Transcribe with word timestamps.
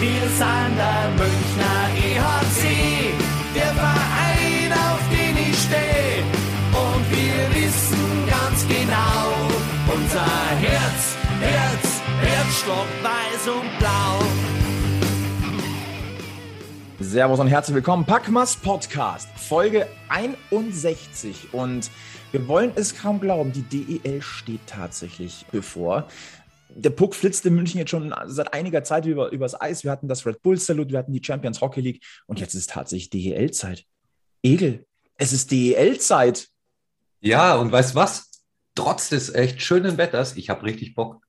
Wir 0.00 0.28
sind 0.28 0.76
der 0.76 1.10
Münchner 1.16 1.88
EHC, 1.96 3.12
der 3.52 3.74
Verein, 3.74 4.72
auf 4.72 5.00
den 5.10 5.36
ich 5.36 5.58
stehe. 5.58 6.22
Und 6.70 7.10
wir 7.10 7.64
wissen 7.64 8.28
ganz 8.30 8.64
genau, 8.68 9.34
unser 9.92 10.50
Herz, 10.60 11.16
Herz, 11.40 12.00
Herzstock, 12.20 12.86
weiß 13.02 13.48
und 13.48 13.78
blau. 13.80 14.20
Servus 17.00 17.40
und 17.40 17.48
herzlich 17.48 17.74
willkommen. 17.74 18.04
Packmas 18.04 18.54
Podcast, 18.54 19.28
Folge 19.36 19.88
61. 20.10 21.48
Und 21.52 21.90
wir 22.30 22.46
wollen 22.46 22.70
es 22.76 22.96
kaum 22.96 23.18
glauben, 23.18 23.52
die 23.52 23.62
DEL 23.62 24.22
steht 24.22 24.60
tatsächlich 24.68 25.44
bevor 25.50 26.06
der 26.70 26.90
Puck 26.90 27.14
flitzt 27.14 27.44
in 27.46 27.54
München 27.54 27.78
jetzt 27.78 27.90
schon 27.90 28.14
seit 28.26 28.52
einiger 28.52 28.84
Zeit 28.84 29.06
über, 29.06 29.30
übers 29.30 29.60
Eis. 29.60 29.84
Wir 29.84 29.90
hatten 29.90 30.08
das 30.08 30.26
Red 30.26 30.42
Bull 30.42 30.58
Salute, 30.58 30.92
wir 30.92 30.98
hatten 30.98 31.12
die 31.12 31.24
Champions 31.24 31.60
Hockey 31.60 31.80
League 31.80 32.04
und 32.26 32.40
jetzt 32.40 32.54
ist 32.54 32.70
tatsächlich 32.70 33.10
DEL-Zeit. 33.10 33.84
Egel, 34.42 34.86
es 35.16 35.32
ist 35.32 35.50
DEL-Zeit. 35.50 36.48
Ja, 37.20 37.56
und 37.56 37.72
weißt 37.72 37.94
was? 37.94 38.30
Trotz 38.74 39.08
des 39.08 39.34
echt 39.34 39.60
schönen 39.60 39.98
Wetters, 39.98 40.36
ich 40.36 40.50
habe 40.50 40.64
richtig 40.64 40.94
Bock. 40.94 41.20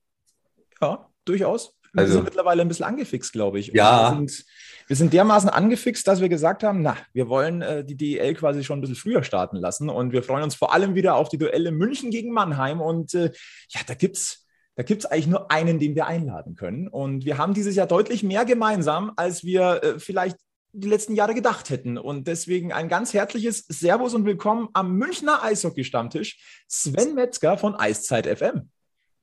Ja, 0.80 1.08
durchaus. 1.24 1.74
Wir 1.92 2.02
also, 2.02 2.14
sind 2.14 2.24
mittlerweile 2.24 2.62
ein 2.62 2.68
bisschen 2.68 2.86
angefixt, 2.86 3.32
glaube 3.32 3.58
ich. 3.58 3.68
Ja. 3.68 4.12
Wir 4.12 4.16
sind, 4.16 4.44
wir 4.86 4.96
sind, 4.96 5.12
dermaßen 5.12 5.48
angefixt, 5.48 6.06
dass 6.06 6.20
wir 6.20 6.28
gesagt 6.28 6.62
haben, 6.62 6.82
na, 6.82 6.96
wir 7.12 7.28
wollen 7.28 7.62
äh, 7.62 7.84
die 7.84 7.96
DEL 7.96 8.34
quasi 8.34 8.62
schon 8.62 8.78
ein 8.78 8.80
bisschen 8.80 8.96
früher 8.96 9.24
starten 9.24 9.56
lassen 9.56 9.88
und 9.88 10.12
wir 10.12 10.22
freuen 10.22 10.44
uns 10.44 10.54
vor 10.54 10.72
allem 10.72 10.94
wieder 10.94 11.16
auf 11.16 11.28
die 11.28 11.38
Duelle 11.38 11.72
München 11.72 12.10
gegen 12.10 12.32
Mannheim 12.32 12.80
und 12.80 13.14
äh, 13.14 13.32
ja, 13.70 13.80
da 13.86 13.94
gibt 13.94 14.16
es 14.16 14.46
da 14.80 14.84
gibt 14.84 15.04
es 15.04 15.10
eigentlich 15.10 15.26
nur 15.26 15.50
einen, 15.50 15.78
den 15.78 15.94
wir 15.94 16.06
einladen 16.06 16.54
können. 16.54 16.88
Und 16.88 17.26
wir 17.26 17.36
haben 17.36 17.52
dieses 17.52 17.76
Jahr 17.76 17.86
deutlich 17.86 18.22
mehr 18.22 18.46
gemeinsam, 18.46 19.12
als 19.16 19.44
wir 19.44 19.82
äh, 19.82 19.98
vielleicht 19.98 20.38
die 20.72 20.88
letzten 20.88 21.14
Jahre 21.14 21.34
gedacht 21.34 21.68
hätten. 21.68 21.98
Und 21.98 22.26
deswegen 22.26 22.72
ein 22.72 22.88
ganz 22.88 23.12
herzliches 23.12 23.66
Servus 23.68 24.14
und 24.14 24.24
Willkommen 24.24 24.70
am 24.72 24.96
Münchner 24.96 25.44
Eishockey-Stammtisch, 25.44 26.64
Sven 26.66 27.14
Metzger 27.14 27.58
von 27.58 27.74
Eiszeit 27.74 28.26
FM. 28.26 28.70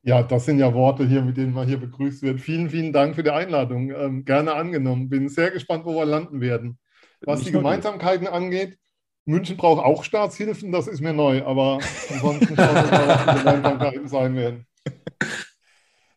Ja, 0.03 0.21
das 0.21 0.45
sind 0.45 0.59
ja 0.59 0.71
Worte 0.75 1.07
hier, 1.07 1.23
mit 1.23 1.37
denen 1.37 1.53
man 1.53 1.67
hier 1.67 1.79
begrüßt 1.79 2.21
wird. 2.21 2.39
Vielen, 2.39 2.69
vielen 2.69 2.93
Dank 2.93 3.15
für 3.15 3.23
die 3.23 3.31
Einladung. 3.31 3.89
Ähm, 3.89 4.25
gerne 4.25 4.53
angenommen. 4.53 5.09
Bin 5.09 5.27
sehr 5.27 5.49
gespannt, 5.49 5.85
wo 5.85 5.95
wir 5.95 6.05
landen 6.05 6.39
werden. 6.39 6.77
Was 7.21 7.39
Nicht 7.39 7.47
die 7.47 7.53
Gemeinsamkeiten 7.53 8.27
angeht, 8.27 8.77
München 9.25 9.57
braucht 9.57 9.83
auch 9.83 10.03
Staatshilfen, 10.03 10.71
das 10.71 10.87
ist 10.87 11.01
mir 11.01 11.13
neu, 11.13 11.43
aber 11.43 11.79
ansonsten 12.11 12.55
schauen 12.55 12.75
wir 12.75 12.91
mal, 12.91 13.07
was 13.07 13.25
die 13.25 13.39
Gemeinsamkeiten 13.39 14.07
sein 14.07 14.35
werden. 14.35 14.67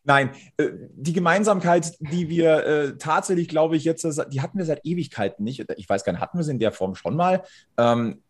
Nein, 0.03 0.31
äh, 0.57 0.69
die 0.93 1.13
Gemeinsamkeit, 1.13 1.93
die 1.99 2.27
wir 2.27 2.65
äh, 2.65 2.97
tatsächlich, 2.97 3.47
glaube 3.47 3.77
ich, 3.77 3.83
jetzt, 3.83 4.03
die 4.31 4.41
hatten 4.41 4.57
wir 4.57 4.65
seit 4.65 4.83
Ewigkeiten 4.83 5.43
nicht. 5.43 5.63
Ich 5.77 5.87
weiß 5.87 6.03
gar 6.03 6.13
nicht, 6.13 6.21
hatten 6.21 6.37
wir 6.37 6.43
sie 6.43 6.51
in 6.51 6.59
der 6.59 6.71
Form 6.71 6.95
schon 6.95 7.15
mal. 7.15 7.43
Ähm, 7.77 8.21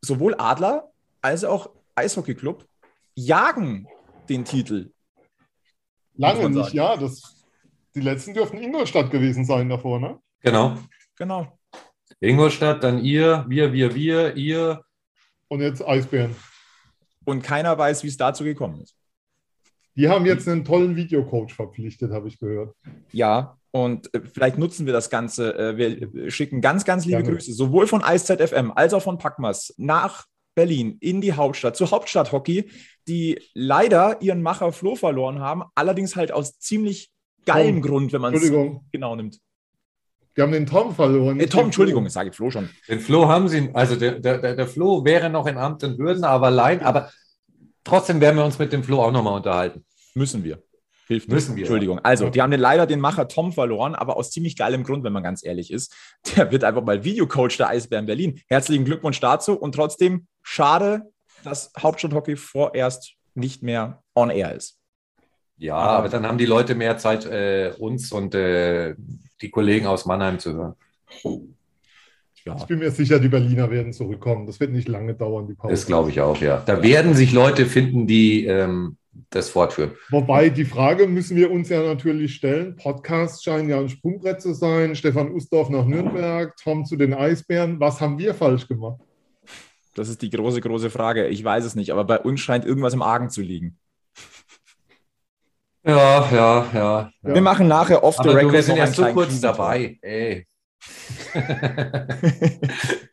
sowohl 0.00 0.34
Adler 0.38 0.90
als 1.22 1.44
auch 1.44 1.70
Eishockey-Club 1.94 2.66
jagen 3.14 3.86
den 4.28 4.44
Titel. 4.44 4.90
Lange 6.16 6.50
nicht, 6.50 6.72
ja. 6.72 6.96
Das, 6.96 7.44
die 7.94 8.00
letzten 8.00 8.34
dürften 8.34 8.58
Ingolstadt 8.58 9.10
gewesen 9.10 9.44
sein 9.44 9.68
davor, 9.68 10.00
ne? 10.00 10.18
Genau. 10.40 10.78
Genau. 11.16 11.58
Ingolstadt, 12.20 12.82
dann 12.82 13.04
ihr, 13.04 13.44
wir, 13.48 13.72
wir, 13.72 13.94
wir, 13.94 14.36
ihr. 14.36 14.84
Und 15.48 15.60
jetzt 15.60 15.86
Eisbären. 15.86 16.34
Und 17.24 17.42
keiner 17.42 17.76
weiß, 17.76 18.02
wie 18.02 18.08
es 18.08 18.16
dazu 18.16 18.44
gekommen 18.44 18.80
ist. 18.80 18.96
Die 19.96 20.08
haben 20.08 20.26
jetzt 20.26 20.48
einen 20.48 20.64
tollen 20.64 20.96
Videocoach 20.96 21.52
verpflichtet, 21.52 22.10
habe 22.12 22.28
ich 22.28 22.38
gehört. 22.38 22.74
Ja, 23.12 23.56
und 23.70 24.12
äh, 24.14 24.20
vielleicht 24.32 24.58
nutzen 24.58 24.86
wir 24.86 24.92
das 24.92 25.10
Ganze. 25.10 25.56
Äh, 25.56 25.76
wir 25.76 26.30
schicken 26.30 26.60
ganz, 26.60 26.84
ganz 26.84 27.04
liebe 27.04 27.22
Gerne. 27.22 27.36
Grüße, 27.36 27.52
sowohl 27.52 27.86
von 27.86 28.02
IceZFM 28.06 28.72
als 28.74 28.94
auch 28.94 29.02
von 29.02 29.18
Packmas 29.18 29.74
nach 29.78 30.26
Berlin 30.54 30.96
in 31.00 31.20
die 31.20 31.32
Hauptstadt, 31.32 31.76
zur 31.76 31.90
Hauptstadt 31.90 32.32
Hockey, 32.32 32.70
die 33.08 33.40
leider 33.54 34.22
ihren 34.22 34.42
Macher 34.42 34.72
Flo 34.72 34.94
verloren 34.94 35.40
haben, 35.40 35.64
allerdings 35.74 36.16
halt 36.16 36.32
aus 36.32 36.58
ziemlich 36.58 37.10
geilem 37.44 37.82
Tom, 37.82 37.90
Grund, 37.90 38.12
wenn 38.12 38.20
man 38.20 38.34
es 38.34 38.50
genau 38.92 39.16
nimmt. 39.16 39.40
Die 40.36 40.42
haben 40.42 40.52
den 40.52 40.66
Tom 40.66 40.94
verloren. 40.94 41.38
Äh, 41.38 41.46
Tom, 41.46 41.66
Entschuldigung, 41.66 42.08
sage 42.08 42.30
ich 42.30 42.36
Flo 42.36 42.50
schon. 42.50 42.68
Den 42.88 43.00
Flo 43.00 43.28
haben 43.28 43.48
sie, 43.48 43.70
also 43.72 43.96
der, 43.96 44.18
der, 44.18 44.54
der 44.56 44.66
Flo 44.66 45.04
wäre 45.04 45.30
noch 45.30 45.46
in 45.46 45.58
Amt 45.58 45.84
und 45.84 45.98
Würden, 45.98 46.24
aber 46.24 46.46
allein, 46.46 46.80
aber 46.82 47.10
Trotzdem 47.84 48.20
werden 48.20 48.36
wir 48.36 48.44
uns 48.44 48.58
mit 48.58 48.72
dem 48.72 48.82
Flo 48.82 49.02
auch 49.02 49.12
nochmal 49.12 49.34
unterhalten. 49.34 49.84
Müssen 50.14 50.42
wir. 50.42 50.62
Hilft 51.06 51.28
Müssen 51.28 51.54
wir. 51.54 51.64
Entschuldigung. 51.64 51.98
Also, 51.98 52.30
die 52.30 52.40
haben 52.40 52.50
den 52.50 52.60
leider 52.60 52.86
den 52.86 52.98
Macher 52.98 53.28
Tom 53.28 53.52
verloren, 53.52 53.94
aber 53.94 54.16
aus 54.16 54.30
ziemlich 54.30 54.56
geilem 54.56 54.84
Grund, 54.84 55.04
wenn 55.04 55.12
man 55.12 55.22
ganz 55.22 55.44
ehrlich 55.44 55.70
ist. 55.70 55.94
Der 56.36 56.50
wird 56.50 56.64
einfach 56.64 56.82
mal 56.82 57.04
Videocoach 57.04 57.58
der 57.58 57.68
Eisbären 57.68 58.06
Berlin. 58.06 58.40
Herzlichen 58.48 58.84
Glückwunsch 58.84 59.20
dazu 59.20 59.52
und 59.54 59.74
trotzdem 59.74 60.26
schade, 60.42 61.12
dass 61.44 61.72
Hauptstadthockey 61.78 62.36
vorerst 62.36 63.14
nicht 63.34 63.62
mehr 63.62 64.02
on 64.14 64.30
air 64.30 64.54
ist. 64.54 64.78
Ja, 65.56 65.76
aber 65.76 66.08
dann 66.08 66.26
haben 66.26 66.38
die 66.38 66.46
Leute 66.46 66.74
mehr 66.74 66.98
Zeit, 66.98 67.26
äh, 67.26 67.74
uns 67.78 68.10
und 68.10 68.34
äh, 68.34 68.94
die 69.40 69.50
Kollegen 69.50 69.86
aus 69.86 70.06
Mannheim 70.06 70.38
zu 70.38 70.54
hören. 70.54 70.74
Ja. 72.46 72.56
Ich 72.56 72.64
bin 72.64 72.78
mir 72.78 72.90
sicher, 72.90 73.18
die 73.18 73.28
Berliner 73.28 73.70
werden 73.70 73.92
zurückkommen. 73.94 74.46
Das 74.46 74.60
wird 74.60 74.70
nicht 74.70 74.86
lange 74.86 75.14
dauern, 75.14 75.46
die 75.46 75.54
Pause. 75.54 75.72
Das 75.72 75.86
glaube 75.86 76.10
ich 76.10 76.20
auch, 76.20 76.38
ja. 76.40 76.62
Da 76.66 76.82
werden 76.82 77.14
sich 77.14 77.32
Leute 77.32 77.64
finden, 77.64 78.06
die 78.06 78.44
ähm, 78.44 78.98
das 79.30 79.48
fortführen. 79.48 79.92
Wobei, 80.10 80.50
die 80.50 80.66
Frage 80.66 81.06
müssen 81.06 81.36
wir 81.36 81.50
uns 81.50 81.70
ja 81.70 81.82
natürlich 81.82 82.34
stellen. 82.34 82.76
Podcasts 82.76 83.42
scheinen 83.42 83.70
ja 83.70 83.80
ein 83.80 83.88
Sprungbrett 83.88 84.42
zu 84.42 84.52
sein. 84.52 84.94
Stefan 84.94 85.32
Ustorf 85.32 85.70
nach 85.70 85.86
Nürnberg, 85.86 86.54
Tom 86.62 86.84
zu 86.84 86.96
den 86.96 87.14
Eisbären. 87.14 87.80
Was 87.80 88.00
haben 88.00 88.18
wir 88.18 88.34
falsch 88.34 88.68
gemacht? 88.68 89.00
Das 89.94 90.08
ist 90.08 90.20
die 90.20 90.30
große, 90.30 90.60
große 90.60 90.90
Frage. 90.90 91.28
Ich 91.28 91.42
weiß 91.42 91.64
es 91.64 91.74
nicht, 91.74 91.92
aber 91.92 92.04
bei 92.04 92.18
uns 92.18 92.40
scheint 92.40 92.66
irgendwas 92.66 92.92
im 92.92 93.02
Argen 93.02 93.30
zu 93.30 93.40
liegen. 93.40 93.78
Ja, 95.86 96.28
ja, 96.32 96.66
ja. 96.74 97.10
Wir 97.22 97.42
machen 97.42 97.68
nachher 97.68 98.02
off 98.02 98.16
the 98.22 98.28
record. 98.28 98.52
Wir 98.52 98.62
sind 98.62 98.76
ja 98.76 98.86
so 98.86 99.04
kurz 99.06 99.40
dabei. 99.40 99.98
Ey. 100.02 100.46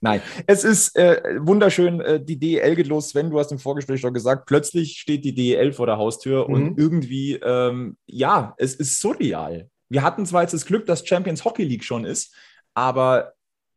Nein, 0.00 0.20
es 0.46 0.64
ist 0.64 0.96
äh, 0.96 1.38
wunderschön. 1.40 2.00
Äh, 2.00 2.22
die 2.22 2.38
DEL 2.38 2.76
geht 2.76 2.86
los. 2.86 3.10
Sven, 3.10 3.30
du 3.30 3.38
hast 3.38 3.52
im 3.52 3.58
Vorgespräch 3.58 4.00
schon 4.00 4.14
gesagt, 4.14 4.46
plötzlich 4.46 4.98
steht 4.98 5.24
die 5.24 5.34
DEL 5.34 5.72
vor 5.72 5.86
der 5.86 5.98
Haustür 5.98 6.46
mhm. 6.48 6.54
und 6.54 6.78
irgendwie, 6.78 7.34
ähm, 7.34 7.96
ja, 8.06 8.54
es 8.58 8.74
ist 8.74 9.00
surreal. 9.00 9.70
Wir 9.88 10.02
hatten 10.02 10.26
zwar 10.26 10.42
jetzt 10.42 10.54
das 10.54 10.66
Glück, 10.66 10.86
dass 10.86 11.06
Champions 11.06 11.44
Hockey 11.44 11.64
League 11.64 11.84
schon 11.84 12.04
ist, 12.04 12.34
aber 12.74 13.32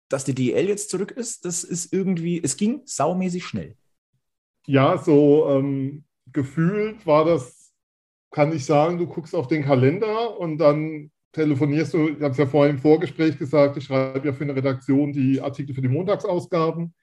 dass 0.09 0.25
die 0.25 0.33
DEL 0.33 0.67
jetzt 0.67 0.89
zurück 0.89 1.11
ist, 1.11 1.45
das 1.45 1.63
ist 1.63 1.93
irgendwie, 1.93 2.41
es 2.43 2.57
ging 2.57 2.81
saumäßig 2.85 3.45
schnell. 3.45 3.75
Ja, 4.65 4.97
so 4.97 5.47
ähm, 5.49 6.03
gefühlt 6.31 7.05
war 7.05 7.25
das, 7.25 7.71
kann 8.31 8.51
ich 8.51 8.65
sagen, 8.65 8.97
du 8.97 9.07
guckst 9.07 9.35
auf 9.35 9.47
den 9.47 9.63
Kalender 9.63 10.37
und 10.37 10.57
dann 10.57 11.11
telefonierst 11.31 11.93
du, 11.93 12.09
ich 12.09 12.21
habe 12.21 12.31
es 12.31 12.37
ja 12.37 12.45
vorhin 12.45 12.75
im 12.75 12.81
Vorgespräch 12.81 13.37
gesagt, 13.37 13.77
ich 13.77 13.85
schreibe 13.85 14.27
ja 14.27 14.33
für 14.33 14.43
eine 14.43 14.55
Redaktion 14.55 15.13
die 15.13 15.39
Artikel 15.41 15.75
für 15.75 15.81
die 15.81 15.87
Montagsausgaben 15.87 16.93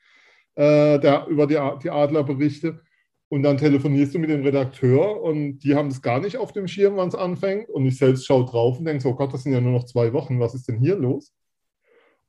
äh, 0.56 0.98
der, 0.98 1.26
über 1.28 1.46
die, 1.46 1.58
die 1.82 1.90
Adlerberichte. 1.90 2.80
Und 3.28 3.42
dann 3.42 3.58
telefonierst 3.58 4.14
du 4.14 4.20
mit 4.20 4.30
dem 4.30 4.42
Redakteur 4.42 5.20
und 5.20 5.58
die 5.58 5.74
haben 5.74 5.88
es 5.88 6.00
gar 6.00 6.20
nicht 6.20 6.36
auf 6.36 6.52
dem 6.52 6.68
Schirm, 6.68 6.96
wann 6.96 7.08
es 7.08 7.14
anfängt. 7.14 7.68
Und 7.68 7.84
ich 7.86 7.98
selbst 7.98 8.24
schaue 8.24 8.44
drauf 8.44 8.78
und 8.78 8.84
denke 8.84 9.02
so, 9.02 9.10
oh 9.10 9.14
Gott, 9.14 9.34
das 9.34 9.42
sind 9.42 9.52
ja 9.52 9.60
nur 9.60 9.72
noch 9.72 9.84
zwei 9.84 10.12
Wochen, 10.12 10.38
was 10.38 10.54
ist 10.54 10.68
denn 10.68 10.78
hier 10.78 10.96
los? 10.96 11.32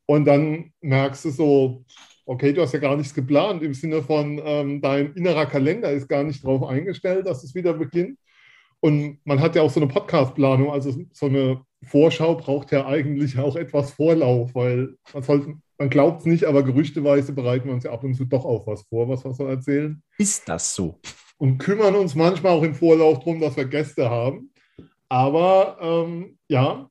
Und 0.08 0.26
dann 0.26 0.74
merkst 0.82 1.26
du 1.26 1.30
so, 1.30 1.86
okay, 2.26 2.52
du 2.52 2.62
hast 2.62 2.74
ja 2.74 2.80
gar 2.80 2.98
nichts 2.98 3.14
geplant 3.14 3.62
im 3.62 3.74
Sinne 3.74 4.02
von, 4.02 4.42
ähm, 4.44 4.82
dein 4.82 5.14
innerer 5.14 5.46
Kalender 5.46 5.92
ist 5.92 6.08
gar 6.08 6.24
nicht 6.24 6.44
darauf 6.44 6.64
eingestellt, 6.64 7.28
dass 7.28 7.44
es 7.44 7.54
wieder 7.54 7.74
beginnt. 7.74 8.18
Und 8.80 9.20
man 9.24 9.40
hat 9.40 9.56
ja 9.56 9.62
auch 9.62 9.70
so 9.70 9.80
eine 9.80 9.90
Podcast-Planung, 9.92 10.72
also 10.72 10.94
so 11.12 11.26
eine 11.28 11.62
Vorschau 11.84 12.36
braucht 12.36 12.72
ja 12.72 12.86
eigentlich 12.86 13.38
auch 13.38 13.56
etwas 13.56 13.92
Vorlauf, 13.92 14.54
weil 14.56 14.96
man, 15.14 15.24
sollte, 15.24 15.56
man 15.78 15.90
glaubt 15.90 16.22
es 16.22 16.26
nicht, 16.26 16.46
aber 16.46 16.64
gerüchteweise 16.64 17.34
bereiten 17.34 17.68
wir 17.68 17.74
uns 17.74 17.84
ja 17.84 17.92
ab 17.92 18.04
und 18.04 18.16
zu 18.16 18.26
doch 18.26 18.46
auch 18.46 18.66
was 18.68 18.84
vor, 18.84 19.08
was 19.10 19.24
wir 19.24 19.34
so 19.34 19.46
erzählen. 19.46 20.02
Ist 20.18 20.48
das 20.50 20.74
so? 20.74 21.00
Und 21.38 21.60
kümmern 21.60 21.96
uns 21.96 22.16
manchmal 22.16 22.54
auch 22.54 22.64
im 22.64 22.74
Vorlauf 22.74 23.20
darum, 23.20 23.40
dass 23.40 23.56
wir 23.56 23.66
Gäste 23.66 24.10
haben. 24.10 24.52
Aber 25.08 25.78
ähm, 25.80 26.38
ja, 26.48 26.90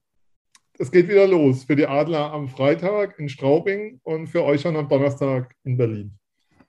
es 0.78 0.90
geht 0.90 1.08
wieder 1.08 1.26
los 1.26 1.64
für 1.64 1.76
die 1.76 1.86
Adler 1.86 2.32
am 2.32 2.48
Freitag 2.48 3.18
in 3.18 3.28
Straubing 3.28 4.00
und 4.04 4.28
für 4.28 4.44
euch 4.44 4.60
schon 4.60 4.76
am 4.76 4.88
Donnerstag 4.88 5.54
in 5.64 5.76
Berlin. 5.76 6.18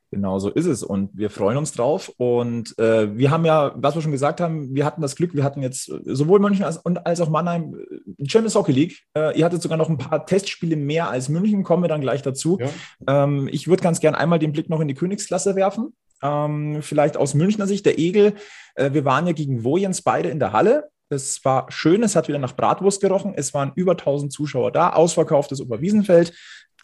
Genau 0.09 0.39
so 0.39 0.49
ist 0.49 0.67
es 0.67 0.83
und 0.83 1.09
wir 1.13 1.29
freuen 1.29 1.57
uns 1.57 1.73
drauf. 1.73 2.11
Und 2.17 2.77
äh, 2.79 3.17
wir 3.17 3.29
haben 3.29 3.43
ja, 3.43 3.73
was 3.75 3.95
wir 3.95 4.01
schon 4.01 4.13
gesagt 4.13 4.39
haben, 4.39 4.73
wir 4.73 4.85
hatten 4.85 5.01
das 5.01 5.17
Glück, 5.17 5.33
wir 5.33 5.43
hatten 5.43 5.61
jetzt 5.61 5.91
sowohl 6.05 6.39
München 6.39 6.63
als, 6.63 6.77
und, 6.77 7.05
als 7.05 7.19
auch 7.19 7.29
Mannheim 7.29 7.75
äh, 7.75 8.25
Champions 8.25 8.55
Hockey 8.55 8.71
League. 8.71 9.03
Äh, 9.17 9.37
ihr 9.37 9.43
hattet 9.43 9.61
sogar 9.61 9.77
noch 9.77 9.89
ein 9.89 9.97
paar 9.97 10.25
Testspiele 10.25 10.77
mehr 10.77 11.09
als 11.09 11.27
München, 11.27 11.63
kommen 11.63 11.83
wir 11.83 11.89
dann 11.89 11.99
gleich 11.99 12.21
dazu. 12.21 12.57
Ja. 12.59 13.25
Ähm, 13.25 13.49
ich 13.51 13.67
würde 13.67 13.83
ganz 13.83 13.99
gern 13.99 14.15
einmal 14.15 14.39
den 14.39 14.53
Blick 14.53 14.69
noch 14.69 14.79
in 14.79 14.87
die 14.87 14.93
Königsklasse 14.93 15.55
werfen. 15.55 15.93
Ähm, 16.23 16.81
vielleicht 16.81 17.17
aus 17.17 17.33
Münchner 17.33 17.67
Sicht, 17.67 17.85
der 17.85 17.99
Egel. 17.99 18.35
Äh, 18.75 18.93
wir 18.93 19.03
waren 19.03 19.27
ja 19.27 19.33
gegen 19.33 19.65
Wojens 19.65 20.01
beide 20.01 20.29
in 20.29 20.39
der 20.39 20.53
Halle 20.53 20.89
Es 21.09 21.43
war 21.43 21.69
schön, 21.69 22.01
es 22.01 22.15
hat 22.15 22.29
wieder 22.29 22.39
nach 22.39 22.55
Bratwurst 22.55 23.01
gerochen. 23.01 23.33
Es 23.35 23.53
waren 23.53 23.73
über 23.75 23.91
1000 23.91 24.31
Zuschauer 24.31 24.71
da, 24.71 24.93
ausverkauftes 24.93 25.61
Oberwiesenfeld, 25.61 26.33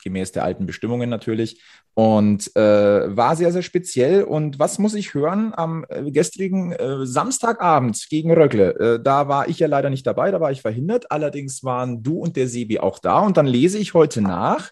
gemäß 0.03 0.31
der 0.31 0.44
alten 0.44 0.65
Bestimmungen 0.65 1.09
natürlich. 1.09 1.61
Und 1.95 2.55
äh, 2.55 3.15
war 3.15 3.35
sehr, 3.35 3.51
sehr 3.51 3.61
speziell. 3.61 4.23
Und 4.23 4.59
was 4.59 4.79
muss 4.79 4.95
ich 4.95 5.13
hören 5.13 5.53
am 5.55 5.85
äh, 5.89 6.11
gestrigen 6.11 6.71
äh, 6.71 7.05
Samstagabend 7.05 8.07
gegen 8.09 8.31
Röckle? 8.31 8.79
Äh, 8.79 9.03
da 9.03 9.27
war 9.27 9.47
ich 9.47 9.59
ja 9.59 9.67
leider 9.67 9.89
nicht 9.89 10.07
dabei, 10.07 10.31
da 10.31 10.41
war 10.41 10.51
ich 10.51 10.61
verhindert. 10.61 11.11
Allerdings 11.11 11.63
waren 11.63 12.01
du 12.01 12.17
und 12.17 12.35
der 12.35 12.47
Sebi 12.47 12.79
auch 12.79 13.00
da. 13.00 13.19
Und 13.19 13.38
dann 13.38 13.45
lese 13.45 13.77
ich 13.77 13.94
heute 13.94 14.21
nach 14.21 14.71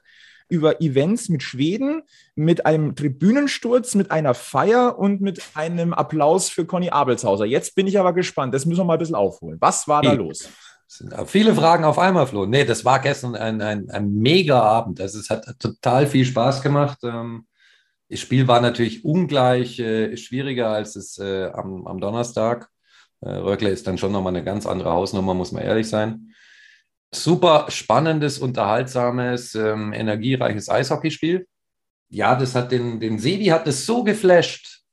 über 0.52 0.82
Events 0.82 1.30
mit 1.30 1.44
Schweden, 1.44 2.04
mit 2.36 2.66
einem 2.66 2.94
Tribünensturz, 2.96 3.96
mit 3.96 4.12
einer 4.12 4.34
Feier 4.34 5.00
und 5.00 5.22
mit 5.22 5.42
einem 5.54 5.94
Applaus 5.94 6.50
für 6.50 6.66
Conny 6.66 6.90
Abelshauser. 6.90 7.46
Jetzt 7.46 7.74
bin 7.74 7.88
ich 7.88 7.98
aber 7.98 8.12
gespannt. 8.14 8.54
Das 8.54 8.66
müssen 8.66 8.82
wir 8.82 8.84
mal 8.84 8.94
ein 8.94 9.00
bisschen 9.00 9.16
aufholen. 9.16 9.58
Was 9.62 9.88
war 9.88 10.02
da 10.02 10.12
los? 10.12 10.50
Viele 11.26 11.56
Fragen 11.56 11.86
auf 11.86 11.98
einmal, 11.98 12.28
Flo. 12.28 12.46
Nee, 12.46 12.66
das 12.66 12.84
war 12.84 13.00
gestern 13.00 13.36
ein, 13.36 13.62
ein, 13.62 13.90
ein 13.90 14.14
mega 14.14 14.62
Abend. 14.62 15.00
Also 15.00 15.20
es 15.20 15.30
hat 15.30 15.46
total 15.58 16.06
viel 16.06 16.26
Spaß 16.26 16.62
gemacht. 16.62 16.98
Ähm, 17.04 17.48
das 18.10 18.20
Spiel 18.20 18.46
war 18.50 18.60
natürlich 18.60 19.06
ungleich 19.06 19.80
äh, 19.80 20.18
schwieriger 20.18 20.70
als 20.70 20.98
es 20.98 21.18
äh, 21.18 21.46
am, 21.46 21.88
am 21.88 22.02
Donnerstag. 22.02 22.68
Äh, 23.22 23.30
Röckle 23.30 23.70
ist 23.70 23.88
dann 23.88 23.98
schon 23.98 24.12
nochmal 24.12 24.36
eine 24.36 24.44
ganz 24.44 24.66
andere 24.66 24.92
Hausnummer, 24.92 25.34
muss 25.34 25.54
man 25.54 25.64
ehrlich 25.64 25.88
sein 25.88 26.28
super 27.14 27.66
spannendes, 27.68 28.40
unterhaltsames, 28.40 29.54
ähm, 29.56 29.92
energiereiches 29.92 30.70
Eishockeyspiel. 30.70 31.46
Ja, 32.08 32.36
das 32.36 32.56
hat 32.56 32.72
den, 32.72 33.02
den 33.02 33.20
Sebi 33.20 33.48
hat 33.48 33.68
es 33.68 33.86
so 33.86 34.06
geflasht, 34.06 34.84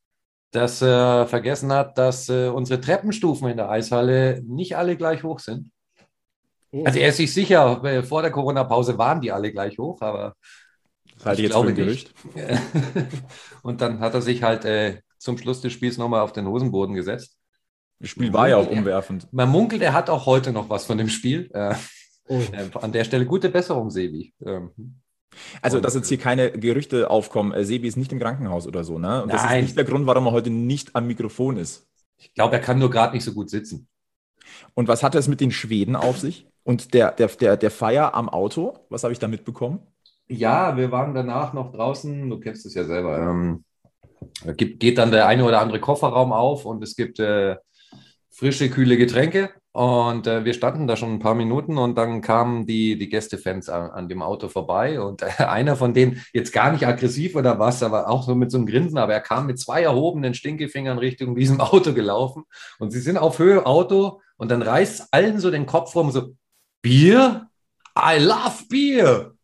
dass 0.51 0.83
er 0.83 1.29
vergessen 1.29 1.73
hat, 1.73 1.97
dass 1.97 2.29
unsere 2.29 2.81
Treppenstufen 2.81 3.49
in 3.49 3.57
der 3.57 3.71
Eishalle 3.71 4.43
nicht 4.45 4.77
alle 4.77 4.97
gleich 4.97 5.23
hoch 5.23 5.39
sind. 5.39 5.71
Oh. 6.71 6.85
Also 6.85 6.99
er 6.99 7.09
ist 7.09 7.17
sich 7.17 7.33
sicher, 7.33 7.83
äh, 7.85 8.03
vor 8.03 8.23
der 8.23 8.31
Corona-Pause 8.31 8.99
waren 8.99 9.21
die 9.21 9.33
alle 9.33 9.53
gleich 9.53 9.79
hoch, 9.79 10.01
aber 10.01 10.35
das 11.15 11.25
halte 11.25 11.43
ich 11.43 11.49
jetzt 11.49 11.55
glaube 11.55 11.75
Gerücht. 11.75 12.13
Und 13.63 13.81
dann 13.81 14.01
hat 14.01 14.15
er 14.15 14.23
sich 14.23 14.43
halt 14.43 14.65
äh, 14.65 15.01
zum 15.19 15.39
Schluss 15.39 15.61
des 15.61 15.73
Spiels 15.73 15.99
nochmal 15.99 16.21
auf 16.21 16.33
den 16.33 16.47
Hosenboden 16.47 16.95
gesetzt. 16.95 17.37
Das 18.01 18.11
Spiel 18.11 18.33
war 18.33 18.49
ja 18.49 18.57
auch 18.57 18.69
umwerfend. 18.69 19.27
Man 19.33 19.49
munkelt, 19.49 19.83
er 19.83 19.93
hat 19.93 20.09
auch 20.09 20.27
heute 20.27 20.53
noch 20.53 20.71
was 20.71 20.85
von 20.85 20.99
dem 20.99 21.09
Spiel. 21.09 21.51
Äh, 21.53 21.75
Oh. 22.29 22.41
Äh, 22.53 22.69
an 22.81 22.93
der 22.93 23.05
Stelle 23.05 23.27
gute 23.27 23.49
Besserung, 23.49 23.91
Sebi. 23.91 24.35
Ähm, 24.45 24.71
also, 25.63 25.81
dass 25.81 25.95
jetzt 25.95 26.09
hier 26.09 26.19
keine 26.19 26.51
Gerüchte 26.53 27.11
aufkommen, 27.11 27.53
äh, 27.53 27.65
Sebi 27.65 27.89
ist 27.89 27.97
nicht 27.97 28.13
im 28.13 28.19
Krankenhaus 28.19 28.67
oder 28.67 28.85
so, 28.85 28.99
ne? 28.99 29.23
Und 29.23 29.33
das 29.33 29.43
Nein. 29.43 29.61
ist 29.61 29.65
nicht 29.67 29.77
der 29.77 29.85
Grund, 29.85 30.07
warum 30.07 30.27
er 30.27 30.33
heute 30.33 30.51
nicht 30.51 30.95
am 30.95 31.07
Mikrofon 31.07 31.57
ist. 31.57 31.87
Ich 32.17 32.35
glaube, 32.35 32.57
er 32.57 32.61
kann 32.61 32.79
nur 32.79 32.91
gerade 32.91 33.15
nicht 33.15 33.25
so 33.25 33.33
gut 33.33 33.51
sitzen. 33.51 33.89
Und 34.75 34.89
was 34.89 35.03
hat 35.03 35.15
es 35.15 35.29
mit 35.29 35.41
den 35.41 35.51
Schweden 35.51 35.95
auf 35.97 36.19
sich? 36.19 36.47
Und 36.69 36.93
der, 36.93 37.13
der, 37.13 37.29
der, 37.29 37.57
der 37.57 37.71
Feier 37.71 38.15
am 38.15 38.29
Auto? 38.29 38.75
Was 38.91 39.03
habe 39.03 39.15
ich 39.15 39.19
da 39.19 39.27
mitbekommen? 39.27 39.81
Ja, 40.29 40.77
wir 40.77 40.93
waren 40.93 41.15
danach 41.15 41.55
noch 41.55 41.73
draußen, 41.73 42.29
du 42.29 42.39
kennst 42.41 42.67
es 42.67 42.75
ja 42.75 42.85
selber. 42.85 43.19
Ähm, 43.21 43.65
gibt, 44.55 44.79
geht 44.79 44.99
dann 44.99 45.11
der 45.11 45.27
eine 45.27 45.47
oder 45.47 45.63
andere 45.63 45.81
Kofferraum 45.81 46.31
auf 46.31 46.67
und 46.67 46.85
es 46.85 46.95
gibt 46.95 47.21
äh, 47.21 47.57
frische, 48.29 48.69
kühle 48.69 48.99
Getränke. 48.99 49.49
Und 49.73 50.27
äh, 50.27 50.45
wir 50.45 50.53
standen 50.53 50.87
da 50.87 50.97
schon 50.97 51.15
ein 51.15 51.19
paar 51.21 51.35
Minuten 51.35 51.79
und 51.79 51.97
dann 51.97 52.21
kamen 52.21 52.67
die, 52.67 52.99
die 52.99 53.09
Gästefans 53.09 53.71
an, 53.71 53.89
an 53.91 54.11
dem 54.11 54.21
Auto 54.21 54.49
vorbei. 54.49 55.01
Und 55.01 55.23
äh, 55.23 55.27
einer 55.45 55.75
von 55.75 55.95
denen, 55.95 56.23
jetzt 56.35 56.53
gar 56.53 56.71
nicht 56.71 56.87
aggressiv 56.87 57.35
oder 57.35 57.59
was, 57.59 57.83
aber 57.83 58.11
auch 58.11 58.25
so 58.25 58.35
mit 58.35 58.51
so 58.51 58.59
einem 58.59 58.67
Grinsen, 58.67 58.99
aber 58.99 59.15
er 59.15 59.23
kam 59.23 59.47
mit 59.47 59.59
zwei 59.59 59.85
erhobenen 59.85 60.35
Stinkefingern 60.35 60.99
Richtung 60.99 61.35
diesem 61.35 61.61
Auto 61.63 61.95
gelaufen. 61.95 62.45
Und 62.79 62.91
sie 62.91 63.01
sind 63.01 63.17
auf 63.17 63.39
Höhe 63.39 63.65
Auto 63.65 64.21
und 64.37 64.51
dann 64.51 64.61
reißt 64.61 65.09
allen 65.13 65.41
so 65.41 65.51
den 65.51 65.65
Kopf 65.65 65.97
rum, 65.97 66.11
so, 66.11 66.35
Bier? 66.83 67.49
I 67.97 68.19
love 68.19 68.65
Bier! 68.69 69.35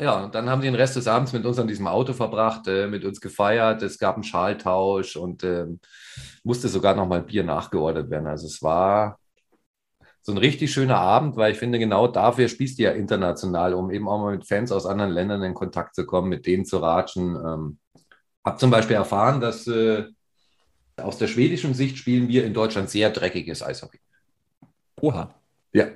Ja, 0.00 0.24
und 0.24 0.34
dann 0.34 0.50
haben 0.50 0.60
sie 0.60 0.66
den 0.66 0.74
Rest 0.74 0.96
des 0.96 1.06
Abends 1.06 1.32
mit 1.32 1.46
uns 1.46 1.58
an 1.58 1.68
diesem 1.68 1.86
Auto 1.86 2.12
verbracht, 2.12 2.66
äh, 2.66 2.88
mit 2.88 3.04
uns 3.04 3.20
gefeiert. 3.20 3.80
Es 3.82 3.98
gab 3.98 4.16
einen 4.16 4.24
Schaltausch 4.24 5.16
und 5.16 5.44
äh, 5.44 5.66
musste 6.42 6.68
sogar 6.68 6.96
noch 6.96 7.06
mal 7.06 7.22
Bier 7.22 7.44
nachgeordert 7.44 8.10
werden. 8.10 8.26
Also 8.26 8.46
es 8.46 8.60
war 8.60 9.18
so 10.20 10.32
ein 10.32 10.38
richtig 10.38 10.72
schöner 10.72 10.96
Abend, 10.96 11.36
weil 11.36 11.52
ich 11.52 11.58
finde, 11.58 11.78
genau 11.78 12.08
dafür 12.08 12.48
spielst 12.48 12.78
du 12.78 12.82
ja 12.82 12.90
international, 12.92 13.74
um 13.74 13.90
eben 13.90 14.08
auch 14.08 14.18
mal 14.18 14.34
mit 14.34 14.48
Fans 14.48 14.72
aus 14.72 14.86
anderen 14.86 15.12
Ländern 15.12 15.42
in 15.42 15.54
Kontakt 15.54 15.94
zu 15.94 16.06
kommen, 16.06 16.28
mit 16.28 16.46
denen 16.46 16.64
zu 16.64 16.78
ratschen. 16.78 17.36
Ähm, 17.36 17.78
habe 18.44 18.58
zum 18.58 18.70
Beispiel 18.70 18.96
erfahren, 18.96 19.40
dass 19.40 19.66
äh, 19.66 20.06
aus 20.96 21.18
der 21.18 21.28
schwedischen 21.28 21.74
Sicht 21.74 21.98
spielen 21.98 22.28
wir 22.28 22.44
in 22.44 22.54
Deutschland 22.54 22.90
sehr 22.90 23.10
dreckiges 23.10 23.62
Eishockey. 23.62 24.00
Oha. 25.00 25.34
Ja. 25.72 25.86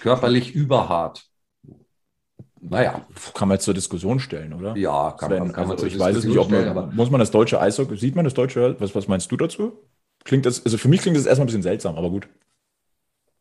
Körperlich 0.00 0.54
überhart. 0.54 1.26
Naja. 2.60 3.06
Kann 3.34 3.48
man 3.48 3.56
jetzt 3.56 3.64
zur 3.64 3.74
Diskussion 3.74 4.20
stellen, 4.20 4.52
oder? 4.52 4.76
Ja, 4.76 5.12
kann 5.12 5.30
Sven, 5.30 5.38
man, 5.38 5.52
kann 5.52 5.70
also 5.70 5.84
man 5.84 5.92
Ich 5.92 5.98
weiß 5.98 6.16
es 6.16 6.24
nicht, 6.24 6.38
ob 6.38 6.50
man, 6.50 6.60
stellen, 6.60 6.94
muss 6.94 7.10
man 7.10 7.20
das 7.20 7.30
deutsche 7.30 7.60
Eishockey, 7.60 7.96
sieht 7.96 8.16
man 8.16 8.24
das 8.24 8.34
deutsche, 8.34 8.76
was, 8.80 8.94
was 8.94 9.08
meinst 9.08 9.30
du 9.32 9.36
dazu? 9.36 9.72
Klingt 10.24 10.44
das, 10.44 10.64
also 10.64 10.76
für 10.76 10.88
mich 10.88 11.00
klingt 11.00 11.16
das 11.16 11.26
erstmal 11.26 11.44
ein 11.44 11.46
bisschen 11.46 11.62
seltsam, 11.62 11.96
aber 11.96 12.10
gut. 12.10 12.28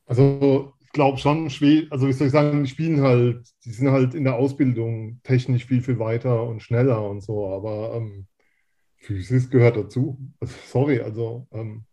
Also, 0.06 0.74
ich 0.80 0.92
glaube 0.92 1.18
schon, 1.18 1.46
also 1.46 2.08
wie 2.08 2.14
soll 2.14 2.28
ich 2.28 2.34
sagen, 2.34 2.64
die 2.64 2.70
spielen 2.70 3.02
halt, 3.02 3.48
die 3.66 3.72
sind 3.72 3.92
halt 3.92 4.16
in 4.16 4.24
der 4.24 4.36
Ausbildung 4.36 5.20
technisch 5.24 5.66
viel, 5.66 5.82
viel 5.82 6.00
weiter 6.00 6.44
und 6.44 6.64
schneller 6.64 7.08
und 7.08 7.22
so, 7.22 7.48
aber 7.48 7.96
ähm, 7.96 8.26
Physis 8.96 9.50
gehört 9.50 9.78
dazu. 9.78 10.18
Also, 10.40 10.56
sorry, 10.66 11.02
also 11.02 11.48
ähm, 11.52 11.84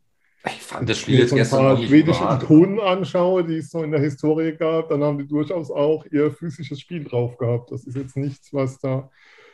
ich 0.46 0.62
fand 0.62 0.88
das 0.88 0.98
Spiel 0.98 1.18
jetzt 1.18 1.34
gestern 1.34 1.66
ein 1.66 1.76
paar 1.76 1.84
schwedische 1.84 2.24
Ikonen 2.24 2.80
anschaue, 2.80 3.44
die 3.44 3.56
es 3.56 3.70
so 3.70 3.82
in 3.82 3.90
der 3.90 4.00
Historie 4.00 4.52
gab, 4.52 4.88
dann 4.88 5.02
haben 5.02 5.18
die 5.18 5.26
durchaus 5.26 5.70
auch 5.70 6.04
ihr 6.10 6.30
physisches 6.30 6.80
Spiel 6.80 7.04
drauf 7.04 7.36
gehabt. 7.36 7.72
Das 7.72 7.84
ist 7.84 7.96
jetzt 7.96 8.16
nichts, 8.16 8.52
was 8.52 8.78
da. 8.78 9.10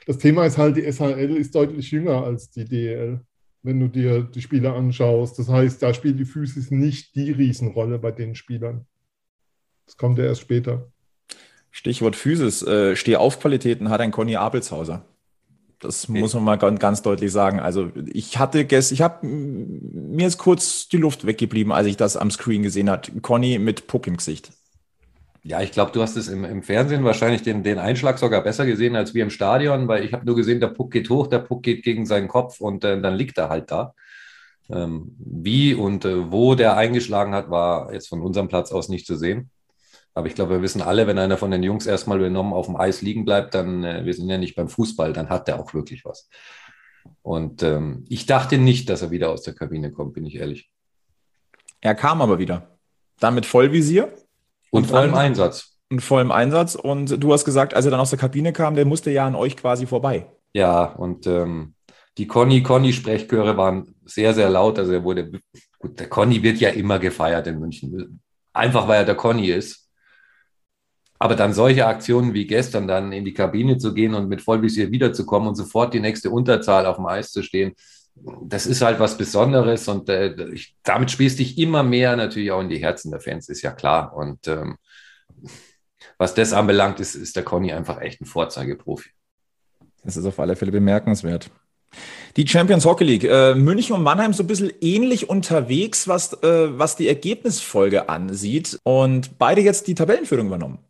Das 0.07 0.19
Thema 0.19 0.45
ist 0.45 0.59
halt, 0.59 0.77
die 0.77 0.91
SHL 0.91 1.37
ist 1.37 1.55
deutlich 1.55 1.91
jünger 1.91 2.25
als 2.25 2.51
die 2.51 2.65
DL, 2.65 3.21
wenn 3.63 3.81
du 3.81 3.89
dir 3.89 4.23
die 4.23 4.43
Spieler 4.43 4.75
anschaust. 4.75 5.39
Das 5.39 5.49
heißt, 5.49 5.83
da 5.83 5.95
spielt 5.95 6.19
die 6.19 6.25
Physis 6.25 6.71
nicht 6.71 7.15
die 7.15 7.31
Riesenrolle 7.31 7.99
bei 7.99 8.11
den 8.11 8.35
Spielern. 8.35 8.87
Das 9.87 9.97
kommt 9.97 10.19
ja 10.19 10.25
erst 10.25 10.41
später. 10.41 10.91
Stichwort 11.71 12.17
Physis. 12.17 12.63
Äh, 12.63 12.97
Stehaufqualitäten 12.97 13.89
hat 13.89 14.01
ein 14.01 14.11
Conny 14.11 14.37
Abelshauser. 14.37 15.05
Das 15.83 16.07
muss 16.07 16.33
man 16.35 16.45
mal 16.45 16.57
ganz, 16.57 17.03
deutlich 17.03 17.33
sagen. 17.33 17.59
Also 17.59 17.91
ich 18.13 18.39
hatte 18.39 18.65
gestern, 18.65 18.95
ich 18.95 19.03
habe 19.03 19.27
mir 19.27 20.29
ist 20.29 20.39
kurz 20.39 20.89
die 20.89 20.97
Luft 20.97 21.27
weggeblieben, 21.27 21.73
als 21.73 21.89
ich 21.89 21.97
das 21.97 22.17
am 22.17 22.31
Screen 22.31 22.63
gesehen 22.63 22.89
hat. 22.89 23.11
Conny 23.21 23.59
mit 23.59 23.89
Puck 23.89 24.07
im 24.07 24.17
Gesicht. 24.17 24.53
Ja, 25.43 25.61
ich 25.61 25.73
glaube, 25.73 25.91
du 25.91 26.01
hast 26.01 26.17
es 26.17 26.29
im, 26.29 26.45
im, 26.45 26.63
Fernsehen 26.63 27.03
wahrscheinlich 27.03 27.43
den, 27.43 27.65
den 27.65 27.81
Einschlag 27.81 28.21
sogar 28.21 28.45
besser 28.45 28.65
gesehen 28.65 28.95
als 28.95 29.13
wir 29.13 29.25
im 29.25 29.31
Stadion, 29.31 29.89
weil 29.89 30.05
ich 30.05 30.13
habe 30.13 30.25
nur 30.25 30.37
gesehen, 30.37 30.61
der 30.61 30.69
Puck 30.69 30.93
geht 30.93 31.11
hoch, 31.11 31.27
der 31.27 31.41
Puck 31.41 31.65
geht 31.65 31.83
gegen 31.83 32.07
seinen 32.07 32.29
Kopf 32.29 32.61
und 32.61 32.85
äh, 32.85 33.01
dann 33.01 33.17
liegt 33.17 33.37
er 33.39 33.49
halt 33.49 33.73
da. 33.73 33.93
Ähm, 34.71 35.17
wie 35.19 35.75
und 35.75 36.05
äh, 36.05 36.31
wo 36.31 36.55
der 36.55 36.77
eingeschlagen 36.77 37.35
hat, 37.35 37.51
war 37.51 37.93
jetzt 37.93 38.09
von 38.09 38.23
unserem 38.23 38.47
Platz 38.47 38.71
aus 38.71 38.89
nicht 38.89 39.05
zu 39.05 39.17
sehen. 39.17 39.51
Aber 40.15 40.27
ich 40.27 40.35
glaube, 40.35 40.53
wir 40.53 40.63
wissen 40.63 40.83
alle, 40.83 41.07
wenn 41.07 41.19
einer 41.19 41.39
von 41.39 41.51
den 41.51 41.63
Jungs 41.63 41.87
erstmal 41.87 42.19
benommen 42.19 42.53
auf 42.53 42.67
dem 42.67 42.77
Eis 42.77 43.01
liegen 43.01 43.25
bleibt, 43.25 43.55
dann, 43.55 43.83
äh, 43.85 44.05
wir 44.05 44.13
sind 44.13 44.29
ja 44.29 44.39
nicht 44.39 44.55
beim 44.55 44.69
Fußball, 44.69 45.13
dann 45.13 45.29
hat 45.29 45.49
der 45.49 45.59
auch 45.59 45.73
wirklich 45.75 46.05
was. 46.05 46.29
Und 47.23 47.63
ähm, 47.63 48.05
ich 48.09 48.27
dachte 48.27 48.59
nicht, 48.59 48.89
dass 48.91 49.03
er 49.03 49.11
wieder 49.11 49.31
aus 49.31 49.43
der 49.43 49.55
Kabine 49.55 49.91
kommt, 49.91 50.15
bin 50.15 50.27
ich 50.27 50.37
ehrlich. 50.37 50.71
Er 51.81 51.95
kam 51.95 52.21
aber 52.23 52.39
wieder. 52.39 52.79
Dann 53.19 53.35
mit 53.35 53.47
Vollvisier. 53.47 54.13
Und, 54.71 54.85
und 54.85 54.87
vollem 54.87 55.15
Einsatz. 55.15 55.77
Und 55.91 56.01
vollem 56.01 56.31
Einsatz. 56.31 56.75
Und 56.75 57.23
du 57.23 57.33
hast 57.33 57.45
gesagt, 57.45 57.75
als 57.75 57.85
er 57.85 57.91
dann 57.91 58.01
aus 58.01 58.11
der 58.11 58.19
Kabine 58.19 58.53
kam, 58.53 58.75
der 58.75 58.85
musste 58.85 59.11
ja 59.11 59.27
an 59.27 59.35
euch 59.35 59.57
quasi 59.57 59.87
vorbei. 59.87 60.27
Ja, 60.53 60.85
und 60.85 61.27
ähm, 61.27 61.75
die 62.19 62.27
Conny-Conny-Sprechchöre 62.27 63.57
waren 63.57 63.95
sehr, 64.05 64.35
sehr 64.35 64.51
laut. 64.51 64.79
Also 64.79 64.93
er 64.93 65.05
wurde, 65.05 65.33
gut, 65.79 65.99
der 65.99 66.09
Conny 66.09 66.43
wird 66.43 66.59
ja 66.59 66.71
immer 66.71 66.99
gefeiert 66.99 67.47
in 67.47 67.59
München. 67.59 68.21
Einfach 68.53 68.87
weil 68.87 69.01
er 69.01 69.07
der 69.07 69.15
Conny 69.15 69.49
ist. 69.51 69.82
Aber 71.23 71.37
dann 71.37 71.53
solche 71.53 71.87
Aktionen 71.87 72.35
wie 72.35 72.49
gestern, 72.49 72.89
dann 72.89 73.13
in 73.13 73.25
die 73.25 73.33
Kabine 73.33 73.79
zu 73.79 73.95
gehen 73.95 74.15
und 74.15 74.29
mit 74.29 74.43
Vollvisier 74.43 74.91
wiederzukommen 74.91 75.49
und 75.49 75.55
sofort 75.55 75.95
die 75.95 76.01
nächste 76.01 76.31
Unterzahl 76.31 76.85
auf 76.85 76.97
dem 76.97 77.07
Eis 77.07 77.31
zu 77.31 77.45
stehen, 77.45 77.77
das 78.43 78.67
ist 78.67 78.83
halt 78.83 78.99
was 78.99 79.17
Besonderes 79.17 79.87
und 79.87 80.09
äh, 80.09 80.35
ich, 80.53 80.75
damit 80.83 81.13
spielst 81.13 81.39
dich 81.39 81.59
immer 81.59 81.85
mehr 81.85 82.17
natürlich 82.17 82.51
auch 82.51 82.61
in 82.61 82.69
die 82.69 82.79
Herzen 82.79 83.13
der 83.13 83.21
Fans, 83.21 83.49
ist 83.49 83.63
ja 83.63 83.71
klar. 83.71 84.17
Und 84.17 84.49
ähm, 84.49 84.79
was 86.19 86.35
das 86.35 86.53
anbelangt, 86.53 86.99
ist, 86.99 87.15
ist 87.15 87.37
der 87.37 87.45
Conny 87.45 87.73
einfach 87.73 88.01
echt 88.01 88.21
ein 88.21 88.27
Vorzeigeprofi. 88.27 89.11
Das 90.03 90.17
ist 90.17 90.27
auf 90.27 90.41
alle 90.41 90.57
Fälle 90.57 90.73
bemerkenswert. 90.73 91.53
Die 92.37 92.49
Champions 92.49 92.85
Hockey 92.85 93.05
League. 93.05 93.25
Äh, 93.25 93.55
München 93.55 93.95
und 93.95 94.03
Mannheim 94.03 94.33
so 94.33 94.43
ein 94.43 94.49
bisschen 94.49 94.73
ähnlich 94.81 95.31
unterwegs, 95.31 96.09
was, 96.09 96.33
äh, 96.43 96.77
was 96.77 96.97
die 96.97 97.07
Ergebnisfolge 97.07 98.09
ansieht. 98.09 98.81
Und 98.83 99.39
beide 99.39 99.61
jetzt 99.61 99.87
die 99.87 99.95
Tabellenführung 99.95 100.49
übernommen 100.49 100.81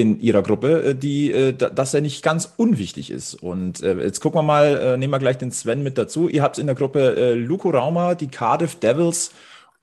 in 0.00 0.20
ihrer 0.20 0.42
Gruppe, 0.42 0.82
äh, 0.82 0.94
die, 0.94 1.30
äh, 1.30 1.52
dass 1.52 1.94
er 1.94 2.00
nicht 2.00 2.22
ganz 2.22 2.52
unwichtig 2.56 3.10
ist. 3.10 3.34
Und 3.34 3.82
äh, 3.82 3.94
jetzt 4.02 4.20
gucken 4.20 4.38
wir 4.38 4.42
mal, 4.42 4.96
nehmen 4.98 5.12
wir 5.12 5.18
gleich 5.18 5.38
den 5.38 5.52
Sven 5.52 5.82
mit 5.82 5.98
dazu. 5.98 6.28
Ihr 6.28 6.42
habt 6.42 6.58
in 6.58 6.66
der 6.66 6.74
Gruppe 6.74 7.34
Luko 7.34 7.70
Rauma, 7.70 8.14
die 8.14 8.28
Cardiff 8.28 8.76
Devils 8.76 9.32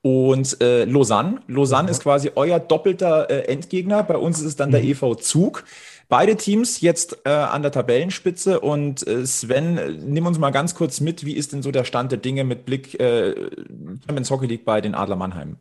und 0.02 0.62
äh, 0.62 0.86
Lausanne. 0.86 1.42
Lausanne 1.48 1.84
mhm. 1.84 1.92
ist 1.92 2.04
quasi 2.04 2.32
euer 2.36 2.60
doppelter 2.60 3.30
äh, 3.30 3.48
Endgegner. 3.48 4.04
Bei 4.04 4.18
uns 4.18 4.40
ist 4.40 4.46
es 4.46 4.56
dann 4.56 4.70
mhm. 4.70 4.74
der 4.74 4.84
EV 4.84 5.16
Zug. 5.16 5.64
Beide 6.10 6.38
Teams 6.38 6.82
jetzt 6.82 7.18
äh, 7.26 7.30
an 7.30 7.62
der 7.62 7.72
Tabellenspitze 7.72 8.62
und 8.62 9.06
Sven, 9.26 10.00
nimm 10.08 10.26
uns 10.26 10.40
mal 10.40 10.52
ganz 10.52 10.74
kurz 10.74 11.02
mit, 11.02 11.26
wie 11.26 11.34
ist 11.34 11.52
denn 11.52 11.62
so 11.62 11.72
der 11.72 11.84
Stand 11.84 12.14
der 12.14 12.20
Dinge 12.20 12.46
mit 12.46 12.66
Blick 12.66 12.98
Champions 12.98 14.32
Hockey 14.32 14.48
League 14.48 14.64
bei 14.64 14.80
den 14.80 14.96
Adler 14.96 15.18
Mannheim? 15.18 15.58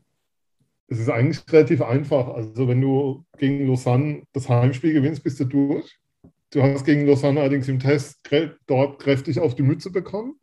Es 0.89 1.01
ist 1.01 1.09
eigentlich 1.09 1.43
relativ 1.51 1.83
einfach. 1.83 2.29
Also 2.29 2.69
wenn 2.69 2.81
du 2.81 3.25
gegen 3.39 3.67
Lausanne 3.67 4.23
das 4.33 4.49
Heimspiel 4.49 4.93
gewinnst, 4.93 5.25
bist 5.25 5.41
du 5.41 5.45
durch. 5.45 5.99
Du 6.51 6.63
hast 6.63 6.85
gegen 6.85 7.07
Lausanne 7.07 7.41
allerdings 7.41 7.69
im 7.69 7.81
Test 7.81 8.21
dort 8.67 9.01
kräftig 9.01 9.41
auf 9.41 9.55
die 9.55 9.63
Mütze 9.63 9.91
bekommen. 9.91 10.37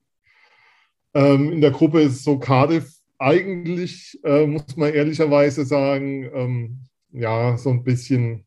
Ähm, 1.13 1.51
in 1.51 1.62
der 1.62 1.71
Gruppe 1.71 2.01
ist 2.01 2.23
so 2.23 2.39
Cardiff 2.39 2.91
eigentlich, 3.19 4.19
äh, 4.23 4.45
muss 4.45 4.75
man 4.75 4.93
ehrlicherweise 4.93 5.63
sagen, 5.63 6.29
ähm, 6.33 6.79
ja, 7.12 7.55
so 7.57 7.69
ein 7.69 7.83
bisschen 7.83 8.45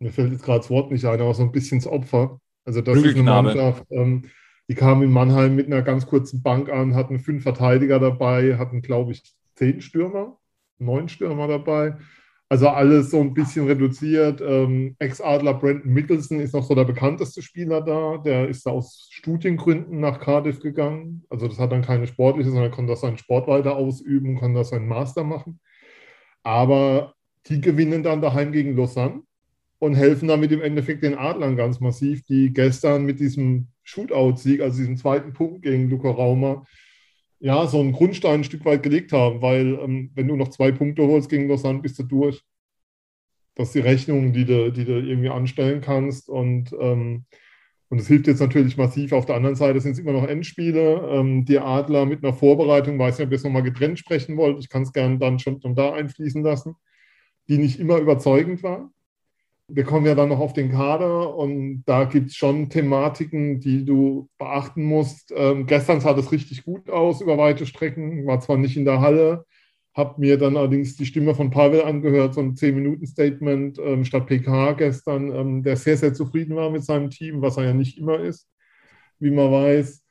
mir 0.00 0.10
fällt 0.10 0.32
jetzt 0.32 0.42
gerade 0.42 0.60
das 0.60 0.70
Wort 0.70 0.90
nicht 0.90 1.04
ein, 1.04 1.20
aber 1.20 1.34
so 1.34 1.42
ein 1.42 1.52
bisschen 1.52 1.78
das 1.78 1.86
Opfer. 1.86 2.40
Also 2.64 2.80
das 2.80 2.98
ist 2.98 3.14
eine 3.14 3.22
Mannschaft, 3.22 3.84
ähm, 3.90 4.24
die 4.68 4.74
kam 4.74 5.02
in 5.02 5.10
Mannheim 5.10 5.54
mit 5.54 5.66
einer 5.66 5.82
ganz 5.82 6.06
kurzen 6.06 6.42
Bank 6.42 6.70
an, 6.70 6.94
hatten 6.94 7.18
fünf 7.18 7.42
Verteidiger 7.42 7.98
dabei, 7.98 8.56
hatten, 8.58 8.82
glaube 8.82 9.12
ich, 9.12 9.22
zehn 9.54 9.80
Stürmer, 9.80 10.38
neun 10.80 11.08
Stürmer 11.08 11.48
dabei. 11.48 11.96
Also 12.48 12.68
alles 12.68 13.10
so 13.10 13.20
ein 13.20 13.32
bisschen 13.32 13.68
reduziert. 13.68 14.40
Ähm, 14.40 14.96
Ex-Adler 14.98 15.54
Brandon 15.54 15.92
Mickelson 15.92 16.40
ist 16.40 16.52
noch 16.52 16.64
so 16.64 16.74
der 16.74 16.84
bekannteste 16.84 17.42
Spieler 17.42 17.80
da. 17.80 18.18
Der 18.18 18.48
ist 18.48 18.66
aus 18.66 19.08
Studiengründen 19.12 20.00
nach 20.00 20.18
Cardiff 20.18 20.58
gegangen. 20.58 21.24
Also 21.30 21.46
das 21.46 21.60
hat 21.60 21.70
dann 21.70 21.82
keine 21.82 22.08
sportliche, 22.08 22.50
sondern 22.50 22.72
konnte 22.72 22.90
das 22.90 23.02
seinen 23.02 23.18
Sport 23.18 23.46
weiter 23.46 23.76
ausüben, 23.76 24.36
konnte 24.36 24.58
das 24.58 24.70
seinen 24.70 24.88
Master 24.88 25.22
machen. 25.22 25.60
Aber 26.42 27.14
die 27.46 27.60
gewinnen 27.60 28.02
dann 28.02 28.20
daheim 28.20 28.50
gegen 28.50 28.76
Lausanne 28.76 29.22
und 29.78 29.94
helfen 29.94 30.28
damit 30.28 30.50
im 30.50 30.60
Endeffekt 30.60 31.04
den 31.04 31.16
Adlern 31.16 31.56
ganz 31.56 31.78
massiv, 31.78 32.24
die 32.24 32.52
gestern 32.52 33.04
mit 33.04 33.20
diesem 33.20 33.68
Shootout-Sieg, 33.84 34.60
also 34.60 34.78
diesem 34.78 34.96
zweiten 34.96 35.32
Punkt 35.32 35.62
gegen 35.62 35.88
Luca 35.88 36.10
Raumer, 36.10 36.66
ja, 37.40 37.66
so 37.66 37.80
einen 37.80 37.92
Grundstein 37.92 38.40
ein 38.40 38.44
Stück 38.44 38.64
weit 38.64 38.82
gelegt 38.82 39.12
haben, 39.12 39.42
weil 39.42 39.78
ähm, 39.80 40.10
wenn 40.14 40.28
du 40.28 40.36
noch 40.36 40.48
zwei 40.48 40.72
Punkte 40.72 41.02
holst 41.06 41.30
gegen 41.30 41.48
Lausanne, 41.48 41.80
bist 41.80 41.98
du 41.98 42.04
durch. 42.04 42.42
Das 43.54 43.68
ist 43.68 43.74
die 43.74 43.80
Rechnung, 43.80 44.32
die 44.32 44.44
du, 44.44 44.70
die 44.70 44.84
du 44.84 45.00
irgendwie 45.00 45.30
anstellen 45.30 45.80
kannst 45.80 46.28
und 46.28 46.72
ähm, 46.78 47.24
und 47.90 48.00
es 48.00 48.06
hilft 48.06 48.28
jetzt 48.28 48.38
natürlich 48.38 48.76
massiv. 48.76 49.12
Auf 49.12 49.26
der 49.26 49.34
anderen 49.34 49.56
Seite 49.56 49.80
sind 49.80 49.92
es 49.92 49.98
immer 49.98 50.12
noch 50.12 50.24
Endspiele. 50.24 51.08
Ähm, 51.10 51.44
die 51.44 51.58
Adler 51.58 52.06
mit 52.06 52.22
einer 52.22 52.32
Vorbereitung, 52.32 53.00
weiß 53.00 53.18
nicht, 53.18 53.26
ob 53.26 53.32
ihr 53.32 53.36
es 53.36 53.42
nochmal 53.42 53.64
getrennt 53.64 53.98
sprechen 53.98 54.36
wollt. 54.36 54.60
Ich 54.60 54.68
kann 54.68 54.82
es 54.82 54.92
gerne 54.92 55.18
dann 55.18 55.40
schon, 55.40 55.60
schon 55.60 55.74
da 55.74 55.92
einfließen 55.92 56.40
lassen, 56.44 56.76
die 57.48 57.58
nicht 57.58 57.80
immer 57.80 57.98
überzeugend 57.98 58.62
war 58.62 58.92
wir 59.72 59.84
kommen 59.84 60.06
ja 60.06 60.14
dann 60.14 60.28
noch 60.28 60.40
auf 60.40 60.52
den 60.52 60.70
Kader 60.70 61.34
und 61.36 61.82
da 61.86 62.04
gibt 62.04 62.30
es 62.30 62.36
schon 62.36 62.70
Thematiken, 62.70 63.60
die 63.60 63.84
du 63.84 64.28
beachten 64.38 64.84
musst. 64.84 65.32
Ähm, 65.34 65.66
gestern 65.66 66.00
sah 66.00 66.14
das 66.14 66.32
richtig 66.32 66.64
gut 66.64 66.90
aus 66.90 67.20
über 67.20 67.38
weite 67.38 67.66
Strecken, 67.66 68.26
war 68.26 68.40
zwar 68.40 68.56
nicht 68.56 68.76
in 68.76 68.84
der 68.84 69.00
Halle, 69.00 69.44
habe 69.94 70.20
mir 70.20 70.38
dann 70.38 70.56
allerdings 70.56 70.96
die 70.96 71.06
Stimme 71.06 71.34
von 71.34 71.50
Pavel 71.50 71.82
angehört, 71.82 72.34
so 72.34 72.40
ein 72.40 72.54
10-Minuten-Statement 72.54 73.78
ähm, 73.78 74.04
statt 74.04 74.26
PK 74.26 74.72
gestern, 74.72 75.34
ähm, 75.34 75.62
der 75.62 75.76
sehr, 75.76 75.96
sehr 75.96 76.14
zufrieden 76.14 76.56
war 76.56 76.70
mit 76.70 76.84
seinem 76.84 77.10
Team, 77.10 77.40
was 77.42 77.56
er 77.56 77.64
ja 77.64 77.74
nicht 77.74 77.98
immer 77.98 78.20
ist, 78.20 78.48
wie 79.18 79.30
man 79.30 79.52
weiß. 79.52 80.02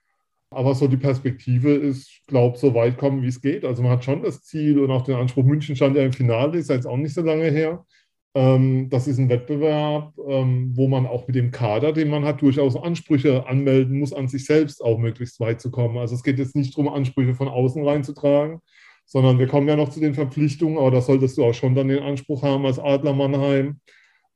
Aber 0.52 0.74
so 0.74 0.88
die 0.88 0.98
Perspektive 0.98 1.72
ist, 1.74 2.22
glaube 2.28 2.56
ich, 2.56 2.62
so 2.62 2.74
weit 2.74 2.98
kommen, 2.98 3.22
wie 3.22 3.28
es 3.28 3.42
geht. 3.42 3.66
Also 3.66 3.84
man 3.84 3.92
hat 3.92 4.04
schon 4.04 4.24
das 4.24 4.42
Ziel 4.44 4.80
und 4.80 4.90
auch 4.90 5.04
den 5.04 5.16
Anspruch, 5.16 5.44
München 5.44 5.76
stand 5.76 5.96
ja 5.96 6.04
im 6.04 6.14
Finale, 6.14 6.58
ist 6.58 6.70
jetzt 6.70 6.88
auch 6.88 6.98
nicht 6.98 7.14
so 7.14 7.22
lange 7.22 7.52
her 7.52 7.86
das 8.34 9.08
ist 9.08 9.18
ein 9.18 9.30
Wettbewerb, 9.30 10.14
ähm, 10.28 10.72
wo 10.76 10.88
man 10.88 11.08
auch 11.08 11.26
mit 11.26 11.36
dem 11.36 11.52
Kader, 11.52 11.94
den 11.94 12.10
man 12.10 12.26
hat, 12.26 12.42
durchaus 12.42 12.76
Ansprüche 12.76 13.48
anmelden 13.48 14.00
muss, 14.00 14.14
an 14.14 14.28
sich 14.28 14.46
selbst 14.46 14.84
auch 14.84 15.00
möglichst 15.00 15.40
weit 15.40 15.60
zu 15.60 15.72
kommen. 15.72 15.98
Also 15.98 16.14
es 16.14 16.24
geht 16.24 16.38
jetzt 16.38 16.56
nicht 16.56 16.78
darum, 16.78 16.94
Ansprüche 16.94 17.34
von 17.34 17.48
außen 17.48 17.86
reinzutragen, 17.86 18.62
sondern 19.06 19.40
wir 19.40 19.48
kommen 19.48 19.68
ja 19.68 19.76
noch 19.76 19.90
zu 19.90 20.00
den 20.00 20.14
Verpflichtungen, 20.14 20.78
aber 20.78 20.92
da 20.92 21.02
solltest 21.02 21.38
du 21.38 21.44
auch 21.44 21.56
schon 21.56 21.74
dann 21.74 21.88
den 21.88 22.04
Anspruch 22.04 22.44
haben, 22.44 22.68
als 22.68 22.78
Adler 22.78 23.14
Mannheim 23.14 23.80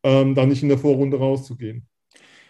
ähm, 0.01 0.33
da 0.33 0.47
nicht 0.47 0.63
in 0.63 0.69
der 0.69 0.79
Vorrunde 0.79 1.19
rauszugehen. 1.19 1.87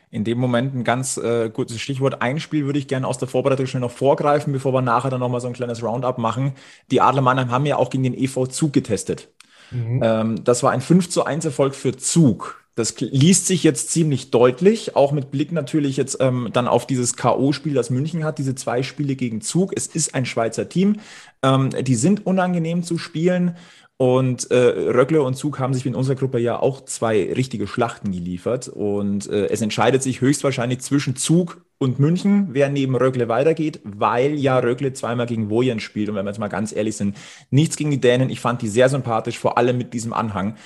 In 0.09 0.23
dem 0.23 0.37
Moment 0.37 0.73
ein 0.73 0.83
ganz 0.83 1.17
äh, 1.17 1.49
gutes 1.49 1.81
Stichwort. 1.81 2.21
Ein 2.21 2.39
Spiel 2.39 2.65
würde 2.65 2.79
ich 2.79 2.87
gerne 2.87 3.07
aus 3.07 3.17
der 3.17 3.27
Vorbereitung 3.27 3.65
schnell 3.65 3.81
noch 3.81 3.91
vorgreifen, 3.91 4.53
bevor 4.53 4.71
wir 4.71 4.81
nachher 4.81 5.09
dann 5.09 5.19
nochmal 5.19 5.41
so 5.41 5.47
ein 5.47 5.53
kleines 5.53 5.83
Roundup 5.83 6.19
machen. 6.19 6.53
Die 6.91 7.01
Adler 7.01 7.21
Mannheim 7.21 7.51
haben 7.51 7.65
ja 7.65 7.77
auch 7.77 7.89
gegen 7.89 8.03
den 8.03 8.13
EV 8.13 8.47
Zug 8.47 8.73
getestet. 8.73 9.33
Mhm. 9.73 10.01
Ähm, 10.03 10.43
das 10.43 10.63
war 10.63 10.71
ein 10.71 10.81
5 10.81 11.09
zu 11.09 11.25
1 11.25 11.45
Erfolg 11.45 11.75
für 11.75 11.95
Zug. 11.95 12.63
Das 12.75 12.99
liest 12.99 13.45
sich 13.45 13.63
jetzt 13.63 13.91
ziemlich 13.91 14.31
deutlich, 14.31 14.95
auch 14.95 15.11
mit 15.11 15.29
Blick 15.29 15.51
natürlich 15.51 15.95
jetzt 15.95 16.17
ähm, 16.19 16.49
dann 16.53 16.67
auf 16.67 16.87
dieses 16.87 17.15
K.O.-Spiel, 17.15 17.75
das 17.75 17.91
München 17.91 18.23
hat, 18.23 18.39
diese 18.39 18.55
zwei 18.55 18.81
Spiele 18.81 19.15
gegen 19.15 19.41
Zug. 19.41 19.73
Es 19.75 19.85
ist 19.85 20.15
ein 20.15 20.25
Schweizer 20.25 20.69
Team. 20.69 20.95
Ähm, 21.43 21.69
die 21.69 21.95
sind 21.95 22.25
unangenehm 22.25 22.81
zu 22.81 22.97
spielen. 22.97 23.55
Und 24.03 24.51
äh, 24.51 24.57
Röckle 24.57 25.23
und 25.23 25.35
Zug 25.35 25.59
haben 25.59 25.73
sich 25.73 25.85
in 25.85 25.95
unserer 25.95 26.17
Gruppe 26.17 26.37
ja 26.37 26.59
auch 26.59 26.83
zwei 26.83 27.31
richtige 27.31 27.67
Schlachten 27.67 28.11
geliefert. 28.11 28.67
Und 28.67 29.29
äh, 29.29 29.47
es 29.47 29.61
entscheidet 29.61 30.03
sich 30.03 30.19
höchstwahrscheinlich 30.19 30.81
zwischen 30.81 31.15
Zug 31.15 31.63
und 31.77 31.99
München, 31.99 32.49
wer 32.51 32.67
neben 32.67 32.97
Röckle 32.97 33.29
weitergeht, 33.29 33.79
weil 33.85 34.35
ja 34.35 34.59
Röckle 34.59 34.91
zweimal 34.91 35.25
gegen 35.25 35.49
Wojen 35.49 35.79
spielt. 35.79 36.09
Und 36.09 36.15
wenn 36.15 36.25
wir 36.25 36.31
jetzt 36.31 36.39
mal 36.39 36.49
ganz 36.49 36.75
ehrlich 36.75 36.97
sind, 36.97 37.15
nichts 37.49 37.77
gegen 37.77 37.91
die 37.91 38.01
Dänen. 38.01 38.29
Ich 38.29 38.41
fand 38.41 38.61
die 38.61 38.67
sehr 38.67 38.89
sympathisch, 38.89 39.39
vor 39.39 39.57
allem 39.57 39.77
mit 39.77 39.93
diesem 39.93 40.11
Anhang. 40.11 40.57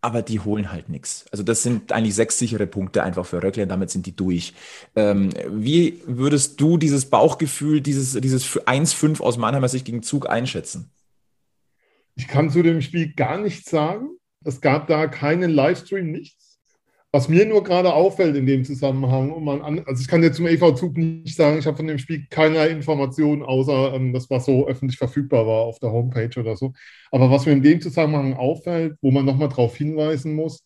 Aber 0.00 0.22
die 0.22 0.38
holen 0.38 0.70
halt 0.70 0.88
nichts. 0.88 1.26
Also 1.32 1.42
das 1.42 1.64
sind 1.64 1.90
eigentlich 1.90 2.14
sechs 2.14 2.38
sichere 2.38 2.68
Punkte 2.68 3.02
einfach 3.02 3.26
für 3.26 3.42
Röckle 3.42 3.64
und 3.64 3.70
damit 3.70 3.90
sind 3.90 4.06
die 4.06 4.14
durch. 4.14 4.54
Ähm, 4.94 5.30
wie 5.50 6.00
würdest 6.06 6.60
du 6.60 6.78
dieses 6.78 7.06
Bauchgefühl, 7.06 7.80
dieses, 7.80 8.12
dieses 8.12 8.48
1-5 8.56 9.20
aus 9.20 9.36
Mannheimer 9.36 9.68
Sicht 9.68 9.84
gegen 9.84 10.04
Zug 10.04 10.30
einschätzen? 10.30 10.92
Ich 12.18 12.26
kann 12.26 12.50
zu 12.50 12.62
dem 12.62 12.82
Spiel 12.82 13.12
gar 13.14 13.38
nichts 13.38 13.70
sagen. 13.70 14.08
Es 14.44 14.60
gab 14.60 14.88
da 14.88 15.06
keinen 15.06 15.50
Livestream, 15.50 16.10
nichts. 16.10 16.58
Was 17.12 17.28
mir 17.28 17.46
nur 17.46 17.62
gerade 17.62 17.94
auffällt 17.94 18.34
in 18.36 18.44
dem 18.44 18.64
Zusammenhang, 18.64 19.30
um 19.30 19.48
an, 19.48 19.84
also 19.86 20.02
ich 20.02 20.08
kann 20.08 20.24
jetzt 20.24 20.36
zum 20.36 20.48
EV-Zug 20.48 20.96
nicht 20.96 21.36
sagen, 21.36 21.58
ich 21.58 21.66
habe 21.66 21.76
von 21.76 21.86
dem 21.86 21.98
Spiel 21.98 22.26
keine 22.28 22.66
Informationen, 22.66 23.42
außer 23.42 23.94
ähm, 23.94 24.12
das, 24.12 24.28
was 24.30 24.46
so 24.46 24.66
öffentlich 24.66 24.98
verfügbar 24.98 25.46
war 25.46 25.60
auf 25.62 25.78
der 25.78 25.92
Homepage 25.92 26.38
oder 26.38 26.56
so. 26.56 26.72
Aber 27.12 27.30
was 27.30 27.46
mir 27.46 27.52
in 27.52 27.62
dem 27.62 27.80
Zusammenhang 27.80 28.34
auffällt, 28.34 28.96
wo 29.00 29.12
man 29.12 29.24
nochmal 29.24 29.48
darauf 29.48 29.76
hinweisen 29.76 30.34
muss, 30.34 30.64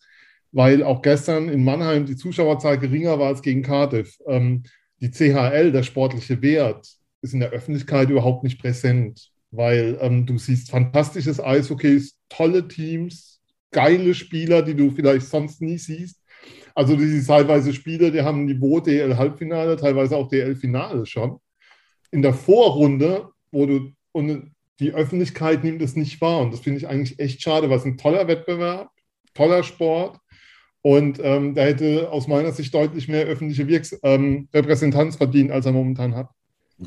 weil 0.51 0.83
auch 0.83 1.03
gestern 1.03 1.49
in 1.49 1.63
Mannheim 1.63 2.07
die 2.07 2.17
Zuschauerzahl 2.17 2.79
geringer 2.79 3.19
war 3.19 3.27
als 3.27 3.43
gegen 3.43 3.61
Cardiff. 3.61 4.17
Ähm, 4.27 4.63
die 4.99 5.11
CHL, 5.11 5.71
der 5.71 5.83
sportliche 5.83 6.41
Wert, 6.41 6.87
ist 7.21 7.33
in 7.35 7.41
der 7.41 7.51
Öffentlichkeit 7.51 8.09
überhaupt 8.09 8.43
nicht 8.43 8.59
präsent 8.59 9.32
weil 9.55 9.97
ähm, 10.01 10.25
du 10.25 10.37
siehst 10.37 10.71
fantastisches 10.71 11.39
Eishockey, 11.39 12.03
tolle 12.29 12.67
Teams, 12.67 13.41
geile 13.71 14.13
Spieler, 14.15 14.63
die 14.63 14.75
du 14.75 14.91
vielleicht 14.91 15.27
sonst 15.27 15.61
nie 15.61 15.77
siehst. 15.77 16.19
Also 16.75 16.95
diese 16.95 17.25
teilweise 17.25 17.71
Spieler, 17.71 18.09
die 18.09 18.21
haben 18.21 18.45
Niveau 18.45 18.79
DL-Halbfinale, 18.79 19.77
teilweise 19.77 20.17
auch 20.17 20.27
DL-Finale 20.27 21.05
schon. 21.05 21.37
In 22.11 22.23
der 22.23 22.33
Vorrunde, 22.33 23.29
wo 23.51 23.65
du, 23.67 23.91
und 24.11 24.51
die 24.79 24.93
Öffentlichkeit 24.93 25.63
nimmt 25.63 25.81
es 25.81 25.95
nicht 25.95 26.19
wahr. 26.19 26.41
Und 26.41 26.51
das 26.51 26.61
finde 26.61 26.79
ich 26.79 26.87
eigentlich 26.87 27.19
echt 27.19 27.41
schade, 27.41 27.69
weil 27.69 27.77
es 27.77 27.85
ein 27.85 27.97
toller 27.97 28.27
Wettbewerb, 28.27 28.89
toller 29.35 29.63
Sport. 29.63 30.17
Und 30.81 31.19
ähm, 31.23 31.53
der 31.53 31.67
hätte 31.67 32.11
aus 32.11 32.27
meiner 32.27 32.51
Sicht 32.51 32.73
deutlich 32.73 33.07
mehr 33.07 33.25
öffentliche 33.25 33.67
Wirks 33.67 33.97
ähm, 34.03 34.49
Repräsentanz 34.53 35.15
verdient, 35.15 35.51
als 35.51 35.65
er 35.65 35.71
momentan 35.71 36.15
hat. 36.15 36.29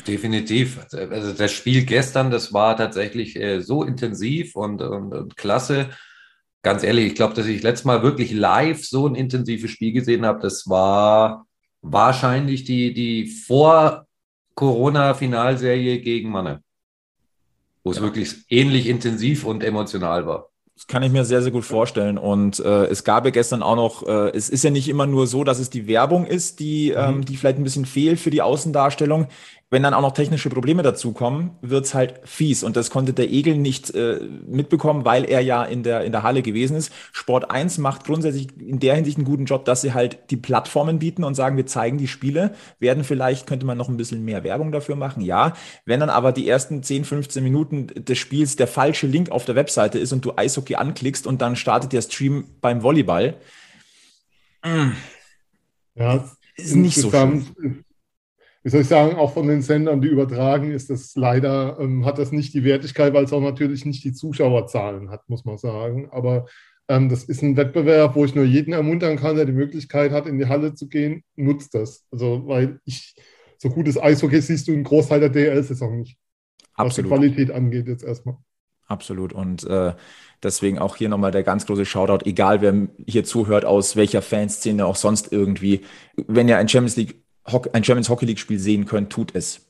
Definitiv. 0.04 0.84
Also 0.92 1.32
das 1.32 1.52
Spiel 1.52 1.84
gestern, 1.84 2.30
das 2.30 2.52
war 2.52 2.76
tatsächlich 2.76 3.36
äh, 3.36 3.60
so 3.60 3.84
intensiv 3.84 4.56
und, 4.56 4.82
und, 4.82 5.14
und, 5.14 5.36
klasse. 5.36 5.90
Ganz 6.62 6.82
ehrlich, 6.82 7.06
ich 7.06 7.14
glaube, 7.14 7.34
dass 7.34 7.46
ich 7.46 7.62
letztes 7.62 7.84
Mal 7.84 8.02
wirklich 8.02 8.32
live 8.32 8.84
so 8.84 9.06
ein 9.06 9.14
intensives 9.14 9.70
Spiel 9.70 9.92
gesehen 9.92 10.26
habe. 10.26 10.40
Das 10.40 10.68
war 10.68 11.46
wahrscheinlich 11.82 12.64
die, 12.64 12.92
die 12.92 13.26
Vor-Corona-Finalserie 13.26 16.00
gegen 16.00 16.30
Manne, 16.30 16.64
wo 17.84 17.92
es 17.92 17.98
ja. 17.98 18.02
wirklich 18.02 18.44
ähnlich 18.48 18.88
intensiv 18.88 19.44
und 19.44 19.62
emotional 19.62 20.26
war. 20.26 20.48
Das 20.76 20.86
kann 20.86 21.02
ich 21.02 21.10
mir 21.10 21.24
sehr, 21.24 21.40
sehr 21.40 21.52
gut 21.52 21.64
vorstellen. 21.64 22.18
Und 22.18 22.60
äh, 22.60 22.84
es 22.84 23.02
gab 23.02 23.24
ja 23.24 23.30
gestern 23.30 23.62
auch 23.62 23.76
noch, 23.76 24.06
äh, 24.06 24.28
es 24.36 24.50
ist 24.50 24.62
ja 24.62 24.70
nicht 24.70 24.90
immer 24.90 25.06
nur 25.06 25.26
so, 25.26 25.42
dass 25.42 25.58
es 25.58 25.70
die 25.70 25.86
Werbung 25.86 26.26
ist, 26.26 26.60
die, 26.60 26.90
mhm. 26.90 26.96
ähm, 26.98 27.24
die 27.24 27.38
vielleicht 27.38 27.56
ein 27.56 27.64
bisschen 27.64 27.86
fehlt 27.86 28.20
für 28.20 28.28
die 28.28 28.42
Außendarstellung. 28.42 29.28
Wenn 29.68 29.82
dann 29.82 29.94
auch 29.94 30.00
noch 30.00 30.12
technische 30.12 30.48
Probleme 30.48 30.84
dazukommen, 30.84 31.50
wird 31.60 31.86
es 31.86 31.94
halt 31.94 32.20
fies. 32.24 32.62
Und 32.62 32.76
das 32.76 32.88
konnte 32.88 33.12
der 33.12 33.28
Egel 33.28 33.56
nicht 33.56 33.92
äh, 33.96 34.20
mitbekommen, 34.46 35.04
weil 35.04 35.24
er 35.24 35.40
ja 35.40 35.64
in 35.64 35.82
der, 35.82 36.04
in 36.04 36.12
der 36.12 36.22
Halle 36.22 36.42
gewesen 36.42 36.76
ist. 36.76 36.92
Sport 37.10 37.50
1 37.50 37.78
macht 37.78 38.04
grundsätzlich 38.04 38.46
in 38.60 38.78
der 38.78 38.94
Hinsicht 38.94 39.18
einen 39.18 39.24
guten 39.24 39.44
Job, 39.44 39.64
dass 39.64 39.80
sie 39.80 39.92
halt 39.92 40.30
die 40.30 40.36
Plattformen 40.36 41.00
bieten 41.00 41.24
und 41.24 41.34
sagen, 41.34 41.56
wir 41.56 41.66
zeigen 41.66 41.98
die 41.98 42.06
Spiele, 42.06 42.54
werden 42.78 43.02
vielleicht, 43.02 43.48
könnte 43.48 43.66
man 43.66 43.76
noch 43.76 43.88
ein 43.88 43.96
bisschen 43.96 44.24
mehr 44.24 44.44
Werbung 44.44 44.70
dafür 44.70 44.94
machen, 44.94 45.20
ja. 45.20 45.54
Wenn 45.84 45.98
dann 45.98 46.10
aber 46.10 46.30
die 46.30 46.48
ersten 46.48 46.84
10, 46.84 47.04
15 47.04 47.42
Minuten 47.42 47.88
des 47.88 48.18
Spiels 48.18 48.54
der 48.54 48.68
falsche 48.68 49.08
Link 49.08 49.30
auf 49.30 49.46
der 49.46 49.56
Webseite 49.56 49.98
ist 49.98 50.12
und 50.12 50.24
du 50.24 50.34
Eishockey 50.36 50.76
anklickst 50.76 51.26
und 51.26 51.42
dann 51.42 51.56
startet 51.56 51.92
der 51.92 52.02
Stream 52.02 52.44
beim 52.60 52.84
Volleyball, 52.84 53.34
mm. 54.64 54.92
ja, 55.96 56.24
ist 56.56 56.76
nicht 56.76 57.00
so 57.00 57.10
schön 57.10 57.84
wie 58.66 58.70
soll 58.70 58.80
ich 58.80 58.88
sagen, 58.88 59.14
auch 59.14 59.32
von 59.32 59.46
den 59.46 59.62
Sendern, 59.62 60.00
die 60.00 60.08
übertragen, 60.08 60.72
ist 60.72 60.90
das 60.90 61.14
leider, 61.14 61.78
ähm, 61.78 62.04
hat 62.04 62.18
das 62.18 62.32
nicht 62.32 62.52
die 62.52 62.64
Wertigkeit, 62.64 63.14
weil 63.14 63.22
es 63.22 63.32
auch 63.32 63.40
natürlich 63.40 63.84
nicht 63.84 64.02
die 64.02 64.12
Zuschauerzahlen 64.12 65.08
hat, 65.08 65.28
muss 65.28 65.44
man 65.44 65.56
sagen. 65.56 66.08
Aber 66.10 66.46
ähm, 66.88 67.08
das 67.08 67.22
ist 67.22 67.42
ein 67.42 67.56
Wettbewerb, 67.56 68.16
wo 68.16 68.24
ich 68.24 68.34
nur 68.34 68.44
jeden 68.44 68.72
ermuntern 68.72 69.18
kann, 69.18 69.36
der 69.36 69.44
die 69.44 69.52
Möglichkeit 69.52 70.10
hat, 70.10 70.26
in 70.26 70.36
die 70.36 70.46
Halle 70.46 70.74
zu 70.74 70.88
gehen, 70.88 71.22
nutzt 71.36 71.76
das. 71.76 72.06
Also, 72.10 72.48
weil 72.48 72.80
ich, 72.84 73.14
so 73.56 73.70
gutes 73.70 74.02
Eishockey 74.02 74.40
siehst 74.40 74.66
du 74.66 74.72
im 74.72 74.82
Großteil 74.82 75.20
der 75.20 75.28
DL-Saison 75.28 76.00
nicht. 76.00 76.18
Absolut. 76.74 76.88
Was 76.88 76.94
die 76.96 77.02
Qualität 77.04 77.50
angeht, 77.52 77.86
jetzt 77.86 78.02
erstmal. 78.02 78.34
Absolut. 78.88 79.32
Und 79.32 79.62
äh, 79.62 79.94
deswegen 80.42 80.80
auch 80.80 80.96
hier 80.96 81.08
nochmal 81.08 81.30
der 81.30 81.44
ganz 81.44 81.66
große 81.66 81.84
Shoutout, 81.84 82.28
egal 82.28 82.62
wer 82.62 82.88
hier 83.06 83.22
zuhört, 83.22 83.64
aus 83.64 83.94
welcher 83.94 84.22
Fanszene 84.22 84.84
auch 84.84 84.96
sonst 84.96 85.30
irgendwie. 85.30 85.82
Wenn 86.26 86.48
ihr 86.48 86.58
ein 86.58 86.68
Champions 86.68 86.96
League 86.96 87.25
ein 87.72 87.84
Champions 87.84 88.08
Hockey 88.08 88.26
League 88.26 88.38
Spiel 88.38 88.58
sehen 88.58 88.86
könnt, 88.86 89.10
tut 89.10 89.34
es. 89.34 89.62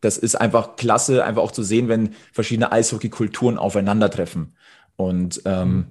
Das 0.00 0.16
ist 0.16 0.36
einfach 0.36 0.76
klasse, 0.76 1.24
einfach 1.24 1.42
auch 1.42 1.50
zu 1.50 1.62
sehen, 1.62 1.88
wenn 1.88 2.14
verschiedene 2.32 2.70
Eishockey-Kulturen 2.70 3.58
aufeinandertreffen. 3.58 4.54
Und 4.96 5.42
ähm, 5.44 5.86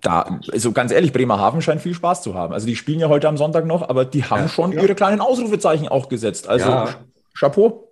da, 0.00 0.38
also 0.52 0.72
ganz 0.72 0.92
ehrlich, 0.92 1.12
Bremerhaven 1.12 1.62
scheint 1.62 1.80
viel 1.80 1.94
Spaß 1.94 2.22
zu 2.22 2.34
haben. 2.34 2.52
Also 2.52 2.66
die 2.66 2.76
spielen 2.76 3.00
ja 3.00 3.08
heute 3.08 3.28
am 3.28 3.36
Sonntag 3.36 3.66
noch, 3.66 3.88
aber 3.88 4.04
die 4.04 4.24
haben 4.24 4.42
ja, 4.42 4.48
schon 4.48 4.72
ja. 4.72 4.82
ihre 4.82 4.94
kleinen 4.94 5.20
Ausrufezeichen 5.20 5.88
auch 5.88 6.08
gesetzt. 6.08 6.48
Also 6.48 6.68
ja. 6.68 6.94
Chapeau. 7.36 7.90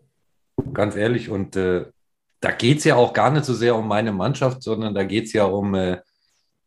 Ganz 0.73 0.95
ehrlich, 0.95 1.31
und 1.31 1.57
äh, 1.57 1.87
da 2.41 2.51
geht 2.51 2.79
es 2.79 2.85
ja 2.85 2.97
auch 2.97 3.13
gar 3.13 3.31
nicht 3.31 3.45
so 3.45 3.55
sehr 3.55 3.75
um 3.75 3.89
meine 3.89 4.13
Mannschaft, 4.13 4.63
sondern 4.63 4.95
da 4.95 5.05
geht 5.05 5.27
es 5.27 5.33
ja 5.33 5.45
um 5.45 5.75
äh, 5.75 5.99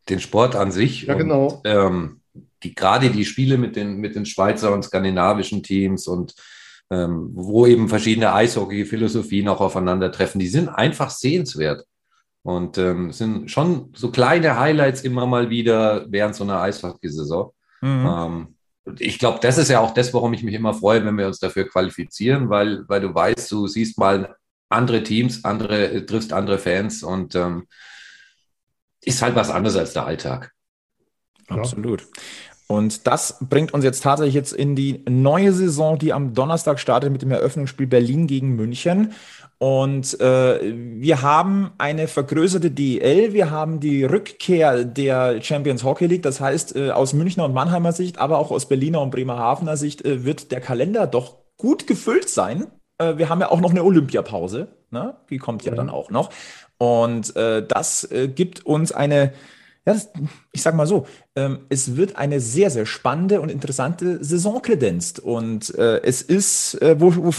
den 0.09 0.19
Sport 0.19 0.55
an 0.55 0.71
sich. 0.71 1.03
Ja, 1.03 1.13
genau. 1.13 1.47
Und, 1.47 1.61
ähm, 1.65 2.21
die, 2.65 2.75
gerade 2.75 3.09
die 3.09 3.25
Spiele 3.25 3.57
mit 3.57 3.75
den, 3.75 3.97
mit 3.97 4.15
den 4.15 4.25
Schweizer 4.25 4.73
und 4.73 4.83
skandinavischen 4.83 5.63
Teams 5.63 6.07
und 6.07 6.35
ähm, 6.91 7.31
wo 7.33 7.65
eben 7.65 7.89
verschiedene 7.89 8.33
Eishockey-Philosophien 8.33 9.47
auch 9.47 9.61
aufeinandertreffen, 9.61 10.39
die 10.39 10.47
sind 10.47 10.69
einfach 10.69 11.09
sehenswert. 11.09 11.85
Und 12.43 12.77
ähm, 12.77 13.11
sind 13.11 13.49
schon 13.49 13.91
so 13.95 14.11
kleine 14.11 14.59
Highlights 14.59 15.01
immer 15.01 15.25
mal 15.25 15.49
wieder 15.49 16.05
während 16.09 16.35
so 16.35 16.43
einer 16.43 16.61
Eishockey-Saison. 16.61 17.51
Mhm. 17.81 18.05
Ähm, 18.05 18.55
ich 18.99 19.17
glaube, 19.17 19.39
das 19.41 19.57
ist 19.57 19.69
ja 19.69 19.79
auch 19.79 19.95
das, 19.95 20.13
warum 20.13 20.31
ich 20.33 20.43
mich 20.43 20.53
immer 20.53 20.75
freue, 20.75 21.03
wenn 21.03 21.17
wir 21.17 21.25
uns 21.25 21.39
dafür 21.39 21.67
qualifizieren, 21.67 22.49
weil, 22.51 22.87
weil 22.87 23.01
du 23.01 23.15
weißt, 23.15 23.51
du 23.51 23.65
siehst 23.65 23.97
mal 23.97 24.35
andere 24.69 25.01
Teams, 25.01 25.43
andere, 25.43 26.05
triffst 26.05 26.33
andere 26.33 26.59
Fans 26.59 27.01
und 27.01 27.33
ähm, 27.33 27.67
ist 29.01 29.23
halt 29.23 29.35
was 29.35 29.49
anderes 29.49 29.75
als 29.75 29.93
der 29.93 30.05
Alltag. 30.05 30.51
Absolut. 31.47 32.07
Und 32.67 33.05
das 33.05 33.37
bringt 33.41 33.73
uns 33.73 33.83
jetzt 33.83 34.01
tatsächlich 34.01 34.33
jetzt 34.33 34.51
in 34.51 34.75
die 34.75 35.03
neue 35.07 35.53
Saison, 35.53 35.99
die 35.99 36.13
am 36.13 36.33
Donnerstag 36.33 36.79
startet 36.79 37.11
mit 37.11 37.21
dem 37.21 37.31
Eröffnungsspiel 37.31 37.85
Berlin 37.85 38.25
gegen 38.25 38.55
München. 38.55 39.13
Und 39.57 40.19
äh, 40.19 40.73
wir 40.99 41.21
haben 41.21 41.71
eine 41.77 42.07
vergrößerte 42.07 42.71
DEL, 42.71 43.33
wir 43.33 43.51
haben 43.51 43.79
die 43.79 44.03
Rückkehr 44.03 44.83
der 44.83 45.41
Champions 45.41 45.83
Hockey 45.83 46.07
League. 46.07 46.23
Das 46.23 46.41
heißt, 46.41 46.75
äh, 46.75 46.91
aus 46.91 47.13
Münchner 47.13 47.45
und 47.45 47.53
Mannheimer 47.53 47.91
Sicht, 47.91 48.17
aber 48.17 48.39
auch 48.39 48.51
aus 48.51 48.67
Berliner 48.67 49.01
und 49.01 49.11
Bremerhavener 49.11 49.77
Sicht 49.77 50.03
äh, 50.03 50.25
wird 50.25 50.51
der 50.51 50.59
Kalender 50.59 51.07
doch 51.07 51.37
gut 51.57 51.87
gefüllt 51.87 52.29
sein. 52.29 52.67
Äh, 52.97 53.17
wir 53.17 53.29
haben 53.29 53.41
ja 53.41 53.51
auch 53.51 53.61
noch 53.61 53.71
eine 53.71 53.83
Olympiapause, 53.83 54.67
ne? 54.91 55.15
die 55.29 55.37
kommt 55.37 55.63
ja, 55.63 55.71
ja. 55.71 55.75
dann 55.77 55.89
auch 55.89 56.09
noch. 56.09 56.31
Und 56.77 57.35
äh, 57.35 57.65
das 57.65 58.09
äh, 58.11 58.27
gibt 58.27 58.65
uns 58.65 58.91
eine 58.91 59.31
ja, 59.85 59.93
das, 59.93 60.09
ich 60.51 60.61
sage 60.61 60.75
mal 60.75 60.87
so, 60.87 61.05
ähm, 61.35 61.59
es 61.69 61.95
wird 61.95 62.15
eine 62.15 62.39
sehr, 62.39 62.71
sehr 62.71 62.85
spannende 62.85 63.39
und 63.41 63.49
interessante 63.49 64.23
Saison 64.23 64.61
kredenzt. 64.61 65.19
Und 65.19 65.73
äh, 65.75 66.01
es 66.01 66.21
ist, 66.21 66.81
äh, 66.81 66.99
wo, 66.99 67.15
wo, 67.15 67.33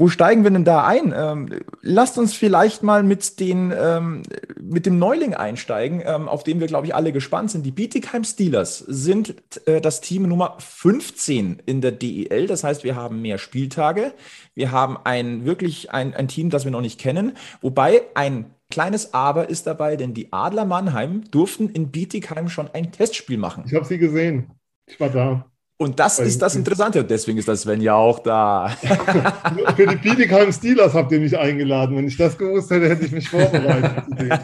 wo, 0.00 0.08
steigen 0.08 0.44
wir 0.44 0.50
denn 0.50 0.64
da 0.64 0.86
ein? 0.86 1.12
Ähm, 1.14 1.60
lasst 1.82 2.16
uns 2.16 2.34
vielleicht 2.34 2.82
mal 2.82 3.02
mit, 3.02 3.38
den, 3.38 3.70
ähm, 3.78 4.22
mit 4.58 4.86
dem 4.86 4.98
Neuling 4.98 5.34
einsteigen, 5.34 6.02
ähm, 6.04 6.26
auf 6.26 6.42
den 6.42 6.58
wir, 6.58 6.66
glaube 6.66 6.86
ich, 6.86 6.94
alle 6.94 7.12
gespannt 7.12 7.50
sind. 7.50 7.66
Die 7.66 7.70
Bietigheim 7.70 8.24
Steelers 8.24 8.78
sind 8.78 9.34
äh, 9.68 9.82
das 9.82 10.00
Team 10.00 10.22
Nummer 10.22 10.56
15 10.58 11.62
in 11.66 11.82
der 11.82 11.92
DEL. 11.92 12.46
Das 12.46 12.64
heißt, 12.64 12.82
wir 12.82 12.96
haben 12.96 13.20
mehr 13.20 13.36
Spieltage. 13.36 14.14
Wir 14.54 14.72
haben 14.72 14.96
ein 15.04 15.44
wirklich 15.44 15.90
ein, 15.90 16.14
ein 16.14 16.28
Team, 16.28 16.48
das 16.48 16.64
wir 16.64 16.72
noch 16.72 16.80
nicht 16.80 16.98
kennen, 16.98 17.36
wobei 17.60 18.02
ein 18.14 18.46
Kleines 18.70 19.14
Aber 19.14 19.50
ist 19.50 19.66
dabei, 19.66 19.96
denn 19.96 20.14
die 20.14 20.32
Adler 20.32 20.64
Mannheim 20.64 21.24
durften 21.30 21.68
in 21.68 21.90
Bietigheim 21.90 22.48
schon 22.48 22.70
ein 22.72 22.92
Testspiel 22.92 23.36
machen. 23.36 23.64
Ich 23.66 23.74
habe 23.74 23.84
sie 23.84 23.98
gesehen. 23.98 24.52
Ich 24.86 24.98
war 25.00 25.10
da. 25.10 25.50
Und 25.80 25.98
das 25.98 26.18
ist 26.18 26.42
das 26.42 26.56
Interessante 26.56 27.00
und 27.00 27.10
deswegen 27.10 27.38
ist 27.38 27.48
das 27.48 27.62
Sven 27.62 27.80
ja 27.80 27.94
auch 27.94 28.18
da. 28.18 28.68
Für 29.76 29.86
die 29.86 29.96
Bietigheim 29.96 30.52
Steelers 30.52 30.92
habt 30.92 31.10
ihr 31.10 31.20
mich 31.20 31.38
eingeladen. 31.38 31.96
Wenn 31.96 32.06
ich 32.06 32.18
das 32.18 32.36
gewusst 32.36 32.70
hätte, 32.70 32.86
hätte 32.86 33.06
ich 33.06 33.12
mich 33.12 33.30
vorbereitet. 33.30 34.04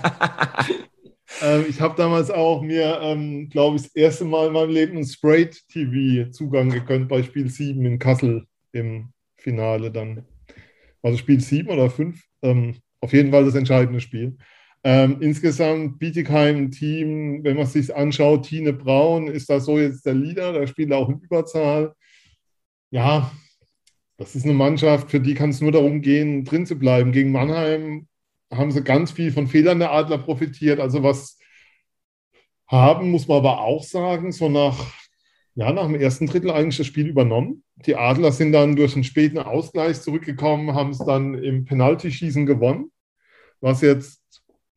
ähm, 1.43 1.67
ich 1.69 1.79
habe 1.79 1.95
damals 1.95 2.31
auch 2.31 2.63
mir, 2.63 3.01
ähm, 3.03 3.51
glaube 3.51 3.77
ich, 3.77 3.83
das 3.83 3.95
erste 3.95 4.25
Mal 4.25 4.47
in 4.47 4.55
meinem 4.55 4.71
Leben 4.71 4.97
ein 4.97 5.05
Sprayed 5.05 5.63
TV 5.69 6.31
Zugang 6.31 6.71
gegönnt 6.71 7.11
bei 7.11 7.23
Spiel 7.23 7.51
7 7.51 7.85
in 7.85 7.99
Kassel 7.99 8.47
im 8.73 9.11
Finale 9.37 9.91
dann. 9.91 10.25
Also 11.03 11.19
Spiel 11.19 11.41
7 11.41 11.69
oder 11.69 11.91
5. 11.91 12.19
Ähm, 12.41 12.77
auf 13.03 13.13
jeden 13.13 13.31
Fall 13.31 13.45
das 13.45 13.57
entscheidende 13.57 14.01
Spiel. 14.01 14.39
Ähm, 14.89 15.17
insgesamt 15.19 15.99
Bietigheim 15.99 16.71
Team, 16.71 17.43
wenn 17.43 17.57
man 17.57 17.65
es 17.65 17.73
sich 17.73 17.93
anschaut, 17.93 18.47
Tine 18.47 18.73
Braun 18.73 19.27
ist 19.27 19.51
da 19.51 19.59
so 19.59 19.81
jetzt 19.81 20.07
der 20.07 20.15
Leader, 20.15 20.53
der 20.53 20.69
spielt 20.69 20.93
auch 20.93 21.09
in 21.09 21.19
Überzahl. 21.19 21.93
Ja, 22.93 23.33
das 24.17 24.37
ist 24.37 24.45
eine 24.45 24.55
Mannschaft, 24.55 25.11
für 25.11 25.19
die 25.19 25.35
kann 25.35 25.51
es 25.51 25.61
nur 25.61 25.73
darum 25.73 26.03
gehen, 26.03 26.45
drin 26.45 26.67
zu 26.67 26.77
bleiben. 26.79 27.11
Gegen 27.11 27.33
Mannheim 27.33 28.07
haben 28.55 28.71
sie 28.71 28.81
ganz 28.81 29.11
viel 29.11 29.33
von 29.33 29.49
Fehlern 29.49 29.81
der 29.81 29.91
Adler 29.91 30.19
profitiert. 30.19 30.79
Also 30.79 31.03
was 31.03 31.37
haben, 32.69 33.11
muss 33.11 33.27
man 33.27 33.39
aber 33.39 33.63
auch 33.63 33.83
sagen, 33.83 34.31
so 34.31 34.49
nach, 34.49 34.95
ja, 35.57 35.73
nach 35.73 35.87
dem 35.87 35.97
ersten 35.97 36.29
Drittel 36.29 36.53
eigentlich 36.53 36.77
das 36.77 36.87
Spiel 36.87 37.09
übernommen. 37.09 37.65
Die 37.87 37.97
Adler 37.97 38.31
sind 38.31 38.53
dann 38.53 38.77
durch 38.77 38.95
einen 38.95 39.03
späten 39.03 39.39
Ausgleich 39.39 40.01
zurückgekommen, 40.01 40.75
haben 40.75 40.91
es 40.91 40.99
dann 40.99 41.35
im 41.35 41.65
Penaltyschießen 41.65 42.47
gewonnen 42.47 42.93
was 43.61 43.81
jetzt, 43.81 44.23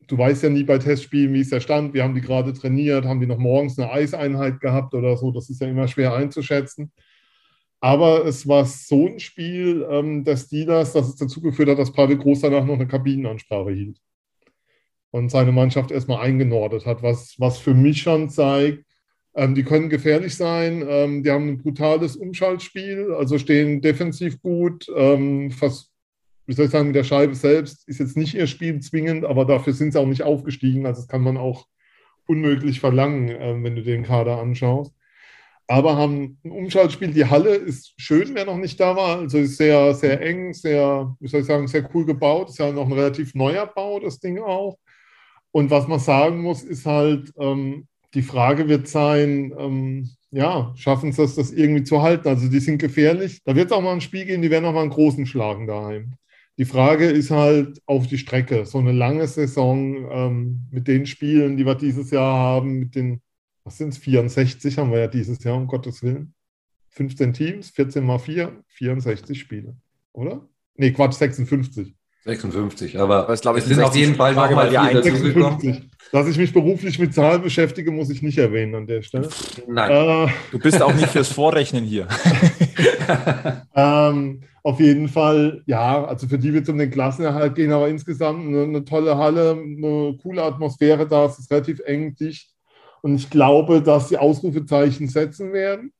du 0.09 0.17
weißt 0.17 0.43
ja 0.43 0.49
nie 0.49 0.63
bei 0.63 0.77
Testspielen, 0.77 1.33
wie 1.33 1.41
ist 1.41 1.51
der 1.51 1.59
Stand, 1.59 1.93
wir 1.93 2.03
haben 2.03 2.15
die 2.15 2.21
gerade 2.21 2.53
trainiert, 2.53 3.05
haben 3.05 3.21
die 3.21 3.27
noch 3.27 3.37
morgens 3.37 3.79
eine 3.79 3.91
Eiseinheit 3.91 4.59
gehabt 4.59 4.93
oder 4.93 5.15
so, 5.15 5.31
das 5.31 5.49
ist 5.49 5.61
ja 5.61 5.67
immer 5.67 5.87
schwer 5.87 6.13
einzuschätzen. 6.13 6.91
Aber 7.79 8.25
es 8.25 8.45
war 8.47 8.65
so 8.65 9.07
ein 9.07 9.19
Spiel 9.19 9.87
ähm, 9.89 10.25
des 10.25 10.45
Steelers, 10.47 10.91
dass 10.93 11.07
es 11.07 11.15
dazu 11.15 11.41
geführt 11.41 11.69
hat, 11.69 11.79
dass 11.79 11.93
Pavel 11.93 12.17
Groß 12.17 12.41
danach 12.41 12.65
noch 12.65 12.73
eine 12.73 12.87
Kabinenansprache 12.87 13.71
hielt 13.71 13.97
und 15.11 15.29
seine 15.29 15.51
Mannschaft 15.51 15.91
erstmal 15.91 16.25
eingenordet 16.25 16.85
hat, 16.85 17.01
was, 17.01 17.35
was 17.39 17.57
für 17.57 17.73
mich 17.73 18.01
schon 18.01 18.29
zeigt, 18.29 18.83
ähm, 19.35 19.55
die 19.55 19.63
können 19.63 19.89
gefährlich 19.89 20.35
sein, 20.35 20.83
ähm, 20.87 21.23
die 21.23 21.31
haben 21.31 21.47
ein 21.47 21.57
brutales 21.57 22.15
Umschaltspiel, 22.15 23.13
also 23.13 23.37
stehen 23.37 23.81
defensiv 23.81 24.41
gut, 24.41 24.87
ähm, 24.95 25.51
fast 25.51 25.88
wie 26.49 26.53
soll 26.53 26.65
ich 26.65 26.71
sagen, 26.71 26.88
mit 26.88 26.95
der 26.95 27.03
Scheibe 27.03 27.35
selbst 27.35 27.88
ist 27.88 27.99
jetzt 27.99 28.17
nicht 28.17 28.33
ihr 28.33 28.47
Spiel 28.47 28.79
zwingend, 28.79 29.23
aber 29.23 29.45
dafür 29.45 29.71
sind 29.71 29.93
sie 29.93 29.99
auch 29.99 30.07
nicht 30.07 30.23
aufgestiegen. 30.23 30.88
Also 30.88 31.01
das 31.01 31.07
kann 31.07 31.21
man 31.21 31.38
auch 31.38 31.67
unmöglich 32.25 32.79
verlangen, 32.79 33.29
äh, 33.29 33.55
wenn 33.62 33.75
du 33.75 33.83
den 33.83 34.01
Kader 34.01 34.39
anschaust. 34.39 34.91
Aber 35.67 35.95
haben 35.95 36.39
ein 36.43 36.49
Umschaltspiel. 36.49 37.09
Die 37.09 37.27
Halle 37.27 37.53
ist 37.53 37.93
schön, 37.97 38.33
wer 38.33 38.45
noch 38.45 38.57
nicht 38.57 38.79
da 38.79 38.95
war. 38.95 39.19
Also 39.19 39.38
ist 39.38 39.57
sehr, 39.57 39.93
sehr 39.93 40.21
eng, 40.21 40.53
sehr, 40.55 41.15
wie 41.19 41.27
soll 41.27 41.41
ich 41.41 41.45
sagen, 41.45 41.67
sehr 41.67 41.88
cool 41.93 42.03
gebaut. 42.07 42.49
Ist 42.49 42.57
ja 42.57 42.71
noch 42.71 42.88
ein 42.88 42.93
relativ 42.93 43.35
neuer 43.35 43.67
Bau, 43.67 43.99
das 43.99 44.19
Ding 44.19 44.39
auch. 44.39 44.79
Und 45.51 45.69
was 45.69 45.88
man 45.88 45.99
sagen 45.99 46.41
muss, 46.41 46.63
ist 46.63 46.88
halt, 46.88 47.31
ähm, 47.39 47.88
die 48.15 48.23
Frage 48.23 48.67
wird 48.67 48.88
sein, 48.88 49.53
ähm, 49.55 50.09
ja, 50.31 50.73
schaffen 50.75 51.12
sie 51.12 51.21
es, 51.21 51.35
das 51.35 51.51
irgendwie 51.51 51.83
zu 51.83 52.01
halten. 52.01 52.27
Also 52.27 52.49
die 52.49 52.59
sind 52.59 52.79
gefährlich. 52.79 53.43
Da 53.45 53.55
wird 53.55 53.67
es 53.67 53.71
auch 53.71 53.83
mal 53.83 53.93
ein 53.93 54.01
Spiel 54.01 54.25
gehen, 54.25 54.41
die 54.41 54.49
werden 54.49 54.65
auch 54.65 54.73
mal 54.73 54.81
einen 54.81 54.89
großen 54.89 55.27
schlagen 55.27 55.67
daheim. 55.67 56.15
Die 56.59 56.65
Frage 56.65 57.05
ist 57.05 57.31
halt 57.31 57.81
auf 57.85 58.07
die 58.07 58.17
Strecke. 58.17 58.65
So 58.65 58.79
eine 58.79 58.91
lange 58.91 59.25
Saison 59.27 59.95
ähm, 60.11 60.67
mit 60.71 60.89
den 60.89 61.05
Spielen, 61.05 61.55
die 61.55 61.65
wir 61.65 61.75
dieses 61.75 62.11
Jahr 62.11 62.37
haben, 62.37 62.79
mit 62.79 62.95
den, 62.95 63.21
was 63.63 63.77
sind 63.77 63.93
es, 63.93 63.97
64 63.97 64.77
haben 64.77 64.91
wir 64.91 64.99
ja 64.99 65.07
dieses 65.07 65.41
Jahr, 65.41 65.55
um 65.55 65.67
Gottes 65.67 66.03
Willen. 66.03 66.33
15 66.89 67.31
Teams, 67.31 67.69
14 67.69 68.03
mal 68.03 68.19
4, 68.19 68.51
64 68.67 69.39
Spiele. 69.39 69.77
oder? 70.11 70.41
Nee, 70.75 70.91
Quatsch, 70.91 71.13
56. 71.13 71.95
56, 72.25 72.99
aber 72.99 73.25
Das 73.27 73.39
glaube 73.39 73.59
ich, 73.59 73.63
es 73.63 73.69
sind 73.69 73.81
auf 73.81 73.95
jeden 73.95 74.15
Fall 74.15 74.33
Frage, 74.33 74.53
mal 74.53 74.67
die 74.67 74.75
dazugekommen. 74.75 75.61
56. 75.61 75.89
Dass 76.11 76.27
ich 76.27 76.37
mich 76.37 76.51
beruflich 76.51 76.99
mit 76.99 77.13
Zahlen 77.13 77.41
beschäftige, 77.41 77.91
muss 77.91 78.09
ich 78.09 78.21
nicht 78.21 78.37
erwähnen 78.37 78.75
an 78.75 78.85
der 78.85 79.01
Stelle. 79.01 79.29
Nein. 79.65 80.27
Äh, 80.27 80.31
Du 80.51 80.59
bist 80.59 80.81
auch 80.81 80.93
nicht 80.93 81.07
fürs 81.07 81.29
Vorrechnen 81.29 81.85
hier. 81.85 82.07
Ähm, 83.75 84.41
auf 84.63 84.79
jeden 84.79 85.07
Fall, 85.07 85.63
ja, 85.65 86.03
also 86.05 86.27
für 86.27 86.37
die 86.37 86.53
wird 86.53 86.63
es 86.63 86.69
um 86.69 86.77
den 86.77 86.91
Klassenerhalt 86.91 87.55
gehen, 87.55 87.71
aber 87.71 87.87
insgesamt 87.87 88.47
eine, 88.47 88.63
eine 88.63 88.85
tolle 88.85 89.17
Halle, 89.17 89.51
eine 89.51 90.17
coole 90.21 90.43
Atmosphäre 90.43 91.07
da, 91.07 91.25
es 91.25 91.39
ist 91.39 91.51
relativ 91.51 91.79
eng, 91.85 92.15
dicht. 92.15 92.51
Und 93.01 93.15
ich 93.15 93.29
glaube, 93.29 93.81
dass 93.81 94.09
sie 94.09 94.17
Ausrufezeichen 94.17 95.07
setzen 95.07 95.53
werden. 95.53 95.93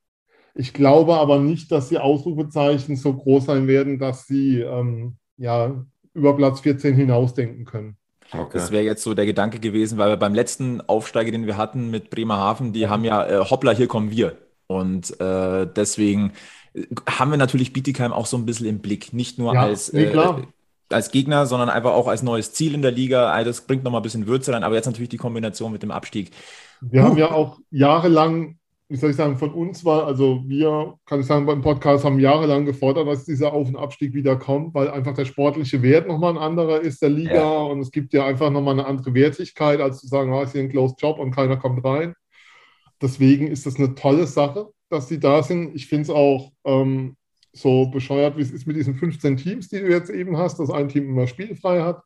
Ich 0.56 0.74
glaube 0.74 1.16
aber 1.16 1.40
nicht, 1.40 1.72
dass 1.72 1.90
die 1.90 2.00
Ausrufezeichen 2.00 2.98
so 2.98 3.14
groß 3.14 3.46
sein 3.46 3.68
werden, 3.68 4.00
dass 4.00 4.28
sie 4.28 4.60
ähm, 4.60 5.16
ja, 5.38 5.86
über 6.14 6.36
Platz 6.36 6.60
14 6.60 6.96
hinausdenken 6.96 7.66
können. 7.66 7.96
Okay. 8.32 8.50
Das 8.54 8.72
wäre 8.72 8.84
jetzt 8.84 9.04
so 9.04 9.14
der 9.14 9.26
Gedanke 9.26 9.60
gewesen, 9.60 9.98
weil 9.98 10.10
wir 10.10 10.18
beim 10.18 10.36
letzten 10.36 10.82
Aufsteiger, 10.82 11.32
den 11.32 11.48
wir 11.48 11.58
hatten 11.58 11.90
mit 11.90 12.10
Bremerhaven, 12.10 12.74
die 12.74 12.88
haben 12.88 13.04
ja, 13.04 13.26
äh, 13.26 13.44
hoppla, 13.44 13.72
hier 13.72 13.88
kommen 13.88 14.12
wir. 14.12 14.38
Und 14.68 15.20
äh, 15.20 15.66
deswegen 15.66 16.30
äh, 16.30 16.34
haben 17.08 17.32
wir 17.32 17.38
natürlich 17.38 17.74
Bietigheim 17.74 18.12
auch 18.14 18.26
so 18.26 18.38
ein 18.38 18.46
bisschen 18.46 18.68
im 18.68 18.80
Blick. 18.80 19.14
Nicht 19.14 19.38
nur 19.40 19.54
Ja, 19.54 19.64
als, 19.64 19.94
nee, 19.94 20.04
äh, 20.04 20.44
als 20.90 21.12
Gegner, 21.12 21.46
sondern 21.46 21.70
einfach 21.70 21.92
auch 21.92 22.08
als 22.08 22.24
neues 22.24 22.54
Ziel 22.54 22.74
in 22.74 22.82
der 22.82 22.92
Liga. 22.92 23.44
Das 23.44 23.62
bringt 23.62 23.84
nochmal 23.84 24.02
ein 24.02 24.04
bisschen 24.04 24.28
Würze 24.28 24.54
rein, 24.54 24.64
aber 24.64 24.76
jetzt 24.76 24.86
natürlich 24.88 25.10
die 25.10 25.18
Kombination 25.18 25.72
mit 25.72 25.84
dem 25.84 25.92
Abstieg. 25.92 26.32
Wir 26.82 27.04
haben 27.04 27.18
ja 27.18 27.32
auch 27.32 27.60
jahrelang, 27.72 28.58
wie 28.88 28.96
soll 28.96 29.12
ich 29.12 29.16
sagen, 29.16 29.38
von 29.38 29.54
uns 29.54 29.86
war, 29.86 30.08
also 30.08 30.42
wir, 30.48 30.96
kann 31.06 31.20
ich 31.20 31.28
sagen, 31.28 31.46
beim 31.46 31.62
Podcast 31.62 32.06
haben 32.06 32.20
jahrelang 32.20 32.66
gefordert, 32.66 33.08
dass 33.08 33.26
dieser 33.26 33.54
Auf- 33.54 33.68
und 33.68 33.76
Abstieg 33.76 34.14
wieder 34.16 34.36
kommt, 34.38 34.74
weil 34.74 34.90
einfach 34.90 35.14
der 35.14 35.26
sportliche 35.26 35.84
Wert 35.84 36.08
nochmal 36.08 36.32
ein 36.32 36.40
anderer 36.40 36.80
ist 36.82 37.02
der 37.04 37.10
Liga 37.10 37.36
Ja. 37.36 37.60
und 37.64 37.82
es 37.82 37.92
gibt 37.92 38.14
ja 38.14 38.26
einfach 38.26 38.50
nochmal 38.50 38.74
eine 38.74 38.88
andere 38.88 39.14
Wertigkeit, 39.14 39.80
als 39.82 40.00
zu 40.00 40.08
sagen, 40.08 40.34
ah, 40.34 40.42
ist 40.42 40.54
hier 40.54 40.62
ein 40.62 40.70
Closed 40.70 41.00
Job 41.00 41.20
und 41.20 41.32
keiner 41.36 41.58
kommt 41.58 41.86
rein. 41.86 42.16
Deswegen 43.02 43.48
ist 43.48 43.66
das 43.66 43.78
eine 43.78 43.96
tolle 43.96 44.28
Sache, 44.28 44.70
dass 44.90 45.08
die 45.08 45.20
da 45.20 45.44
sind. 45.44 45.76
Ich 45.76 45.88
finde 45.88 46.04
es 46.04 46.10
auch 46.10 46.52
ähm, 46.66 47.16
so 47.54 47.88
bescheuert, 47.88 48.38
wie 48.38 48.42
es 48.42 48.52
ist 48.52 48.68
mit 48.68 48.76
diesen 48.76 48.96
15 48.96 49.38
Teams, 49.38 49.70
die 49.70 49.80
du 49.80 49.90
jetzt 49.90 50.10
eben 50.10 50.38
hast, 50.38 50.60
dass 50.60 50.70
ein 50.70 50.90
Team 50.90 51.10
immer 51.10 51.28
spielfrei 51.28 51.82
hat 51.82 52.04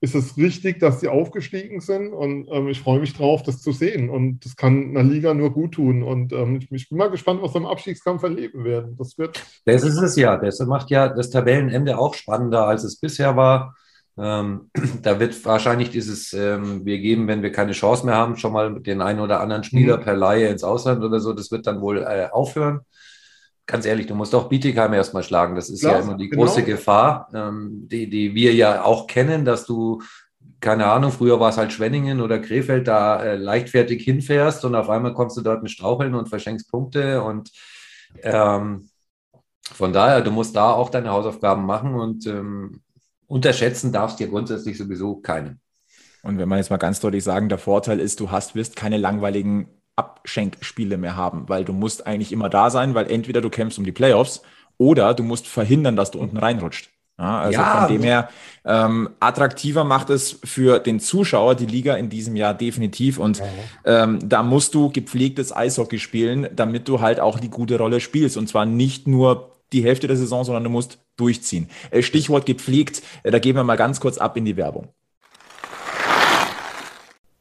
ist 0.00 0.14
es 0.14 0.36
richtig, 0.36 0.78
dass 0.78 1.00
die 1.00 1.08
aufgestiegen 1.08 1.80
sind 1.80 2.12
und 2.12 2.46
ähm, 2.50 2.68
ich 2.68 2.80
freue 2.80 3.00
mich 3.00 3.14
drauf, 3.14 3.42
das 3.42 3.60
zu 3.60 3.72
sehen. 3.72 4.10
Und 4.10 4.44
das 4.44 4.54
kann 4.54 4.90
einer 4.90 5.02
Liga 5.02 5.34
nur 5.34 5.52
gut 5.52 5.74
tun. 5.74 6.02
Und 6.02 6.32
ähm, 6.32 6.56
ich, 6.56 6.70
ich 6.70 6.88
bin 6.88 6.98
mal 6.98 7.10
gespannt, 7.10 7.42
was 7.42 7.54
wir 7.54 7.60
im 7.60 7.66
Abstiegskampf 7.66 8.22
erleben 8.22 8.64
werden. 8.64 8.96
Das 8.96 9.18
wird 9.18 9.42
Das 9.64 9.82
ist 9.82 9.98
es 9.98 10.14
ja. 10.16 10.36
Das 10.36 10.60
macht 10.60 10.90
ja 10.90 11.08
das 11.08 11.30
Tabellenende 11.30 11.98
auch 11.98 12.14
spannender, 12.14 12.66
als 12.66 12.84
es 12.84 13.00
bisher 13.00 13.36
war. 13.36 13.74
Ähm, 14.20 14.70
da 15.02 15.20
wird 15.20 15.44
wahrscheinlich 15.44 15.90
dieses, 15.90 16.32
ähm, 16.32 16.84
wir 16.84 16.98
geben, 16.98 17.28
wenn 17.28 17.42
wir 17.42 17.52
keine 17.52 17.72
Chance 17.72 18.04
mehr 18.04 18.16
haben, 18.16 18.36
schon 18.36 18.52
mal 18.52 18.80
den 18.80 19.00
einen 19.00 19.20
oder 19.20 19.40
anderen 19.40 19.64
Spieler 19.64 19.98
Mhm. 19.98 20.02
per 20.02 20.16
Laie 20.16 20.48
ins 20.48 20.64
Ausland 20.64 21.02
oder 21.04 21.20
so, 21.20 21.32
das 21.32 21.50
wird 21.50 21.66
dann 21.66 21.80
wohl 21.80 21.98
äh, 21.98 22.28
aufhören. 22.30 22.80
Ganz 23.66 23.84
ehrlich, 23.84 24.06
du 24.06 24.14
musst 24.14 24.34
auch 24.34 24.48
Bietigheim 24.48 24.94
erstmal 24.94 25.22
schlagen. 25.22 25.54
Das 25.54 25.68
ist 25.68 25.80
Klar, 25.80 25.94
ja 25.94 26.00
immer 26.00 26.16
die 26.16 26.28
genau. 26.28 26.44
große 26.44 26.62
Gefahr, 26.62 27.28
ähm, 27.34 27.86
die, 27.86 28.08
die 28.08 28.34
wir 28.34 28.54
ja 28.54 28.82
auch 28.82 29.06
kennen, 29.06 29.44
dass 29.44 29.66
du, 29.66 30.00
keine 30.60 30.86
Ahnung, 30.86 31.12
früher 31.12 31.38
war 31.38 31.50
es 31.50 31.58
halt 31.58 31.72
Schwenningen 31.72 32.20
oder 32.20 32.38
Krefeld, 32.38 32.88
da 32.88 33.22
äh, 33.22 33.36
leichtfertig 33.36 34.02
hinfährst 34.02 34.64
und 34.64 34.74
auf 34.74 34.88
einmal 34.88 35.12
kommst 35.12 35.36
du 35.36 35.42
dort 35.42 35.62
mit 35.62 35.70
Straucheln 35.70 36.14
und 36.14 36.28
verschenkst 36.28 36.70
Punkte 36.70 37.22
und 37.22 37.50
ähm, 38.22 38.88
von 39.74 39.92
daher, 39.92 40.22
du 40.22 40.30
musst 40.30 40.56
da 40.56 40.72
auch 40.72 40.88
deine 40.88 41.10
Hausaufgaben 41.10 41.66
machen 41.66 41.94
und 41.94 42.26
ähm, 42.26 42.80
unterschätzen 43.28 43.92
darfst 43.92 44.18
dir 44.18 44.26
grundsätzlich 44.28 44.76
sowieso 44.76 45.16
keinen. 45.16 45.60
Und 46.22 46.38
wenn 46.38 46.48
man 46.48 46.58
jetzt 46.58 46.70
mal 46.70 46.78
ganz 46.78 46.98
deutlich 47.00 47.22
sagen, 47.22 47.48
der 47.48 47.58
Vorteil 47.58 48.00
ist, 48.00 48.18
du 48.18 48.30
hast, 48.32 48.54
wirst 48.56 48.74
keine 48.74 48.96
langweiligen 48.96 49.68
Abschenkspiele 49.94 50.96
mehr 50.96 51.16
haben, 51.16 51.48
weil 51.48 51.64
du 51.64 51.72
musst 51.72 52.06
eigentlich 52.06 52.32
immer 52.32 52.48
da 52.48 52.70
sein, 52.70 52.94
weil 52.94 53.10
entweder 53.10 53.40
du 53.40 53.50
kämpfst 53.50 53.78
um 53.78 53.84
die 53.84 53.92
Playoffs 53.92 54.42
oder 54.76 55.14
du 55.14 55.22
musst 55.22 55.46
verhindern, 55.46 55.96
dass 55.96 56.10
du 56.10 56.18
unten 56.18 56.36
reinrutscht. 56.36 56.90
Ja, 57.18 57.40
also 57.40 57.60
Ja. 57.60 57.80
von 57.80 57.92
dem 57.92 58.02
her 58.04 58.28
ähm, 58.64 59.10
attraktiver 59.18 59.82
macht 59.82 60.08
es 60.10 60.38
für 60.44 60.78
den 60.78 61.00
Zuschauer 61.00 61.56
die 61.56 61.66
Liga 61.66 61.96
in 61.96 62.10
diesem 62.10 62.36
Jahr 62.36 62.54
definitiv 62.54 63.18
und 63.18 63.42
ähm, 63.84 64.20
da 64.28 64.44
musst 64.44 64.74
du 64.74 64.90
gepflegtes 64.90 65.54
Eishockey 65.54 65.98
spielen, 65.98 66.48
damit 66.54 66.86
du 66.86 67.00
halt 67.00 67.18
auch 67.18 67.40
die 67.40 67.50
gute 67.50 67.76
Rolle 67.78 67.98
spielst 68.00 68.36
und 68.36 68.48
zwar 68.48 68.66
nicht 68.66 69.08
nur 69.08 69.52
die 69.72 69.82
Hälfte 69.82 70.06
der 70.06 70.16
Saison, 70.16 70.44
sondern 70.44 70.62
du 70.64 70.70
musst 70.70 70.98
durchziehen. 71.18 71.68
Äh, 71.90 72.02
Stichwort 72.02 72.46
gepflegt, 72.46 73.02
äh, 73.22 73.30
da 73.30 73.38
gehen 73.38 73.56
wir 73.56 73.64
mal 73.64 73.76
ganz 73.76 74.00
kurz 74.00 74.18
ab 74.18 74.36
in 74.36 74.44
die 74.44 74.56
Werbung. 74.56 74.88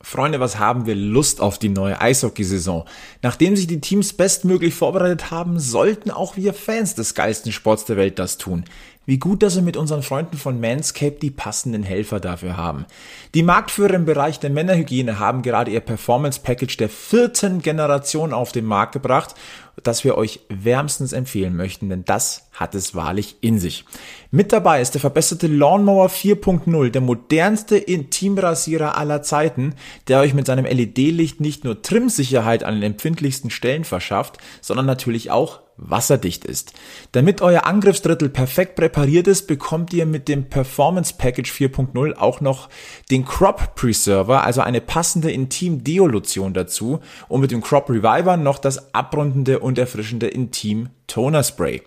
Freunde, 0.07 0.39
was 0.39 0.57
haben 0.57 0.85
wir 0.85 0.95
Lust 0.95 1.41
auf 1.41 1.59
die 1.59 1.67
neue 1.67 1.99
Eishockeysaison? 1.99 2.85
Nachdem 3.21 3.57
sich 3.57 3.67
die 3.67 3.81
Teams 3.81 4.13
bestmöglich 4.13 4.73
vorbereitet 4.73 5.31
haben, 5.31 5.59
sollten 5.59 6.11
auch 6.11 6.37
wir 6.37 6.53
Fans 6.53 6.95
des 6.95 7.13
geilsten 7.13 7.51
Sports 7.51 7.83
der 7.83 7.97
Welt 7.97 8.17
das 8.17 8.37
tun. 8.37 8.63
Wie 9.05 9.19
gut, 9.19 9.43
dass 9.43 9.55
wir 9.55 9.63
mit 9.63 9.75
unseren 9.75 10.03
Freunden 10.03 10.37
von 10.37 10.61
Manscaped 10.61 11.21
die 11.21 11.31
passenden 11.31 11.83
Helfer 11.83 12.21
dafür 12.21 12.55
haben. 12.55 12.85
Die 13.33 13.43
Marktführer 13.43 13.95
im 13.95 14.05
Bereich 14.05 14.39
der 14.39 14.49
Männerhygiene 14.49 15.19
haben 15.19 15.41
gerade 15.41 15.71
ihr 15.71 15.81
Performance 15.81 16.39
Package 16.41 16.77
der 16.77 16.89
vierten 16.89 17.61
Generation 17.61 18.31
auf 18.31 18.53
den 18.53 18.65
Markt 18.65 18.93
gebracht, 18.93 19.35
das 19.83 20.03
wir 20.03 20.17
euch 20.17 20.39
wärmstens 20.49 21.13
empfehlen 21.13 21.55
möchten, 21.55 21.89
denn 21.89 22.03
das 22.05 22.49
hat 22.51 22.75
es 22.75 22.95
wahrlich 22.95 23.37
in 23.41 23.59
sich. 23.59 23.85
Mit 24.31 24.51
dabei 24.51 24.81
ist 24.81 24.93
der 24.93 25.01
verbesserte 25.01 25.47
Lawnmower 25.47 26.07
4.0, 26.07 26.89
der 26.89 27.01
modernste 27.01 27.77
Intimrasierer 27.77 28.97
aller 28.97 29.21
Zeiten, 29.21 29.75
der 30.07 30.19
euch 30.19 30.33
mit 30.33 30.47
seinem 30.47 30.65
LED-Licht 30.65 31.39
nicht 31.39 31.63
nur 31.63 31.81
Trimsicherheit 31.81 32.63
an 32.63 32.75
den 32.75 32.83
empfindlichsten 32.83 33.49
Stellen 33.49 33.83
verschafft, 33.83 34.37
sondern 34.61 34.85
natürlich 34.85 35.31
auch 35.31 35.61
wasserdicht 35.77 36.43
ist. 36.43 36.73
Damit 37.11 37.41
euer 37.41 37.65
Angriffsdrittel 37.65 38.29
perfekt 38.29 38.75
präpariert 38.75 39.27
ist, 39.27 39.47
bekommt 39.47 39.93
ihr 39.93 40.05
mit 40.05 40.27
dem 40.27 40.49
Performance 40.49 41.13
Package 41.17 41.51
4.0 41.51 42.15
auch 42.15 42.41
noch 42.41 42.69
den 43.09 43.25
Crop 43.25 43.75
Preserver, 43.75 44.43
also 44.43 44.61
eine 44.61 44.81
passende 44.81 45.31
Intim-Deo-Lotion 45.31 46.53
dazu 46.53 46.99
und 47.27 47.41
mit 47.41 47.51
dem 47.51 47.61
Crop 47.61 47.89
Reviver 47.89 48.37
noch 48.37 48.59
das 48.59 48.93
abrundende 48.93 49.59
und 49.59 49.77
erfrischende 49.77 50.27
Intim 50.27 50.89
Toner 51.07 51.43
Spray. 51.43 51.81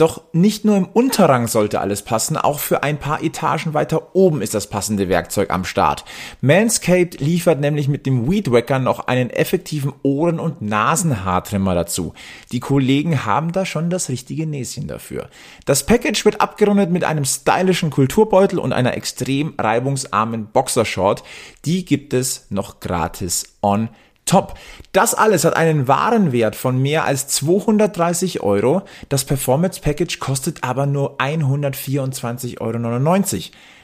Doch 0.00 0.22
nicht 0.32 0.64
nur 0.64 0.78
im 0.78 0.86
Unterrang 0.86 1.46
sollte 1.46 1.78
alles 1.78 2.00
passen, 2.00 2.38
auch 2.38 2.58
für 2.58 2.82
ein 2.82 2.96
paar 2.96 3.22
Etagen 3.22 3.74
weiter 3.74 4.16
oben 4.16 4.40
ist 4.40 4.54
das 4.54 4.66
passende 4.66 5.10
Werkzeug 5.10 5.50
am 5.50 5.66
Start. 5.66 6.06
Manscaped 6.40 7.20
liefert 7.20 7.60
nämlich 7.60 7.86
mit 7.86 8.06
dem 8.06 8.30
Weed 8.30 8.50
Wacker 8.50 8.78
noch 8.78 9.08
einen 9.08 9.28
effektiven 9.28 9.92
Ohren- 10.02 10.40
und 10.40 10.62
Nasenhaartrimmer 10.62 11.74
dazu. 11.74 12.14
Die 12.50 12.60
Kollegen 12.60 13.26
haben 13.26 13.52
da 13.52 13.66
schon 13.66 13.90
das 13.90 14.08
richtige 14.08 14.46
Näschen 14.46 14.86
dafür. 14.86 15.28
Das 15.66 15.84
Package 15.84 16.24
wird 16.24 16.40
abgerundet 16.40 16.90
mit 16.90 17.04
einem 17.04 17.26
stylischen 17.26 17.90
Kulturbeutel 17.90 18.58
und 18.58 18.72
einer 18.72 18.96
extrem 18.96 19.52
reibungsarmen 19.58 20.46
Boxershort. 20.46 21.22
Die 21.66 21.84
gibt 21.84 22.14
es 22.14 22.46
noch 22.48 22.80
gratis 22.80 23.58
on 23.60 23.90
Top. 24.30 24.54
Das 24.92 25.12
alles 25.14 25.44
hat 25.44 25.56
einen 25.56 25.88
Warenwert 25.88 26.54
von 26.54 26.80
mehr 26.80 27.04
als 27.04 27.26
230 27.26 28.44
Euro. 28.44 28.82
Das 29.08 29.24
Performance 29.24 29.80
Package 29.80 30.20
kostet 30.20 30.62
aber 30.62 30.86
nur 30.86 31.16
124,99 31.18 32.60
Euro. 32.60 32.78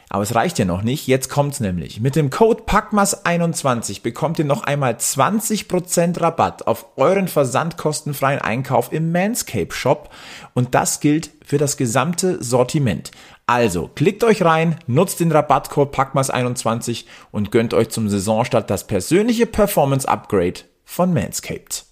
Aber 0.09 0.23
es 0.23 0.37
reicht 0.37 0.61
ja 0.61 0.65
noch 0.65 0.83
nicht. 0.83 1.09
Jetzt 1.09 1.31
kommt's 1.31 1.59
nämlich. 1.59 2.01
Mit 2.01 2.15
dem 2.15 2.31
Code 2.31 2.63
PACMAS21 2.63 4.03
bekommt 4.03 4.39
ihr 4.39 4.45
noch 4.45 4.63
einmal 4.63 4.93
20% 4.93 6.21
Rabatt 6.21 6.69
auf 6.69 6.87
euren 6.95 7.27
versandkostenfreien 7.27 8.41
Einkauf 8.41 8.93
im 8.93 9.11
Manscape 9.11 9.73
Shop. 9.73 10.11
Und 10.55 10.77
das 10.77 11.01
gilt 11.01 11.31
für 11.45 11.59
das 11.59 11.77
gesamte 11.77 12.41
Sortiment. 12.41 13.11
Also, 13.49 13.89
klickt 13.95 14.25
euch 14.25 14.43
rein, 14.43 14.77
nutzt 14.89 15.21
den 15.21 15.31
Rabattcode 15.31 15.95
PACMAS21 15.95 17.05
und 17.31 17.53
gönnt 17.53 17.75
euch 17.75 17.91
zum 17.91 18.09
Saisonstart 18.09 18.69
das 18.69 18.89
persönliche 18.89 19.47
Performance 19.47 20.09
Upgrade 20.09 20.63
von 20.85 21.15
Manscaped. 21.15 21.85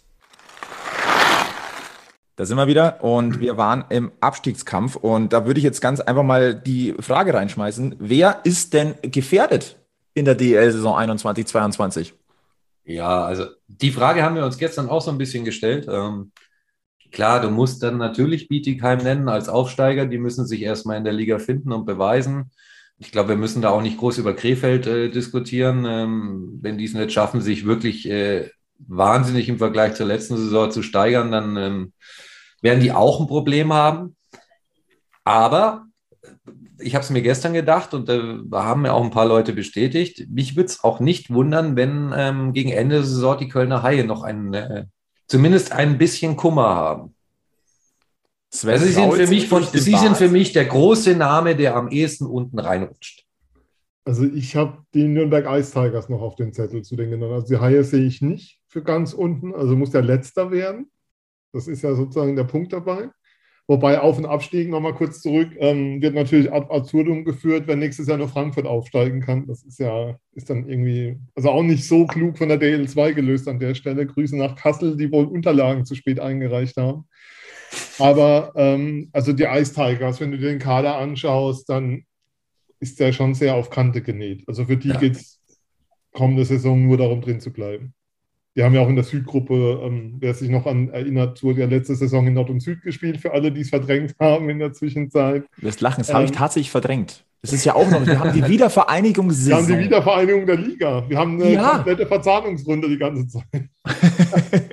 Da 2.34 2.44
sind 2.44 2.56
wir 2.56 2.66
wieder 2.66 3.04
und 3.04 3.38
wir 3.38 3.56
waren 3.56 3.84
im 3.90 4.10
Abstiegskampf 4.20 4.96
und 4.96 5.32
da 5.32 5.46
würde 5.46 5.58
ich 5.58 5.64
jetzt 5.64 5.80
ganz 5.80 6.00
einfach 6.00 6.24
mal 6.24 6.56
die 6.56 6.96
Frage 6.98 7.32
reinschmeißen. 7.32 7.94
Wer 8.00 8.40
ist 8.42 8.74
denn 8.74 8.96
gefährdet 9.02 9.76
in 10.14 10.24
der 10.24 10.34
DEL-Saison 10.34 10.96
21-22? 10.96 12.14
Ja, 12.82 13.24
also 13.24 13.46
die 13.68 13.92
Frage 13.92 14.24
haben 14.24 14.34
wir 14.34 14.44
uns 14.44 14.58
gestern 14.58 14.88
auch 14.88 15.02
so 15.02 15.12
ein 15.12 15.18
bisschen 15.18 15.44
gestellt. 15.44 15.86
Ähm, 15.88 16.32
klar, 17.14 17.40
du 17.40 17.50
musst 17.50 17.82
dann 17.82 17.96
natürlich 17.96 18.48
Bietigheim 18.48 18.98
nennen 18.98 19.28
als 19.28 19.48
Aufsteiger. 19.48 20.04
Die 20.06 20.18
müssen 20.18 20.46
sich 20.46 20.62
erstmal 20.62 20.98
in 20.98 21.04
der 21.04 21.12
Liga 21.12 21.38
finden 21.38 21.72
und 21.72 21.86
beweisen. 21.86 22.50
Ich 22.98 23.10
glaube, 23.10 23.30
wir 23.30 23.36
müssen 23.36 23.62
da 23.62 23.70
auch 23.70 23.82
nicht 23.82 23.98
groß 23.98 24.18
über 24.18 24.34
Krefeld 24.34 24.86
äh, 24.86 25.08
diskutieren. 25.08 25.86
Ähm, 25.88 26.58
wenn 26.60 26.76
die 26.76 26.84
es 26.84 26.94
nicht 26.94 27.12
schaffen, 27.12 27.40
sich 27.40 27.64
wirklich 27.64 28.08
äh, 28.10 28.50
wahnsinnig 28.78 29.48
im 29.48 29.58
Vergleich 29.58 29.94
zur 29.94 30.06
letzten 30.06 30.36
Saison 30.36 30.70
zu 30.70 30.82
steigern, 30.82 31.30
dann 31.30 31.56
ähm, 31.56 31.92
werden 32.60 32.80
die 32.80 32.92
auch 32.92 33.20
ein 33.20 33.26
Problem 33.26 33.72
haben. 33.72 34.16
Aber 35.24 35.86
ich 36.78 36.94
habe 36.94 37.04
es 37.04 37.10
mir 37.10 37.22
gestern 37.22 37.54
gedacht 37.54 37.94
und 37.94 38.08
äh, 38.08 38.38
da 38.44 38.64
haben 38.64 38.82
mir 38.82 38.92
auch 38.92 39.04
ein 39.04 39.10
paar 39.10 39.26
Leute 39.26 39.52
bestätigt. 39.52 40.26
Mich 40.28 40.56
würde 40.56 40.66
es 40.66 40.84
auch 40.84 41.00
nicht 41.00 41.30
wundern, 41.30 41.76
wenn 41.76 42.12
ähm, 42.14 42.52
gegen 42.52 42.70
Ende 42.70 42.96
der 42.96 43.04
Saison 43.04 43.38
die 43.38 43.48
Kölner 43.48 43.82
Haie 43.82 44.04
noch 44.04 44.22
ein, 44.22 44.52
äh, 44.54 44.86
zumindest 45.26 45.72
ein 45.72 45.98
bisschen 45.98 46.36
Kummer 46.36 46.74
haben. 46.74 47.14
Also 48.62 48.86
sie 48.86 48.92
sind, 48.92 49.12
für 49.12 49.26
mich, 49.26 49.48
von, 49.48 49.64
sie 49.64 49.96
sind 49.96 50.16
für 50.16 50.28
mich 50.28 50.52
der 50.52 50.66
große 50.66 51.16
Name, 51.16 51.56
der 51.56 51.74
am 51.74 51.88
ehesten 51.88 52.26
unten 52.26 52.58
reinrutscht. 52.58 53.24
Also 54.04 54.24
ich 54.24 54.54
habe 54.54 54.84
die 54.92 55.08
Nürnberg 55.08 55.46
Ice 55.58 55.72
Tigers 55.72 56.08
noch 56.08 56.20
auf 56.20 56.36
den 56.36 56.52
Zettel 56.52 56.82
zu 56.82 56.94
den 56.94 57.10
genannt. 57.10 57.32
Also 57.32 57.48
die 57.48 57.58
Haie 57.58 57.82
sehe 57.82 58.04
ich 58.04 58.22
nicht 58.22 58.60
für 58.68 58.82
ganz 58.82 59.12
unten. 59.12 59.54
Also 59.54 59.74
muss 59.74 59.90
der 59.90 60.02
Letzter 60.02 60.50
werden. 60.50 60.90
Das 61.52 61.66
ist 61.66 61.82
ja 61.82 61.94
sozusagen 61.94 62.36
der 62.36 62.44
Punkt 62.44 62.72
dabei. 62.72 63.08
Wobei 63.66 63.98
Auf- 63.98 64.18
und 64.18 64.26
Abstieg, 64.26 64.68
nochmal 64.68 64.92
kurz 64.92 65.22
zurück, 65.22 65.48
ähm, 65.58 66.02
wird 66.02 66.14
natürlich 66.14 66.52
ad 66.52 66.66
absurdum 66.68 67.24
geführt, 67.24 67.66
wenn 67.66 67.78
nächstes 67.78 68.08
Jahr 68.08 68.18
nur 68.18 68.28
Frankfurt 68.28 68.66
aufsteigen 68.66 69.20
kann. 69.20 69.46
Das 69.46 69.62
ist 69.62 69.78
ja, 69.78 70.18
ist 70.32 70.50
dann 70.50 70.68
irgendwie, 70.68 71.18
also 71.34 71.50
auch 71.50 71.62
nicht 71.62 71.88
so 71.88 72.06
klug 72.06 72.36
von 72.36 72.50
der 72.50 72.60
DL2 72.60 73.14
gelöst 73.14 73.48
an 73.48 73.58
der 73.58 73.74
Stelle. 73.74 74.06
Grüße 74.06 74.36
nach 74.36 74.54
Kassel, 74.54 74.98
die 74.98 75.10
wohl 75.10 75.24
Unterlagen 75.24 75.86
zu 75.86 75.94
spät 75.94 76.20
eingereicht 76.20 76.76
haben. 76.76 77.08
Aber 77.98 78.52
ähm, 78.54 79.08
also 79.12 79.32
die 79.32 79.44
Ice 79.44 79.72
Tigers, 79.72 80.20
wenn 80.20 80.30
du 80.30 80.38
dir 80.38 80.50
den 80.50 80.58
Kader 80.58 80.98
anschaust, 80.98 81.68
dann 81.70 82.04
ist 82.80 83.00
der 83.00 83.12
schon 83.12 83.34
sehr 83.34 83.54
auf 83.54 83.70
Kante 83.70 84.02
genäht. 84.02 84.44
Also 84.46 84.66
für 84.66 84.76
die 84.76 84.88
ja. 84.88 84.98
geht 84.98 85.16
es 85.16 85.40
kommende 86.12 86.44
Saison 86.44 86.86
nur 86.86 86.98
darum, 86.98 87.22
drin 87.22 87.40
zu 87.40 87.50
bleiben. 87.50 87.94
Die 88.56 88.62
haben 88.62 88.74
ja 88.74 88.82
auch 88.82 88.88
in 88.88 88.94
der 88.94 89.04
Südgruppe, 89.04 89.80
ähm, 89.82 90.16
wer 90.20 90.32
sich 90.32 90.48
noch 90.48 90.66
an 90.66 90.88
erinnert, 90.90 91.42
wurde 91.42 91.60
ja 91.60 91.66
letzte 91.66 91.96
Saison 91.96 92.26
in 92.26 92.34
Nord 92.34 92.50
und 92.50 92.60
Süd 92.60 92.82
gespielt, 92.82 93.18
für 93.18 93.32
alle, 93.32 93.50
die 93.50 93.62
es 93.62 93.70
verdrängt 93.70 94.14
haben 94.20 94.48
in 94.48 94.60
der 94.60 94.72
Zwischenzeit. 94.72 95.44
Wirst 95.56 95.80
lachen, 95.80 96.00
das 96.00 96.10
ähm, 96.10 96.14
habe 96.14 96.24
ich 96.26 96.32
tatsächlich 96.32 96.70
verdrängt. 96.70 97.24
Das 97.42 97.52
ist 97.52 97.64
ja 97.66 97.74
auch 97.74 97.90
noch, 97.90 98.06
wir 98.06 98.18
haben 98.18 98.32
die 98.32 98.48
Wiedervereinigung 98.48 99.28
Wir 99.34 99.56
haben 99.56 99.66
die 99.66 99.78
Wiedervereinigung 99.78 100.46
der 100.46 100.56
Liga. 100.56 101.04
Wir 101.06 101.18
haben 101.18 101.42
eine 101.42 101.52
ja. 101.52 101.70
komplette 101.72 102.06
Verzahnungsrunde 102.06 102.88
die 102.88 102.96
ganze 102.96 103.26
Zeit. 103.26 103.68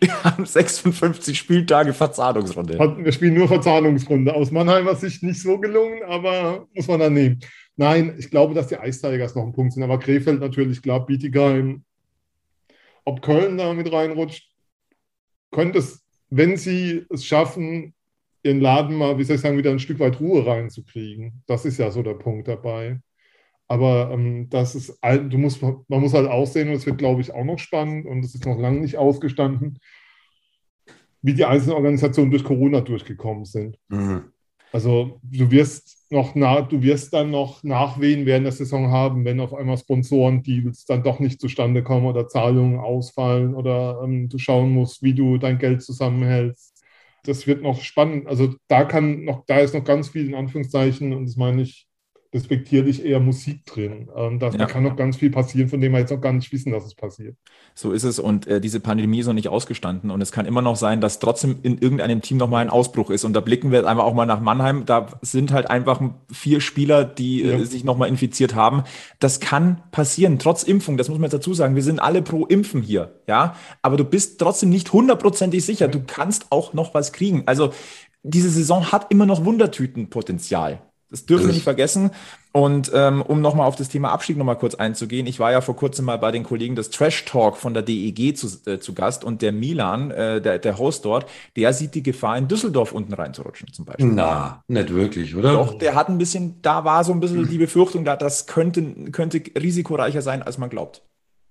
wir 0.00 0.24
haben 0.24 0.44
56 0.44 1.38
Spieltage 1.38 1.92
Verzahnungsrunde. 1.92 2.76
Wir 3.04 3.12
spielen 3.12 3.34
nur 3.34 3.46
Verzahnungsrunde. 3.46 4.34
Aus 4.34 4.50
Mannheimer 4.50 4.96
Sicht 4.96 5.22
nicht 5.22 5.40
so 5.40 5.58
gelungen, 5.60 6.02
aber 6.04 6.66
muss 6.74 6.88
man 6.88 6.98
dann 6.98 7.12
nehmen. 7.14 7.38
Nein, 7.76 8.16
ich 8.18 8.28
glaube, 8.28 8.54
dass 8.54 8.66
die 8.66 8.78
Eistigers 8.78 9.36
noch 9.36 9.44
ein 9.44 9.52
Punkt 9.52 9.74
sind, 9.74 9.84
aber 9.84 10.00
Krefeld 10.00 10.40
natürlich, 10.40 10.82
klar, 10.82 11.06
Bietigheim, 11.06 11.84
ob 13.10 13.22
Köln 13.22 13.58
da 13.58 13.72
mit 13.74 13.92
reinrutscht, 13.92 14.48
könnte 15.50 15.80
es, 15.80 16.04
wenn 16.28 16.56
sie 16.56 17.04
es 17.10 17.24
schaffen, 17.24 17.94
ihren 18.44 18.60
Laden 18.60 18.96
mal, 18.96 19.18
wie 19.18 19.24
soll 19.24 19.36
ich 19.36 19.42
sagen, 19.42 19.58
wieder 19.58 19.72
ein 19.72 19.80
Stück 19.80 19.98
weit 19.98 20.20
Ruhe 20.20 20.46
reinzukriegen. 20.46 21.42
Das 21.46 21.64
ist 21.64 21.78
ja 21.78 21.90
so 21.90 22.02
der 22.02 22.14
Punkt 22.14 22.46
dabei. 22.46 23.00
Aber 23.66 24.10
ähm, 24.12 24.48
das 24.48 24.74
ist, 24.74 24.98
du 25.02 25.38
musst, 25.38 25.60
man 25.62 25.84
muss 25.88 26.14
halt 26.14 26.28
aussehen 26.28 26.68
und 26.68 26.74
es 26.74 26.86
wird, 26.86 26.98
glaube 26.98 27.20
ich, 27.20 27.32
auch 27.32 27.44
noch 27.44 27.58
spannend 27.58 28.06
und 28.06 28.24
es 28.24 28.34
ist 28.34 28.46
noch 28.46 28.58
lange 28.58 28.80
nicht 28.80 28.96
ausgestanden, 28.96 29.80
wie 31.22 31.34
die 31.34 31.44
einzelnen 31.44 31.76
Organisationen 31.76 32.30
durch 32.30 32.44
Corona 32.44 32.80
durchgekommen 32.80 33.44
sind. 33.44 33.78
Mhm. 33.88 34.32
Also 34.72 35.20
du 35.22 35.50
wirst 35.50 35.99
noch 36.10 36.34
na, 36.34 36.62
du 36.62 36.82
wirst 36.82 37.12
dann 37.14 37.30
noch 37.30 37.62
Nachwehen 37.62 38.26
während 38.26 38.46
der 38.46 38.52
Saison 38.52 38.90
haben, 38.90 39.24
wenn 39.24 39.40
auf 39.40 39.54
einmal 39.54 39.78
Sponsoren-Deals 39.78 40.84
dann 40.86 41.02
doch 41.04 41.20
nicht 41.20 41.40
zustande 41.40 41.82
kommen 41.82 42.06
oder 42.06 42.28
Zahlungen 42.28 42.78
ausfallen 42.80 43.54
oder 43.54 44.00
ähm, 44.04 44.28
du 44.28 44.38
schauen 44.38 44.70
musst, 44.72 45.02
wie 45.02 45.14
du 45.14 45.38
dein 45.38 45.58
Geld 45.58 45.82
zusammenhältst. 45.82 46.82
Das 47.24 47.46
wird 47.46 47.62
noch 47.62 47.82
spannend. 47.82 48.26
Also 48.28 48.54
da 48.68 48.84
kann 48.84 49.24
noch, 49.24 49.44
da 49.46 49.58
ist 49.60 49.74
noch 49.74 49.84
ganz 49.84 50.08
viel 50.10 50.28
in 50.28 50.34
Anführungszeichen, 50.34 51.12
und 51.14 51.26
das 51.26 51.36
meine 51.36 51.62
ich 51.62 51.86
respektierlich 52.32 53.04
eher 53.04 53.18
Musik 53.18 53.66
drin. 53.66 54.08
Ähm, 54.14 54.38
da 54.38 54.50
ja. 54.50 54.66
kann 54.66 54.84
noch 54.84 54.94
ganz 54.94 55.16
viel 55.16 55.30
passieren, 55.30 55.68
von 55.68 55.80
dem 55.80 55.92
wir 55.92 55.98
jetzt 55.98 56.10
noch 56.10 56.20
gar 56.20 56.32
nicht 56.32 56.52
wissen, 56.52 56.70
dass 56.70 56.84
es 56.84 56.94
passiert. 56.94 57.36
So 57.74 57.90
ist 57.90 58.04
es 58.04 58.20
und 58.20 58.46
äh, 58.46 58.60
diese 58.60 58.78
Pandemie 58.78 59.18
ist 59.18 59.26
noch 59.26 59.34
nicht 59.34 59.48
ausgestanden 59.48 60.10
und 60.10 60.20
es 60.20 60.30
kann 60.30 60.46
immer 60.46 60.62
noch 60.62 60.76
sein, 60.76 61.00
dass 61.00 61.18
trotzdem 61.18 61.58
in 61.62 61.78
irgendeinem 61.78 62.22
Team 62.22 62.36
noch 62.36 62.48
mal 62.48 62.58
ein 62.58 62.70
Ausbruch 62.70 63.10
ist 63.10 63.24
und 63.24 63.32
da 63.32 63.40
blicken 63.40 63.72
wir 63.72 63.84
einfach 63.84 64.04
auch 64.04 64.14
mal 64.14 64.26
nach 64.26 64.40
Mannheim, 64.40 64.86
da 64.86 65.08
sind 65.22 65.52
halt 65.52 65.68
einfach 65.70 66.00
vier 66.30 66.60
Spieler, 66.60 67.04
die 67.04 67.42
äh, 67.42 67.50
ja. 67.50 67.58
äh, 67.58 67.64
sich 67.64 67.82
noch 67.82 67.96
mal 67.96 68.06
infiziert 68.06 68.54
haben. 68.54 68.84
Das 69.18 69.40
kann 69.40 69.82
passieren, 69.90 70.38
trotz 70.38 70.62
Impfung, 70.62 70.96
das 70.96 71.08
muss 71.08 71.18
man 71.18 71.24
jetzt 71.24 71.34
dazu 71.34 71.52
sagen, 71.52 71.74
wir 71.74 71.82
sind 71.82 71.98
alle 71.98 72.22
pro 72.22 72.46
Impfen 72.46 72.82
hier, 72.82 73.20
ja, 73.26 73.56
aber 73.82 73.96
du 73.96 74.04
bist 74.04 74.38
trotzdem 74.38 74.70
nicht 74.70 74.92
hundertprozentig 74.92 75.64
sicher, 75.64 75.88
du 75.88 76.00
kannst 76.06 76.46
auch 76.50 76.74
noch 76.74 76.94
was 76.94 77.12
kriegen. 77.12 77.42
Also 77.46 77.72
diese 78.22 78.50
Saison 78.50 78.92
hat 78.92 79.10
immer 79.10 79.26
noch 79.26 79.44
Wundertütenpotenzial. 79.44 80.82
Das 81.10 81.26
dürfen 81.26 81.46
wir 81.46 81.54
nicht 81.54 81.64
vergessen. 81.64 82.10
Und 82.52 82.90
ähm, 82.94 83.22
um 83.22 83.40
nochmal 83.40 83.66
auf 83.66 83.76
das 83.76 83.88
Thema 83.88 84.10
Abstieg 84.10 84.36
nochmal 84.36 84.58
kurz 84.58 84.74
einzugehen, 84.74 85.26
ich 85.26 85.38
war 85.38 85.52
ja 85.52 85.60
vor 85.60 85.76
kurzem 85.76 86.04
mal 86.04 86.18
bei 86.18 86.32
den 86.32 86.42
Kollegen 86.44 86.74
des 86.76 86.90
Trash 86.90 87.24
Talk 87.24 87.56
von 87.56 87.74
der 87.74 87.82
DEG 87.82 88.36
zu, 88.36 88.48
äh, 88.66 88.78
zu 88.78 88.92
Gast 88.92 89.24
und 89.24 89.42
der 89.42 89.52
Milan, 89.52 90.10
äh, 90.10 90.40
der, 90.40 90.58
der 90.58 90.78
Host 90.78 91.04
dort, 91.04 91.26
der 91.56 91.72
sieht 91.72 91.94
die 91.94 92.02
Gefahr, 92.02 92.38
in 92.38 92.48
Düsseldorf 92.48 92.92
unten 92.92 93.12
reinzurutschen 93.12 93.72
zum 93.72 93.84
Beispiel. 93.84 94.06
Na, 94.06 94.64
nicht 94.68 94.92
wirklich, 94.92 95.34
oder? 95.36 95.52
Doch, 95.52 95.78
der 95.78 95.94
hat 95.94 96.08
ein 96.08 96.18
bisschen, 96.18 96.60
da 96.62 96.84
war 96.84 97.04
so 97.04 97.12
ein 97.12 97.20
bisschen 97.20 97.48
die 97.48 97.58
Befürchtung, 97.58 98.04
da 98.04 98.16
das 98.16 98.46
könnte, 98.46 98.82
könnte 99.12 99.42
risikoreicher 99.60 100.22
sein, 100.22 100.42
als 100.42 100.58
man 100.58 100.70
glaubt. 100.70 101.02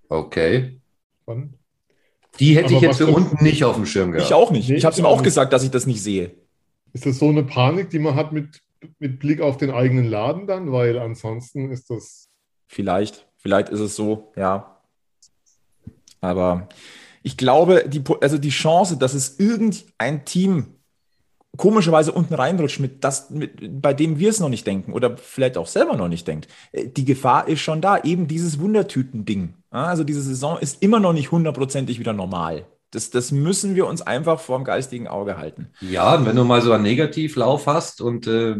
Okay. 0.08 0.80
Und? 1.24 1.54
Die 2.38 2.56
hätte 2.56 2.66
Aber 2.66 2.76
ich 2.76 2.80
jetzt 2.82 2.98
für 2.98 3.06
unten 3.06 3.42
nicht 3.42 3.64
auf 3.64 3.76
dem 3.76 3.86
Schirm 3.86 4.12
gehabt. 4.12 4.28
Ich 4.28 4.34
auch 4.34 4.50
nicht. 4.50 4.68
Nee, 4.68 4.76
ich 4.76 4.84
habe 4.84 4.96
ihm 4.98 5.06
auch 5.06 5.22
gesagt, 5.22 5.52
dass 5.52 5.62
ich 5.64 5.70
das 5.70 5.86
nicht 5.86 6.02
sehe. 6.02 6.32
Ist 6.92 7.06
das 7.06 7.18
so 7.18 7.28
eine 7.28 7.42
Panik, 7.42 7.90
die 7.90 7.98
man 7.98 8.14
hat 8.14 8.32
mit 8.32 8.60
mit 8.98 9.18
Blick 9.18 9.40
auf 9.40 9.56
den 9.56 9.70
eigenen 9.70 10.06
Laden 10.06 10.46
dann, 10.46 10.72
weil 10.72 10.98
ansonsten 10.98 11.70
ist 11.70 11.90
das. 11.90 12.28
Vielleicht, 12.66 13.26
vielleicht 13.36 13.68
ist 13.68 13.80
es 13.80 13.96
so, 13.96 14.32
ja. 14.36 14.80
Aber 16.20 16.68
ich 17.22 17.36
glaube, 17.36 17.84
die, 17.88 18.02
also 18.20 18.38
die 18.38 18.50
Chance, 18.50 18.96
dass 18.96 19.14
es 19.14 19.38
irgendein 19.38 20.24
Team 20.24 20.76
komischerweise 21.56 22.12
unten 22.12 22.34
reinrutscht, 22.34 22.80
mit 22.80 23.02
das, 23.04 23.30
mit, 23.30 23.82
bei 23.82 23.92
dem 23.92 24.18
wir 24.18 24.30
es 24.30 24.40
noch 24.40 24.48
nicht 24.48 24.66
denken 24.66 24.92
oder 24.92 25.16
vielleicht 25.16 25.58
auch 25.58 25.66
selber 25.66 25.96
noch 25.96 26.08
nicht 26.08 26.26
denkt, 26.26 26.48
äh, 26.72 26.86
die 26.86 27.04
Gefahr 27.04 27.48
ist 27.48 27.60
schon 27.60 27.80
da. 27.80 27.98
Eben 28.02 28.28
dieses 28.28 28.60
Wundertüten-Ding. 28.60 29.54
Also 29.70 30.04
diese 30.04 30.22
Saison 30.22 30.58
ist 30.58 30.82
immer 30.82 31.00
noch 31.00 31.12
nicht 31.12 31.30
hundertprozentig 31.30 31.98
wieder 31.98 32.12
normal. 32.12 32.66
Das, 32.90 33.10
das 33.10 33.30
müssen 33.30 33.76
wir 33.76 33.86
uns 33.86 34.02
einfach 34.02 34.40
vor 34.40 34.58
dem 34.58 34.64
geistigen 34.64 35.06
Auge 35.06 35.36
halten. 35.36 35.70
Ja, 35.80 36.16
und 36.16 36.26
wenn 36.26 36.36
du 36.36 36.44
mal 36.44 36.60
so 36.60 36.72
einen 36.72 36.82
Negativlauf 36.82 37.66
hast 37.66 38.00
und 38.00 38.26
äh, 38.26 38.56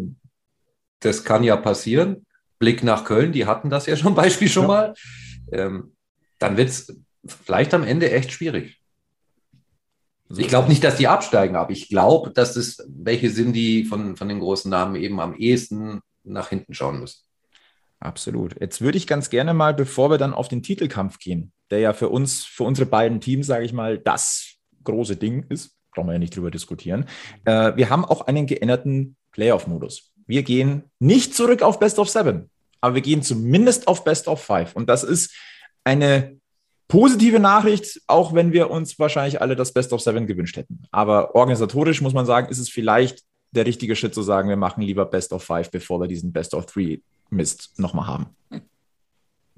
das 1.01 1.25
kann 1.25 1.43
ja 1.43 1.57
passieren, 1.57 2.27
Blick 2.59 2.85
nach 2.85 3.05
Köln, 3.05 3.33
die 3.33 3.47
hatten 3.47 3.71
das 3.71 3.87
ja 3.87 3.97
schon 3.97 4.15
Beispiel 4.17 4.49
schon 4.49 4.65
ja. 4.65 4.69
mal, 4.69 4.95
ähm, 5.51 5.97
dann 6.39 6.57
wird 6.57 6.69
es 6.69 6.97
vielleicht 7.27 7.75
am 7.75 7.83
Ende 7.83 8.11
echt 8.11 8.31
schwierig. 8.31 8.81
ich 10.37 10.49
glaube 10.49 10.69
nicht, 10.69 10.85
dass 10.85 10.97
die 10.97 11.09
absteigen, 11.09 11.57
aber 11.57 11.73
ich 11.73 11.89
glaube, 11.89 12.31
dass 12.31 12.57
es 12.57 12.87
welche 12.89 13.31
sind, 13.31 13.53
die 13.53 13.85
von, 13.85 14.17
von 14.17 14.29
den 14.29 14.41
großen 14.41 14.71
Namen 14.71 14.95
eben 14.95 15.21
am 15.21 15.35
ehesten 15.35 16.01
nach 16.23 16.49
hinten 16.51 16.75
schauen 16.75 17.01
müssen. 17.01 17.25
Absolut. 18.01 18.59
Jetzt 18.59 18.81
würde 18.81 18.97
ich 18.97 19.07
ganz 19.07 19.29
gerne 19.29 19.53
mal, 19.53 19.75
bevor 19.75 20.11
wir 20.11 20.17
dann 20.17 20.33
auf 20.33 20.49
den 20.49 20.63
Titelkampf 20.63 21.19
gehen, 21.19 21.53
der 21.71 21.81
ja 21.81 21.93
für 21.93 22.09
uns, 22.09 22.45
für 22.45 22.65
unsere 22.65 22.89
beiden 22.89 23.21
Teams, 23.21 23.47
sage 23.47 23.65
ich 23.65 23.75
mal, 23.75 23.99
das 23.99 24.55
große 24.85 25.17
Ding 25.17 25.45
ist, 25.51 25.77
brauchen 25.93 26.07
wir 26.09 26.15
ja 26.15 26.19
nicht 26.19 26.35
drüber 26.35 26.51
diskutieren. 26.51 27.05
Äh, 27.45 27.77
wir 27.77 27.91
haben 27.91 28.07
auch 28.07 28.23
einen 28.23 28.47
geänderten 28.47 29.17
Playoff-Modus. 29.33 30.13
Wir 30.27 30.43
gehen 30.43 30.85
nicht 30.99 31.35
zurück 31.35 31.61
auf 31.63 31.79
Best 31.79 31.99
of 31.99 32.09
Seven, 32.09 32.49
aber 32.81 32.95
wir 32.95 33.03
gehen 33.03 33.23
zumindest 33.23 33.87
auf 33.87 34.03
Best 34.03 34.29
of 34.29 34.43
Five. 34.43 34.75
Und 34.75 34.89
das 34.89 35.03
ist 35.03 35.35
eine 35.85 36.39
positive 36.89 37.39
Nachricht, 37.39 38.01
auch 38.07 38.33
wenn 38.33 38.53
wir 38.53 38.71
uns 38.71 38.99
wahrscheinlich 38.99 39.43
alle 39.43 39.57
das 39.57 39.73
Best 39.73 39.93
of 39.93 40.01
Seven 40.01 40.27
gewünscht 40.27 40.57
hätten. 40.57 40.85
Aber 40.91 41.35
organisatorisch 41.35 42.01
muss 42.01 42.15
man 42.15 42.27
sagen, 42.27 42.49
ist 42.49 42.59
es 42.59 42.71
vielleicht 42.71 43.23
der 43.53 43.67
richtige 43.67 43.95
Schritt 43.95 44.15
zu 44.15 44.23
sagen, 44.23 44.49
wir 44.49 44.57
machen 44.57 44.83
lieber 44.83 45.05
Best 45.05 45.33
of 45.33 45.43
Five, 45.43 45.71
bevor 45.71 46.01
wir 46.01 46.09
diesen 46.09 46.33
Best 46.33 46.55
of 46.55 46.67
Three 46.67 47.01
Mist 47.31 47.79
nochmal 47.79 48.07
haben. 48.07 48.37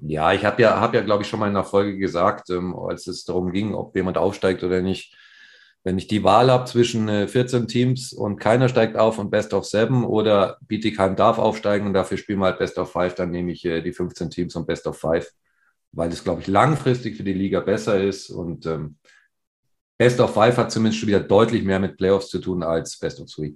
Ja, 0.05 0.33
ich 0.33 0.43
habe 0.43 0.61
ja, 0.61 0.81
hab 0.81 0.93
ja 0.93 1.01
glaube 1.01 1.23
ich, 1.23 1.29
schon 1.29 1.39
mal 1.39 1.47
in 1.47 1.53
der 1.53 1.63
Folge 1.63 1.97
gesagt, 1.97 2.49
ähm, 2.49 2.75
als 2.75 3.07
es 3.07 3.23
darum 3.23 3.51
ging, 3.53 3.73
ob 3.73 3.95
jemand 3.95 4.17
aufsteigt 4.17 4.63
oder 4.63 4.81
nicht. 4.81 5.15
Wenn 5.85 5.97
ich 5.97 6.07
die 6.07 6.23
Wahl 6.23 6.51
habe 6.51 6.65
zwischen 6.65 7.07
äh, 7.07 7.27
14 7.27 7.67
Teams 7.67 8.11
und 8.13 8.37
keiner 8.37 8.69
steigt 8.69 8.97
auf 8.97 9.17
und 9.17 9.31
Best 9.31 9.53
of 9.53 9.65
Seven 9.65 10.03
oder 10.03 10.57
Bietigheim 10.61 11.15
darf 11.15 11.37
aufsteigen 11.39 11.87
und 11.87 11.93
dafür 11.93 12.17
spielen 12.17 12.39
wir 12.39 12.45
halt 12.45 12.59
Best 12.59 12.77
of 12.77 12.91
Five, 12.91 13.15
dann 13.15 13.31
nehme 13.31 13.51
ich 13.51 13.63
äh, 13.65 13.81
die 13.81 13.93
15 13.93 14.29
Teams 14.29 14.55
und 14.55 14.65
Best 14.67 14.87
of 14.87 14.97
Five, 14.97 15.31
weil 15.93 16.09
es, 16.09 16.23
glaube 16.23 16.41
ich, 16.41 16.47
langfristig 16.47 17.15
für 17.17 17.23
die 17.23 17.33
Liga 17.33 17.59
besser 17.61 18.01
ist 18.01 18.29
und 18.29 18.65
ähm, 18.65 18.97
Best 19.97 20.19
of 20.19 20.33
Five 20.33 20.57
hat 20.57 20.71
zumindest 20.71 20.99
schon 20.99 21.07
wieder 21.07 21.21
deutlich 21.21 21.63
mehr 21.63 21.79
mit 21.79 21.97
Playoffs 21.97 22.29
zu 22.29 22.39
tun 22.39 22.63
als 22.63 22.97
Best 22.97 23.21
of 23.21 23.31
Three. 23.31 23.53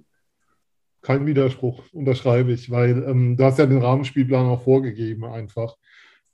Kein 1.00 1.26
Widerspruch, 1.26 1.82
unterschreibe 1.92 2.52
ich, 2.52 2.70
weil 2.70 3.04
ähm, 3.08 3.36
du 3.36 3.44
hast 3.44 3.58
ja 3.58 3.66
den 3.66 3.82
Rahmenspielplan 3.82 4.46
auch 4.46 4.62
vorgegeben 4.62 5.24
einfach. 5.24 5.76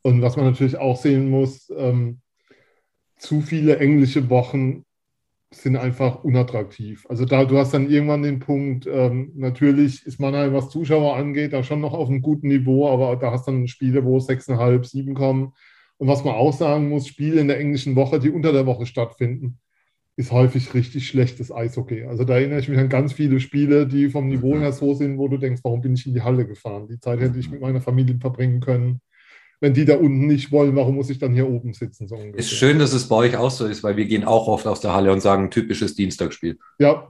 Und 0.03 0.23
was 0.23 0.37
man 0.37 0.47
natürlich 0.47 0.77
auch 0.77 0.97
sehen 0.97 1.31
muss, 1.31 1.71
ähm, 1.77 2.21
zu 3.19 3.41
viele 3.41 3.79
englische 3.79 4.29
Wochen 4.31 4.85
sind 5.51 5.77
einfach 5.77 6.25
unattraktiv. 6.25 7.07
Also 7.09 7.25
da, 7.25 7.45
du 7.45 7.59
hast 7.59 7.73
dann 7.73 7.89
irgendwann 7.89 8.23
den 8.23 8.41
Punkt, 8.41 8.87
ähm, 8.87 9.33
natürlich 9.35 10.05
ist 10.05 10.19
Mannheim, 10.21 10.53
was 10.53 10.71
Zuschauer 10.71 11.17
angeht, 11.17 11.53
da 11.53 11.63
schon 11.63 11.81
noch 11.81 11.93
auf 11.95 12.09
einem 12.09 12.23
guten 12.23 12.49
Niveau, 12.49 12.89
aber 12.89 13.17
da 13.17 13.31
hast 13.31 13.47
dann 13.47 13.69
Spiele, 13.69 14.05
wo 14.05 14.19
6,5, 14.19 14.85
7 14.85 15.15
kommen. 15.15 15.53
Und 15.97 16.09
was 16.09 16.25
man 16.25 16.35
auch 16.35 16.53
sagen 16.53 16.89
muss, 16.89 17.07
Spiele 17.07 17.41
in 17.41 17.49
der 17.49 17.61
englischen 17.61 17.95
Woche, 17.97 18.19
die 18.19 18.31
unter 18.31 18.53
der 18.53 18.67
Woche 18.67 18.85
stattfinden, 18.85 19.59
ist 20.17 20.31
häufig 20.31 20.75
richtig 20.75 21.09
schlechtes 21.09 21.51
Eishockey. 21.51 22.05
Also 22.05 22.25
da 22.25 22.35
erinnere 22.35 22.61
ich 22.61 22.69
mich 22.69 22.79
an 22.79 22.89
ganz 22.89 23.13
viele 23.13 23.41
Spiele, 23.41 23.87
die 23.87 24.11
vom 24.11 24.29
Niveau 24.29 24.55
mhm. 24.55 24.61
her 24.61 24.73
so 24.73 24.95
sind, 24.95 25.19
wo 25.19 25.29
du 25.29 25.39
denkst, 25.39 25.63
warum 25.65 25.81
bin 25.81 25.95
ich 25.95 26.07
in 26.07 26.15
die 26.15 26.23
Halle 26.23 26.47
gefahren? 26.47 26.87
Die 26.89 27.01
Zeit 27.01 27.21
hätte 27.21 27.39
ich 27.39 27.51
mit 27.51 27.61
meiner 27.61 27.81
Familie 27.81 28.17
verbringen 28.21 28.61
können 28.61 29.01
wenn 29.65 29.73
die 29.73 29.87
da 29.87 29.97
unten 29.97 30.27
nicht 30.27 30.53
wollen, 30.53 30.77
warum 30.77 30.95
muss 30.97 31.09
ich 31.09 31.19
dann 31.19 31.33
hier 31.33 31.49
oben 31.49 31.73
sitzen? 31.73 32.07
So 32.07 32.17
ist 32.17 32.51
schön, 32.51 32.79
dass 32.79 32.93
es 32.93 33.09
bei 33.09 33.17
euch 33.17 33.37
auch 33.39 33.51
so 33.51 33.67
ist, 33.67 33.83
weil 33.83 33.97
wir 33.97 34.05
gehen 34.05 34.25
auch 34.25 34.47
oft 34.47 34.67
aus 34.67 34.81
der 34.81 34.93
Halle 34.93 35.11
und 35.11 35.21
sagen, 35.21 35.51
typisches 35.51 35.95
Dienstagsspiel. 35.95 36.59
Ja. 36.79 37.09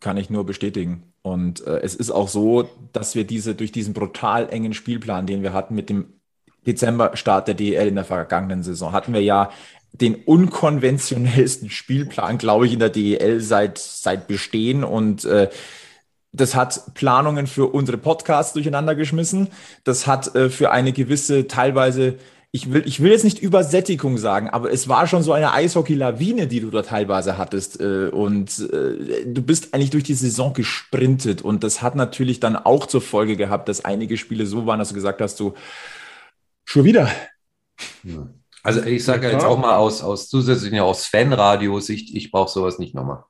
Kann 0.00 0.16
ich 0.16 0.30
nur 0.30 0.46
bestätigen. 0.46 1.12
Und 1.20 1.66
äh, 1.66 1.80
es 1.80 1.94
ist 1.94 2.10
auch 2.10 2.28
so, 2.28 2.70
dass 2.94 3.14
wir 3.14 3.24
diese 3.24 3.54
durch 3.54 3.70
diesen 3.70 3.92
brutal 3.92 4.48
engen 4.48 4.72
Spielplan, 4.72 5.26
den 5.26 5.42
wir 5.42 5.52
hatten 5.52 5.74
mit 5.74 5.90
dem 5.90 6.14
Dezember-Start 6.66 7.48
der 7.48 7.54
DL 7.54 7.88
in 7.88 7.96
der 7.96 8.04
vergangenen 8.04 8.62
Saison, 8.62 8.92
hatten 8.92 9.12
wir 9.12 9.22
ja 9.22 9.50
den 9.92 10.14
unkonventionellsten 10.14 11.70
Spielplan, 11.70 12.38
glaube 12.38 12.66
ich, 12.66 12.72
in 12.72 12.78
der 12.78 12.90
DEL 12.90 13.40
seit, 13.40 13.78
seit 13.78 14.26
Bestehen. 14.26 14.84
Und 14.84 15.24
äh, 15.24 15.50
das 16.32 16.54
hat 16.54 16.94
Planungen 16.94 17.46
für 17.46 17.66
unsere 17.66 17.98
Podcasts 17.98 18.54
durcheinander 18.54 18.94
geschmissen. 18.94 19.48
Das 19.84 20.06
hat 20.06 20.34
äh, 20.34 20.48
für 20.48 20.70
eine 20.70 20.92
gewisse, 20.92 21.46
teilweise, 21.46 22.16
ich 22.52 22.72
will, 22.72 22.82
ich 22.86 23.00
will 23.00 23.10
jetzt 23.10 23.24
nicht 23.24 23.42
Übersättigung 23.42 24.16
sagen, 24.16 24.48
aber 24.48 24.72
es 24.72 24.88
war 24.88 25.06
schon 25.06 25.22
so 25.22 25.34
eine 25.34 25.52
Eishockey-Lawine, 25.52 26.46
die 26.46 26.60
du 26.60 26.70
da 26.70 26.82
teilweise 26.82 27.36
hattest. 27.36 27.80
Äh, 27.80 28.08
und 28.08 28.58
äh, 28.72 29.26
du 29.26 29.42
bist 29.42 29.74
eigentlich 29.74 29.90
durch 29.90 30.04
die 30.04 30.14
Saison 30.14 30.54
gesprintet. 30.54 31.42
Und 31.42 31.64
das 31.64 31.82
hat 31.82 31.96
natürlich 31.96 32.40
dann 32.40 32.56
auch 32.56 32.86
zur 32.86 33.02
Folge 33.02 33.36
gehabt, 33.36 33.68
dass 33.68 33.84
einige 33.84 34.16
Spiele 34.16 34.46
so 34.46 34.64
waren, 34.64 34.78
dass 34.78 34.88
du 34.88 34.94
gesagt 34.94 35.20
hast, 35.20 35.36
so, 35.36 35.54
schon 36.64 36.84
wieder. 36.84 37.10
Also 38.62 38.82
ich 38.84 39.04
sage 39.04 39.28
jetzt 39.28 39.44
auch 39.44 39.58
mal 39.58 39.76
aus, 39.76 40.02
aus 40.02 40.28
zusätzlich 40.28 40.80
aus 40.80 41.06
Fanradio-Sicht, 41.06 42.14
ich 42.14 42.30
brauche 42.30 42.50
sowas 42.50 42.78
nicht 42.78 42.94
nochmal. 42.94 43.24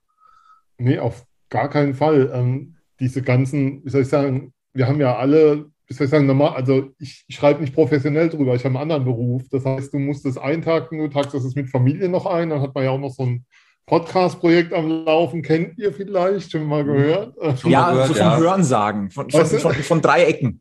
Nee, 0.78 0.98
auf 0.98 1.24
gar 1.48 1.70
keinen 1.70 1.94
Fall. 1.94 2.30
Ähm, 2.34 2.76
diese 3.00 3.22
ganzen, 3.22 3.84
wie 3.84 3.90
soll 3.90 4.02
ich 4.02 4.08
sagen, 4.08 4.52
wir 4.74 4.86
haben 4.86 5.00
ja 5.00 5.16
alle, 5.16 5.70
wie 5.86 5.94
soll 5.94 6.04
ich 6.04 6.10
sagen, 6.10 6.26
normal, 6.26 6.54
also 6.54 6.90
ich, 6.98 7.24
ich 7.26 7.36
schreibe 7.36 7.60
nicht 7.60 7.74
professionell 7.74 8.28
drüber, 8.28 8.54
ich 8.54 8.64
habe 8.64 8.74
einen 8.74 8.82
anderen 8.82 9.04
Beruf. 9.04 9.42
Das 9.50 9.64
heißt, 9.64 9.92
du 9.94 9.98
musst 9.98 10.26
es 10.26 10.36
eintakten, 10.36 10.98
du 10.98 11.08
taktest 11.08 11.46
es 11.46 11.54
mit 11.54 11.70
Familie 11.70 12.08
noch 12.08 12.26
ein, 12.26 12.50
dann 12.50 12.60
hat 12.60 12.74
man 12.74 12.84
ja 12.84 12.90
auch 12.90 13.00
noch 13.00 13.12
so 13.12 13.24
ein 13.24 13.46
Podcast-Projekt 13.86 14.72
am 14.72 15.04
Laufen, 15.04 15.42
kennt 15.42 15.78
ihr 15.78 15.92
vielleicht, 15.92 16.52
schon 16.52 16.64
mal 16.64 16.84
gehört? 16.84 17.34
Schon 17.58 17.70
ja, 17.70 17.80
mal 17.80 17.92
gehört, 17.92 18.08
so 18.08 18.14
vom 18.14 18.22
ja. 18.22 18.36
Hörensagen, 18.38 19.10
von, 19.10 19.30
von, 19.30 19.46
von, 19.46 19.74
von 19.74 20.02
drei 20.02 20.24
Ecken. 20.24 20.60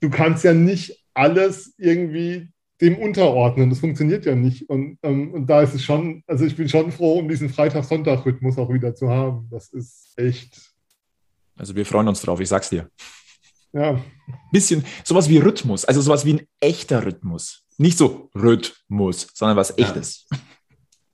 Du 0.00 0.10
kannst 0.10 0.44
ja 0.44 0.54
nicht 0.54 1.04
alles 1.12 1.74
irgendwie 1.78 2.48
dem 2.80 2.96
unterordnen. 2.98 3.70
Das 3.70 3.78
funktioniert 3.78 4.26
ja 4.26 4.34
nicht. 4.34 4.68
Und, 4.68 4.98
ähm, 5.02 5.32
und 5.32 5.46
da 5.46 5.62
ist 5.62 5.74
es 5.74 5.82
schon, 5.82 6.22
also 6.26 6.44
ich 6.44 6.56
bin 6.56 6.68
schon 6.68 6.90
froh, 6.92 7.18
um 7.18 7.28
diesen 7.28 7.48
Freitag-Sonntag-Rhythmus 7.48 8.58
auch 8.58 8.72
wieder 8.72 8.94
zu 8.94 9.08
haben. 9.08 9.48
Das 9.50 9.72
ist 9.72 10.12
echt 10.16 10.74
also 11.56 11.76
wir 11.76 11.86
freuen 11.86 12.08
uns 12.08 12.22
drauf, 12.22 12.40
ich 12.40 12.48
sag's 12.48 12.70
dir. 12.70 12.90
Ja. 13.72 14.00
Bisschen 14.52 14.84
sowas 15.02 15.28
wie 15.28 15.38
Rhythmus, 15.38 15.84
also 15.84 16.00
sowas 16.00 16.24
wie 16.24 16.34
ein 16.34 16.46
echter 16.60 17.04
Rhythmus. 17.04 17.64
Nicht 17.76 17.98
so 17.98 18.30
Rhythmus, 18.34 19.28
sondern 19.34 19.56
was 19.56 19.76
echtes. 19.78 20.26
Ja. 20.30 20.38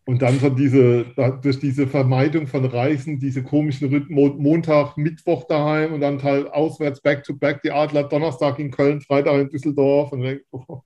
Und 0.06 0.22
dann 0.22 0.40
von 0.40 0.56
diese, 0.56 1.04
durch 1.40 1.60
diese 1.60 1.86
Vermeidung 1.86 2.48
von 2.48 2.64
Reisen, 2.64 3.20
diese 3.20 3.44
komischen 3.44 3.90
Rhythmen, 3.90 4.42
Montag, 4.42 4.96
Mittwoch 4.96 5.44
daheim 5.46 5.92
und 5.92 6.00
dann 6.00 6.20
halt 6.20 6.52
auswärts 6.52 7.00
back 7.00 7.22
to 7.22 7.36
back, 7.36 7.62
die 7.62 7.70
Adler 7.70 8.04
Donnerstag 8.04 8.58
in 8.58 8.72
Köln, 8.72 9.00
Freitag 9.02 9.40
in 9.40 9.48
Düsseldorf. 9.50 10.10
Und 10.10 10.22
denk, 10.22 10.42
oh. 10.50 10.80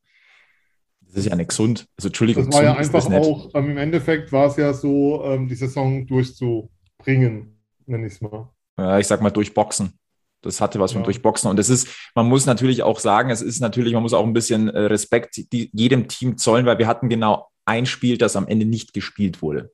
Das 1.15 1.25
ist 1.25 1.31
ja 1.31 1.37
nicht 1.37 1.51
gesund. 1.51 1.87
Also 1.97 2.09
Entschuldigung. 2.09 2.47
Das 2.47 2.55
war 2.55 2.65
ja 2.65 2.75
einfach 2.75 3.11
auch, 3.11 3.51
ähm, 3.55 3.71
im 3.71 3.77
Endeffekt 3.79 4.33
war 4.33 4.49
es 4.49 4.57
ja 4.57 4.73
so, 4.73 5.25
ähm, 5.25 5.49
die 5.49 5.55
Saison 5.55 6.07
durchzubringen, 6.07 7.59
nenne 7.87 8.07
ich 8.07 8.15
es 8.15 8.21
mal 8.21 8.49
ja, 8.79 8.99
ich 8.99 9.07
sag 9.07 9.21
mal, 9.21 9.31
durchboxen. 9.31 9.99
Das 10.43 10.61
hatte 10.61 10.79
was 10.79 10.93
ja. 10.93 10.97
von 10.97 11.05
Durchboxen. 11.05 11.49
Und 11.49 11.59
es 11.59 11.71
ist, 11.71 11.89
man 12.15 12.27
muss 12.27 12.45
natürlich 12.45 12.83
auch 12.83 12.99
sagen, 12.99 13.31
es 13.31 13.41
ist 13.41 13.61
natürlich, 13.61 13.95
man 13.95 14.03
muss 14.03 14.13
auch 14.13 14.27
ein 14.27 14.35
bisschen 14.35 14.69
äh, 14.69 14.81
Respekt 14.81 15.53
die, 15.53 15.71
jedem 15.73 16.09
Team 16.09 16.37
zollen, 16.37 16.67
weil 16.67 16.79
wir 16.79 16.87
hatten 16.87 17.09
genau 17.09 17.49
ein 17.65 17.87
Spiel, 17.87 18.19
das 18.19 18.37
am 18.37 18.47
Ende 18.47 18.67
nicht 18.67 18.93
gespielt 18.93 19.41
wurde. 19.41 19.73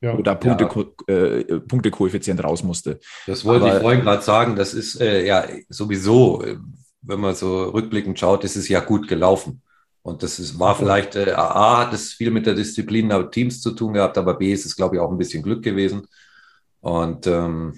Ja. 0.00 0.14
Oder 0.14 0.36
Punkte, 0.36 0.68
ja. 1.08 1.14
äh, 1.14 1.60
Punktekoeffizient 1.60 2.44
raus 2.44 2.62
musste. 2.62 3.00
Das 3.26 3.44
wollte 3.44 3.64
Aber, 3.64 3.76
ich 3.76 3.82
vorhin 3.82 4.02
gerade 4.02 4.22
sagen. 4.22 4.54
Das 4.54 4.72
ist 4.72 5.00
äh, 5.00 5.26
ja 5.26 5.44
sowieso, 5.68 6.44
äh, 6.44 6.58
wenn 7.02 7.18
man 7.18 7.34
so 7.34 7.64
rückblickend 7.64 8.20
schaut, 8.20 8.44
ist 8.44 8.54
es 8.54 8.68
ja 8.68 8.78
gut 8.78 9.08
gelaufen. 9.08 9.62
Und 10.08 10.22
das 10.22 10.38
ist, 10.38 10.58
war 10.58 10.74
vielleicht, 10.74 11.16
äh, 11.16 11.32
A, 11.32 11.78
hat 11.78 11.92
es 11.92 12.12
viel 12.12 12.30
mit 12.30 12.46
der 12.46 12.54
Disziplin 12.54 13.08
der 13.08 13.30
Teams 13.30 13.60
zu 13.60 13.72
tun 13.72 13.92
gehabt, 13.92 14.18
aber 14.18 14.34
B, 14.34 14.52
ist 14.52 14.66
es, 14.66 14.76
glaube 14.76 14.96
ich, 14.96 15.00
auch 15.00 15.10
ein 15.10 15.18
bisschen 15.18 15.42
Glück 15.42 15.62
gewesen. 15.62 16.06
Und 16.80 17.26
ähm, 17.26 17.74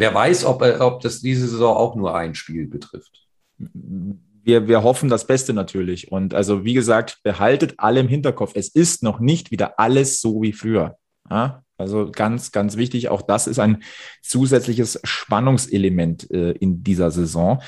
Wer 0.00 0.14
weiß, 0.14 0.46
ob, 0.46 0.62
äh, 0.62 0.78
ob 0.80 1.02
das 1.02 1.20
diese 1.20 1.46
Saison 1.46 1.76
auch 1.76 1.94
nur 1.94 2.16
ein 2.16 2.34
Spiel 2.34 2.66
betrifft. 2.66 3.26
Wir, 3.58 4.66
wir 4.66 4.82
hoffen 4.82 5.10
das 5.10 5.26
Beste 5.26 5.52
natürlich. 5.52 6.10
Und 6.10 6.32
also, 6.32 6.64
wie 6.64 6.72
gesagt, 6.72 7.18
behaltet 7.22 7.74
alle 7.76 8.00
im 8.00 8.08
Hinterkopf. 8.08 8.52
Es 8.54 8.68
ist 8.68 9.02
noch 9.02 9.20
nicht 9.20 9.50
wieder 9.50 9.78
alles 9.78 10.22
so 10.22 10.40
wie 10.40 10.54
früher. 10.54 10.96
Ja? 11.28 11.64
Also 11.76 12.10
ganz, 12.10 12.50
ganz 12.50 12.78
wichtig. 12.78 13.10
Auch 13.10 13.20
das 13.20 13.46
ist 13.46 13.58
ein 13.58 13.82
zusätzliches 14.22 15.00
Spannungselement 15.04 16.30
äh, 16.30 16.52
in 16.52 16.82
dieser 16.82 17.10
Saison. 17.10 17.60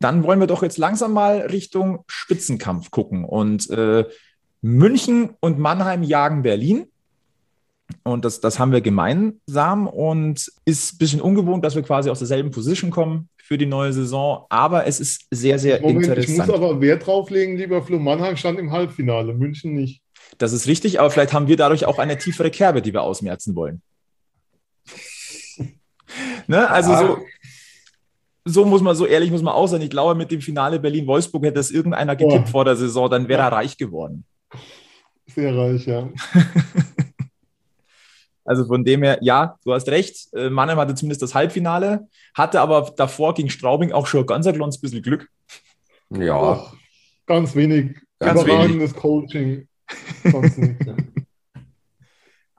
Dann 0.00 0.24
wollen 0.24 0.40
wir 0.40 0.46
doch 0.46 0.62
jetzt 0.62 0.78
langsam 0.78 1.12
mal 1.12 1.40
Richtung 1.42 2.04
Spitzenkampf 2.06 2.90
gucken. 2.90 3.24
Und 3.24 3.68
äh, 3.70 4.04
München 4.62 5.30
und 5.40 5.58
Mannheim 5.58 6.02
jagen 6.02 6.42
Berlin. 6.42 6.86
Und 8.02 8.24
das, 8.24 8.40
das 8.40 8.58
haben 8.58 8.72
wir 8.72 8.80
gemeinsam 8.80 9.88
und 9.88 10.50
ist 10.64 10.94
ein 10.94 10.98
bisschen 10.98 11.20
ungewohnt, 11.20 11.64
dass 11.64 11.74
wir 11.74 11.82
quasi 11.82 12.08
aus 12.08 12.18
derselben 12.18 12.50
Position 12.50 12.90
kommen 12.90 13.28
für 13.42 13.58
die 13.58 13.66
neue 13.66 13.92
Saison. 13.92 14.46
Aber 14.48 14.86
es 14.86 15.00
ist 15.00 15.26
sehr, 15.30 15.58
sehr 15.58 15.80
Moment, 15.80 16.06
interessant. 16.06 16.28
Ich 16.28 16.46
muss 16.46 16.50
aber 16.50 16.80
Wert 16.80 17.06
drauflegen, 17.06 17.56
lieber 17.56 17.82
Flo. 17.82 17.98
Mannheim 17.98 18.36
stand 18.36 18.58
im 18.58 18.70
Halbfinale, 18.70 19.34
München 19.34 19.74
nicht. 19.74 20.02
Das 20.38 20.52
ist 20.52 20.66
richtig, 20.68 21.00
aber 21.00 21.10
vielleicht 21.10 21.32
haben 21.32 21.48
wir 21.48 21.56
dadurch 21.56 21.84
auch 21.84 21.98
eine 21.98 22.16
tiefere 22.16 22.50
Kerbe, 22.50 22.80
die 22.80 22.92
wir 22.92 23.02
ausmerzen 23.02 23.56
wollen. 23.56 23.82
ne? 26.46 26.70
Also 26.70 26.96
so, 26.96 27.18
so 28.44 28.64
muss 28.64 28.80
man, 28.82 28.96
so 28.96 29.06
ehrlich 29.06 29.30
muss 29.30 29.42
man 29.42 29.54
auch 29.54 29.66
sein. 29.66 29.82
Ich 29.82 29.90
glaube, 29.90 30.14
mit 30.14 30.30
dem 30.30 30.40
Finale 30.40 30.80
Berlin-Wolfsburg 30.80 31.44
hätte 31.44 31.60
es 31.60 31.70
irgendeiner 31.70 32.16
getippt 32.16 32.46
oh. 32.48 32.50
vor 32.50 32.64
der 32.64 32.76
Saison, 32.76 33.10
dann 33.10 33.28
wäre 33.28 33.40
ja. 33.40 33.48
er 33.48 33.52
reich 33.52 33.76
geworden. 33.76 34.24
Sehr 35.26 35.56
reich, 35.56 35.86
ja. 35.86 36.08
Also 38.50 38.64
von 38.66 38.82
dem 38.84 39.04
her, 39.04 39.18
ja, 39.20 39.56
du 39.64 39.72
hast 39.72 39.88
recht. 39.90 40.26
Äh, 40.34 40.50
Mannheim 40.50 40.78
hatte 40.78 40.96
zumindest 40.96 41.22
das 41.22 41.36
Halbfinale, 41.36 42.08
hatte 42.34 42.60
aber 42.60 42.92
davor 42.96 43.32
gegen 43.34 43.48
Straubing 43.48 43.92
auch 43.92 44.08
schon 44.08 44.26
ganz 44.26 44.44
ein 44.44 44.56
kleines 44.56 44.80
bisschen 44.80 45.02
Glück. 45.02 45.28
Ja. 46.10 46.36
Ach, 46.36 46.74
ganz 47.26 47.54
wenig 47.54 47.96
ganz 48.18 48.42
überragendes 48.42 48.90
wenig. 48.90 48.96
Coaching. 48.96 49.68
Nicht, 50.24 50.84
ja. 50.84 50.96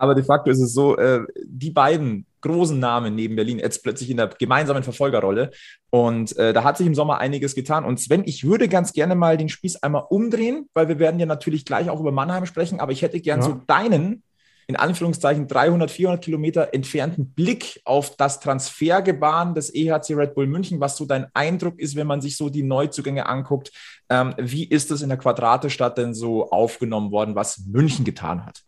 Aber 0.01 0.15
de 0.15 0.23
facto 0.23 0.49
ist 0.49 0.59
es 0.59 0.73
so, 0.73 0.97
äh, 0.97 1.21
die 1.45 1.69
beiden 1.69 2.25
großen 2.41 2.79
Namen 2.79 3.13
neben 3.13 3.35
Berlin 3.35 3.59
jetzt 3.59 3.83
plötzlich 3.83 4.09
in 4.09 4.17
der 4.17 4.29
gemeinsamen 4.29 4.81
Verfolgerrolle. 4.81 5.51
Und 5.91 6.35
äh, 6.37 6.53
da 6.53 6.63
hat 6.63 6.77
sich 6.77 6.87
im 6.87 6.95
Sommer 6.95 7.19
einiges 7.19 7.53
getan. 7.53 7.85
Und 7.85 7.99
Sven, 7.99 8.23
ich 8.25 8.43
würde 8.43 8.67
ganz 8.67 8.93
gerne 8.93 9.13
mal 9.13 9.37
den 9.37 9.47
Spieß 9.47 9.83
einmal 9.83 10.05
umdrehen, 10.09 10.67
weil 10.73 10.87
wir 10.87 10.97
werden 10.97 11.19
ja 11.19 11.27
natürlich 11.27 11.65
gleich 11.65 11.87
auch 11.91 11.99
über 11.99 12.11
Mannheim 12.11 12.47
sprechen, 12.47 12.79
aber 12.79 12.93
ich 12.93 13.03
hätte 13.03 13.21
gern 13.21 13.41
ja. 13.41 13.45
so 13.45 13.61
deinen 13.67 14.23
in 14.65 14.75
Anführungszeichen 14.75 15.47
300, 15.47 15.91
400 15.91 16.23
Kilometer 16.23 16.73
entfernten 16.73 17.33
Blick 17.33 17.79
auf 17.85 18.15
das 18.15 18.39
Transfergebaren 18.39 19.53
des 19.53 19.71
EHC 19.71 20.15
Red 20.15 20.33
Bull 20.33 20.47
München, 20.47 20.79
was 20.79 20.97
so 20.97 21.05
dein 21.05 21.27
Eindruck 21.35 21.77
ist, 21.77 21.95
wenn 21.95 22.07
man 22.07 22.21
sich 22.21 22.37
so 22.37 22.49
die 22.49 22.63
Neuzugänge 22.63 23.27
anguckt. 23.27 23.71
Ähm, 24.09 24.33
wie 24.37 24.63
ist 24.63 24.89
es 24.89 25.03
in 25.03 25.09
der 25.09 25.19
Quadratestadt 25.19 25.99
denn 25.99 26.15
so 26.15 26.49
aufgenommen 26.49 27.11
worden, 27.11 27.35
was 27.35 27.59
München 27.67 28.03
getan 28.03 28.45
hat? 28.47 28.63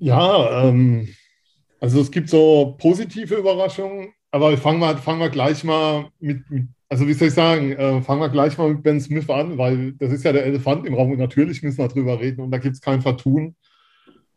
Ja, 0.00 0.64
ähm, 0.64 1.08
also 1.78 2.00
es 2.00 2.10
gibt 2.10 2.30
so 2.30 2.76
positive 2.78 3.34
Überraschungen, 3.34 4.12
aber 4.30 4.56
fangen 4.56 4.80
wir, 4.80 4.96
fangen 4.96 5.20
wir 5.20 5.28
gleich 5.28 5.62
mal 5.62 6.10
mit, 6.18 6.50
mit 6.50 6.68
also 6.88 7.06
wie 7.06 7.12
soll 7.12 7.28
ich 7.28 7.34
sagen, 7.34 7.72
äh, 7.72 8.02
fangen 8.02 8.20
wir 8.20 8.30
gleich 8.30 8.56
mal 8.58 8.72
mit 8.72 8.82
Ben 8.82 9.00
Smith 9.00 9.28
an, 9.28 9.58
weil 9.58 9.92
das 9.92 10.10
ist 10.10 10.24
ja 10.24 10.32
der 10.32 10.46
Elefant 10.46 10.86
im 10.86 10.94
Raum 10.94 11.12
und 11.12 11.18
natürlich 11.18 11.62
müssen 11.62 11.78
wir 11.78 11.88
drüber 11.88 12.18
reden 12.18 12.40
und 12.40 12.50
da 12.50 12.58
gibt 12.58 12.74
es 12.74 12.80
kein 12.80 13.02
Vertun. 13.02 13.54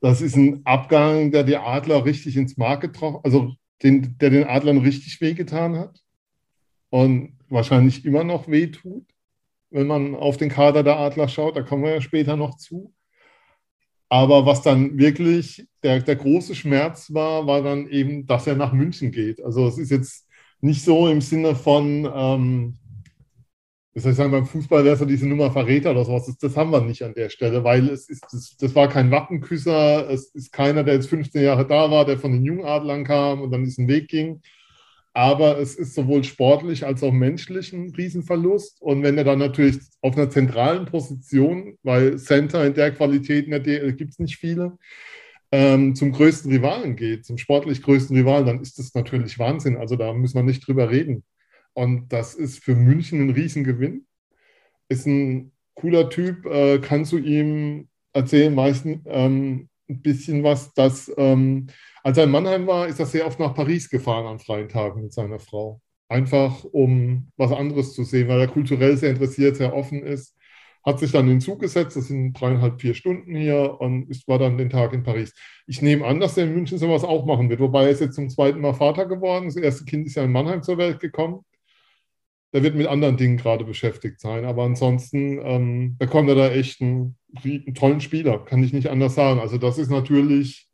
Das 0.01 0.21
ist 0.21 0.35
ein 0.35 0.65
Abgang, 0.65 1.31
der 1.31 1.43
die 1.43 1.55
Adler 1.55 2.05
richtig 2.05 2.35
ins 2.35 2.57
Mark 2.57 2.81
getroffen, 2.81 3.21
also 3.23 3.53
den, 3.81 4.17
der 4.19 4.29
den 4.31 4.43
Adlern 4.43 4.79
richtig 4.79 5.19
wehgetan 5.21 5.77
hat 5.77 6.03
und 6.89 7.37
wahrscheinlich 7.49 8.05
immer 8.05 8.25
noch 8.25 8.49
wehtut, 8.49 9.05
wenn 9.69 9.87
man 9.87 10.13
auf 10.13 10.35
den 10.35 10.49
Kader 10.49 10.83
der 10.83 10.99
Adler 10.99 11.29
schaut. 11.29 11.55
Da 11.55 11.61
kommen 11.61 11.83
wir 11.83 11.93
ja 11.93 12.01
später 12.01 12.35
noch 12.35 12.57
zu. 12.57 12.93
Aber 14.13 14.45
was 14.45 14.61
dann 14.61 14.99
wirklich 14.99 15.65
der, 15.81 15.99
der 15.99 16.15
große 16.15 16.53
Schmerz 16.53 17.11
war, 17.11 17.47
war 17.47 17.63
dann 17.63 17.87
eben, 17.87 18.27
dass 18.27 18.45
er 18.45 18.55
nach 18.55 18.71
München 18.71 19.11
geht. 19.11 19.43
Also 19.43 19.65
es 19.65 19.79
ist 19.79 19.89
jetzt 19.89 20.27
nicht 20.61 20.83
so 20.83 21.07
im 21.07 21.19
Sinne 21.19 21.55
von, 21.55 22.07
ähm, 22.13 22.75
ich 23.95 24.03
sagen, 24.03 24.29
beim 24.29 24.45
Fußball 24.45 24.85
wäre 24.85 24.97
so 24.97 25.05
diese 25.05 25.27
Nummer 25.27 25.49
Verräter 25.49 25.89
oder 25.89 26.05
sowas. 26.05 26.27
Das, 26.27 26.37
das, 26.37 26.55
haben 26.55 26.69
wir 26.69 26.81
nicht 26.81 27.01
an 27.01 27.15
der 27.15 27.29
Stelle, 27.29 27.63
weil 27.63 27.89
es 27.89 28.07
ist, 28.07 28.23
das, 28.31 28.55
das, 28.55 28.75
war 28.75 28.87
kein 28.87 29.09
Wappenküsser, 29.09 30.07
es 30.11 30.27
ist 30.35 30.53
keiner, 30.53 30.83
der 30.83 30.93
jetzt 30.93 31.09
15 31.09 31.41
Jahre 31.41 31.65
da 31.65 31.89
war, 31.89 32.05
der 32.05 32.19
von 32.19 32.33
den 32.33 32.45
Jungadlern 32.45 33.05
kam 33.05 33.41
und 33.41 33.49
dann 33.49 33.63
diesen 33.63 33.87
Weg 33.87 34.09
ging. 34.09 34.43
Aber 35.13 35.59
es 35.59 35.75
ist 35.75 35.93
sowohl 35.93 36.23
sportlich 36.23 36.85
als 36.85 37.03
auch 37.03 37.11
menschlich 37.11 37.71
ein 37.71 37.93
Riesenverlust. 37.95 38.81
Und 38.81 39.03
wenn 39.03 39.17
er 39.17 39.23
dann 39.23 39.39
natürlich 39.39 39.77
auf 40.01 40.17
einer 40.17 40.29
zentralen 40.29 40.85
Position, 40.85 41.77
weil 41.83 42.17
Center 42.17 42.65
in 42.65 42.73
der 42.73 42.91
Qualität 42.91 43.45
in 43.45 43.51
der 43.51 43.59
DL 43.59 43.93
gibt 43.93 44.13
es 44.13 44.19
nicht 44.19 44.37
viele, 44.37 44.77
ähm, 45.51 45.93
zum 45.93 46.11
größten 46.11 46.51
Rivalen 46.51 46.95
geht, 46.95 47.25
zum 47.25 47.37
sportlich 47.37 47.83
größten 47.83 48.17
Rivalen, 48.17 48.47
dann 48.47 48.61
ist 48.61 48.79
das 48.79 48.95
natürlich 48.95 49.37
Wahnsinn. 49.37 49.77
Also 49.77 49.95
da 49.95 50.11
müssen 50.13 50.35
wir 50.35 50.43
nicht 50.43 50.65
drüber 50.65 50.89
reden. 50.89 51.23
Und 51.73 52.11
das 52.11 52.33
ist 52.33 52.63
für 52.63 52.73
München 52.75 53.21
ein 53.21 53.29
Riesengewinn. 53.29 54.07
Ist 54.89 55.05
ein 55.05 55.51
cooler 55.75 56.09
Typ, 56.09 56.45
äh, 56.47 56.79
kannst 56.79 57.11
du 57.11 57.17
ihm 57.17 57.87
erzählen, 58.13 58.53
meistens 58.53 59.01
ähm, 59.05 59.69
ein 59.89 60.01
bisschen 60.01 60.43
was, 60.43 60.73
dass 60.73 61.11
ähm, 61.17 61.67
als 62.03 62.17
er 62.17 62.25
in 62.25 62.31
Mannheim 62.31 62.67
war, 62.67 62.87
ist 62.87 62.99
er 62.99 63.05
sehr 63.05 63.25
oft 63.25 63.39
nach 63.39 63.53
Paris 63.53 63.89
gefahren 63.89 64.25
an 64.25 64.39
freien 64.39 64.69
Tagen 64.69 65.01
mit 65.03 65.13
seiner 65.13 65.39
Frau. 65.39 65.81
Einfach 66.09 66.63
um 66.65 67.31
was 67.37 67.51
anderes 67.51 67.93
zu 67.93 68.03
sehen, 68.03 68.27
weil 68.27 68.39
er 68.41 68.47
kulturell 68.47 68.97
sehr 68.97 69.11
interessiert, 69.11 69.55
sehr 69.57 69.73
offen 69.73 70.03
ist. 70.03 70.35
Hat 70.85 70.99
sich 70.99 71.11
dann 71.11 71.25
in 71.25 71.35
den 71.35 71.41
Zug 71.41 71.61
gesetzt, 71.61 71.95
das 71.95 72.07
sind 72.09 72.33
dreieinhalb, 72.33 72.81
vier 72.81 72.93
Stunden 72.93 73.35
hier 73.35 73.77
und 73.79 74.09
ist, 74.09 74.27
war 74.27 74.37
dann 74.37 74.57
den 74.57 74.69
Tag 74.69 74.93
in 74.93 75.03
Paris. 75.03 75.33
Ich 75.65 75.81
nehme 75.81 76.05
an, 76.05 76.19
dass 76.19 76.37
er 76.37 76.43
in 76.43 76.53
München 76.53 76.77
sowas 76.77 77.05
auch 77.05 77.25
machen 77.25 77.49
wird, 77.49 77.61
wobei 77.61 77.85
er 77.85 77.91
ist 77.91 78.01
jetzt 78.01 78.15
zum 78.15 78.29
zweiten 78.29 78.59
Mal 78.59 78.73
Vater 78.73 79.05
geworden. 79.05 79.45
Das 79.45 79.55
erste 79.55 79.85
Kind 79.85 80.07
ist 80.07 80.15
ja 80.15 80.23
in 80.23 80.31
Mannheim 80.31 80.61
zur 80.61 80.77
Welt 80.77 80.99
gekommen 80.99 81.45
der 82.53 82.61
wird 82.61 82.75
mit 82.75 82.87
anderen 82.87 83.17
Dingen 83.17 83.37
gerade 83.37 83.65
beschäftigt 83.65 84.21
sein. 84.21 84.45
Aber 84.45 84.63
ansonsten 84.63 85.39
ähm, 85.43 85.97
bekommt 85.97 86.29
er 86.29 86.35
da 86.35 86.49
echt 86.49 86.81
einen, 86.81 87.17
einen, 87.43 87.73
tollen 87.73 87.99
Spieler, 87.99 88.39
kann 88.45 88.63
ich 88.63 88.73
nicht 88.73 88.89
anders 88.89 89.15
sagen. 89.15 89.39
Also 89.39 89.57
das 89.57 89.79
ist 89.79 89.89
natürlich, 89.89 90.67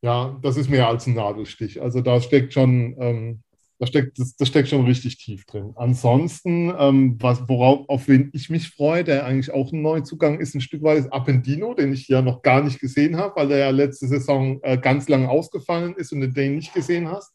ja, 0.00 0.38
das 0.42 0.56
ist 0.56 0.70
mehr 0.70 0.88
als 0.88 1.06
ein 1.06 1.14
Nadelstich. 1.14 1.82
Also 1.82 2.00
da 2.00 2.20
steckt 2.20 2.52
schon, 2.52 2.96
ähm, 2.98 3.42
da 3.78 3.86
steckt, 3.86 4.18
das, 4.18 4.36
das, 4.36 4.48
steckt 4.48 4.68
schon 4.68 4.84
richtig 4.84 5.18
tief 5.18 5.44
drin. 5.44 5.72
Ansonsten, 5.76 6.72
ähm, 6.78 7.16
was, 7.20 7.48
worauf, 7.48 7.88
auf 7.88 8.08
wen 8.08 8.30
ich 8.32 8.50
mich 8.50 8.70
freue, 8.70 9.04
der 9.04 9.24
eigentlich 9.24 9.52
auch 9.52 9.72
ein 9.72 9.82
Neuzugang 9.82 10.40
ist, 10.40 10.54
ein 10.54 10.60
Stück 10.60 10.82
weit 10.82 10.98
ist 10.98 11.12
Appendino, 11.12 11.74
den 11.74 11.92
ich 11.92 12.08
ja 12.08 12.22
noch 12.22 12.42
gar 12.42 12.62
nicht 12.62 12.80
gesehen 12.80 13.16
habe, 13.16 13.36
weil 13.36 13.48
der 13.48 13.58
ja 13.58 13.70
letzte 13.70 14.06
Saison 14.06 14.60
äh, 14.62 14.78
ganz 14.78 15.08
lang 15.08 15.26
ausgefallen 15.26 15.94
ist 15.96 16.12
und 16.12 16.20
den 16.20 16.56
nicht 16.56 16.74
gesehen 16.74 17.08
hast. 17.08 17.32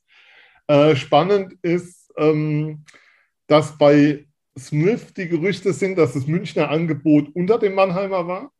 Äh, 0.68 0.96
spannend 0.96 1.58
ist, 1.62 2.12
ähm, 2.18 2.86
dass 3.48 3.78
bei 3.78 4.26
Smith 4.58 5.14
die 5.14 5.28
Gerüchte 5.28 5.74
sind, 5.74 5.98
dass 5.98 6.14
das 6.14 6.28
Münchner 6.28 6.70
Angebot 6.70 7.30
unter 7.34 7.58
dem 7.58 7.76
Mannheimer 7.76 8.28
war. 8.28 8.53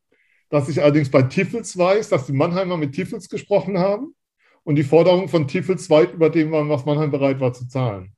Dass 0.54 0.68
ich 0.68 0.80
allerdings 0.80 1.10
bei 1.10 1.22
Tiffels 1.22 1.76
weiß, 1.76 2.10
dass 2.10 2.26
die 2.26 2.32
Mannheimer 2.32 2.76
mit 2.76 2.92
Tiffels 2.92 3.28
gesprochen 3.28 3.76
haben 3.76 4.14
und 4.62 4.76
die 4.76 4.84
Forderung 4.84 5.26
von 5.26 5.48
Tiffels 5.48 5.90
weit 5.90 6.12
über 6.12 6.30
dem 6.30 6.52
waren, 6.52 6.68
was 6.68 6.84
Mannheim 6.84 7.10
bereit 7.10 7.40
war 7.40 7.52
zu 7.52 7.66
zahlen. 7.66 8.12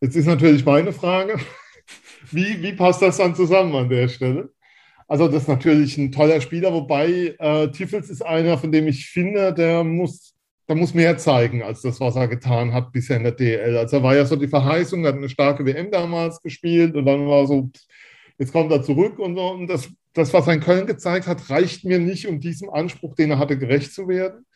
Jetzt 0.00 0.14
ist 0.14 0.26
natürlich 0.26 0.64
meine 0.64 0.92
Frage, 0.92 1.40
wie, 2.30 2.62
wie 2.62 2.74
passt 2.74 3.02
das 3.02 3.16
dann 3.16 3.34
zusammen 3.34 3.74
an 3.74 3.88
der 3.88 4.06
Stelle? 4.06 4.50
Also 5.08 5.26
das 5.26 5.42
ist 5.42 5.48
natürlich 5.48 5.98
ein 5.98 6.12
toller 6.12 6.40
Spieler, 6.40 6.72
wobei 6.72 7.34
äh, 7.40 7.72
Tiffels 7.72 8.08
ist 8.08 8.24
einer, 8.24 8.56
von 8.56 8.70
dem 8.70 8.86
ich 8.86 9.06
finde, 9.08 9.52
der 9.52 9.82
muss 9.82 10.36
da 10.68 10.74
muss 10.74 10.94
mehr 10.94 11.16
zeigen 11.16 11.62
als 11.62 11.82
das, 11.82 12.00
was 12.00 12.16
er 12.16 12.28
getan 12.28 12.72
hat 12.72 12.92
bisher 12.92 13.16
in 13.16 13.22
der 13.24 13.32
DL. 13.32 13.76
Also 13.76 13.96
er 13.96 14.02
war 14.02 14.16
ja 14.16 14.24
so 14.24 14.36
die 14.36 14.48
Verheißung, 14.48 15.04
er 15.04 15.08
hat 15.08 15.16
eine 15.16 15.28
starke 15.28 15.64
WM 15.64 15.90
damals 15.90 16.40
gespielt 16.42 16.94
und 16.96 17.06
dann 17.06 17.26
war 17.26 17.46
so, 17.46 17.70
jetzt 18.38 18.52
kommt 18.52 18.70
er 18.72 18.82
zurück 18.82 19.18
und. 19.18 19.38
Und 19.38 19.66
das, 19.66 19.88
das, 20.12 20.32
was 20.32 20.46
er 20.46 20.54
in 20.54 20.60
Köln 20.60 20.86
gezeigt 20.86 21.26
hat, 21.26 21.50
reicht 21.50 21.84
mir 21.84 21.98
nicht, 21.98 22.26
um 22.26 22.40
diesem 22.40 22.70
Anspruch, 22.70 23.14
den 23.14 23.30
er 23.30 23.38
hatte, 23.38 23.58
gerecht 23.58 23.92
zu 23.92 24.08
werden. 24.08 24.46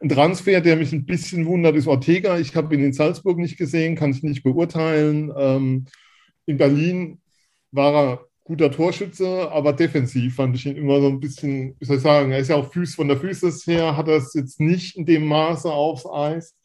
Ein 0.00 0.08
Transfer, 0.08 0.62
der 0.62 0.76
mich 0.76 0.92
ein 0.92 1.04
bisschen 1.04 1.44
wundert, 1.44 1.76
ist 1.76 1.86
Ortega. 1.86 2.38
Ich 2.38 2.56
habe 2.56 2.74
ihn 2.74 2.82
in 2.82 2.94
Salzburg 2.94 3.38
nicht 3.38 3.58
gesehen, 3.58 3.96
kann 3.96 4.12
ich 4.12 4.22
nicht 4.22 4.42
beurteilen. 4.42 5.30
Ähm, 5.36 5.86
in 6.46 6.56
Berlin 6.56 7.20
war 7.70 7.94
er 7.94 8.26
guter 8.44 8.70
Torschütze, 8.72 9.50
aber 9.52 9.72
defensiv 9.72 10.34
fand 10.34 10.56
ich 10.56 10.66
ihn 10.66 10.76
immer 10.76 11.00
so 11.00 11.06
ein 11.06 11.20
bisschen, 11.20 11.76
wie 11.78 11.84
soll 11.84 11.98
ich 11.98 12.02
sagen, 12.02 12.32
er 12.32 12.38
ist 12.38 12.48
ja 12.48 12.56
auch 12.56 12.72
Füß, 12.72 12.96
von 12.96 13.06
der 13.06 13.16
Füße 13.16 13.48
her, 13.70 13.96
hat 13.96 14.08
es 14.08 14.34
jetzt 14.34 14.58
nicht 14.58 14.96
in 14.96 15.06
dem 15.06 15.26
Maße 15.26 15.70
aufs 15.70 16.06
Eis. 16.06 16.56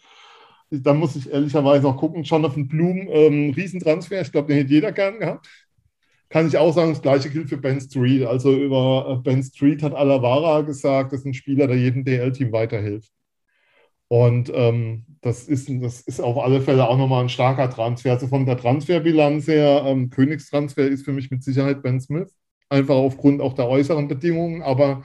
Da 0.71 0.93
muss 0.95 1.15
ich 1.15 1.29
ehrlicherweise 1.31 1.87
auch 1.87 1.97
gucken. 1.97 2.23
Jonathan 2.23 2.67
Blum, 2.67 3.07
ähm, 3.11 3.51
Riesentransfer, 3.51 4.21
ich 4.21 4.31
glaube, 4.31 4.47
den 4.47 4.57
hätte 4.57 4.73
jeder 4.73 4.91
gern 4.91 5.19
gehabt. 5.19 5.47
Kann 6.35 6.47
ich 6.47 6.57
auch 6.57 6.73
sagen, 6.73 6.89
das 6.89 7.01
gleiche 7.01 7.29
gilt 7.29 7.47
für 7.47 7.55
Ben 7.55 7.79
Street. 7.79 8.25
Also 8.25 8.51
über 8.51 9.07
äh, 9.09 9.23
Ben 9.23 9.41
Street 9.41 9.81
hat 9.81 9.93
Alavara 9.93 10.63
gesagt, 10.63 11.13
das 11.13 11.21
ist 11.21 11.25
ein 11.25 11.33
Spieler, 11.33 11.65
der 11.65 11.77
jedem 11.77 12.03
DL-Team 12.03 12.51
weiterhilft. 12.51 13.09
Und 14.09 14.51
ähm, 14.53 15.05
das, 15.21 15.47
ist, 15.47 15.69
das 15.81 16.01
ist 16.01 16.19
auf 16.19 16.37
alle 16.37 16.59
Fälle 16.59 16.89
auch 16.89 16.97
nochmal 16.97 17.23
ein 17.23 17.29
starker 17.29 17.69
Transfer. 17.69 18.11
Also 18.11 18.27
von 18.27 18.45
der 18.45 18.57
Transferbilanz 18.57 19.47
her, 19.47 19.83
ähm, 19.85 20.09
Königstransfer 20.09 20.85
ist 20.85 21.05
für 21.05 21.13
mich 21.13 21.31
mit 21.31 21.41
Sicherheit 21.41 21.81
Ben 21.81 22.01
Smith. 22.01 22.35
Einfach 22.67 22.95
aufgrund 22.95 23.39
auch 23.39 23.53
der 23.53 23.69
äußeren 23.69 24.09
Bedingungen, 24.09 24.61
aber 24.61 25.03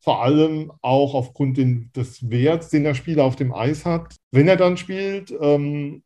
vor 0.00 0.24
allem 0.24 0.72
auch 0.82 1.14
aufgrund 1.14 1.56
den, 1.56 1.92
des 1.94 2.28
Werts, 2.28 2.68
den 2.70 2.82
der 2.82 2.94
Spieler 2.94 3.22
auf 3.22 3.36
dem 3.36 3.54
Eis 3.54 3.84
hat. 3.84 4.16
Wenn 4.32 4.48
er 4.48 4.56
dann 4.56 4.76
spielt, 4.76 5.32
ähm, 5.40 6.02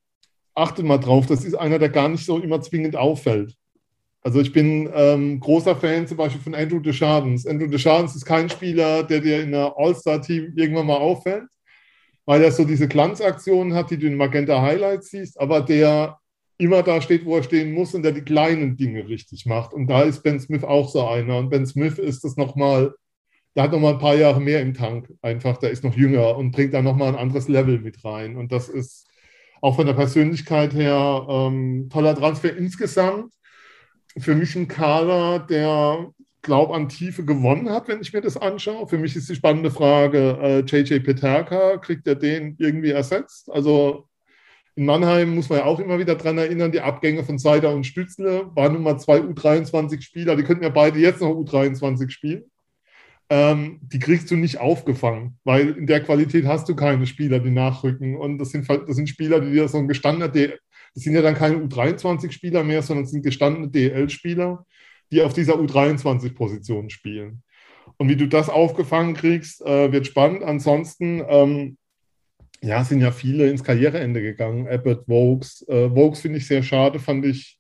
achtet 0.55 0.85
mal 0.85 0.99
drauf, 0.99 1.25
das 1.25 1.43
ist 1.43 1.55
einer, 1.55 1.79
der 1.79 1.89
gar 1.89 2.11
nicht 2.11 2.27
so 2.27 2.39
immer 2.39 2.61
zwingend 2.61 2.97
auffällt. 2.97 3.57
Also 4.23 4.41
ich 4.41 4.53
bin 4.53 4.89
ähm, 4.95 5.41
großer 5.41 5.77
Fan 5.77 6.07
zum 6.07 6.17
Beispiel 6.17 6.41
von 6.41 6.55
Andrew 6.55 6.79
Deschardens. 6.79 7.47
Andrew 7.47 7.67
Deschardens 7.67 8.15
ist 8.15 8.25
kein 8.25 8.49
Spieler, 8.49 9.03
der 9.03 9.21
dir 9.21 9.43
in 9.43 9.55
einer 9.55 9.75
All-Star-Team 9.77 10.53
irgendwann 10.57 10.87
mal 10.87 10.99
auffällt 10.99 11.45
weil 12.25 12.43
er 12.43 12.53
so 12.53 12.65
diese 12.65 12.89
Glanzaktionen 12.89 13.75
hat, 13.75 13.91
die 13.91 13.99
du 13.99 14.07
in 14.07 14.17
Magenta 14.17 14.63
Highlights 14.63 15.11
siehst, 15.11 15.41
aber 15.41 15.61
der 15.61 16.19
immer 16.59 16.83
da 16.83 17.01
steht, 17.01 17.25
wo 17.25 17.37
er 17.37 17.43
stehen 17.43 17.73
muss 17.73 17.95
und 17.95 18.03
der 18.03 18.13
die 18.13 18.23
kleinen 18.23 18.77
Dinge 18.77 19.09
richtig 19.09 19.47
macht. 19.47 19.73
Und 19.73 19.89
da 19.89 20.03
ist 20.03 20.23
Ben 20.23 20.39
Smith 20.39 20.63
auch 20.63 20.89
so 20.89 21.07
einer. 21.07 21.39
Und 21.39 21.51
Ben 21.51 21.67
Smith 21.67 21.99
ist 21.99 22.23
das 22.23 22.37
nochmal, 22.37 22.95
der 23.57 23.65
hat 23.65 23.73
nochmal 23.73 23.95
ein 23.95 23.99
paar 23.99 24.15
Jahre 24.15 24.41
mehr 24.41 24.61
im 24.61 24.75
Tank. 24.75 25.13
Einfach, 25.23 25.57
der 25.57 25.71
ist 25.71 25.83
noch 25.83 25.97
jünger 25.97 26.37
und 26.37 26.53
bringt 26.53 26.73
da 26.73 26.81
nochmal 26.83 27.09
ein 27.09 27.17
anderes 27.17 27.49
Level 27.49 27.81
mit 27.81 28.05
rein. 28.05 28.37
Und 28.37 28.53
das 28.53 28.69
ist 28.69 29.09
auch 29.61 29.75
von 29.75 29.87
der 29.87 29.95
Persönlichkeit 29.95 30.73
her 30.75 31.27
ähm, 31.29 31.89
toller 31.91 32.15
Transfer 32.15 32.57
insgesamt. 32.57 33.33
Für 34.19 34.35
mich 34.35 34.55
ein 34.57 34.69
Kader, 34.69 35.39
der 35.39 36.13
glaube, 36.43 36.75
an 36.75 36.89
Tiefe 36.89 37.25
gewonnen 37.25 37.71
hat, 37.71 37.89
wenn 37.89 38.01
ich 38.01 38.13
mir 38.13 38.21
das 38.21 38.37
anschaue. 38.37 38.89
Für 38.89 38.99
mich 38.99 39.17
ist 39.17 39.29
die 39.31 39.37
spannende 39.37 39.71
Frage, 39.71 40.39
äh, 40.43 40.61
JJ 40.61 40.99
Peterka, 41.01 41.79
kriegt 41.79 42.07
er 42.07 42.17
den 42.17 42.57
irgendwie 42.59 42.91
ersetzt? 42.91 43.51
Also 43.51 44.09
in 44.75 44.87
Mannheim 44.87 45.35
muss 45.35 45.49
man 45.49 45.61
ja 45.61 45.65
auch 45.65 45.79
immer 45.79 45.99
wieder 45.99 46.17
daran 46.17 46.39
erinnern, 46.39 46.73
die 46.73 46.81
Abgänge 46.81 47.25
von 47.25 47.39
Seider 47.39 47.75
und 47.75 47.85
Stützle 47.85 48.51
waren 48.55 48.73
nun 48.73 48.83
mal 48.83 48.99
zwei 48.99 49.19
U23-Spieler, 49.19 50.35
die 50.35 50.43
könnten 50.43 50.65
ja 50.65 50.71
beide 50.71 50.99
jetzt 50.99 51.21
noch 51.21 51.31
U23 51.31 52.11
spielen. 52.11 52.45
Ähm, 53.31 53.81
die 53.83 53.99
kriegst 53.99 54.31
du 54.31 54.37
nicht 54.37 54.59
aufgefangen, 54.59 55.39
weil 55.45 55.71
in 55.71 55.87
der 55.87 56.03
Qualität 56.03 56.47
hast 56.47 56.69
du 56.69 56.75
keine 56.75 57.07
Spieler, 57.07 57.39
die 57.39 57.51
nachrücken. 57.51 58.17
Und 58.17 58.39
das 58.39 58.51
sind, 58.51 58.69
das 58.69 58.97
sind 58.97 59.09
Spieler, 59.09 59.41
die 59.41 59.53
dir 59.53 59.69
so 59.69 59.79
ein 59.79 59.89
gestandener, 59.89 60.29
das 60.95 61.05
sind 61.05 61.15
ja 61.15 61.23
dann 61.23 61.35
keine 61.35 61.57
U23-Spieler 61.57 62.65
mehr, 62.65 62.83
sondern 62.83 63.07
sind 63.07 63.23
gestandene 63.23 63.69
DL-Spieler 63.69 64.65
die 65.13 65.23
auf 65.23 65.35
dieser 65.35 65.55
U23-Position 65.55 66.91
spielen. 66.91 67.43
Und 67.99 68.09
wie 68.09 68.17
du 68.17 68.27
das 68.27 68.49
aufgefangen 68.49 69.15
kriegst, 69.15 69.61
äh, 69.65 69.93
wird 69.93 70.07
spannend. 70.07 70.43
Ansonsten, 70.43 71.23
ähm, 71.29 71.77
ja, 72.63 72.83
sind 72.83 73.01
ja 73.01 73.11
viele 73.11 73.49
ins 73.51 73.63
Karriereende 73.63 74.23
gegangen. 74.23 74.67
Abbott, 74.67 75.07
Vokes. 75.07 75.67
Äh, 75.69 75.95
Vokes 75.95 76.21
finde 76.21 76.39
ich 76.39 76.47
sehr 76.47 76.63
schade, 76.63 76.99
fand 76.99 77.27
ich. 77.27 77.59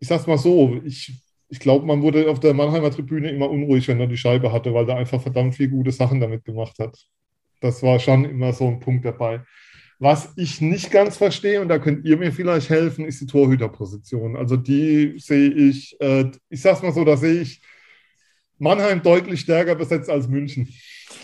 Ich 0.00 0.08
sag's 0.08 0.26
mal 0.26 0.38
so, 0.38 0.80
ich, 0.84 1.22
ich 1.48 1.60
glaube, 1.60 1.86
man 1.86 2.02
wurde 2.02 2.28
auf 2.28 2.40
der 2.40 2.52
Mannheimer 2.52 2.90
Tribüne 2.90 3.30
immer 3.30 3.48
unruhig, 3.48 3.86
wenn 3.86 4.00
er 4.00 4.06
die 4.06 4.16
Scheibe 4.16 4.52
hatte, 4.52 4.74
weil 4.74 4.88
er 4.88 4.96
einfach 4.96 5.22
verdammt 5.22 5.54
viele 5.54 5.70
gute 5.70 5.92
Sachen 5.92 6.20
damit 6.20 6.44
gemacht 6.44 6.78
hat. 6.78 6.98
Das 7.60 7.82
war 7.82 8.00
schon 8.00 8.24
immer 8.24 8.52
so 8.52 8.66
ein 8.66 8.80
Punkt 8.80 9.04
dabei. 9.04 9.42
Was 9.98 10.32
ich 10.36 10.60
nicht 10.60 10.90
ganz 10.90 11.16
verstehe, 11.16 11.60
und 11.60 11.68
da 11.68 11.78
könnt 11.78 12.04
ihr 12.04 12.16
mir 12.16 12.32
vielleicht 12.32 12.68
helfen, 12.68 13.04
ist 13.04 13.20
die 13.20 13.26
Torhüterposition. 13.26 14.36
Also 14.36 14.56
die 14.56 15.18
sehe 15.18 15.50
ich, 15.50 15.98
äh, 16.00 16.30
ich 16.48 16.62
sag's 16.62 16.82
mal 16.82 16.92
so, 16.92 17.04
da 17.04 17.16
sehe 17.16 17.40
ich 17.40 17.60
Mannheim 18.58 19.02
deutlich 19.02 19.40
stärker 19.40 19.74
besetzt 19.74 20.10
als 20.10 20.28
München. 20.28 20.68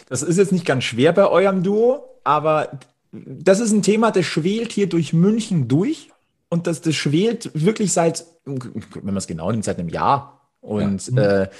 Das 0.09 0.23
ist 0.23 0.39
jetzt 0.39 0.53
nicht 0.53 0.66
ganz 0.66 0.85
schwer 0.85 1.12
bei 1.12 1.27
eurem 1.27 1.62
Duo, 1.62 2.21
aber 2.25 2.81
das 3.12 3.61
ist 3.61 3.73
ein 3.73 3.83
Thema, 3.83 4.11
das 4.11 4.27
schwelt 4.27 4.73
hier 4.73 4.89
durch 4.89 5.12
München 5.12 5.68
durch. 5.68 6.09
Und 6.49 6.66
das, 6.66 6.81
das 6.81 6.97
schwelt 6.97 7.51
wirklich 7.55 7.93
seit, 7.93 8.25
wenn 8.45 9.05
man 9.05 9.16
es 9.16 9.29
genau 9.29 9.51
nimmt, 9.51 9.64
seit 9.64 9.79
einem 9.79 9.89
Jahr. 9.89 10.51
Und 10.61 11.09
ja. 11.09 11.43
äh, 11.43 11.51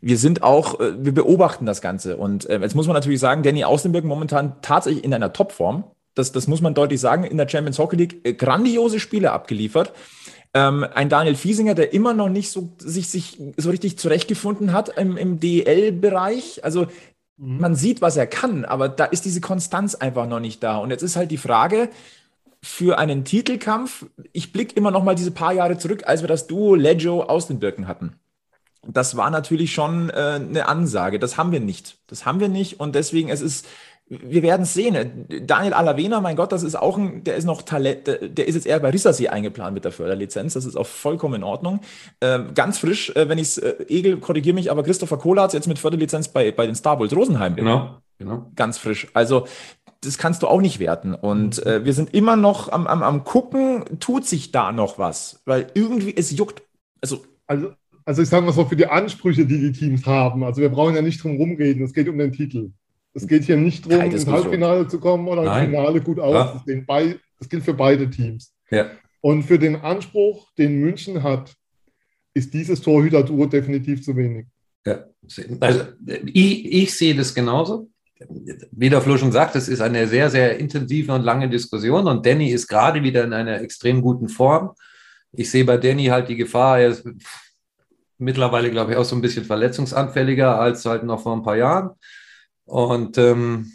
wir 0.00 0.18
sind 0.18 0.42
auch, 0.42 0.80
äh, 0.80 1.04
wir 1.04 1.14
beobachten 1.14 1.66
das 1.66 1.80
Ganze. 1.80 2.16
Und 2.16 2.46
äh, 2.46 2.58
jetzt 2.58 2.74
muss 2.74 2.86
man 2.86 2.94
natürlich 2.94 3.20
sagen, 3.20 3.42
Danny 3.42 3.64
Außenberg 3.64 4.04
momentan 4.04 4.60
tatsächlich 4.60 5.04
in 5.04 5.14
einer 5.14 5.32
Topform. 5.32 5.84
Das, 6.14 6.32
das 6.32 6.46
muss 6.46 6.60
man 6.60 6.74
deutlich 6.74 7.00
sagen. 7.00 7.24
In 7.24 7.36
der 7.36 7.48
Champions 7.48 7.78
Hockey 7.78 7.96
League 7.96 8.20
äh, 8.24 8.34
grandiose 8.34 9.00
Spiele 9.00 9.32
abgeliefert. 9.32 9.92
Ähm, 10.52 10.84
ein 10.94 11.08
Daniel 11.08 11.36
Fiesinger, 11.36 11.74
der 11.74 11.92
immer 11.92 12.12
noch 12.12 12.28
nicht 12.28 12.50
so 12.50 12.72
sich, 12.78 13.08
sich 13.08 13.38
so 13.56 13.70
richtig 13.70 13.98
zurechtgefunden 13.98 14.72
hat 14.72 14.88
im, 14.98 15.16
im 15.16 15.38
DEL-Bereich. 15.38 16.64
Also 16.64 16.86
mhm. 17.36 17.60
man 17.60 17.74
sieht, 17.76 18.02
was 18.02 18.16
er 18.16 18.26
kann, 18.26 18.64
aber 18.64 18.88
da 18.88 19.04
ist 19.04 19.24
diese 19.24 19.40
Konstanz 19.40 19.94
einfach 19.94 20.26
noch 20.26 20.40
nicht 20.40 20.62
da. 20.62 20.78
Und 20.78 20.90
jetzt 20.90 21.02
ist 21.02 21.16
halt 21.16 21.30
die 21.30 21.36
Frage, 21.36 21.88
für 22.62 22.98
einen 22.98 23.24
Titelkampf, 23.24 24.06
ich 24.32 24.52
blicke 24.52 24.74
immer 24.74 24.90
noch 24.90 25.04
mal 25.04 25.14
diese 25.14 25.30
paar 25.30 25.52
Jahre 25.52 25.78
zurück, 25.78 26.02
als 26.06 26.20
wir 26.22 26.28
das 26.28 26.46
Duo 26.46 26.74
Leggio 26.74 27.22
aus 27.22 27.46
den 27.46 27.58
Birken 27.58 27.88
hatten. 27.88 28.16
Das 28.86 29.16
war 29.16 29.30
natürlich 29.30 29.72
schon 29.72 30.10
äh, 30.10 30.40
eine 30.40 30.66
Ansage. 30.66 31.18
Das 31.18 31.36
haben 31.36 31.52
wir 31.52 31.60
nicht. 31.60 31.98
Das 32.06 32.24
haben 32.24 32.40
wir 32.40 32.48
nicht. 32.48 32.80
Und 32.80 32.94
deswegen, 32.94 33.28
es 33.28 33.40
ist, 33.40 33.66
wir 34.10 34.42
werden 34.42 34.62
es 34.62 34.74
sehen. 34.74 35.26
Daniel 35.46 35.72
Alavena, 35.72 36.20
mein 36.20 36.34
Gott, 36.34 36.50
das 36.50 36.64
ist 36.64 36.74
auch 36.74 36.98
ein, 36.98 37.22
der 37.22 37.36
ist 37.36 37.44
noch 37.44 37.62
Talent, 37.62 38.08
der 38.08 38.48
ist 38.48 38.56
jetzt 38.56 38.66
eher 38.66 38.80
bei 38.80 38.90
Rissersee 38.90 39.28
eingeplant 39.28 39.72
mit 39.72 39.84
der 39.84 39.92
Förderlizenz. 39.92 40.54
Das 40.54 40.64
ist 40.64 40.76
auch 40.76 40.86
vollkommen 40.86 41.34
in 41.34 41.44
Ordnung. 41.44 41.78
Ähm, 42.20 42.48
ganz 42.54 42.78
frisch, 42.78 43.10
äh, 43.14 43.28
wenn 43.28 43.38
ich 43.38 43.48
es, 43.48 43.58
äh, 43.58 43.84
Egel, 43.88 44.18
korrigiere 44.18 44.54
mich, 44.54 44.70
aber 44.70 44.82
Christopher 44.82 45.16
Kohler 45.16 45.42
hat 45.42 45.52
jetzt 45.52 45.68
mit 45.68 45.78
Förderlizenz 45.78 46.26
bei, 46.26 46.50
bei 46.50 46.66
den 46.66 46.74
Star 46.74 46.98
Wars 46.98 47.14
Rosenheim. 47.14 47.54
Genau, 47.54 47.98
genau. 48.18 48.50
Ganz 48.56 48.78
frisch. 48.78 49.06
Also, 49.14 49.46
das 50.00 50.18
kannst 50.18 50.42
du 50.42 50.48
auch 50.48 50.60
nicht 50.60 50.80
werten. 50.80 51.14
Und 51.14 51.64
äh, 51.64 51.84
wir 51.84 51.92
sind 51.92 52.12
immer 52.12 52.34
noch 52.34 52.72
am, 52.72 52.88
am, 52.88 53.04
am 53.04 53.22
gucken, 53.22 53.84
tut 54.00 54.26
sich 54.26 54.50
da 54.50 54.72
noch 54.72 54.98
was? 54.98 55.40
Weil 55.44 55.68
irgendwie 55.74 56.16
es 56.16 56.32
juckt. 56.32 56.62
Also, 57.00 57.24
also, 57.46 57.74
also 58.04 58.22
ich 58.22 58.28
sage 58.28 58.44
mal 58.44 58.52
so, 58.52 58.64
für 58.64 58.76
die 58.76 58.86
Ansprüche, 58.88 59.46
die 59.46 59.60
die 59.60 59.72
Teams 59.72 60.04
haben, 60.04 60.42
also 60.42 60.60
wir 60.60 60.68
brauchen 60.70 60.96
ja 60.96 61.02
nicht 61.02 61.22
drum 61.22 61.36
rumreden, 61.36 61.84
es 61.84 61.92
geht 61.92 62.08
um 62.08 62.18
den 62.18 62.32
Titel. 62.32 62.72
Es 63.12 63.26
geht 63.26 63.44
hier 63.44 63.56
nicht 63.56 63.90
darum, 63.90 64.10
ins 64.10 64.26
Halbfinale 64.26 64.86
zu 64.86 65.00
kommen 65.00 65.26
oder 65.26 65.42
Nein. 65.42 65.64
im 65.64 65.70
Finale 65.70 66.00
gut 66.00 66.20
aus. 66.20 66.34
Ja. 66.34 66.62
Das, 66.86 67.14
das 67.38 67.48
gilt 67.48 67.64
für 67.64 67.74
beide 67.74 68.08
Teams. 68.08 68.54
Ja. 68.70 68.90
Und 69.20 69.42
für 69.42 69.58
den 69.58 69.76
Anspruch, 69.76 70.48
den 70.56 70.80
München 70.80 71.22
hat, 71.22 71.54
ist 72.34 72.54
dieses 72.54 72.80
Torhüter-Duo 72.80 73.46
definitiv 73.46 74.02
zu 74.02 74.16
wenig. 74.16 74.46
Ja. 74.86 75.04
Also 75.60 75.84
ich, 76.26 76.64
ich 76.64 76.96
sehe 76.96 77.14
das 77.14 77.34
genauso. 77.34 77.90
Wie 78.70 78.90
der 78.90 79.00
Flo 79.00 79.16
schon 79.16 79.32
sagt, 79.32 79.56
es 79.56 79.68
ist 79.68 79.80
eine 79.80 80.06
sehr, 80.06 80.30
sehr 80.30 80.58
intensive 80.58 81.12
und 81.12 81.22
lange 81.22 81.48
Diskussion 81.48 82.06
und 82.06 82.24
Danny 82.24 82.50
ist 82.50 82.66
gerade 82.66 83.02
wieder 83.02 83.24
in 83.24 83.32
einer 83.32 83.60
extrem 83.60 84.02
guten 84.02 84.28
Form. 84.28 84.72
Ich 85.32 85.50
sehe 85.50 85.64
bei 85.64 85.78
Danny 85.78 86.06
halt 86.06 86.28
die 86.28 86.36
Gefahr, 86.36 86.80
er 86.80 86.88
ist 86.88 87.08
mittlerweile, 88.18 88.70
glaube 88.70 88.92
ich, 88.92 88.98
auch 88.98 89.04
so 89.04 89.16
ein 89.16 89.22
bisschen 89.22 89.44
verletzungsanfälliger 89.44 90.60
als 90.60 90.84
halt 90.84 91.04
noch 91.04 91.22
vor 91.22 91.34
ein 91.34 91.42
paar 91.42 91.56
Jahren. 91.56 91.90
Und 92.70 93.18
ähm, 93.18 93.72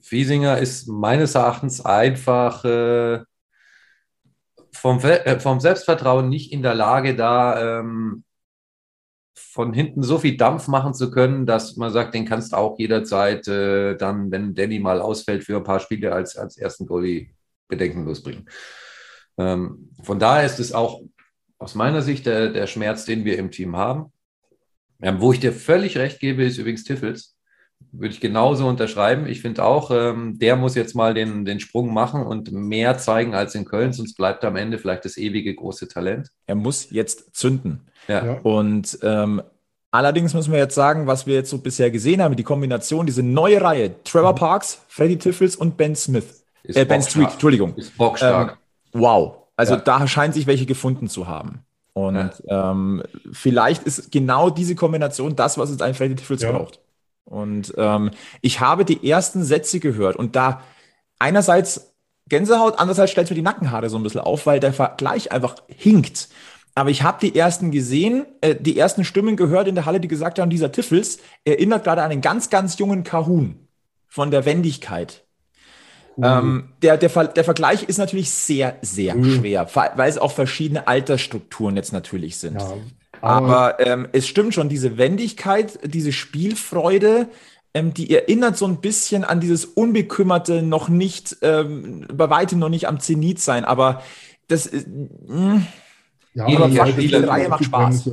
Fiesinger 0.00 0.58
ist 0.58 0.88
meines 0.88 1.36
Erachtens 1.36 1.84
einfach 1.84 2.64
äh, 2.64 3.20
vom, 4.72 4.98
äh, 4.98 5.38
vom, 5.38 5.60
Selbstvertrauen 5.60 6.28
nicht 6.28 6.50
in 6.50 6.60
der 6.60 6.74
Lage, 6.74 7.14
da 7.14 7.78
ähm, 7.78 8.24
von 9.36 9.72
hinten 9.72 10.02
so 10.02 10.18
viel 10.18 10.36
Dampf 10.36 10.66
machen 10.66 10.94
zu 10.94 11.12
können, 11.12 11.46
dass 11.46 11.76
man 11.76 11.92
sagt, 11.92 12.12
den 12.12 12.24
kannst 12.24 12.52
du 12.52 12.56
auch 12.56 12.76
jederzeit 12.76 13.46
äh, 13.46 13.96
dann, 13.96 14.32
wenn 14.32 14.56
Danny 14.56 14.80
mal 14.80 15.00
ausfällt, 15.00 15.44
für 15.44 15.58
ein 15.58 15.64
paar 15.64 15.78
Spiele 15.78 16.12
als, 16.12 16.36
als 16.36 16.56
ersten 16.56 16.86
Goalie 16.86 17.30
bedenkenlos 17.68 18.20
bringen. 18.20 18.46
Ähm, 19.38 19.90
von 20.02 20.18
daher 20.18 20.44
ist 20.44 20.58
es 20.58 20.72
auch 20.72 21.02
aus 21.58 21.76
meiner 21.76 22.02
Sicht 22.02 22.26
der, 22.26 22.48
der 22.50 22.66
Schmerz, 22.66 23.04
den 23.04 23.24
wir 23.24 23.38
im 23.38 23.52
Team 23.52 23.76
haben. 23.76 24.12
Ähm, 25.00 25.20
wo 25.20 25.32
ich 25.32 25.38
dir 25.38 25.52
völlig 25.52 25.96
recht 25.98 26.18
gebe, 26.18 26.42
ist 26.42 26.58
übrigens 26.58 26.82
Tiffels. 26.82 27.33
Würde 27.96 28.12
ich 28.12 28.20
genauso 28.20 28.66
unterschreiben. 28.66 29.26
Ich 29.26 29.40
finde 29.40 29.64
auch, 29.64 29.90
ähm, 29.92 30.38
der 30.38 30.56
muss 30.56 30.74
jetzt 30.74 30.94
mal 30.94 31.14
den, 31.14 31.44
den 31.44 31.60
Sprung 31.60 31.94
machen 31.94 32.22
und 32.22 32.50
mehr 32.50 32.98
zeigen 32.98 33.34
als 33.34 33.54
in 33.54 33.64
Köln, 33.64 33.92
sonst 33.92 34.16
bleibt 34.16 34.44
am 34.44 34.56
Ende 34.56 34.78
vielleicht 34.78 35.04
das 35.04 35.16
ewige 35.16 35.54
große 35.54 35.86
Talent. 35.86 36.28
Er 36.46 36.56
muss 36.56 36.90
jetzt 36.90 37.36
zünden. 37.36 37.82
Ja. 38.08 38.38
Und 38.42 38.98
ähm, 39.02 39.42
allerdings 39.92 40.34
müssen 40.34 40.52
wir 40.52 40.58
jetzt 40.58 40.74
sagen, 40.74 41.06
was 41.06 41.26
wir 41.26 41.34
jetzt 41.34 41.50
so 41.50 41.58
bisher 41.58 41.90
gesehen 41.92 42.20
haben, 42.20 42.34
die 42.34 42.42
Kombination, 42.42 43.06
diese 43.06 43.22
neue 43.22 43.60
Reihe, 43.60 44.02
Trevor 44.02 44.32
mhm. 44.32 44.38
Parks, 44.38 44.82
Freddie 44.88 45.18
Tiffels 45.18 45.54
und 45.54 45.76
Ben 45.76 45.94
Smith. 45.94 46.44
Äh, 46.64 46.84
ben 46.84 47.02
Street, 47.02 47.30
Entschuldigung. 47.30 47.74
Ist 47.76 47.96
bockstark. 47.96 48.58
Ähm, 48.92 49.00
wow. 49.00 49.36
Also 49.56 49.74
ja. 49.74 49.80
da 49.80 50.06
scheint 50.08 50.34
sich 50.34 50.46
welche 50.46 50.66
gefunden 50.66 51.08
zu 51.08 51.28
haben. 51.28 51.60
Und 51.92 52.42
ja. 52.48 52.72
ähm, 52.72 53.04
vielleicht 53.32 53.84
ist 53.84 54.10
genau 54.10 54.50
diese 54.50 54.74
Kombination 54.74 55.36
das, 55.36 55.58
was 55.58 55.70
uns 55.70 55.80
ein 55.80 55.94
Freddy 55.94 56.16
Tiffels 56.16 56.42
ja. 56.42 56.50
braucht. 56.50 56.80
Und 57.24 57.74
ähm, 57.76 58.10
ich 58.42 58.60
habe 58.60 58.84
die 58.84 59.08
ersten 59.08 59.44
Sätze 59.44 59.80
gehört 59.80 60.16
und 60.16 60.36
da 60.36 60.62
einerseits 61.18 61.94
Gänsehaut, 62.28 62.78
andererseits 62.78 63.12
stellt 63.12 63.28
mir 63.30 63.36
die 63.36 63.42
Nackenhaare 63.42 63.90
so 63.90 63.96
ein 63.96 64.02
bisschen 64.02 64.20
auf, 64.20 64.46
weil 64.46 64.60
der 64.60 64.72
Vergleich 64.72 65.32
einfach 65.32 65.56
hinkt. 65.68 66.28
Aber 66.74 66.90
ich 66.90 67.02
habe 67.02 67.18
die 67.20 67.36
ersten 67.36 67.70
gesehen, 67.70 68.26
äh, 68.40 68.56
die 68.58 68.78
ersten 68.78 69.04
Stimmen 69.04 69.36
gehört 69.36 69.68
in 69.68 69.74
der 69.74 69.86
Halle, 69.86 70.00
die 70.00 70.08
gesagt 70.08 70.38
haben, 70.38 70.50
dieser 70.50 70.72
Tiffels 70.72 71.18
erinnert 71.44 71.84
gerade 71.84 72.02
an 72.02 72.10
einen 72.10 72.20
ganz, 72.20 72.50
ganz 72.50 72.78
jungen 72.78 73.04
Kahun 73.04 73.68
von 74.08 74.30
der 74.30 74.44
Wendigkeit. 74.44 75.24
Mhm. 76.16 76.24
Ähm, 76.24 76.68
der, 76.82 76.96
der, 76.96 77.10
der 77.28 77.44
Vergleich 77.44 77.84
ist 77.84 77.98
natürlich 77.98 78.30
sehr, 78.30 78.78
sehr 78.82 79.14
mhm. 79.14 79.36
schwer, 79.36 79.68
weil 79.74 80.08
es 80.08 80.18
auch 80.18 80.32
verschiedene 80.32 80.88
Altersstrukturen 80.88 81.76
jetzt 81.76 81.92
natürlich 81.92 82.38
sind. 82.38 82.60
Ja, 82.60 82.74
aber, 83.24 83.78
aber 83.78 83.86
ähm, 83.86 84.08
es 84.12 84.26
stimmt 84.28 84.54
schon, 84.54 84.68
diese 84.68 84.98
Wendigkeit, 84.98 85.78
diese 85.84 86.12
Spielfreude, 86.12 87.28
ähm, 87.74 87.92
die 87.92 88.14
erinnert 88.14 88.56
so 88.56 88.66
ein 88.66 88.80
bisschen 88.80 89.24
an 89.24 89.40
dieses 89.40 89.64
unbekümmerte, 89.64 90.62
noch 90.62 90.88
nicht, 90.88 91.36
ähm, 91.42 92.06
bei 92.12 92.30
weitem 92.30 92.58
noch 92.58 92.68
nicht 92.68 92.86
am 92.86 93.00
Zenit 93.00 93.40
sein, 93.40 93.64
aber 93.64 94.02
das 94.48 94.66
ist. 94.66 94.86
Mh, 94.88 95.62
ja, 96.34 96.46
aber 96.46 96.68
die 96.68 97.14
Reihe 97.14 97.48
macht 97.48 97.64
Spaß. 97.64 98.10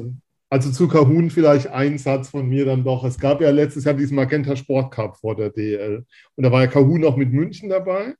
Also 0.49 0.70
zu 0.70 0.88
Kahun 0.89 1.30
vielleicht 1.30 1.68
ein 1.68 1.97
Satz 1.97 2.30
von 2.30 2.47
mir 2.47 2.66
dann 2.66 2.84
doch. 2.84 3.05
Es 3.05 3.18
gab 3.18 3.39
ja 3.39 3.51
letztes 3.51 3.86
Jahr 3.86 3.93
diesen 3.93 4.16
Magenta 4.16 4.55
Sport 4.55 4.93
Cup 4.93 5.18
vor 5.18 5.36
der 5.36 5.49
DL. 5.49 6.05
Und 6.36 6.43
da 6.43 6.51
war 6.51 6.62
ja 6.62 6.68
Kahun 6.68 7.05
auch 7.05 7.16
mit 7.16 7.32
München 7.32 7.70
dabei. 7.70 8.16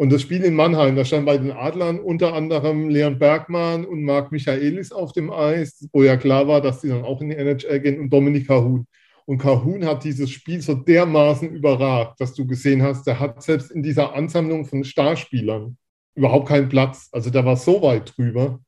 Und 0.00 0.08
das 0.10 0.22
Spiel 0.22 0.42
in 0.44 0.54
Mannheim, 0.54 0.96
da 0.96 1.04
stand 1.04 1.26
bei 1.26 1.36
den 1.36 1.52
Adlern 1.52 2.00
unter 2.00 2.32
anderem 2.32 2.88
Leon 2.88 3.18
Bergmann 3.18 3.84
und 3.84 4.02
Marc 4.02 4.32
Michaelis 4.32 4.92
auf 4.92 5.12
dem 5.12 5.30
Eis, 5.30 5.86
wo 5.92 6.02
ja 6.02 6.16
klar 6.16 6.48
war, 6.48 6.62
dass 6.62 6.80
die 6.80 6.88
dann 6.88 7.04
auch 7.04 7.20
in 7.20 7.28
die 7.28 7.36
NHL 7.36 7.80
gehen 7.80 8.00
und 8.00 8.08
Dominik 8.08 8.46
Kahun. 8.46 8.86
Und 9.26 9.36
Kahun 9.36 9.84
hat 9.84 10.02
dieses 10.02 10.30
Spiel 10.30 10.62
so 10.62 10.72
dermaßen 10.72 11.50
überragt, 11.50 12.18
dass 12.18 12.32
du 12.32 12.46
gesehen 12.46 12.82
hast, 12.82 13.06
der 13.06 13.20
hat 13.20 13.42
selbst 13.42 13.70
in 13.72 13.82
dieser 13.82 14.14
Ansammlung 14.14 14.64
von 14.64 14.84
Starspielern 14.84 15.76
überhaupt 16.14 16.48
keinen 16.48 16.70
Platz. 16.70 17.10
Also 17.12 17.28
der 17.28 17.44
war 17.44 17.58
so 17.58 17.82
weit 17.82 18.16
drüber. 18.16 18.58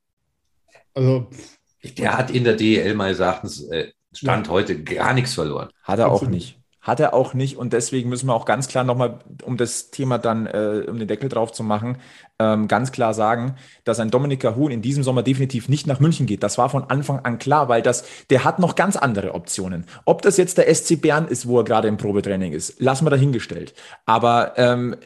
Also 0.92 1.30
pff, 1.32 1.94
der 1.96 2.18
hat 2.18 2.30
in 2.30 2.44
der 2.44 2.56
DEL 2.56 2.92
meines 2.92 3.20
Erachtens 3.20 3.62
äh, 3.70 3.90
Stand 4.12 4.48
ja. 4.48 4.52
heute 4.52 4.82
gar 4.82 5.14
nichts 5.14 5.32
verloren. 5.32 5.70
Hat 5.82 5.98
er 5.98 6.08
Absolut. 6.08 6.28
auch 6.28 6.30
nicht. 6.30 6.61
Hat 6.82 7.00
er 7.00 7.14
auch 7.14 7.32
nicht 7.32 7.56
und 7.56 7.72
deswegen 7.72 8.08
müssen 8.10 8.26
wir 8.26 8.34
auch 8.34 8.44
ganz 8.44 8.68
klar 8.68 8.82
nochmal, 8.82 9.20
um 9.44 9.56
das 9.56 9.90
Thema 9.90 10.18
dann, 10.18 10.46
äh, 10.46 10.84
um 10.88 10.98
den 10.98 11.08
Deckel 11.08 11.28
drauf 11.28 11.52
zu 11.52 11.62
machen, 11.62 11.98
ähm, 12.40 12.66
ganz 12.66 12.90
klar 12.90 13.14
sagen, 13.14 13.54
dass 13.84 14.00
ein 14.00 14.10
Dominik 14.10 14.44
Huhn 14.44 14.70
in 14.70 14.82
diesem 14.82 15.04
Sommer 15.04 15.22
definitiv 15.22 15.68
nicht 15.68 15.86
nach 15.86 16.00
München 16.00 16.26
geht. 16.26 16.42
Das 16.42 16.58
war 16.58 16.68
von 16.68 16.90
Anfang 16.90 17.20
an 17.20 17.38
klar, 17.38 17.68
weil 17.68 17.82
das, 17.82 18.04
der 18.30 18.44
hat 18.44 18.58
noch 18.58 18.74
ganz 18.74 18.96
andere 18.96 19.34
Optionen. 19.34 19.86
Ob 20.04 20.22
das 20.22 20.36
jetzt 20.36 20.58
der 20.58 20.74
SC 20.74 21.00
Bern 21.00 21.28
ist, 21.28 21.46
wo 21.46 21.58
er 21.58 21.64
gerade 21.64 21.86
im 21.86 21.96
Probetraining 21.96 22.52
ist, 22.52 22.80
lassen 22.80 23.06
wir 23.06 23.10
dahingestellt. 23.10 23.74
Aber 24.04 24.54
ähm, 24.56 24.96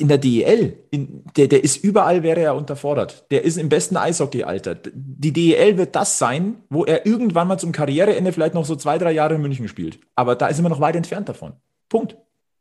in 0.00 0.08
der 0.08 0.18
DEL, 0.18 0.78
in, 0.90 1.24
der, 1.36 1.46
der 1.48 1.62
ist 1.62 1.84
überall, 1.84 2.22
wäre 2.22 2.40
er 2.40 2.54
unterfordert. 2.54 3.26
Der 3.30 3.44
ist 3.44 3.58
im 3.58 3.68
besten 3.68 3.96
Eishockey-Alter. 3.96 4.76
Die 4.94 5.32
DEL 5.32 5.76
wird 5.76 5.94
das 5.94 6.18
sein, 6.18 6.56
wo 6.70 6.84
er 6.84 7.06
irgendwann 7.06 7.48
mal 7.48 7.58
zum 7.58 7.72
Karriereende 7.72 8.32
vielleicht 8.32 8.54
noch 8.54 8.64
so 8.64 8.76
zwei, 8.76 8.98
drei 8.98 9.12
Jahre 9.12 9.34
in 9.34 9.42
München 9.42 9.68
spielt. 9.68 9.98
Aber 10.14 10.34
da 10.36 10.48
ist 10.48 10.58
er 10.58 10.68
noch 10.68 10.80
weit 10.80 10.96
entfernt 10.96 11.28
davon. 11.28 11.52
Punkt. 11.88 12.16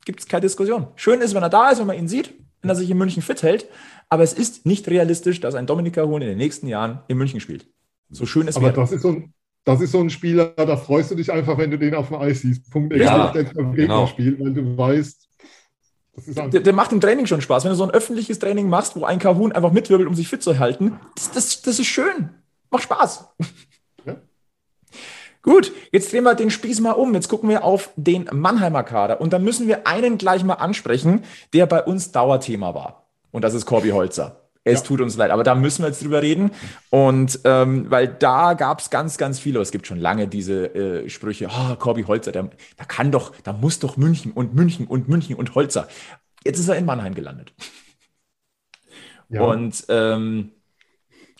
Gibt 0.05 0.19
es 0.19 0.27
keine 0.27 0.41
Diskussion. 0.41 0.87
Schön 0.95 1.21
ist, 1.21 1.33
wenn 1.33 1.43
er 1.43 1.49
da 1.49 1.69
ist, 1.69 1.79
wenn 1.79 1.87
man 1.87 1.97
ihn 1.97 2.07
sieht, 2.07 2.33
wenn 2.61 2.69
er 2.69 2.75
sich 2.75 2.89
in 2.89 2.97
München 2.97 3.21
fit 3.21 3.43
hält. 3.43 3.67
Aber 4.09 4.23
es 4.23 4.33
ist 4.33 4.65
nicht 4.65 4.87
realistisch, 4.89 5.39
dass 5.39 5.55
ein 5.55 5.65
Dominika 5.65 6.03
Hohn 6.03 6.21
in 6.21 6.29
den 6.29 6.37
nächsten 6.37 6.67
Jahren 6.67 6.99
in 7.07 7.17
München 7.17 7.39
spielt. 7.39 7.67
So 8.09 8.25
schön 8.25 8.47
es 8.47 8.57
Aber 8.57 8.71
das 8.71 8.91
ist 8.91 9.03
so 9.03 9.09
ein, 9.09 9.33
das 9.65 9.81
ist 9.81 9.91
so 9.91 9.99
ein 9.99 10.09
Spieler, 10.09 10.47
da 10.55 10.75
freust 10.77 11.11
du 11.11 11.15
dich 11.15 11.31
einfach, 11.31 11.57
wenn 11.57 11.69
du 11.69 11.77
den 11.77 11.93
auf 11.93 12.07
dem 12.07 12.17
Eis 12.17 12.41
siehst. 12.41 12.71
Punkt. 12.71 12.95
Ja, 12.95 13.31
der 13.31 13.43
genau. 13.43 14.07
spielt, 14.07 14.39
weil 14.39 14.53
du 14.53 14.77
weißt, 14.77 15.28
der, 16.27 16.61
der, 16.61 16.73
macht 16.73 16.91
im 16.91 17.01
Training 17.01 17.25
schon 17.25 17.41
Spaß. 17.41 17.63
Wenn 17.63 17.71
du 17.71 17.75
so 17.75 17.83
ein 17.83 17.91
öffentliches 17.91 18.39
Training 18.39 18.69
machst, 18.69 18.95
wo 18.95 19.05
ein 19.05 19.19
Kahun 19.19 19.51
einfach 19.51 19.71
mitwirbelt, 19.71 20.07
um 20.07 20.15
sich 20.15 20.27
fit 20.27 20.43
zu 20.43 20.59
halten, 20.59 20.99
das, 21.15 21.31
das, 21.31 21.61
das 21.61 21.79
ist 21.79 21.87
schön. 21.87 22.29
Macht 22.69 22.83
Spaß. 22.83 23.25
Ja. 24.05 24.15
Gut, 25.41 25.71
jetzt 25.91 26.11
drehen 26.11 26.23
wir 26.23 26.35
den 26.35 26.49
Spieß 26.49 26.81
mal 26.81 26.91
um. 26.91 27.13
Jetzt 27.13 27.29
gucken 27.29 27.49
wir 27.49 27.63
auf 27.63 27.91
den 27.95 28.29
Mannheimer 28.31 28.83
Kader. 28.83 29.21
Und 29.21 29.31
dann 29.31 29.43
müssen 29.43 29.67
wir 29.67 29.87
einen 29.87 30.17
gleich 30.17 30.43
mal 30.43 30.55
ansprechen, 30.55 31.23
der 31.53 31.65
bei 31.65 31.83
uns 31.83 32.11
Dauerthema 32.11 32.75
war. 32.75 33.07
Und 33.31 33.43
das 33.43 33.53
ist 33.53 33.65
Corby 33.65 33.89
Holzer. 33.89 34.48
Es 34.63 34.81
ja. 34.81 34.85
tut 34.85 35.01
uns 35.01 35.15
leid, 35.15 35.31
aber 35.31 35.43
da 35.43 35.55
müssen 35.55 35.83
wir 35.83 35.87
jetzt 35.87 36.03
drüber 36.03 36.21
reden. 36.21 36.51
Und 36.89 37.39
ähm, 37.45 37.89
weil 37.89 38.07
da 38.07 38.53
gab 38.53 38.81
es 38.81 38.89
ganz, 38.89 39.17
ganz 39.17 39.39
viele, 39.39 39.59
es 39.61 39.71
gibt 39.71 39.87
schon 39.87 39.99
lange 39.99 40.27
diese 40.27 40.75
äh, 40.75 41.09
Sprüche, 41.09 41.47
oh, 41.47 41.75
Corby 41.75 42.03
Holzer, 42.03 42.31
da, 42.31 42.49
da 42.77 42.85
kann 42.85 43.11
doch, 43.11 43.33
da 43.43 43.53
muss 43.53 43.79
doch 43.79 43.97
München 43.97 44.31
und 44.31 44.53
München 44.53 44.85
und 44.85 45.07
München 45.07 45.35
und 45.35 45.55
Holzer. 45.55 45.87
Jetzt 46.43 46.59
ist 46.59 46.67
er 46.67 46.75
in 46.75 46.85
Mannheim 46.85 47.15
gelandet. 47.15 47.53
Ja. 49.29 49.41
Und 49.41 49.85
ähm, 49.89 50.51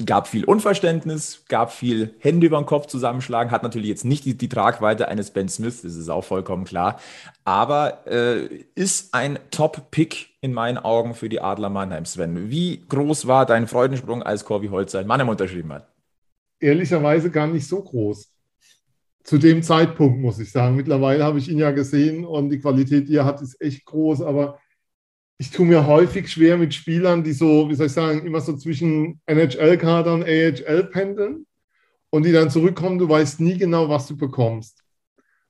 gab 0.05 0.27
viel 0.27 0.45
Unverständnis, 0.45 1.43
gab 1.49 1.73
viel 1.73 2.15
Hände 2.19 2.47
über 2.47 2.57
den 2.57 2.65
Kopf 2.65 2.85
zusammenschlagen, 2.87 3.51
hat 3.51 3.63
natürlich 3.63 3.89
jetzt 3.89 4.05
nicht 4.05 4.25
die, 4.25 4.37
die 4.37 4.49
Tragweite 4.49 5.07
eines 5.07 5.31
Ben 5.31 5.49
Smith, 5.49 5.81
das 5.81 5.95
ist 5.95 6.09
auch 6.09 6.23
vollkommen 6.23 6.63
klar, 6.63 6.99
aber 7.43 8.07
äh, 8.07 8.63
ist 8.75 9.13
ein 9.13 9.39
Top-Pick 9.51 10.28
in 10.41 10.53
meinen 10.53 10.77
Augen 10.77 11.13
für 11.13 11.29
die 11.29 11.41
Adler 11.41 11.69
Mannheim, 11.69 12.05
Sven. 12.05 12.49
Wie 12.49 12.81
groß 12.87 13.27
war 13.27 13.45
dein 13.45 13.67
Freudensprung, 13.67 14.23
als 14.23 14.45
Corby 14.45 14.67
Holzer 14.67 15.01
in 15.01 15.07
Mannheim 15.07 15.29
unterschrieben 15.29 15.73
hat? 15.73 15.87
Ehrlicherweise 16.59 17.29
gar 17.29 17.47
nicht 17.47 17.67
so 17.67 17.83
groß. 17.83 18.31
Zu 19.23 19.37
dem 19.37 19.61
Zeitpunkt, 19.61 20.19
muss 20.19 20.39
ich 20.39 20.51
sagen. 20.51 20.75
Mittlerweile 20.75 21.23
habe 21.23 21.39
ich 21.39 21.49
ihn 21.49 21.59
ja 21.59 21.71
gesehen 21.71 22.25
und 22.25 22.49
die 22.49 22.59
Qualität, 22.59 23.09
die 23.09 23.15
er 23.15 23.25
hat, 23.25 23.41
ist 23.41 23.61
echt 23.61 23.85
groß, 23.85 24.21
aber 24.21 24.59
ich 25.37 25.51
tue 25.51 25.65
mir 25.65 25.87
häufig 25.87 26.29
schwer 26.29 26.57
mit 26.57 26.73
Spielern, 26.73 27.23
die 27.23 27.33
so, 27.33 27.69
wie 27.69 27.75
soll 27.75 27.87
ich 27.87 27.93
sagen, 27.93 28.25
immer 28.25 28.41
so 28.41 28.57
zwischen 28.57 29.21
NHL-Kader 29.25 30.13
und 30.13 30.23
AHL 30.23 30.89
pendeln 30.91 31.45
und 32.09 32.25
die 32.25 32.31
dann 32.31 32.49
zurückkommen, 32.49 32.97
du 32.97 33.07
weißt 33.07 33.39
nie 33.39 33.57
genau, 33.57 33.87
was 33.87 34.07
du 34.07 34.17
bekommst. 34.17 34.78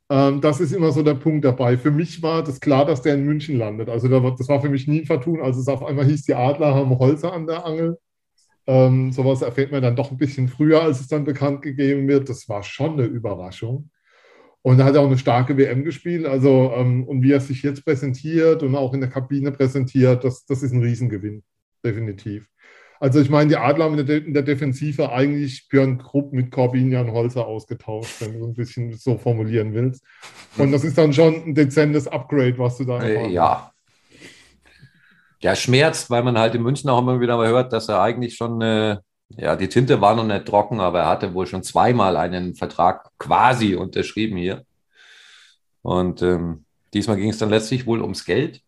Ähm, 0.10 0.42
das 0.42 0.60
ist 0.60 0.72
immer 0.72 0.92
so 0.92 1.04
der 1.04 1.14
Punkt 1.16 1.46
dabei. 1.46 1.78
Für 1.78 1.92
mich 1.92 2.22
war 2.24 2.44
das 2.44 2.60
klar, 2.60 2.86
dass 2.86 3.02
der 3.02 3.16
in 3.16 3.26
München 3.26 3.58
landet. 3.58 3.90
Also 3.90 4.08
das 4.08 4.50
war 4.50 4.62
für 4.62 4.70
mich 4.70 4.88
nie 4.88 5.02
ein 5.02 5.06
Vertun, 5.06 5.42
als 5.42 5.58
es 5.58 5.68
auf 5.68 5.84
einmal 5.84 6.06
hieß, 6.06 6.24
die 6.24 6.34
Adler 6.34 6.74
haben 6.74 6.98
Holzer 6.98 7.34
an 7.34 7.46
der 7.48 7.66
Angel. 7.66 7.98
Ähm, 8.68 9.12
sowas 9.12 9.42
erfährt 9.42 9.72
man 9.72 9.82
dann 9.82 9.96
doch 9.96 10.12
ein 10.12 10.18
bisschen 10.18 10.48
früher, 10.48 10.82
als 10.82 11.00
es 11.00 11.08
dann 11.08 11.26
bekannt 11.26 11.62
gegeben 11.62 12.08
wird. 12.08 12.30
Das 12.30 12.50
war 12.50 12.64
schon 12.64 12.94
eine 12.94 13.06
Überraschung. 13.06 13.90
Und 14.62 14.80
er 14.80 14.86
hat 14.86 14.98
auch 14.98 15.06
eine 15.08 15.18
starke 15.18 15.58
WM 15.58 15.84
gespielt. 15.84 16.26
Also, 16.26 16.74
ähm, 16.76 17.04
und 17.06 17.24
wie 17.24 17.32
er 17.32 17.40
sich 17.40 17.64
jetzt 17.64 17.86
präsentiert 17.86 18.64
und 18.64 18.76
auch 18.76 18.94
in 18.94 19.00
der 19.02 19.10
Kabine 19.10 19.52
präsentiert, 19.52 20.24
das, 20.24 20.46
das 20.46 20.64
ist 20.64 20.74
ein 20.74 20.84
Riesengewinn, 20.84 21.44
definitiv. 21.84 22.48
Also 23.00 23.22
ich 23.22 23.30
meine, 23.30 23.50
die 23.50 23.58
Adler 23.58 23.86
haben 23.86 23.98
in 23.98 24.06
der, 24.06 24.26
in 24.26 24.34
der 24.34 24.44
Defensive 24.44 25.12
eigentlich 25.12 25.68
Björn 25.70 25.98
Krupp 25.98 26.34
mit 26.34 26.52
Corbinian 26.52 27.12
Holzer 27.12 27.48
ausgetauscht, 27.48 28.20
wenn 28.20 28.38
du 28.38 28.46
ein 28.46 28.54
bisschen 28.54 28.94
so 28.98 29.18
formulieren 29.18 29.74
willst. 29.74 30.04
Und 30.58 30.72
das 30.72 30.84
ist 30.84 30.98
dann 30.98 31.14
schon 31.14 31.36
ein 31.36 31.56
dezentes 31.56 32.08
Upgrade, 32.08 32.58
was 32.58 32.78
du 32.78 32.84
da 32.84 33.02
äh, 33.02 33.30
Ja. 33.32 33.72
Ja, 35.42 35.56
schmerzt, 35.56 36.10
weil 36.10 36.24
man 36.24 36.38
halt 36.38 36.56
in 36.56 36.62
München 36.62 36.90
auch 36.90 37.00
immer 37.00 37.22
wieder 37.22 37.38
mal 37.38 37.48
hört, 37.48 37.72
dass 37.72 37.88
er 37.88 38.02
eigentlich 38.02 38.36
schon 38.36 38.62
äh, 38.62 38.98
ja, 39.38 39.56
die 39.56 39.70
Tinte 39.70 40.02
war 40.02 40.16
noch 40.16 40.26
nicht 40.26 40.46
trocken, 40.46 40.80
aber 40.80 41.00
er 41.00 41.10
hatte 41.10 41.34
wohl 41.34 41.46
schon 41.46 41.64
zweimal 41.64 42.18
einen 42.18 42.56
Vertrag 42.56 43.10
quasi 43.20 43.76
unterschrieben 43.76 44.38
hier. 44.38 44.66
Und 45.82 46.22
ähm, 46.22 46.66
diesmal 46.94 47.18
ging 47.18 47.30
es 47.30 47.38
dann 47.38 47.50
letztlich 47.50 47.86
wohl 47.86 48.02
ums 48.02 48.26
Geld. 48.26 48.62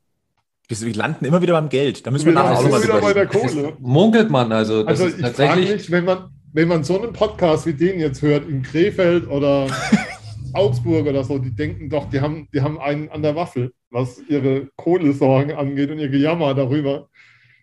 Wir 0.80 0.94
landen 0.94 1.26
immer 1.26 1.42
wieder 1.42 1.54
beim 1.54 1.70
Geld. 1.70 2.06
Da 2.06 2.12
müssen 2.12 2.28
wir 2.28 2.34
nachher 2.34 2.60
auch 2.60 2.70
mal 2.70 2.82
wieder 2.82 3.02
bei 3.02 3.14
der 3.14 3.28
Kohle. 3.28 3.74
Munkelt 3.80 4.30
man 4.30 4.52
also. 4.52 4.86
also 4.86 5.08
ich 5.08 5.18
tatsächlich. 5.18 5.70
Mich, 5.70 5.92
wenn 5.92 6.06
man, 6.06 6.30
wenn 6.54 6.68
man 6.68 6.84
so 6.84 7.02
einen 7.02 7.12
Podcast 7.12 7.66
wie 7.66 7.74
den 7.74 8.00
jetzt 8.00 8.22
hört 8.22 8.48
in 8.48 8.62
Krefeld 8.62 9.28
oder 9.30 9.68
Augsburg 10.54 11.06
oder 11.08 11.24
so, 11.24 11.38
die 11.40 11.54
denken 11.54 11.90
doch, 11.90 12.10
die 12.10 12.22
haben, 12.22 12.48
die 12.54 12.62
haben 12.62 12.80
einen 12.80 13.10
an 13.10 13.22
der 13.22 13.36
Waffel, 13.36 13.74
was 13.90 14.22
ihre 14.30 14.70
Kohlesorgen 14.78 15.56
angeht 15.56 15.92
und 15.92 16.00
ihr 16.00 16.10
Gejammer 16.10 16.54
darüber 16.54 17.08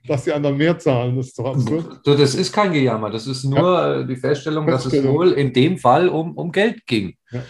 dass 0.06 0.24
die 0.24 0.32
anderen 0.32 0.56
mehr 0.56 0.78
zahlen. 0.78 1.16
Das 1.16 1.26
ist 1.26 1.38
doch 1.38 1.54
absurd. 1.54 2.00
Das 2.04 2.34
ist 2.34 2.52
kein 2.52 2.72
Gejammer, 2.72 3.10
das 3.10 3.26
ist 3.26 3.44
nur 3.44 3.60
ja. 3.60 4.02
die 4.02 4.16
Feststellung, 4.16 4.66
dass 4.66 4.86
es 4.86 5.04
wohl 5.04 5.32
in 5.32 5.52
dem 5.52 5.76
Fall 5.76 6.08
um, 6.08 6.36
um 6.36 6.50
Geld 6.50 6.86
ging. 6.86 7.14
Ja. 7.30 7.42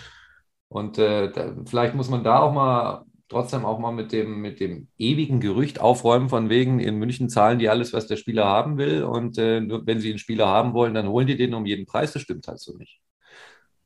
Und 0.68 0.98
äh, 0.98 1.30
da, 1.30 1.54
vielleicht 1.66 1.94
muss 1.94 2.10
man 2.10 2.22
da 2.22 2.40
auch 2.40 2.52
mal 2.52 3.04
trotzdem 3.28 3.64
auch 3.64 3.78
mal 3.78 3.92
mit 3.92 4.12
dem, 4.12 4.40
mit 4.40 4.60
dem 4.60 4.88
ewigen 4.98 5.40
Gerücht 5.40 5.80
aufräumen, 5.80 6.28
von 6.28 6.48
wegen 6.48 6.80
in 6.80 6.96
München 6.96 7.28
zahlen 7.28 7.58
die 7.58 7.68
alles, 7.68 7.92
was 7.92 8.06
der 8.06 8.16
Spieler 8.16 8.46
haben 8.46 8.78
will. 8.78 9.04
Und 9.04 9.38
äh, 9.38 9.60
nur 9.60 9.86
wenn 9.86 10.00
sie 10.00 10.10
einen 10.10 10.18
Spieler 10.18 10.46
haben 10.46 10.72
wollen, 10.72 10.94
dann 10.94 11.08
holen 11.08 11.26
die 11.26 11.36
den 11.36 11.54
um 11.54 11.66
jeden 11.66 11.86
Preis. 11.86 12.12
Das 12.12 12.22
stimmt 12.22 12.48
halt 12.48 12.60
so 12.60 12.76
nicht. 12.76 13.00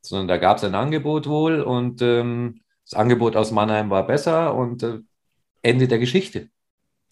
Sondern 0.01 0.29
da 0.29 0.37
gab 0.37 0.59
es 0.59 0.65
ein 0.65 0.75
Angebot 0.75 1.29
wohl 1.29 1.61
und 1.61 2.03
ähm, 2.03 2.61
das 2.85 2.95
Angebot 2.95 3.37
aus 3.37 3.51
Mannheim 3.51 3.91
war 3.91 4.07
besser 4.07 4.55
und 4.55 4.83
äh, 4.83 4.99
Ende 5.63 5.89
der 5.89 5.99
Geschichte. 5.99 6.49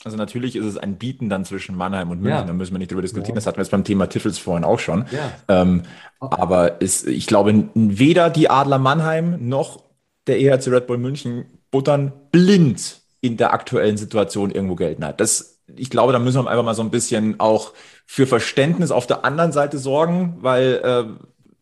Also 0.04 0.16
natürlich 0.16 0.56
ist 0.56 0.64
es 0.64 0.78
ein 0.78 0.96
Bieten 0.96 1.28
dann 1.28 1.44
zwischen 1.44 1.76
Mannheim 1.76 2.10
und 2.10 2.22
München, 2.22 2.40
ja. 2.40 2.44
da 2.44 2.52
müssen 2.54 2.72
wir 2.72 2.78
nicht 2.78 2.90
drüber 2.90 3.02
diskutieren. 3.02 3.34
Ja. 3.34 3.36
Das 3.36 3.46
hatten 3.46 3.58
wir 3.58 3.62
jetzt 3.62 3.70
beim 3.70 3.84
Thema 3.84 4.06
Tiffels 4.06 4.38
vorhin 4.38 4.64
auch 4.64 4.78
schon. 4.78 5.04
Ja. 5.10 5.32
Ähm, 5.48 5.82
aber 6.20 6.80
ist, 6.80 7.06
ich 7.06 7.26
glaube, 7.26 7.68
weder 7.74 8.30
die 8.30 8.48
Adler 8.48 8.78
Mannheim 8.78 9.46
noch 9.46 9.84
der 10.26 10.40
EHC 10.40 10.68
Red 10.68 10.86
Bull 10.86 10.98
München 10.98 11.59
buttern 11.70 12.12
blind 12.32 13.00
in 13.20 13.36
der 13.36 13.52
aktuellen 13.52 13.96
Situation 13.96 14.50
irgendwo 14.50 14.76
Geld 14.76 15.02
hat. 15.02 15.20
Das, 15.20 15.60
ich 15.76 15.90
glaube, 15.90 16.12
da 16.12 16.18
müssen 16.18 16.42
wir 16.42 16.50
einfach 16.50 16.64
mal 16.64 16.74
so 16.74 16.82
ein 16.82 16.90
bisschen 16.90 17.38
auch 17.38 17.72
für 18.06 18.26
Verständnis 18.26 18.90
auf 18.90 19.06
der 19.06 19.24
anderen 19.24 19.52
Seite 19.52 19.78
sorgen, 19.78 20.38
weil 20.40 20.80
äh, 20.82 21.04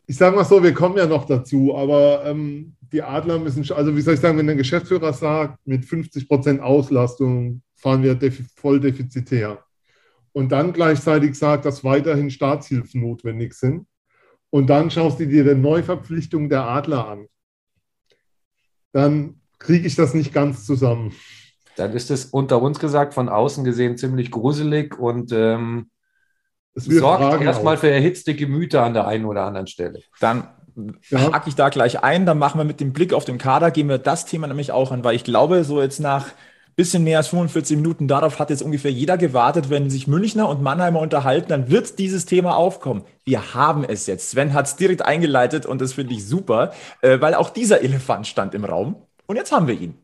ich 0.07 0.17
sage 0.17 0.37
mal 0.37 0.45
so, 0.45 0.63
wir 0.63 0.73
kommen 0.73 0.97
ja 0.97 1.07
noch 1.07 1.27
dazu, 1.27 1.77
aber 1.77 2.25
ähm, 2.25 2.75
die 2.93 3.03
Adler 3.03 3.39
müssen, 3.39 3.71
also 3.73 3.95
wie 3.95 4.01
soll 4.01 4.15
ich 4.15 4.21
sagen, 4.21 4.39
wenn 4.39 4.47
der 4.47 4.57
Geschäftsführer 4.57 5.13
sagt, 5.13 5.59
mit 5.67 5.85
50 5.85 6.27
Prozent 6.29 6.63
Auslastung 6.63 7.63
fahren 7.75 8.03
wir 8.03 8.19
voll 8.57 8.81
defizitär. 8.81 9.63
Und 10.33 10.51
dann 10.51 10.73
gleichzeitig 10.73 11.35
sagt, 11.35 11.65
dass 11.65 11.85
weiterhin 11.85 12.31
Staatshilfen 12.31 13.01
notwendig 13.01 13.55
sind. 13.55 13.87
Und 14.51 14.71
dann 14.71 14.91
schaust 14.91 15.21
du 15.21 15.27
dir 15.27 15.45
die 15.45 15.61
Neuverpflichtung 15.61 16.49
der 16.49 16.65
Adler 16.65 17.09
an. 17.09 17.27
Dann 18.93 19.41
kriege 19.59 19.87
ich 19.87 19.97
das 19.97 20.15
nicht 20.15 20.33
ganz 20.33 20.65
zusammen. 20.65 21.13
Dann 21.77 21.93
ist 21.93 22.11
es 22.11 22.27
unter 22.27 22.61
uns 22.61 22.79
gesagt, 22.79 23.15
von 23.15 23.29
außen 23.29 23.65
gesehen 23.65 23.97
ziemlich 23.97 24.31
gruselig 24.31 24.99
und 24.99 25.33
ähm, 25.33 25.91
sorgt 26.75 27.41
erstmal 27.41 27.77
für 27.77 27.91
erhitzte 27.91 28.35
Gemüter 28.35 28.83
an 28.85 28.95
der 28.95 29.07
einen 29.07 29.25
oder 29.25 29.45
anderen 29.45 29.67
Stelle. 29.67 30.01
Dann 30.21 30.49
ja. 31.11 31.33
hake 31.33 31.49
ich 31.49 31.55
da 31.55 31.69
gleich 31.69 32.03
ein, 32.03 32.27
dann 32.27 32.39
machen 32.39 32.59
wir 32.59 32.65
mit 32.65 32.81
dem 32.81 32.93
Blick 32.93 33.13
auf 33.13 33.25
den 33.25 33.39
Kader, 33.39 33.71
gehen 33.71 33.89
wir 33.89 33.99
das 33.99 34.27
Thema 34.27 34.47
nämlich 34.47 34.73
auch 34.73 34.91
an, 34.91 35.05
weil 35.05 35.15
ich 35.15 35.25
glaube, 35.25 35.65
so 35.65 35.81
jetzt 35.81 36.01
nach 36.01 36.27
bisschen 36.79 37.03
mehr 37.03 37.19
als 37.19 37.29
45 37.29 37.77
Minuten. 37.77 38.07
Darauf 38.07 38.39
hat 38.39 38.51
jetzt 38.51 38.63
ungefähr 38.63 38.93
jeder 38.93 39.19
gewartet. 39.19 39.69
Wenn 39.69 39.91
sich 39.91 40.07
Münchner 40.07 40.49
und 40.49 40.63
Mannheimer 40.63 41.01
unterhalten, 41.01 41.49
dann 41.49 41.71
wird 41.71 41.99
dieses 41.99 42.25
Thema 42.25 42.57
aufkommen. 42.57 43.03
Wir 43.25 43.53
haben 43.53 43.83
es 43.83 44.07
jetzt. 44.07 44.31
Sven 44.31 44.55
hat 44.55 44.67
es 44.67 44.77
direkt 44.77 45.03
eingeleitet 45.03 45.67
und 45.67 45.81
das 45.81 45.95
finde 45.95 46.15
ich 46.15 46.25
super, 46.25 46.73
äh, 47.03 47.21
weil 47.21 47.35
auch 47.35 47.51
dieser 47.51 47.83
Elefant 47.83 48.29
stand 48.29 48.55
im 48.55 48.65
Raum. 48.65 49.08
Und 49.29 49.37
jetzt 49.37 49.53
haben 49.53 49.69
wir 49.69 49.79
ihn. 49.79 49.95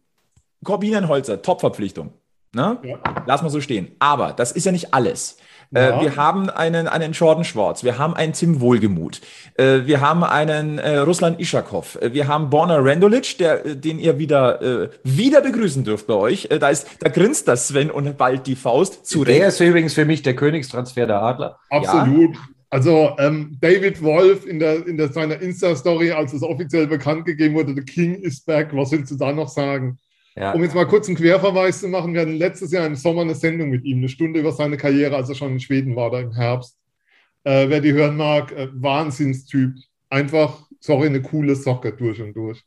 Corbinian 0.63 1.09
Holzer, 1.09 1.43
Top-Verpflichtung. 1.43 2.13
Ne? 2.55 2.79
Ja. 2.83 2.99
Lass 3.27 3.43
mal 3.43 3.49
so 3.49 3.61
stehen. 3.61 3.97
Aber 3.99 4.33
das 4.33 4.53
ist 4.53 4.65
ja 4.67 4.73
nicht 4.73 4.95
alles. 4.95 5.39
Äh, 5.75 5.89
ja. 5.89 6.01
wir 6.03 6.17
haben 6.17 6.51
einen, 6.51 6.87
einen 6.87 7.13
Jordan 7.13 7.43
Schwartz, 7.43 7.83
wir 7.83 7.99
haben 7.99 8.15
einen 8.15 8.35
Tim 8.35 8.61
Wohlgemuth, 8.61 9.23
äh, 9.55 9.81
wir 9.87 10.01
haben 10.01 10.23
einen 10.23 10.79
äh, 10.79 10.99
Ruslan 10.99 11.39
Ischakow, 11.39 11.99
wir 12.01 12.29
haben 12.29 12.51
Borna 12.51 12.77
Rendulic, 12.77 13.39
der, 13.39 13.75
den 13.75 13.99
ihr 13.99 14.19
wieder, 14.19 14.91
wieder 15.03 15.41
begrüßen 15.41 15.83
dürft 15.83 16.07
bei 16.07 16.15
euch. 16.15 16.49
da, 16.61 16.69
ist, 16.69 16.87
da 17.01 17.09
grinst 17.09 17.49
das 17.49 17.69
Sven 17.69 17.91
und 17.91 18.17
bald 18.19 18.47
die 18.47 18.57
Faust 18.57 19.07
zu. 19.07 19.25
Der 19.25 19.49
ist 19.49 19.59
übrigens 19.59 19.95
für 19.95 20.05
mich 20.05 20.23
der 20.23 20.37
Königstransfer 20.37 21.07
der 21.07 21.23
Adler. 21.23 21.59
Absolut. 21.71 22.35
Ja. 22.35 22.41
Also 22.75 23.15
ähm, 23.21 23.57
David 23.61 24.03
Wolf 24.03 24.45
in, 24.47 24.59
der, 24.59 24.85
in 24.85 24.97
der, 24.97 25.13
seiner 25.13 25.41
Insta-Story, 25.41 26.11
als 26.11 26.33
es 26.33 26.43
offiziell 26.43 26.89
bekannt 26.89 27.25
gegeben 27.25 27.55
wurde, 27.55 27.73
The 27.73 27.83
King 27.83 28.17
is 28.17 28.41
back, 28.41 28.75
was 28.75 28.91
willst 28.91 29.13
du 29.13 29.17
da 29.17 29.33
noch 29.33 29.47
sagen? 29.47 29.97
Ja. 30.35 30.51
Um 30.51 30.61
jetzt 30.65 30.75
mal 30.75 30.85
kurz 30.85 31.07
einen 31.07 31.17
Querverweis 31.17 31.79
zu 31.79 31.87
machen, 31.87 32.15
wir 32.15 32.23
hatten 32.23 32.35
letztes 32.35 32.73
Jahr 32.73 32.85
im 32.85 32.97
Sommer 32.97 33.21
eine 33.21 33.37
Sendung 33.37 33.71
mit 33.71 33.85
ihm, 33.85 33.99
eine 33.99 34.09
Stunde 34.09 34.41
über 34.41 34.51
seine 34.51 34.77
Karriere, 34.77 35.15
als 35.15 35.29
er 35.29 35.37
schon 35.37 35.53
in 35.53 35.61
Schweden 35.61 35.95
war, 35.95 36.11
da 36.11 36.19
im 36.19 36.33
Herbst. 36.33 36.77
Äh, 37.45 37.69
wer 37.69 37.81
die 37.81 37.93
hören 37.93 38.17
mag, 38.17 38.51
äh, 38.51 38.67
Wahnsinnstyp. 38.73 39.75
Einfach, 40.11 40.69
sorry, 40.81 41.07
eine 41.07 41.23
coole 41.23 41.55
Socke 41.55 41.93
durch 41.93 42.21
und 42.21 42.35
durch. 42.35 42.61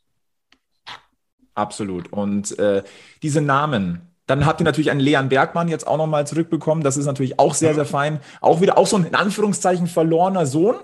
Absolut. 1.54 2.10
Und 2.14 2.58
äh, 2.58 2.82
diese 3.22 3.42
Namen, 3.42 4.07
dann 4.28 4.44
habt 4.44 4.60
ihr 4.60 4.64
natürlich 4.64 4.90
einen 4.90 5.00
Leon 5.00 5.30
Bergmann 5.30 5.68
jetzt 5.68 5.86
auch 5.86 5.96
nochmal 5.96 6.26
zurückbekommen. 6.26 6.84
Das 6.84 6.98
ist 6.98 7.06
natürlich 7.06 7.38
auch 7.38 7.54
sehr, 7.54 7.74
sehr 7.74 7.86
fein. 7.86 8.20
Auch 8.42 8.60
wieder 8.60 8.76
auch 8.76 8.86
so 8.86 8.96
ein 8.96 9.04
in 9.04 9.14
Anführungszeichen 9.14 9.86
verlorener 9.86 10.44
Sohn. 10.44 10.76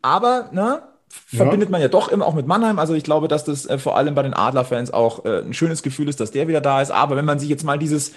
Aber, 0.00 0.48
ne, 0.52 0.82
verbindet 1.08 1.68
man 1.68 1.82
ja 1.82 1.88
doch 1.88 2.08
immer 2.08 2.26
auch 2.26 2.34
mit 2.34 2.46
Mannheim. 2.46 2.78
Also 2.78 2.94
ich 2.94 3.04
glaube, 3.04 3.28
dass 3.28 3.44
das 3.44 3.66
äh, 3.66 3.76
vor 3.76 3.98
allem 3.98 4.14
bei 4.14 4.22
den 4.22 4.32
Adler-Fans 4.32 4.90
auch 4.90 5.26
äh, 5.26 5.40
ein 5.40 5.52
schönes 5.52 5.82
Gefühl 5.82 6.08
ist, 6.08 6.18
dass 6.18 6.30
der 6.30 6.48
wieder 6.48 6.62
da 6.62 6.80
ist. 6.80 6.90
Aber 6.90 7.14
wenn 7.16 7.26
man 7.26 7.38
sich 7.38 7.50
jetzt 7.50 7.62
mal 7.62 7.78
dieses, 7.78 8.12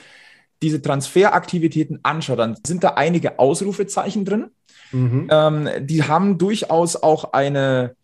diese 0.61 0.81
Transferaktivitäten 0.81 1.99
anschaut, 2.03 2.39
dann 2.39 2.55
sind 2.65 2.85
da 2.85 2.91
einige 2.91 3.39
Ausrufezeichen 3.39 4.23
drin. 4.23 4.51
Mhm. 4.93 5.27
Ähm, 5.29 5.69
die 5.81 6.03
haben 6.03 6.37
durchaus 6.37 6.95
auch 6.95 7.33
eine, 7.33 7.97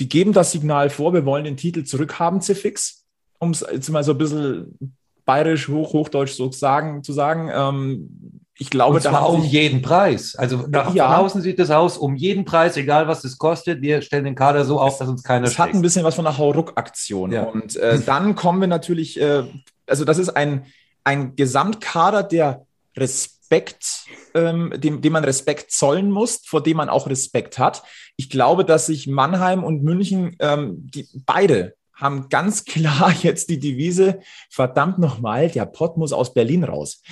die 0.00 0.08
geben 0.08 0.32
das 0.32 0.50
Signal 0.50 0.90
vor, 0.90 1.14
wir 1.14 1.24
wollen 1.24 1.44
den 1.44 1.56
Titel 1.56 1.84
zurückhaben, 1.84 2.40
Cifix, 2.40 3.04
um 3.38 3.52
es 3.52 3.64
jetzt 3.70 3.88
mal 3.90 4.02
so 4.02 4.12
ein 4.12 4.18
bisschen 4.18 4.95
bayerisch, 5.26 5.68
hoch, 5.68 5.92
hochdeutsch 5.92 6.32
so 6.32 6.50
sagen, 6.50 7.02
zu 7.02 7.12
sagen. 7.12 7.50
Ähm, 7.52 8.40
ich 8.58 8.70
glaube, 8.70 8.96
Und 8.96 9.04
da 9.04 9.10
zwar 9.10 9.20
haben 9.22 9.34
um 9.34 9.44
jeden 9.44 9.82
Preis. 9.82 10.34
Also 10.34 10.66
nach 10.68 10.94
Ja. 10.94 11.18
außen 11.18 11.42
sieht 11.42 11.58
das 11.58 11.70
aus, 11.70 11.98
um 11.98 12.16
jeden 12.16 12.46
Preis, 12.46 12.78
egal 12.78 13.06
was 13.06 13.22
es 13.24 13.36
kostet. 13.36 13.82
Wir 13.82 14.00
stellen 14.00 14.24
den 14.24 14.34
Kader 14.34 14.64
so 14.64 14.80
auf, 14.80 14.96
dass 14.96 15.08
uns 15.08 15.22
keiner 15.22 15.46
es 15.46 15.58
hat 15.58 15.74
ein 15.74 15.82
bisschen 15.82 16.04
was 16.04 16.14
von 16.14 16.26
einer 16.26 16.38
Hauruck-Aktion. 16.38 17.32
Ja. 17.32 17.42
Und 17.42 17.76
äh, 17.76 17.98
dann 18.06 18.34
kommen 18.34 18.62
wir 18.62 18.68
natürlich, 18.68 19.20
äh, 19.20 19.42
also 19.86 20.06
das 20.06 20.16
ist 20.16 20.30
ein, 20.30 20.64
ein 21.04 21.36
Gesamtkader, 21.36 22.22
der 22.22 22.64
Respekt, 22.96 24.06
ähm, 24.34 24.72
dem, 24.74 25.02
dem 25.02 25.12
man 25.12 25.24
Respekt 25.24 25.70
zollen 25.70 26.10
muss, 26.10 26.40
vor 26.46 26.62
dem 26.62 26.78
man 26.78 26.88
auch 26.88 27.08
Respekt 27.08 27.58
hat. 27.58 27.82
Ich 28.16 28.30
glaube, 28.30 28.64
dass 28.64 28.86
sich 28.86 29.06
Mannheim 29.06 29.64
und 29.64 29.82
München, 29.82 30.34
ähm, 30.38 30.76
die 30.78 31.06
beide 31.26 31.74
haben 31.96 32.28
ganz 32.28 32.64
klar 32.66 33.12
jetzt 33.22 33.50
die 33.50 33.58
Devise, 33.58 34.20
verdammt 34.50 34.98
nochmal, 34.98 35.50
der 35.50 35.66
Pott 35.66 35.96
muss 35.96 36.12
aus 36.12 36.32
Berlin 36.32 36.64
raus. 36.64 37.02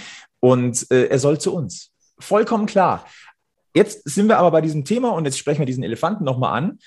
Und 0.41 0.91
äh, 0.91 1.07
er 1.07 1.19
soll 1.19 1.41
zu 1.41 1.55
uns. 1.55 1.91
Vollkommen 2.19 2.67
klar. 2.67 3.05
Jetzt 3.75 4.09
sind 4.09 4.29
wir 4.29 4.39
aber 4.39 4.53
bei 4.53 4.61
diesem 4.61 4.85
Thema 4.85 5.11
und 5.11 5.25
jetzt 5.25 5.39
sprechen 5.39 5.61
wir 5.61 5.67
diesen 5.67 5.83
Elefanten 5.83 6.23
nochmal 6.23 6.57
an. 6.57 6.79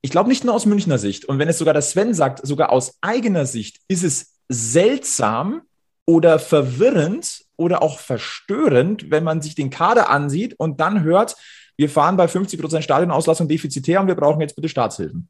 Ich 0.00 0.10
glaube 0.10 0.28
nicht 0.28 0.44
nur 0.44 0.54
aus 0.54 0.64
Münchner 0.64 0.98
Sicht. 0.98 1.26
Und 1.26 1.38
wenn 1.38 1.48
es 1.48 1.58
sogar 1.58 1.74
der 1.74 1.82
Sven 1.82 2.14
sagt, 2.14 2.46
sogar 2.46 2.70
aus 2.70 2.98
eigener 3.02 3.46
Sicht, 3.46 3.80
ist 3.88 4.04
es 4.04 4.34
seltsam 4.48 5.62
oder 6.06 6.38
verwirrend 6.38 7.44
oder 7.56 7.82
auch 7.82 7.98
verstörend, 7.98 9.10
wenn 9.10 9.24
man 9.24 9.42
sich 9.42 9.54
den 9.54 9.70
Kader 9.70 10.10
ansieht 10.10 10.54
und 10.58 10.80
dann 10.80 11.02
hört, 11.02 11.36
wir 11.76 11.88
fahren 11.88 12.16
bei 12.16 12.28
50 12.28 12.60
Prozent 12.60 12.84
Stadionauslastung 12.84 13.48
defizitär 13.48 14.00
und 14.00 14.06
wir 14.06 14.14
brauchen 14.14 14.40
jetzt 14.40 14.54
bitte 14.54 14.68
Staatshilfen. 14.68 15.28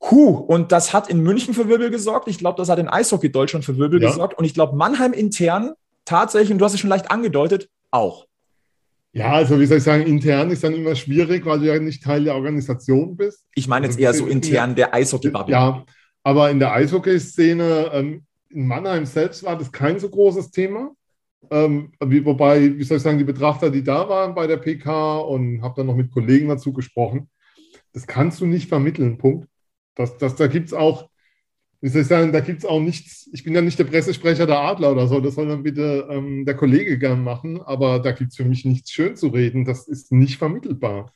Huh, 0.00 0.30
und 0.30 0.70
das 0.72 0.92
hat 0.92 1.10
in 1.10 1.22
München 1.22 1.54
für 1.54 1.68
Wirbel 1.68 1.90
gesorgt. 1.90 2.28
Ich 2.28 2.38
glaube, 2.38 2.56
das 2.56 2.68
hat 2.68 2.78
in 2.78 2.88
Eishockey 2.88 3.30
Deutschland 3.32 3.64
für 3.64 3.76
Wirbel 3.78 4.00
Ja. 4.00 4.08
gesorgt. 4.08 4.38
Und 4.38 4.44
ich 4.44 4.54
glaube, 4.54 4.76
Mannheim 4.76 5.12
intern 5.12 5.72
tatsächlich, 6.04 6.52
und 6.52 6.58
du 6.58 6.64
hast 6.64 6.74
es 6.74 6.80
schon 6.80 6.90
leicht 6.90 7.10
angedeutet, 7.10 7.68
auch. 7.90 8.26
Ja, 9.12 9.32
also 9.32 9.58
wie 9.58 9.66
soll 9.66 9.78
ich 9.78 9.84
sagen, 9.84 10.04
intern 10.04 10.50
ist 10.50 10.62
dann 10.62 10.74
immer 10.74 10.94
schwierig, 10.94 11.44
weil 11.46 11.58
du 11.58 11.66
ja 11.66 11.78
nicht 11.80 12.02
Teil 12.04 12.24
der 12.24 12.34
Organisation 12.34 13.16
bist. 13.16 13.44
Ich 13.54 13.66
meine 13.66 13.86
jetzt 13.86 13.96
Also 13.96 14.04
eher 14.04 14.14
so 14.14 14.26
intern 14.26 14.74
der 14.74 14.94
Eishockey-Bubble. 14.94 15.52
Ja, 15.52 15.84
aber 16.22 16.50
in 16.50 16.58
der 16.58 16.72
Eishockey-Szene, 16.72 17.90
ähm, 17.92 18.22
in 18.50 18.66
Mannheim 18.66 19.04
selbst 19.06 19.42
war 19.42 19.56
das 19.58 19.72
kein 19.72 19.98
so 19.98 20.08
großes 20.08 20.50
Thema. 20.50 20.92
Ähm, 21.50 21.92
wie, 22.04 22.24
wobei, 22.24 22.76
wie 22.78 22.84
soll 22.84 22.98
ich 22.98 23.02
sagen, 23.02 23.18
die 23.18 23.24
Betrachter, 23.24 23.70
die 23.70 23.82
da 23.82 24.08
waren 24.08 24.34
bei 24.34 24.46
der 24.46 24.58
PK 24.58 25.18
und 25.20 25.62
habe 25.62 25.74
dann 25.76 25.86
noch 25.86 25.96
mit 25.96 26.12
Kollegen 26.12 26.48
dazu 26.48 26.72
gesprochen, 26.72 27.28
das 27.92 28.06
kannst 28.06 28.40
du 28.40 28.46
nicht 28.46 28.68
vermitteln, 28.68 29.16
Punkt. 29.18 29.47
Das, 29.98 30.16
das, 30.16 30.36
da 30.36 30.46
gibt 30.46 30.68
es 30.68 30.72
auch, 30.72 31.10
wie 31.80 31.88
soll 31.88 32.02
ich 32.02 32.08
sagen, 32.08 32.32
da 32.32 32.40
gibt 32.40 32.60
es 32.60 32.64
auch 32.64 32.80
nichts, 32.80 33.28
ich 33.32 33.42
bin 33.42 33.54
ja 33.54 33.60
nicht 33.60 33.78
der 33.78 33.84
Pressesprecher 33.84 34.46
der 34.46 34.60
Adler 34.60 34.92
oder 34.92 35.08
so, 35.08 35.20
das 35.20 35.34
soll 35.34 35.48
dann 35.48 35.64
bitte 35.64 36.06
ähm, 36.08 36.44
der 36.44 36.54
Kollege 36.54 36.98
gern 36.98 37.22
machen, 37.24 37.60
aber 37.60 37.98
da 37.98 38.12
gibt 38.12 38.30
es 38.30 38.36
für 38.36 38.44
mich 38.44 38.64
nichts 38.64 38.92
schön 38.92 39.16
zu 39.16 39.28
reden, 39.28 39.64
das 39.64 39.88
ist 39.88 40.12
nicht 40.12 40.38
vermittelbar. 40.38 41.12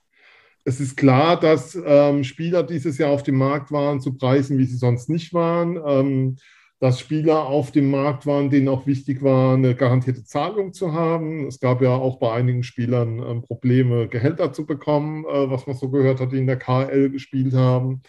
Es 0.64 0.80
ist 0.80 0.96
klar, 0.96 1.38
dass 1.38 1.78
ähm, 1.86 2.24
Spieler 2.24 2.64
dieses 2.64 2.98
Jahr 2.98 3.10
auf 3.10 3.22
dem 3.22 3.36
Markt 3.36 3.70
waren 3.70 4.00
zu 4.00 4.16
Preisen, 4.16 4.58
wie 4.58 4.64
sie 4.64 4.76
sonst 4.76 5.08
nicht 5.08 5.32
waren. 5.32 5.80
Ähm, 5.84 6.36
dass 6.82 6.98
Spieler 6.98 7.46
auf 7.46 7.70
dem 7.70 7.92
Markt 7.92 8.26
waren, 8.26 8.50
denen 8.50 8.66
auch 8.66 8.88
wichtig 8.88 9.22
war, 9.22 9.54
eine 9.54 9.76
garantierte 9.76 10.24
Zahlung 10.24 10.72
zu 10.72 10.92
haben. 10.92 11.46
Es 11.46 11.60
gab 11.60 11.80
ja 11.80 11.90
auch 11.90 12.18
bei 12.18 12.32
einigen 12.32 12.64
Spielern 12.64 13.20
ähm, 13.20 13.42
Probleme, 13.42 14.08
Gehälter 14.08 14.52
zu 14.52 14.66
bekommen, 14.66 15.24
äh, 15.24 15.48
was 15.48 15.68
man 15.68 15.76
so 15.76 15.90
gehört 15.90 16.18
hat, 16.18 16.32
die 16.32 16.38
in 16.38 16.48
der 16.48 16.58
KL 16.58 17.10
gespielt 17.10 17.54
haben. 17.54 18.02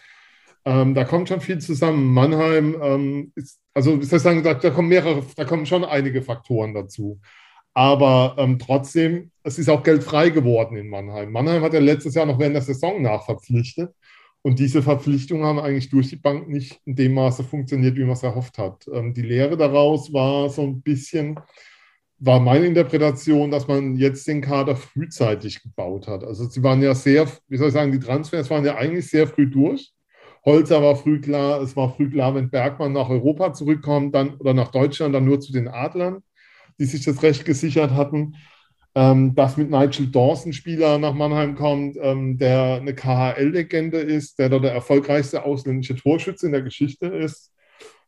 Ähm, 0.64 0.94
da 0.94 1.04
kommt 1.04 1.28
schon 1.28 1.40
viel 1.40 1.58
zusammen. 1.58 2.12
Mannheim 2.12 2.76
ähm, 2.82 3.32
ist, 3.34 3.60
also 3.74 3.98
ich 4.00 4.08
sagen, 4.08 4.42
da, 4.42 4.54
da 4.54 4.70
kommen 4.70 4.88
mehrere, 4.88 5.22
da 5.36 5.44
kommen 5.44 5.66
schon 5.66 5.84
einige 5.84 6.22
Faktoren 6.22 6.74
dazu. 6.74 7.20
Aber 7.74 8.36
ähm, 8.38 8.58
trotzdem, 8.58 9.30
es 9.42 9.58
ist 9.58 9.68
auch 9.68 9.82
Geld 9.82 10.04
frei 10.04 10.30
geworden 10.30 10.76
in 10.76 10.88
Mannheim. 10.88 11.32
Mannheim 11.32 11.62
hat 11.62 11.74
ja 11.74 11.80
letztes 11.80 12.14
Jahr 12.14 12.24
noch 12.24 12.38
während 12.38 12.54
der 12.54 12.62
Saison 12.62 13.02
nachverpflichtet. 13.02 13.92
Und 14.42 14.58
diese 14.58 14.82
Verpflichtungen 14.82 15.44
haben 15.44 15.58
eigentlich 15.58 15.88
durch 15.88 16.10
die 16.10 16.16
Bank 16.16 16.48
nicht 16.48 16.78
in 16.84 16.94
dem 16.94 17.14
Maße 17.14 17.42
funktioniert, 17.44 17.96
wie 17.96 18.04
man 18.04 18.12
es 18.12 18.22
erhofft 18.22 18.58
hat. 18.58 18.86
Ähm, 18.92 19.12
die 19.12 19.22
Lehre 19.22 19.56
daraus 19.56 20.12
war 20.12 20.48
so 20.50 20.62
ein 20.62 20.82
bisschen, 20.82 21.40
war 22.18 22.40
meine 22.40 22.66
Interpretation, 22.66 23.50
dass 23.50 23.66
man 23.66 23.96
jetzt 23.96 24.28
den 24.28 24.40
Kader 24.40 24.76
frühzeitig 24.76 25.62
gebaut 25.62 26.06
hat. 26.06 26.24
Also 26.24 26.48
sie 26.48 26.62
waren 26.62 26.80
ja 26.80 26.94
sehr, 26.94 27.26
wie 27.48 27.56
soll 27.56 27.68
ich 27.68 27.74
sagen, 27.74 27.90
die 27.90 27.98
Transfers 27.98 28.48
waren 28.50 28.64
ja 28.64 28.76
eigentlich 28.76 29.08
sehr 29.08 29.26
früh 29.26 29.46
durch. 29.50 29.92
Holzer 30.44 30.82
war 30.82 30.96
früh 30.96 31.20
klar, 31.20 31.62
es 31.62 31.74
war 31.76 31.94
früh 31.94 32.10
klar, 32.10 32.34
wenn 32.34 32.50
Bergmann 32.50 32.92
nach 32.92 33.08
Europa 33.08 33.52
zurückkommt, 33.54 34.14
dann 34.14 34.34
oder 34.36 34.52
nach 34.52 34.70
Deutschland, 34.70 35.14
dann 35.14 35.24
nur 35.24 35.40
zu 35.40 35.52
den 35.52 35.68
Adlern, 35.68 36.22
die 36.78 36.84
sich 36.84 37.04
das 37.04 37.22
Recht 37.22 37.44
gesichert 37.44 37.92
hatten. 37.92 38.36
Ähm, 38.96 39.34
dass 39.34 39.56
mit 39.56 39.70
Nigel 39.70 40.06
Dawson 40.06 40.52
Spieler 40.52 40.98
nach 40.98 41.14
Mannheim 41.14 41.56
kommt, 41.56 41.96
ähm, 42.00 42.38
der 42.38 42.74
eine 42.74 42.94
KHL-Legende 42.94 43.98
ist, 43.98 44.38
der 44.38 44.48
dort 44.48 44.62
der 44.62 44.72
erfolgreichste 44.72 45.44
ausländische 45.44 45.96
Torschütze 45.96 46.46
in 46.46 46.52
der 46.52 46.62
Geschichte 46.62 47.06
ist. 47.06 47.52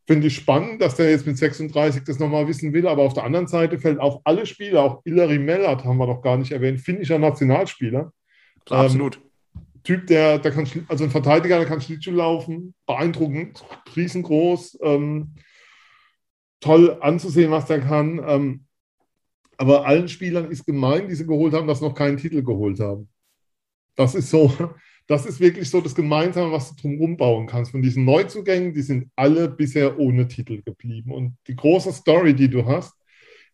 Finde 0.06 0.28
ich 0.28 0.36
spannend, 0.36 0.80
dass 0.80 0.94
der 0.94 1.10
jetzt 1.10 1.26
mit 1.26 1.36
36 1.36 2.04
das 2.04 2.20
nochmal 2.20 2.46
wissen 2.46 2.72
will, 2.72 2.86
aber 2.86 3.02
auf 3.02 3.14
der 3.14 3.24
anderen 3.24 3.48
Seite 3.48 3.80
fällt 3.80 3.98
auch 3.98 4.20
alle 4.22 4.46
Spieler, 4.46 4.84
auch 4.84 5.00
Ilari 5.04 5.40
Mellert 5.40 5.84
haben 5.84 5.98
wir 5.98 6.06
doch 6.06 6.22
gar 6.22 6.36
nicht 6.36 6.52
erwähnt, 6.52 6.80
finnischer 6.80 7.18
Nationalspieler. 7.18 8.12
Absolut. 8.70 9.20
Typ, 9.86 10.08
der, 10.08 10.40
der 10.40 10.50
kann, 10.50 10.66
also 10.88 11.04
ein 11.04 11.10
Verteidiger, 11.10 11.58
der 11.58 11.66
kann 11.68 11.80
Schlittschuh 11.80 12.10
laufen, 12.10 12.74
beeindruckend, 12.86 13.64
riesengroß, 13.94 14.80
ähm, 14.82 15.36
toll 16.58 16.98
anzusehen, 17.00 17.52
was 17.52 17.66
der 17.66 17.80
kann. 17.82 18.20
Ähm, 18.26 18.64
aber 19.56 19.86
allen 19.86 20.08
Spielern 20.08 20.50
ist 20.50 20.66
gemein, 20.66 21.06
die 21.06 21.14
sie 21.14 21.24
geholt 21.24 21.54
haben, 21.54 21.68
dass 21.68 21.78
sie 21.78 21.84
noch 21.84 21.94
keinen 21.94 22.16
Titel 22.16 22.42
geholt 22.42 22.80
haben. 22.80 23.08
Das 23.94 24.16
ist 24.16 24.28
so, 24.28 24.52
das 25.06 25.24
ist 25.24 25.38
wirklich 25.38 25.70
so 25.70 25.80
das 25.80 25.94
Gemeinsame, 25.94 26.50
was 26.50 26.74
du 26.74 26.82
drumherum 26.82 27.16
bauen 27.16 27.46
kannst. 27.46 27.70
Von 27.70 27.80
diesen 27.80 28.04
Neuzugängen, 28.04 28.74
die 28.74 28.82
sind 28.82 29.12
alle 29.14 29.48
bisher 29.48 30.00
ohne 30.00 30.26
Titel 30.26 30.62
geblieben. 30.62 31.12
Und 31.12 31.36
die 31.46 31.54
große 31.54 31.92
Story, 31.92 32.34
die 32.34 32.50
du 32.50 32.66
hast, 32.66 32.92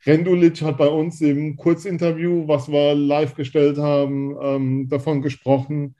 Rendulic 0.07 0.62
hat 0.62 0.78
bei 0.78 0.89
uns 0.89 1.20
im 1.20 1.57
Kurzinterview, 1.57 2.49
was 2.49 2.72
wir 2.72 2.95
live 2.95 3.35
gestellt 3.35 3.76
haben, 3.76 4.35
ähm, 4.41 4.89
davon 4.89 5.20
gesprochen. 5.20 5.95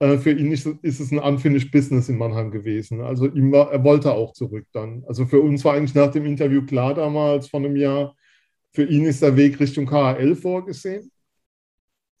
Äh, 0.00 0.18
für 0.18 0.32
ihn 0.32 0.50
ist, 0.50 0.66
ist, 0.82 1.00
es 1.00 1.12
ein 1.12 1.18
unfinished 1.18 1.70
Business 1.70 2.08
in 2.08 2.18
Mannheim 2.18 2.50
gewesen. 2.50 3.02
Also 3.02 3.26
ihm 3.26 3.52
war, 3.52 3.70
er 3.70 3.84
wollte 3.84 4.12
auch 4.12 4.32
zurück 4.32 4.66
dann. 4.72 5.04
Also 5.06 5.26
für 5.26 5.40
uns 5.40 5.64
war 5.64 5.74
eigentlich 5.74 5.94
nach 5.94 6.10
dem 6.10 6.26
Interview 6.26 6.64
klar 6.64 6.94
damals 6.94 7.48
von 7.48 7.64
einem 7.64 7.76
Jahr, 7.76 8.16
für 8.72 8.84
ihn 8.84 9.04
ist 9.04 9.22
der 9.22 9.36
Weg 9.36 9.60
Richtung 9.60 9.86
KHL 9.86 10.34
vorgesehen. 10.36 11.10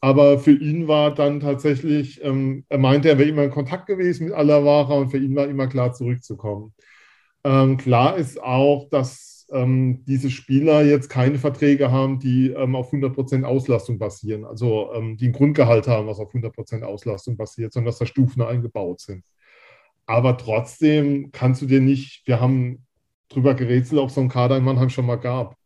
Aber 0.02 0.38
für 0.38 0.52
ihn 0.52 0.88
war 0.88 1.14
dann 1.14 1.40
tatsächlich, 1.40 2.22
ähm, 2.24 2.64
er 2.68 2.78
meinte, 2.78 3.08
er 3.10 3.18
wäre 3.18 3.28
immer 3.28 3.44
in 3.44 3.50
Kontakt 3.50 3.86
gewesen 3.86 4.26
mit 4.26 4.34
Alavara 4.34 4.94
und 4.94 5.10
für 5.10 5.18
ihn 5.18 5.36
war 5.36 5.46
immer 5.46 5.66
klar, 5.68 5.92
zurückzukommen. 5.92 6.74
Ähm, 7.44 7.76
klar 7.76 8.16
ist 8.16 8.42
auch, 8.42 8.88
dass 8.90 9.29
ähm, 9.52 10.04
diese 10.06 10.30
Spieler 10.30 10.82
jetzt 10.84 11.08
keine 11.08 11.38
Verträge 11.38 11.90
haben, 11.90 12.18
die 12.18 12.50
ähm, 12.50 12.74
auf 12.76 12.92
100% 12.92 13.44
Auslastung 13.44 13.98
basieren, 13.98 14.44
also 14.44 14.92
ähm, 14.94 15.16
die 15.16 15.28
ein 15.28 15.32
Grundgehalt 15.32 15.86
haben, 15.88 16.06
was 16.06 16.18
auf 16.18 16.32
100% 16.32 16.82
Auslastung 16.82 17.36
basiert, 17.36 17.72
sondern 17.72 17.86
dass 17.86 17.98
da 17.98 18.06
Stufen 18.06 18.42
eingebaut 18.42 19.00
sind. 19.00 19.24
Aber 20.06 20.36
trotzdem 20.36 21.30
kannst 21.32 21.62
du 21.62 21.66
dir 21.66 21.80
nicht, 21.80 22.22
wir 22.26 22.40
haben 22.40 22.84
drüber 23.28 23.54
gerätselt, 23.54 24.00
ob 24.00 24.08
es 24.08 24.14
so 24.14 24.20
einen 24.20 24.30
Kader 24.30 24.56
in 24.56 24.64
Mannheim 24.64 24.90
schon 24.90 25.06
mal 25.06 25.16
gab 25.16 25.56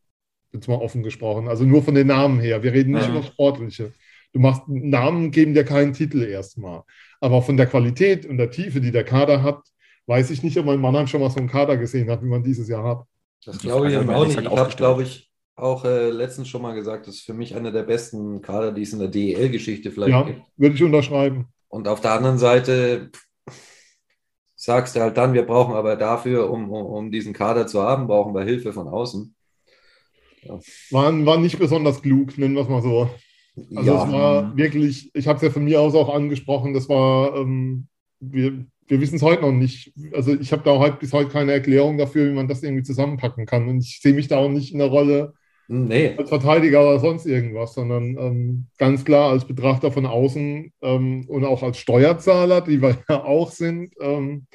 jetzt 0.55 0.69
mal 0.69 0.77
offen 0.77 1.03
gesprochen. 1.03 1.49
Also 1.49 1.65
nur 1.65 1.83
von 1.83 1.95
den 1.95 2.07
Namen 2.07 2.41
her. 2.41 2.63
Wir 2.63 2.73
reden 2.73 2.93
nicht 2.93 3.09
Ja. 3.09 3.11
über 3.11 3.23
Sportliche. 3.23 3.93
Du 4.33 4.41
machst 4.41 4.63
Namen, 4.69 5.31
geben 5.31 5.53
dir 5.55 5.65
keinen 5.65 5.93
Titel 5.93 6.23
erstmal. 6.23 6.83
Aber 7.21 7.43
von 7.43 7.57
der 7.57 7.67
Qualität 7.67 8.25
und 8.27 8.39
der 8.39 8.51
Tiefe, 8.51 8.81
die 8.81 8.91
der 8.91 9.05
Kader 9.05 9.43
hat, 9.43 9.61
weiß 10.07 10.31
ich 10.31 10.43
nicht, 10.43 10.57
ob 10.59 10.67
man 10.67 10.77
in 10.77 10.81
Mannheim 10.81 11.07
schon 11.07 11.21
mal 11.21 11.31
so 11.31 11.39
einen 11.39 11.49
Kader 11.49 11.77
gesehen 11.77 12.11
hat, 12.11 12.23
wie 12.23 12.29
man 12.29 12.43
dieses 12.43 12.69
Jahr 12.69 12.85
hat. 12.85 13.05
Das 13.47 13.59
glaube 13.59 13.91
ich 13.91 13.97
auch 13.97 14.27
nicht. 14.27 14.39
exakt 14.39 14.53
Ich 14.53 14.59
habe, 14.59 14.75
glaube 14.75 15.03
ich, 15.03 15.31
auch 15.57 15.85
äh, 15.85 16.11
letztens 16.11 16.49
schon 16.49 16.63
mal 16.63 16.75
gesagt, 16.75 17.07
das 17.07 17.17
ist 17.17 17.25
für 17.25 17.35
mich 17.35 17.55
einer 17.55 17.71
der 17.71 17.85
besten 17.85 18.41
Kader, 18.41 18.73
die 18.73 18.83
es 18.83 18.93
in 18.93 18.99
der 18.99 19.09
DEL-Geschichte 19.09 19.91
vielleicht 19.91 20.13
Ja, 20.13 20.23
gibt. 20.23 20.43
würde 20.57 20.75
ich 20.75 20.83
unterschreiben. 20.83 21.47
Und 21.69 21.89
auf 21.89 22.01
der 22.01 22.13
anderen 22.13 22.39
Seite 22.39 23.11
sagst 24.57 24.97
du 24.97 25.01
halt 25.01 25.17
dann, 25.17 25.35
wir 25.35 25.45
brauchen 25.45 25.75
aber 25.75 25.97
dafür, 25.97 26.51
um, 26.51 26.71
um, 26.71 26.87
um 26.87 27.11
diesen 27.11 27.33
Kader 27.33 27.67
zu 27.67 27.83
haben, 27.83 28.07
brauchen 28.07 28.35
wir 28.35 28.43
Hilfe 28.43 28.73
von 28.73 28.89
außen. 28.89 29.35
Waren, 30.91 31.27
waren 31.27 31.43
nicht 31.43 31.59
besonders 31.59 32.03
klug, 32.03 32.37
nennen 32.37 32.55
wir 32.55 32.63
es 32.63 32.69
mal 32.69 32.83
so. 32.83 33.09
Also 33.77 33.91
ja, 33.91 34.05
es 34.05 34.13
war 34.13 34.57
wirklich, 34.57 35.11
ich 35.15 35.27
habe 35.29 35.37
es 35.37 35.43
ja 35.43 35.51
von 35.51 35.65
mir 35.65 35.81
aus 35.81 35.95
auch 35.95 36.13
angesprochen, 36.13 36.75
das 36.75 36.89
war, 36.89 37.37
ähm, 37.37 37.89
wir, 38.21 38.67
wir 38.87 39.01
wissen 39.01 39.17
es 39.17 39.23
heute 39.23 39.43
noch 39.43 39.53
nicht. 39.53 39.93
Also 40.13 40.35
ich 40.35 40.53
habe 40.53 40.63
da 40.63 40.79
heute 40.79 40.97
bis 40.99 41.13
heute 41.13 41.31
keine 41.31 41.53
Erklärung 41.53 41.99
dafür, 41.99 42.29
wie 42.29 42.35
man 42.35 42.49
das 42.49 42.63
irgendwie 42.63 42.83
zusammenpacken 42.83 43.47
kann. 43.47 43.69
Und 43.69 43.81
ich 43.81 44.01
sehe 44.01 44.13
mich 44.13 44.29
da 44.29 44.39
auch 44.39 44.49
nicht 44.49 44.73
in 44.73 44.79
der 44.79 44.89
Rolle 44.89 45.35
nee, 45.69 46.15
als 46.17 46.29
Verteidiger 46.29 46.83
oder 46.83 46.99
sonst 46.99 47.27
irgendwas, 47.27 47.75
sondern 47.75 48.17
ähm, 48.19 48.67
ganz 48.79 49.05
klar 49.05 49.31
als 49.31 49.47
Betrachter 49.47 49.91
von 49.91 50.07
außen 50.07 50.73
ähm, 50.83 51.25
und 51.29 51.45
auch 51.45 51.63
als 51.63 51.79
Steuerzahler, 51.79 52.61
die 52.61 52.83
wir 52.83 52.99
ja 53.09 53.25
auch 53.25 53.51
sind, 53.51 53.95
ähm, 54.01 54.47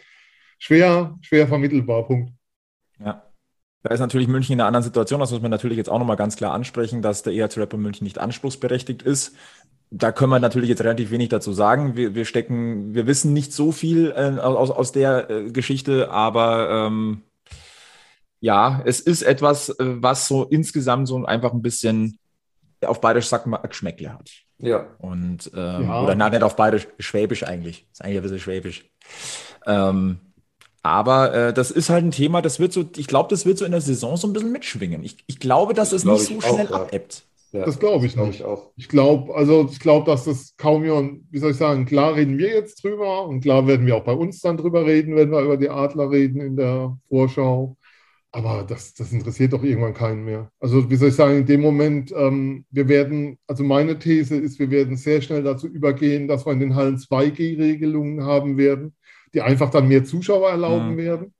schwer, 0.59 1.17
schwer 1.21 1.47
vermittelbar. 1.47 2.05
Punkt. 2.05 2.31
Ja. 2.99 3.23
Da 3.81 3.93
ist 3.93 4.01
natürlich 4.01 4.27
München 4.27 4.53
in 4.53 4.59
einer 4.59 4.67
anderen 4.67 4.83
Situation. 4.83 5.21
Das 5.21 5.31
muss 5.31 5.41
man 5.41 5.51
natürlich 5.51 5.77
jetzt 5.77 5.89
auch 5.89 5.99
nochmal 5.99 6.17
ganz 6.17 6.35
klar 6.35 6.51
ansprechen, 6.51 7.01
dass 7.01 7.23
der 7.23 7.31
EHC 7.31 7.59
Rapper 7.59 7.77
München 7.77 8.03
nicht 8.03 8.17
anspruchsberechtigt 8.17 9.03
ist. 9.03 9.37
Da 9.91 10.11
können 10.11 10.31
wir 10.31 10.39
natürlich 10.39 10.69
jetzt 10.69 10.83
relativ 10.83 11.09
wenig 11.09 11.29
dazu 11.29 11.51
sagen. 11.51 11.95
Wir, 11.95 12.13
wir 12.13 12.25
stecken, 12.25 12.93
wir 12.93 13.07
wissen 13.07 13.33
nicht 13.33 13.53
so 13.53 13.71
viel 13.71 14.11
äh, 14.15 14.39
aus, 14.39 14.69
aus 14.69 14.91
der 14.91 15.29
äh, 15.29 15.51
Geschichte, 15.51 16.11
aber 16.11 16.87
ähm, 16.87 17.23
ja, 18.39 18.81
es 18.85 18.99
ist 18.99 19.23
etwas, 19.23 19.69
äh, 19.69 19.75
was 19.79 20.27
so 20.27 20.43
insgesamt 20.43 21.07
so 21.07 21.25
einfach 21.25 21.53
ein 21.53 21.61
bisschen 21.61 22.19
auf 22.85 23.01
Bayerisch 23.01 23.27
sagt 23.27 23.45
man 23.45 23.61
Geschmäckle 23.63 24.13
hat. 24.13 24.29
Ja. 24.59 24.87
Und 24.99 25.51
ähm, 25.55 25.83
ja. 25.83 26.01
oder 26.01 26.15
na, 26.15 26.29
nicht 26.29 26.43
auf 26.43 26.55
Bayerisch, 26.55 26.87
Schwäbisch 26.99 27.43
eigentlich. 27.43 27.87
Ist 27.91 28.03
eigentlich 28.03 28.17
ein 28.17 28.23
bisschen 28.23 28.39
Schwäbisch. 28.39 28.89
Ähm, 29.65 30.19
aber 30.81 31.33
äh, 31.33 31.53
das 31.53 31.71
ist 31.71 31.89
halt 31.89 32.05
ein 32.05 32.11
Thema, 32.11 32.41
das 32.41 32.59
wird 32.59 32.71
so, 32.71 32.85
ich 32.95 33.07
glaube, 33.07 33.29
das 33.29 33.45
wird 33.45 33.57
so 33.57 33.65
in 33.65 33.71
der 33.71 33.81
Saison 33.81 34.15
so 34.15 34.27
ein 34.27 34.33
bisschen 34.33 34.51
mitschwingen. 34.51 35.03
Ich, 35.03 35.17
ich 35.27 35.39
glaube, 35.39 35.73
dass 35.73 35.89
das 35.89 36.03
es 36.03 36.05
nicht 36.05 36.25
so 36.25 36.41
schnell 36.41 36.67
auch, 36.67 36.81
abebbt. 36.81 37.15
Ja. 37.15 37.28
Das 37.51 37.79
glaube 37.79 38.05
ich 38.05 38.15
nicht. 38.15 38.41
Ich, 38.41 38.45
ich 38.75 38.89
glaube, 38.89 39.33
also 39.35 39.67
ich 39.71 39.79
glaube, 39.79 40.05
dass 40.05 40.25
das 40.25 40.55
kaum 40.57 40.83
jemand, 40.83 41.23
wie 41.31 41.39
soll 41.39 41.51
ich 41.51 41.57
sagen, 41.57 41.85
klar 41.85 42.15
reden 42.15 42.37
wir 42.37 42.49
jetzt 42.49 42.83
drüber 42.83 43.27
und 43.27 43.41
klar 43.41 43.65
werden 43.65 43.85
wir 43.87 43.95
auch 43.95 44.03
bei 44.03 44.13
uns 44.13 44.41
dann 44.41 44.57
drüber 44.57 44.85
reden, 44.85 45.15
wenn 45.15 45.31
wir 45.31 45.41
über 45.41 45.57
die 45.57 45.69
Adler 45.69 46.11
reden 46.11 46.41
in 46.41 46.55
der 46.55 46.97
Vorschau. 47.07 47.75
Aber 48.31 48.63
das, 48.63 48.93
das 48.93 49.11
interessiert 49.11 49.53
doch 49.53 49.63
irgendwann 49.63 49.95
keinen 49.95 50.23
mehr. 50.23 50.51
Also, 50.59 50.87
wie 50.91 50.95
soll 50.95 51.09
ich 51.09 51.15
sagen, 51.15 51.37
in 51.37 51.45
dem 51.47 51.61
Moment, 51.61 52.13
ähm, 52.15 52.65
wir 52.69 52.87
werden, 52.87 53.39
also 53.47 53.63
meine 53.63 53.97
These 53.97 54.35
ist, 54.37 54.59
wir 54.59 54.69
werden 54.69 54.97
sehr 54.97 55.21
schnell 55.21 55.41
dazu 55.41 55.67
übergehen, 55.67 56.27
dass 56.27 56.45
wir 56.45 56.53
in 56.53 56.59
den 56.59 56.75
Hallen 56.75 56.97
2G-Regelungen 56.97 58.23
haben 58.23 58.57
werden, 58.57 58.95
die 59.33 59.41
einfach 59.41 59.71
dann 59.71 59.87
mehr 59.87 60.03
Zuschauer 60.03 60.51
erlauben 60.51 60.91
mhm. 60.91 60.97
werden. 60.97 61.33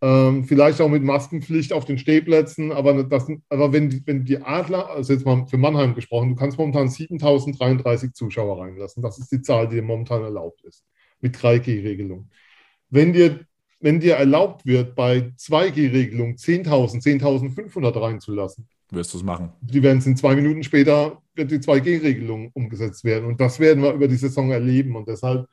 Ähm, 0.00 0.44
vielleicht 0.44 0.80
auch 0.80 0.88
mit 0.88 1.02
Maskenpflicht 1.02 1.72
auf 1.72 1.84
den 1.84 1.98
Stehplätzen, 1.98 2.70
aber, 2.70 3.02
das, 3.02 3.26
aber 3.48 3.72
wenn, 3.72 4.06
wenn 4.06 4.24
die 4.24 4.38
Adler, 4.38 4.90
also 4.90 5.12
jetzt 5.12 5.26
mal 5.26 5.46
für 5.46 5.58
Mannheim 5.58 5.94
gesprochen, 5.94 6.30
du 6.30 6.34
kannst 6.36 6.56
momentan 6.56 6.88
7033 6.88 8.12
Zuschauer 8.12 8.62
reinlassen. 8.62 9.02
Das 9.02 9.18
ist 9.18 9.32
die 9.32 9.42
Zahl, 9.42 9.68
die 9.68 9.80
momentan 9.82 10.22
erlaubt 10.22 10.62
ist, 10.64 10.84
mit 11.20 11.36
3G-Regelung. 11.36 12.28
Wenn 12.90 13.12
dir 13.12 13.40
wenn 13.80 14.00
dir 14.00 14.16
erlaubt 14.16 14.66
wird, 14.66 14.94
bei 14.94 15.32
2G-Regelung 15.38 16.34
10.000, 16.34 17.02
10.500 17.22 18.00
reinzulassen, 18.00 18.68
wirst 18.90 19.12
du 19.12 19.18
es 19.18 19.24
machen. 19.24 19.52
Die 19.60 19.82
werden 19.82 19.98
es 19.98 20.06
in 20.06 20.16
zwei 20.16 20.34
Minuten 20.34 20.62
später, 20.62 21.22
wird 21.34 21.50
die 21.50 21.58
2G-Regelung 21.58 22.50
umgesetzt 22.54 23.04
werden. 23.04 23.26
Und 23.26 23.40
das 23.40 23.60
werden 23.60 23.82
wir 23.82 23.92
über 23.92 24.08
die 24.08 24.16
Saison 24.16 24.50
erleben. 24.50 24.96
Und 24.96 25.08
deshalb 25.08 25.46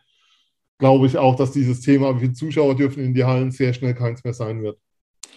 glaube 0.77 1.07
ich 1.07 1.17
auch, 1.17 1.35
dass 1.35 1.51
dieses 1.51 1.81
Thema, 1.81 2.15
wie 2.15 2.21
viele 2.21 2.33
Zuschauer 2.33 2.75
dürfen 2.75 3.03
in 3.03 3.13
die 3.13 3.23
Hallen, 3.23 3.51
sehr 3.51 3.73
schnell 3.73 3.93
keins 3.93 4.23
mehr 4.23 4.33
sein 4.33 4.61
wird. 4.61 4.77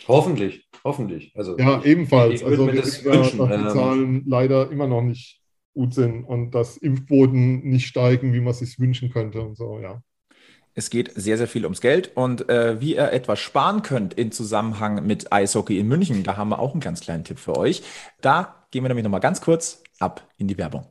Hoffentlich, 0.07 0.69
hoffentlich. 0.85 1.33
Also, 1.35 1.59
ja, 1.59 1.83
ebenfalls. 1.85 2.35
Ich, 2.35 2.41
ich 2.41 2.47
also, 2.47 2.67
wir 2.67 2.81
das 2.81 3.05
wünschen, 3.05 3.39
dass 3.39 3.49
die 3.49 3.55
ähm, 3.55 3.69
Zahlen 3.71 4.23
leider 4.27 4.71
immer 4.71 4.87
noch 4.87 5.03
nicht 5.03 5.41
gut 5.75 5.95
sind 5.95 6.25
und 6.25 6.53
dass 6.53 6.77
Impfquoten 6.77 7.69
nicht 7.69 7.87
steigen, 7.87 8.33
wie 8.33 8.41
man 8.41 8.51
es 8.51 8.59
sich 8.59 8.79
wünschen 8.79 9.11
könnte 9.11 9.41
und 9.41 9.57
so, 9.57 9.79
ja. 9.79 10.03
Es 10.75 10.91
geht 10.91 11.13
sehr, 11.15 11.37
sehr 11.39 11.49
viel 11.49 11.65
ums 11.65 11.81
Geld 11.81 12.13
und 12.17 12.49
äh, 12.49 12.81
wie 12.81 12.95
ihr 12.95 13.11
etwas 13.13 13.41
sparen 13.41 13.83
könnt 13.83 14.15
in 14.15 14.31
Zusammenhang 14.31 15.05
mit 15.07 15.33
Eishockey 15.33 15.79
in 15.79 15.89
München, 15.89 16.23
da 16.23 16.37
haben 16.37 16.51
wir 16.51 16.61
auch 16.61 16.73
einen 16.73 16.81
ganz 16.81 17.01
kleinen 17.01 17.25
Tipp 17.25 17.39
für 17.39 17.57
euch. 17.57 17.83
Da 18.21 18.67
gehen 18.71 18.85
wir 18.85 18.89
nämlich 18.89 19.05
nochmal 19.05 19.21
ganz 19.21 19.41
kurz 19.41 19.83
ab 19.99 20.29
in 20.37 20.47
die 20.47 20.57
Werbung. 20.57 20.87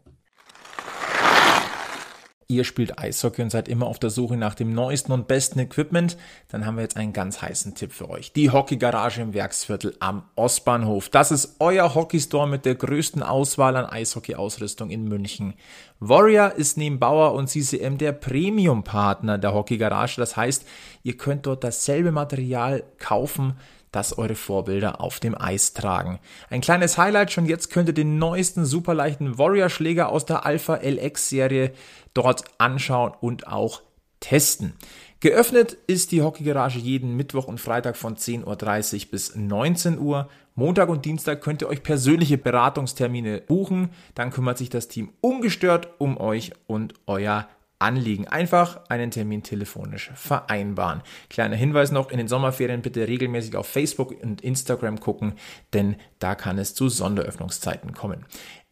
Ihr 2.49 2.63
spielt 2.63 2.97
Eishockey 2.97 3.41
und 3.41 3.49
seid 3.49 3.67
immer 3.67 3.87
auf 3.87 3.99
der 3.99 4.09
Suche 4.09 4.37
nach 4.37 4.55
dem 4.55 4.73
neuesten 4.73 5.11
und 5.11 5.27
besten 5.27 5.59
Equipment, 5.59 6.15
dann 6.47 6.65
haben 6.65 6.77
wir 6.77 6.81
jetzt 6.81 6.95
einen 6.95 7.11
ganz 7.11 7.41
heißen 7.41 7.75
Tipp 7.75 7.91
für 7.91 8.09
euch. 8.09 8.31
Die 8.31 8.51
Hockeygarage 8.51 9.21
im 9.21 9.33
Werksviertel 9.33 9.97
am 9.99 10.23
Ostbahnhof. 10.37 11.09
Das 11.09 11.33
ist 11.33 11.57
euer 11.59 11.93
Hockeystore 11.93 12.47
mit 12.47 12.63
der 12.63 12.75
größten 12.75 13.21
Auswahl 13.21 13.75
an 13.75 13.85
Eishockey-Ausrüstung 13.85 14.91
in 14.91 15.09
München. 15.09 15.55
Warrior 15.99 16.53
ist 16.53 16.77
neben 16.77 16.99
Bauer 16.99 17.33
und 17.33 17.49
CCM 17.49 17.97
der 17.97 18.13
Premium-Partner 18.13 19.37
der 19.37 19.53
Hockeygarage. 19.53 20.15
Das 20.15 20.37
heißt, 20.37 20.65
ihr 21.03 21.17
könnt 21.17 21.47
dort 21.47 21.65
dasselbe 21.65 22.13
Material 22.13 22.85
kaufen, 22.97 23.57
das 23.91 24.17
eure 24.17 24.35
Vorbilder 24.35 25.01
auf 25.01 25.19
dem 25.19 25.35
Eis 25.39 25.73
tragen. 25.73 26.19
Ein 26.49 26.61
kleines 26.61 26.97
Highlight, 26.97 27.31
schon 27.31 27.45
jetzt 27.45 27.71
könnt 27.71 27.89
ihr 27.89 27.93
den 27.93 28.19
neuesten 28.19 28.65
superleichten 28.65 29.37
Warrior-Schläger 29.37 30.09
aus 30.09 30.25
der 30.25 30.45
Alpha 30.45 30.75
LX-Serie 30.75 31.71
dort 32.17 32.43
anschauen 32.57 33.13
und 33.21 33.47
auch 33.47 33.81
testen. 34.19 34.73
Geöffnet 35.19 35.77
ist 35.87 36.11
die 36.11 36.21
Hockeygarage 36.21 36.79
jeden 36.79 37.15
Mittwoch 37.15 37.47
und 37.47 37.59
Freitag 37.59 37.97
von 37.97 38.15
10.30 38.15 39.05
Uhr 39.05 39.11
bis 39.11 39.35
19 39.35 39.99
Uhr. 39.99 40.29
Montag 40.53 40.89
und 40.89 41.05
Dienstag 41.05 41.41
könnt 41.41 41.61
ihr 41.61 41.69
euch 41.69 41.83
persönliche 41.83 42.37
Beratungstermine 42.37 43.41
buchen. 43.41 43.89
Dann 44.15 44.31
kümmert 44.31 44.57
sich 44.57 44.69
das 44.69 44.87
Team 44.87 45.13
ungestört 45.21 45.89
um 45.99 46.17
euch 46.17 46.51
und 46.67 46.93
euer 47.07 47.47
Anliegen. 47.79 48.27
Einfach 48.27 48.81
einen 48.89 49.11
Termin 49.11 49.43
telefonisch 49.43 50.11
vereinbaren. 50.15 51.01
Kleiner 51.29 51.55
Hinweis 51.55 51.91
noch, 51.91 52.09
in 52.09 52.17
den 52.17 52.27
Sommerferien 52.27 52.81
bitte 52.81 53.07
regelmäßig 53.07 53.55
auf 53.55 53.67
Facebook 53.67 54.15
und 54.21 54.41
Instagram 54.41 54.99
gucken, 54.99 55.33
denn 55.73 55.95
da 56.19 56.33
kann 56.35 56.57
es 56.57 56.73
zu 56.73 56.89
Sonderöffnungszeiten 56.89 57.93
kommen. 57.93 58.25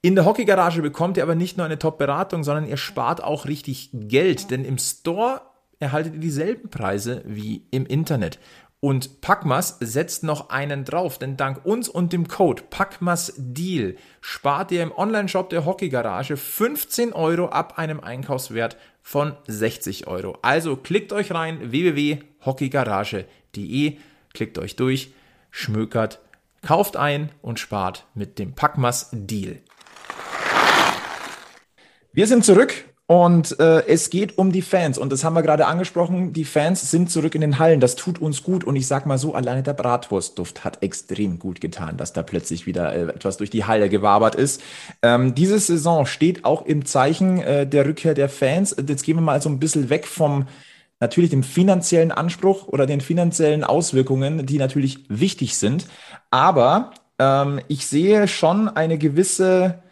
In 0.06 0.14
der 0.14 0.26
Hockeygarage 0.26 0.84
bekommt 0.84 1.18
ihr 1.18 1.24
aber 1.24 1.34
nicht 1.34 1.58
nur 1.58 1.66
eine 1.66 1.80
Top-Beratung, 1.80 2.44
sondern 2.44 2.68
ihr 2.68 2.78
spart 2.78 3.24
auch 3.24 3.48
richtig 3.48 3.90
Geld, 3.92 4.52
denn 4.52 4.64
im 4.64 4.78
Store 4.78 5.42
erhaltet 5.80 6.14
ihr 6.14 6.20
dieselben 6.20 6.70
Preise 6.70 7.24
wie 7.26 7.66
im 7.72 7.88
Internet. 7.88 8.38
Und 8.80 9.22
Packmas 9.22 9.78
setzt 9.80 10.22
noch 10.22 10.52
einen 10.52 10.86
drauf, 10.86 11.18
denn 11.18 11.38
dank 11.38 11.66
uns 11.66 11.90
und 11.90 12.14
dem 12.14 12.28
Code 12.28 12.62
PackmasDeal 12.70 13.96
spart 14.22 14.72
ihr 14.72 14.84
im 14.84 14.96
Onlineshop 14.96 15.50
der 15.50 15.66
Hockeygarage 15.66 16.38
15 16.38 17.12
Euro 17.12 17.48
ab 17.48 17.80
einem 17.80 18.00
Einkaufswert 18.00 18.78
von 19.02 19.34
60 19.48 20.06
Euro. 20.06 20.38
Also 20.44 20.76
klickt 20.76 21.14
euch 21.14 21.32
rein 21.32 21.72
www.hockeygarage.de, 21.72 23.98
klickt 24.36 24.60
euch 24.60 24.76
durch, 24.76 25.16
schmökert, 25.50 26.20
kauft 26.62 26.96
ein 26.96 27.32
und 27.42 27.60
spart 27.60 28.06
mit 28.14 28.38
dem 28.38 28.54
Packmas 28.54 29.10
Deal. 29.12 29.62
Wir 32.16 32.28
sind 32.28 32.46
zurück 32.46 32.74
und 33.08 33.60
äh, 33.60 33.86
es 33.88 34.10
geht 34.10 34.38
um 34.38 34.54
die 34.54 34.62
Fans. 34.62 34.98
Und 34.98 35.12
das 35.12 35.26
haben 35.26 35.34
wir 35.34 35.42
gerade 35.42 35.66
angesprochen. 35.66 36.32
Die 36.32 36.46
Fans 36.46 36.90
sind 36.90 37.12
zurück 37.12 37.36
in 37.36 37.42
den 37.42 37.60
Hallen. 37.60 37.82
Das 37.82 37.98
tut 37.98 38.22
uns 38.22 38.42
gut. 38.42 38.64
Und 38.64 38.78
ich 38.78 38.88
sag 38.88 39.06
mal 39.06 39.18
so, 39.18 39.34
alleine 39.34 39.64
der 39.64 39.74
Bratwurstduft 39.74 40.64
hat 40.64 40.82
extrem 40.82 41.40
gut 41.40 41.60
getan, 41.60 41.98
dass 41.98 42.14
da 42.14 42.24
plötzlich 42.24 42.68
wieder 42.68 42.96
äh, 42.96 43.02
etwas 43.14 43.36
durch 43.36 43.50
die 43.50 43.66
Halle 43.66 43.90
gewabert 43.90 44.36
ist. 44.36 44.64
Ähm, 45.02 45.36
diese 45.36 45.60
Saison 45.60 46.06
steht 46.06 46.46
auch 46.46 46.66
im 46.66 46.86
Zeichen 46.86 47.42
äh, 47.42 47.68
der 47.68 47.86
Rückkehr 47.86 48.14
der 48.14 48.30
Fans. 48.30 48.74
Jetzt 48.88 49.04
gehen 49.04 49.18
wir 49.18 49.22
mal 49.22 49.42
so 49.42 49.50
ein 49.50 49.60
bisschen 49.60 49.90
weg 49.90 50.08
vom 50.08 50.48
natürlich 51.02 51.32
dem 51.32 51.44
finanziellen 51.44 52.14
Anspruch 52.14 52.70
oder 52.70 52.86
den 52.86 53.02
finanziellen 53.02 53.66
Auswirkungen, 53.66 54.46
die 54.46 54.58
natürlich 54.58 55.04
wichtig 55.10 55.58
sind. 55.58 55.86
Aber 56.32 56.92
ähm, 57.20 57.60
ich 57.68 57.86
sehe 57.88 58.30
schon 58.30 58.70
eine 58.70 58.98
gewisse 58.98 59.84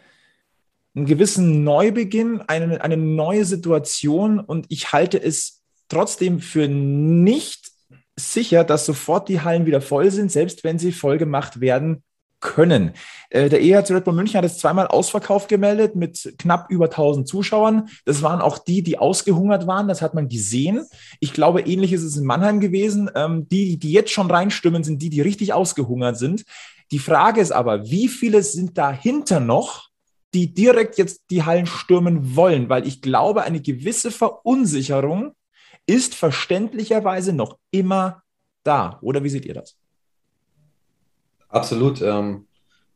einen 0.94 1.06
gewissen 1.06 1.64
Neubeginn, 1.64 2.40
eine, 2.42 2.82
eine 2.82 2.96
neue 2.96 3.44
Situation 3.44 4.38
und 4.38 4.66
ich 4.68 4.92
halte 4.92 5.20
es 5.22 5.62
trotzdem 5.88 6.40
für 6.40 6.68
nicht 6.68 7.70
sicher, 8.16 8.64
dass 8.64 8.86
sofort 8.86 9.28
die 9.28 9.40
Hallen 9.40 9.66
wieder 9.66 9.80
voll 9.80 10.10
sind, 10.10 10.30
selbst 10.30 10.62
wenn 10.64 10.78
sie 10.78 10.92
voll 10.92 11.18
gemacht 11.18 11.60
werden 11.60 12.04
können. 12.44 12.92
Äh, 13.30 13.48
der 13.48 13.62
EHC 13.62 13.90
Red 13.94 14.04
Bull 14.04 14.14
München 14.14 14.36
hat 14.36 14.44
es 14.44 14.58
zweimal 14.58 14.86
ausverkauft 14.86 15.48
gemeldet 15.48 15.96
mit 15.96 16.34
knapp 16.38 16.70
über 16.70 16.84
1000 16.84 17.26
Zuschauern. 17.26 17.88
Das 18.04 18.22
waren 18.22 18.40
auch 18.40 18.58
die, 18.58 18.82
die 18.82 18.98
ausgehungert 18.98 19.66
waren. 19.66 19.88
Das 19.88 20.02
hat 20.02 20.14
man 20.14 20.28
gesehen. 20.28 20.84
Ich 21.20 21.32
glaube, 21.32 21.62
ähnlich 21.62 21.92
ist 21.92 22.02
es 22.02 22.16
in 22.16 22.24
Mannheim 22.24 22.60
gewesen. 22.60 23.10
Ähm, 23.14 23.48
die, 23.48 23.78
die 23.78 23.92
jetzt 23.92 24.12
schon 24.12 24.30
reinstimmen, 24.30 24.84
sind 24.84 25.00
die, 25.00 25.10
die 25.10 25.22
richtig 25.22 25.54
ausgehungert 25.54 26.18
sind. 26.18 26.44
Die 26.92 26.98
Frage 26.98 27.40
ist 27.40 27.50
aber, 27.50 27.90
wie 27.90 28.08
viele 28.08 28.42
sind 28.42 28.76
dahinter 28.76 29.40
noch, 29.40 29.88
die 30.34 30.52
direkt 30.52 30.98
jetzt 30.98 31.22
die 31.30 31.44
Hallen 31.44 31.66
stürmen 31.66 32.34
wollen, 32.36 32.68
weil 32.68 32.86
ich 32.86 33.00
glaube, 33.00 33.42
eine 33.42 33.60
gewisse 33.60 34.10
Verunsicherung 34.10 35.34
ist 35.86 36.14
verständlicherweise 36.14 37.32
noch 37.32 37.58
immer 37.70 38.22
da. 38.64 38.98
Oder 39.00 39.22
wie 39.22 39.28
seht 39.28 39.44
ihr 39.44 39.54
das? 39.54 39.76
Absolut. 41.48 42.02
Ähm, 42.02 42.48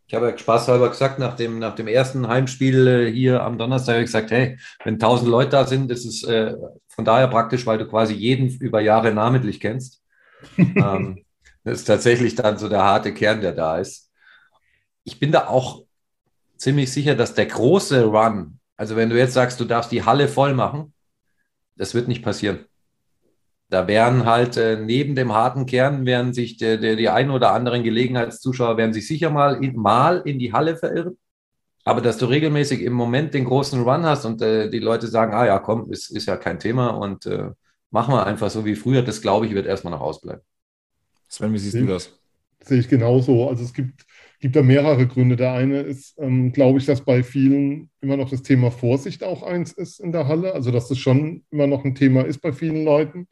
ich 0.09 0.15
habe 0.15 0.31
ja 0.31 0.39
spaßhalber 0.39 0.89
gesagt, 0.89 1.19
nach 1.19 1.37
dem, 1.37 1.59
nach 1.59 1.75
dem 1.75 1.87
ersten 1.87 2.27
Heimspiel 2.27 2.87
äh, 2.87 3.13
hier 3.13 3.43
am 3.43 3.57
Donnerstag 3.57 3.95
habe 3.95 4.03
ich 4.03 4.09
gesagt, 4.09 4.31
hey, 4.31 4.59
wenn 4.85 4.95
1000 4.95 5.31
Leute 5.31 5.51
da 5.51 5.67
sind, 5.67 5.91
ist 5.91 6.07
es 6.07 6.25
äh, 6.25 6.55
von 6.89 7.05
daher 7.05 7.29
praktisch, 7.29 7.67
weil 7.67 7.79
du 7.79 7.87
quasi 7.87 8.15
jeden 8.15 8.49
über 8.49 8.81
Jahre 8.81 9.13
namentlich 9.13 9.61
kennst. 9.61 10.03
ähm, 10.57 11.25
das 11.63 11.81
ist 11.81 11.85
tatsächlich 11.85 12.35
dann 12.35 12.59
so 12.59 12.69
der 12.69 12.83
harte 12.83 13.13
Kern, 13.15 13.43
der 13.43 13.53
da 13.53 13.79
ist. 13.79 14.11
Ich 15.05 15.21
bin 15.21 15.31
da 15.31 15.47
auch 15.47 15.85
ziemlich 16.59 16.93
sicher, 16.93 17.15
dass 17.15 17.35
der 17.35 17.47
große 17.47 18.05
Run, 18.05 18.59
also 18.77 18.97
wenn 18.97 19.11
du 19.11 19.17
jetzt 19.17 19.35
sagst, 19.35 19.59
du 19.61 19.65
darfst 19.65 19.91
die 19.93 20.05
Halle 20.05 20.29
voll 20.29 20.55
machen, 20.55 20.93
das 21.77 21.95
wird 21.95 22.09
nicht 22.09 22.23
passieren. 22.23 22.67
Da 23.71 23.87
wären 23.87 24.25
halt 24.25 24.57
äh, 24.57 24.81
neben 24.81 25.15
dem 25.15 25.33
harten 25.33 25.67
Kern, 25.67 26.07
werden 26.07 26.33
sich 26.33 26.57
der, 26.57 26.79
der, 26.79 26.97
die 26.97 27.09
ein 27.09 27.31
oder 27.31 27.53
anderen 27.53 27.83
Gelegenheitszuschauer 27.83 28.77
werden 28.77 28.95
sich 28.95 29.07
sicher 29.07 29.31
mal 29.31 29.63
in, 29.63 29.77
mal 29.77 30.23
in 30.25 30.39
die 30.39 30.53
Halle 30.53 30.77
verirren. 30.77 31.19
Aber 31.85 32.01
dass 32.01 32.19
du 32.19 32.27
regelmäßig 32.27 32.83
im 32.83 32.93
Moment 32.93 33.35
den 33.35 33.45
großen 33.45 33.83
Run 33.83 34.05
hast 34.05 34.25
und 34.25 34.43
äh, 34.43 34.71
die 34.71 34.79
Leute 34.79 35.07
sagen, 35.07 35.35
ah 35.35 35.47
ja, 35.47 35.59
komm, 35.59 35.91
ist, 35.91 36.11
ist 36.11 36.27
ja 36.27 36.37
kein 36.37 36.59
Thema 36.59 36.89
und 36.89 37.27
äh, 37.27 37.51
machen 37.91 38.15
wir 38.15 38.27
einfach 38.27 38.51
so 38.51 38.65
wie 38.65 38.75
früher, 38.75 39.03
das 39.03 39.23
glaube 39.23 39.47
ich, 39.47 39.55
wird 39.55 39.67
erstmal 39.67 39.93
noch 39.93 40.01
ausbleiben. 40.01 40.43
Sven, 41.29 41.53
wie 41.53 41.59
siehst 41.59 41.77
du 41.77 41.87
das? 41.87 42.19
Sehe 42.63 42.81
ich 42.81 42.89
genauso. 42.89 43.49
Also 43.49 43.65
es 43.65 43.73
gibt, 43.73 44.05
gibt 44.41 44.57
da 44.57 44.63
mehrere 44.63 45.07
Gründe. 45.07 45.37
Der 45.37 45.53
eine 45.53 45.81
ist, 45.81 46.19
ähm, 46.19 46.53
glaube 46.53 46.79
ich, 46.79 46.87
dass 46.87 47.05
bei 47.05 47.23
vielen 47.23 47.91
immer 48.01 48.17
noch 48.17 48.31
das 48.31 48.43
Thema 48.43 48.71
Vorsicht 48.71 49.25
auch 49.25 49.43
eins 49.43 49.73
ist 49.73 50.01
in 50.01 50.13
der 50.13 50.29
Halle. 50.29 50.55
Also 50.55 50.71
dass 50.71 50.89
das 50.89 50.99
schon 50.99 51.45
immer 51.51 51.67
noch 51.67 51.85
ein 51.85 51.95
Thema 51.95 52.25
ist 52.25 52.39
bei 52.41 52.53
vielen 52.53 52.85
Leuten. 52.85 53.27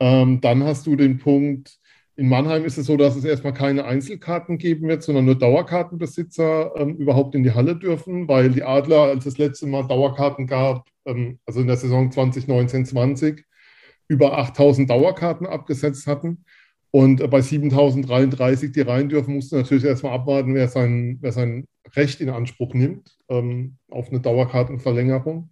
Ähm, 0.00 0.40
dann 0.40 0.64
hast 0.64 0.86
du 0.86 0.96
den 0.96 1.18
Punkt, 1.18 1.80
in 2.16 2.28
Mannheim 2.28 2.66
ist 2.66 2.76
es 2.76 2.86
so, 2.86 2.98
dass 2.98 3.16
es 3.16 3.24
erstmal 3.24 3.54
keine 3.54 3.86
Einzelkarten 3.86 4.58
geben 4.58 4.88
wird, 4.88 5.02
sondern 5.02 5.24
nur 5.24 5.38
Dauerkartenbesitzer 5.38 6.72
ähm, 6.76 6.96
überhaupt 6.96 7.34
in 7.34 7.42
die 7.42 7.52
Halle 7.52 7.76
dürfen, 7.76 8.28
weil 8.28 8.50
die 8.50 8.62
Adler, 8.62 9.04
als 9.04 9.24
es 9.24 9.38
letzte 9.38 9.66
Mal 9.66 9.86
Dauerkarten 9.86 10.46
gab, 10.46 10.86
ähm, 11.06 11.38
also 11.46 11.60
in 11.60 11.66
der 11.66 11.78
Saison 11.78 12.10
2019-20, 12.10 13.42
über 14.08 14.36
8000 14.36 14.90
Dauerkarten 14.90 15.46
abgesetzt 15.46 16.06
hatten. 16.06 16.44
Und 16.92 17.28
bei 17.30 17.40
7033, 17.40 18.72
die 18.72 18.80
rein 18.80 19.08
dürfen, 19.08 19.34
musste 19.34 19.56
natürlich 19.56 19.84
erstmal 19.84 20.12
abwarten, 20.12 20.54
wer 20.54 20.68
sein, 20.68 21.18
wer 21.20 21.32
sein 21.32 21.66
Recht 21.94 22.20
in 22.20 22.30
Anspruch 22.30 22.74
nimmt 22.74 23.16
ähm, 23.28 23.76
auf 23.90 24.10
eine 24.10 24.20
Dauerkartenverlängerung. 24.20 25.50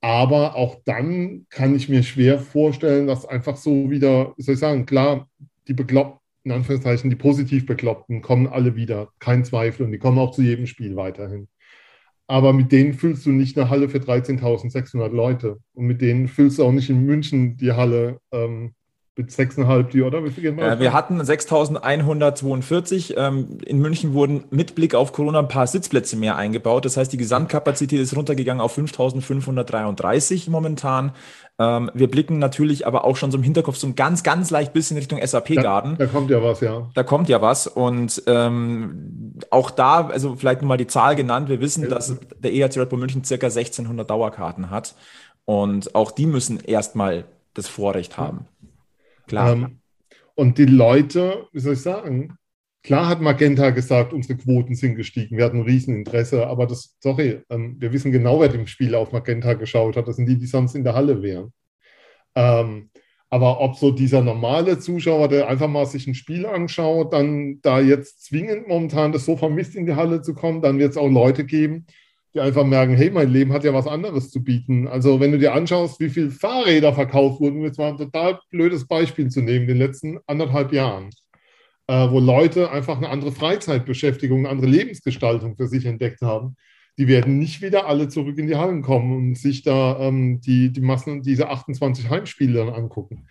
Aber 0.00 0.56
auch 0.56 0.76
dann 0.84 1.46
kann 1.50 1.74
ich 1.74 1.88
mir 1.88 2.02
schwer 2.02 2.38
vorstellen, 2.38 3.06
dass 3.06 3.26
einfach 3.26 3.56
so 3.56 3.90
wieder, 3.90 4.32
wie 4.36 4.42
soll 4.42 4.54
ich 4.54 4.60
sagen, 4.60 4.86
klar, 4.86 5.28
die 5.68 5.74
Bekloppten, 5.74 6.20
in 6.44 6.52
Anführungszeichen, 6.52 7.10
die 7.10 7.16
positiv 7.16 7.66
Bekloppten 7.66 8.22
kommen 8.22 8.46
alle 8.46 8.74
wieder, 8.74 9.10
kein 9.18 9.44
Zweifel, 9.44 9.84
und 9.84 9.92
die 9.92 9.98
kommen 9.98 10.18
auch 10.18 10.30
zu 10.30 10.42
jedem 10.42 10.66
Spiel 10.66 10.96
weiterhin. 10.96 11.48
Aber 12.26 12.52
mit 12.52 12.72
denen 12.72 12.94
füllst 12.94 13.26
du 13.26 13.30
nicht 13.30 13.58
eine 13.58 13.68
Halle 13.70 13.88
für 13.88 13.98
13.600 13.98 15.08
Leute. 15.08 15.58
Und 15.74 15.86
mit 15.86 16.00
denen 16.00 16.28
füllst 16.28 16.58
du 16.58 16.64
auch 16.64 16.70
nicht 16.72 16.88
in 16.88 17.04
München 17.04 17.56
die 17.56 17.72
Halle 17.72 18.20
ähm, 18.30 18.72
mit 19.20 19.30
6,5 19.30 19.90
die, 19.90 20.02
oder? 20.02 20.24
Wie 20.24 20.30
viel? 20.30 20.58
Äh, 20.58 20.80
wir 20.80 20.92
hatten 20.94 21.20
6.142. 21.20 23.16
Ähm, 23.16 23.58
in 23.64 23.78
München 23.78 24.14
wurden 24.14 24.44
mit 24.50 24.74
Blick 24.74 24.94
auf 24.94 25.12
Corona 25.12 25.40
ein 25.40 25.48
paar 25.48 25.66
Sitzplätze 25.66 26.16
mehr 26.16 26.36
eingebaut. 26.36 26.86
Das 26.86 26.96
heißt, 26.96 27.12
die 27.12 27.18
Gesamtkapazität 27.18 28.00
ist 28.00 28.16
runtergegangen 28.16 28.62
auf 28.62 28.76
5.533 28.78 30.50
momentan. 30.50 31.12
Ähm, 31.58 31.90
wir 31.92 32.10
blicken 32.10 32.38
natürlich 32.38 32.86
aber 32.86 33.04
auch 33.04 33.16
schon 33.16 33.30
so 33.30 33.36
im 33.36 33.44
Hinterkopf 33.44 33.76
so 33.76 33.86
ein 33.86 33.94
ganz, 33.94 34.22
ganz 34.22 34.50
leicht 34.50 34.72
bisschen 34.72 34.96
Richtung 34.96 35.20
SAP-Garden. 35.22 35.96
Da, 35.98 36.06
da, 36.06 36.10
kommt 36.10 36.30
ja 36.30 36.42
was, 36.42 36.60
ja. 36.60 36.88
Da 36.94 37.02
kommt 37.02 37.28
ja 37.28 37.42
was. 37.42 37.66
Und 37.66 38.22
ähm, 38.26 39.34
auch 39.50 39.70
da, 39.70 40.08
also 40.08 40.36
vielleicht 40.36 40.62
nochmal 40.62 40.78
die 40.78 40.86
Zahl 40.86 41.14
genannt. 41.14 41.50
Wir 41.50 41.60
wissen, 41.60 41.82
ja. 41.82 41.90
dass 41.90 42.16
der 42.38 42.52
EHC 42.54 42.78
Red 42.78 42.88
Bull 42.88 42.98
München 42.98 43.22
circa 43.22 43.48
1600 43.48 44.08
Dauerkarten 44.08 44.70
hat. 44.70 44.94
Und 45.44 45.94
auch 45.94 46.10
die 46.10 46.26
müssen 46.26 46.60
erstmal 46.60 47.24
das 47.54 47.68
Vorrecht 47.68 48.16
haben. 48.16 48.46
Klar. 49.30 49.52
Ähm, 49.52 49.80
und 50.34 50.58
die 50.58 50.66
Leute, 50.66 51.46
wie 51.52 51.60
soll 51.60 51.74
ich 51.74 51.82
sagen, 51.82 52.36
klar 52.82 53.08
hat 53.08 53.20
Magenta 53.20 53.70
gesagt, 53.70 54.12
unsere 54.12 54.36
Quoten 54.36 54.74
sind 54.74 54.96
gestiegen, 54.96 55.36
wir 55.36 55.44
hatten 55.44 55.58
ein 55.58 55.66
Rieseninteresse, 55.66 56.48
aber 56.48 56.66
das, 56.66 56.96
sorry, 57.00 57.40
ähm, 57.48 57.76
wir 57.78 57.92
wissen 57.92 58.10
genau, 58.10 58.40
wer 58.40 58.48
dem 58.48 58.66
Spiel 58.66 58.94
auf 58.96 59.12
Magenta 59.12 59.54
geschaut 59.54 59.96
hat. 59.96 60.08
Das 60.08 60.16
sind 60.16 60.26
die, 60.26 60.36
die 60.36 60.46
sonst 60.46 60.74
in 60.74 60.82
der 60.82 60.94
Halle 60.94 61.22
wären. 61.22 61.52
Ähm, 62.34 62.90
aber 63.28 63.60
ob 63.60 63.76
so 63.76 63.92
dieser 63.92 64.22
normale 64.22 64.80
Zuschauer, 64.80 65.28
der 65.28 65.48
einfach 65.48 65.68
mal 65.68 65.86
sich 65.86 66.08
ein 66.08 66.16
Spiel 66.16 66.44
anschaut, 66.44 67.12
dann 67.12 67.60
da 67.62 67.78
jetzt 67.78 68.24
zwingend 68.24 68.66
momentan 68.66 69.12
das 69.12 69.24
so 69.24 69.36
vermisst, 69.36 69.76
in 69.76 69.86
die 69.86 69.94
Halle 69.94 70.22
zu 70.22 70.34
kommen, 70.34 70.60
dann 70.60 70.80
wird 70.80 70.90
es 70.90 70.96
auch 70.96 71.08
Leute 71.08 71.44
geben, 71.44 71.86
die 72.34 72.40
einfach 72.40 72.64
merken, 72.64 72.94
hey, 72.94 73.10
mein 73.10 73.30
Leben 73.30 73.52
hat 73.52 73.64
ja 73.64 73.74
was 73.74 73.86
anderes 73.86 74.30
zu 74.30 74.42
bieten. 74.42 74.86
Also 74.86 75.18
wenn 75.18 75.32
du 75.32 75.38
dir 75.38 75.52
anschaust, 75.52 75.98
wie 76.00 76.10
viele 76.10 76.30
Fahrräder 76.30 76.92
verkauft 76.92 77.40
wurden, 77.40 77.58
um 77.58 77.64
jetzt 77.64 77.78
mal 77.78 77.88
ein 77.88 77.96
total 77.96 78.38
blödes 78.50 78.86
Beispiel 78.86 79.28
zu 79.28 79.40
nehmen, 79.40 79.62
in 79.62 79.68
den 79.68 79.78
letzten 79.78 80.18
anderthalb 80.26 80.72
Jahren, 80.72 81.10
äh, 81.88 82.08
wo 82.10 82.20
Leute 82.20 82.70
einfach 82.70 82.98
eine 82.98 83.08
andere 83.08 83.32
Freizeitbeschäftigung, 83.32 84.40
eine 84.40 84.48
andere 84.48 84.68
Lebensgestaltung 84.68 85.56
für 85.56 85.66
sich 85.66 85.86
entdeckt 85.86 86.22
haben, 86.22 86.56
die 86.98 87.08
werden 87.08 87.38
nicht 87.38 87.62
wieder 87.62 87.86
alle 87.86 88.08
zurück 88.08 88.38
in 88.38 88.46
die 88.46 88.56
Hallen 88.56 88.82
kommen 88.82 89.16
und 89.16 89.38
sich 89.38 89.62
da 89.62 89.98
ähm, 89.98 90.40
die, 90.40 90.72
die 90.72 90.82
Massen, 90.82 91.22
diese 91.22 91.48
28 91.48 92.10
Heimspiele 92.10 92.58
dann 92.64 92.74
angucken, 92.74 93.26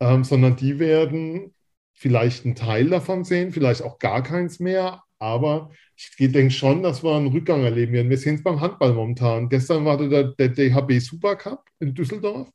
ähm, 0.00 0.24
sondern 0.24 0.56
die 0.56 0.78
werden 0.78 1.54
vielleicht 1.92 2.44
einen 2.44 2.54
Teil 2.54 2.88
davon 2.88 3.22
sehen, 3.22 3.52
vielleicht 3.52 3.82
auch 3.82 3.98
gar 3.98 4.22
keins 4.22 4.58
mehr, 4.58 5.02
aber 5.22 5.70
ich 5.96 6.32
denke 6.32 6.50
schon, 6.50 6.82
dass 6.82 7.04
wir 7.04 7.14
einen 7.14 7.28
Rückgang 7.28 7.62
erleben 7.62 7.92
werden. 7.92 8.10
Wir 8.10 8.18
sehen 8.18 8.34
es 8.34 8.42
beim 8.42 8.60
Handball 8.60 8.92
momentan. 8.92 9.48
Gestern 9.48 9.84
war 9.84 9.96
der, 9.96 10.24
der 10.24 10.48
DHB 10.48 10.98
Supercup 11.00 11.60
in 11.78 11.94
Düsseldorf. 11.94 12.50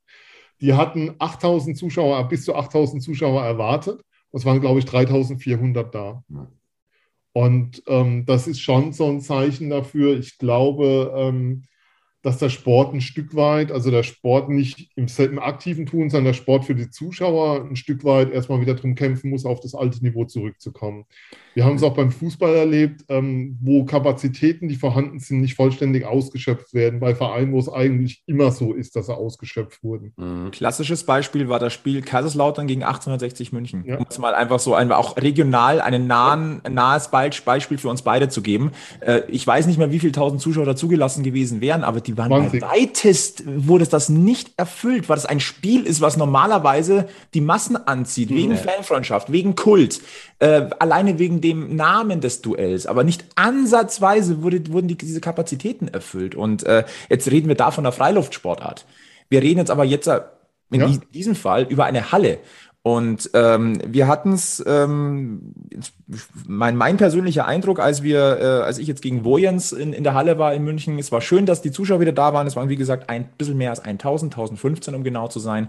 Die 0.60 0.74
hatten 0.74 1.16
8000 1.18 1.78
Zuschauer, 1.78 2.28
bis 2.28 2.44
zu 2.44 2.54
8000 2.54 3.02
Zuschauer 3.02 3.42
erwartet. 3.44 4.02
Es 4.34 4.44
waren, 4.44 4.60
glaube 4.60 4.80
ich, 4.80 4.86
3400 4.86 5.96
da. 5.96 6.24
Und 7.32 7.84
ähm, 7.88 8.26
das 8.26 8.48
ist 8.48 8.60
schon 8.60 8.92
so 8.92 9.08
ein 9.08 9.22
Zeichen 9.22 9.70
dafür. 9.70 10.20
Ich 10.20 10.38
glaube, 10.38 11.14
ähm, 11.16 11.64
dass 12.24 12.40
der 12.40 12.50
Sport 12.50 12.94
ein 12.94 13.00
Stück 13.00 13.34
weit, 13.36 13.72
also 13.72 13.92
der 13.92 14.04
Sport 14.04 14.50
nicht 14.50 14.90
im, 14.98 15.08
im 15.18 15.40
aktiven 15.40 15.86
Tun, 15.86 16.10
sondern 16.10 16.26
der 16.26 16.34
Sport 16.34 16.66
für 16.66 16.76
die 16.76 16.90
Zuschauer 16.90 17.64
ein 17.64 17.78
Stück 17.78 18.04
weit 18.04 18.32
erstmal 18.32 18.60
wieder 18.60 18.74
darum 18.74 18.96
kämpfen 18.96 19.30
muss, 19.30 19.46
auf 19.46 19.62
das 19.62 19.74
alte 19.74 20.04
Niveau 20.04 20.26
zurückzukommen. 20.26 21.06
Wir 21.58 21.66
haben 21.66 21.78
es 21.78 21.82
auch 21.82 21.96
beim 21.96 22.12
Fußball 22.12 22.54
erlebt, 22.54 23.06
ähm, 23.10 23.58
wo 23.64 23.84
Kapazitäten, 23.84 24.68
die 24.68 24.76
vorhanden 24.76 25.18
sind, 25.18 25.42
nicht 25.42 25.56
vollständig 25.56 26.06
ausgeschöpft 26.06 26.76
werden, 26.76 27.00
bei 27.00 27.16
Vereinen, 27.16 27.52
wo 27.52 27.58
es 27.58 27.68
eigentlich 27.68 28.22
immer 28.28 28.52
so 28.52 28.74
ist, 28.74 28.96
dass 28.96 29.08
sie 29.08 29.18
ausgeschöpft 29.18 29.84
wurden. 29.84 30.14
Mhm. 30.18 30.52
Klassisches 30.52 31.04
Beispiel 31.04 31.50
war 31.50 31.58
das 31.58 31.74
Spiel 31.74 32.04
Kaiserslautern 32.04 32.68
gegen 32.68 32.84
1860 32.84 33.54
München. 33.54 33.86
Ja. 33.88 33.98
Um 33.98 34.06
es 34.08 34.20
mal 34.20 34.36
einfach 34.36 34.60
so 34.60 34.76
ein, 34.76 34.92
auch 34.92 35.18
regional 35.18 35.82
ein 35.82 36.06
nahen, 36.06 36.62
nahes 36.70 37.10
Beispiel 37.10 37.80
für 37.80 37.90
uns 37.90 38.04
beide 38.04 38.30
zu 38.30 38.44
geben. 38.44 38.72
Äh, 39.00 39.22
ich 39.28 39.48
weiß 39.48 39.66
nicht 39.66 39.80
mehr, 39.80 39.92
wie 39.92 39.98
viele 39.98 40.12
tausend 40.12 40.42
Zuschauer 40.42 40.66
dazugelassen 40.66 41.24
gewesen 41.24 41.60
wären, 41.60 41.84
aber 41.84 42.02
die 42.02 42.16
waren 42.20 42.30
20. 42.30 42.62
bei 42.62 42.68
weitest, 42.68 43.44
wurde 43.48 43.88
das 43.88 44.10
nicht 44.10 44.52
erfüllt, 44.58 45.10
weil 45.10 45.16
das 45.16 45.26
ein 45.26 45.40
Spiel 45.40 45.88
ist, 45.88 46.02
was 46.02 46.18
normalerweise 46.18 47.08
die 47.34 47.42
Massen 47.42 47.78
anzieht, 47.78 48.30
wegen 48.30 48.52
ja. 48.52 48.58
Fanfreundschaft, 48.58 49.32
wegen 49.32 49.56
Kult, 49.56 50.02
äh, 50.38 50.70
alleine 50.78 51.18
wegen 51.18 51.42
dem 51.42 51.47
Namen 51.54 52.22
des 52.22 52.42
Duells, 52.42 52.88
aber 52.88 53.04
nicht 53.04 53.26
ansatzweise 53.36 54.42
wurde, 54.44 54.72
wurden 54.72 54.88
die, 54.88 54.98
diese 54.98 55.22
Kapazitäten 55.22 55.88
erfüllt. 55.88 56.36
Und 56.36 56.64
äh, 56.64 56.86
jetzt 57.10 57.30
reden 57.32 57.48
wir 57.48 57.56
da 57.56 57.72
von 57.72 57.86
einer 57.86 57.92
Freiluftsportart. 57.92 58.86
Wir 59.30 59.42
reden 59.42 59.60
jetzt 59.60 59.72
aber 59.72 59.84
jetzt 59.84 60.08
äh, 60.08 60.22
in 60.72 60.82
ja. 60.82 60.92
diesem 61.14 61.36
Fall 61.36 61.64
über 61.70 61.86
eine 61.86 62.12
Halle. 62.12 62.40
Und 62.88 63.32
ähm, 63.34 63.82
wir 63.86 64.08
hatten 64.08 64.32
es, 64.32 64.64
ähm, 64.66 65.54
mein, 66.48 66.78
mein 66.78 66.96
persönlicher 66.96 67.46
Eindruck, 67.46 67.82
als 67.82 68.02
wir, 68.02 68.40
äh, 68.40 68.64
als 68.64 68.78
ich 68.78 68.88
jetzt 68.88 69.02
gegen 69.02 69.26
Wojens 69.26 69.74
in, 69.74 69.92
in 69.92 70.06
der 70.06 70.14
Halle 70.14 70.40
war 70.40 70.54
in 70.54 70.64
München, 70.64 70.98
es 70.98 71.12
war 71.12 71.20
schön, 71.20 71.46
dass 71.46 71.62
die 71.62 71.74
Zuschauer 71.74 72.00
wieder 72.00 72.14
da 72.14 72.32
waren. 72.32 72.48
Es 72.48 72.56
waren, 72.56 72.70
wie 72.70 72.78
gesagt, 72.78 73.10
ein 73.10 73.28
bisschen 73.38 73.58
mehr 73.58 73.72
als 73.72 73.82
1000, 73.82 74.34
1015, 74.34 74.96
um 74.96 75.04
genau 75.04 75.28
zu 75.28 75.40
sein. 75.40 75.68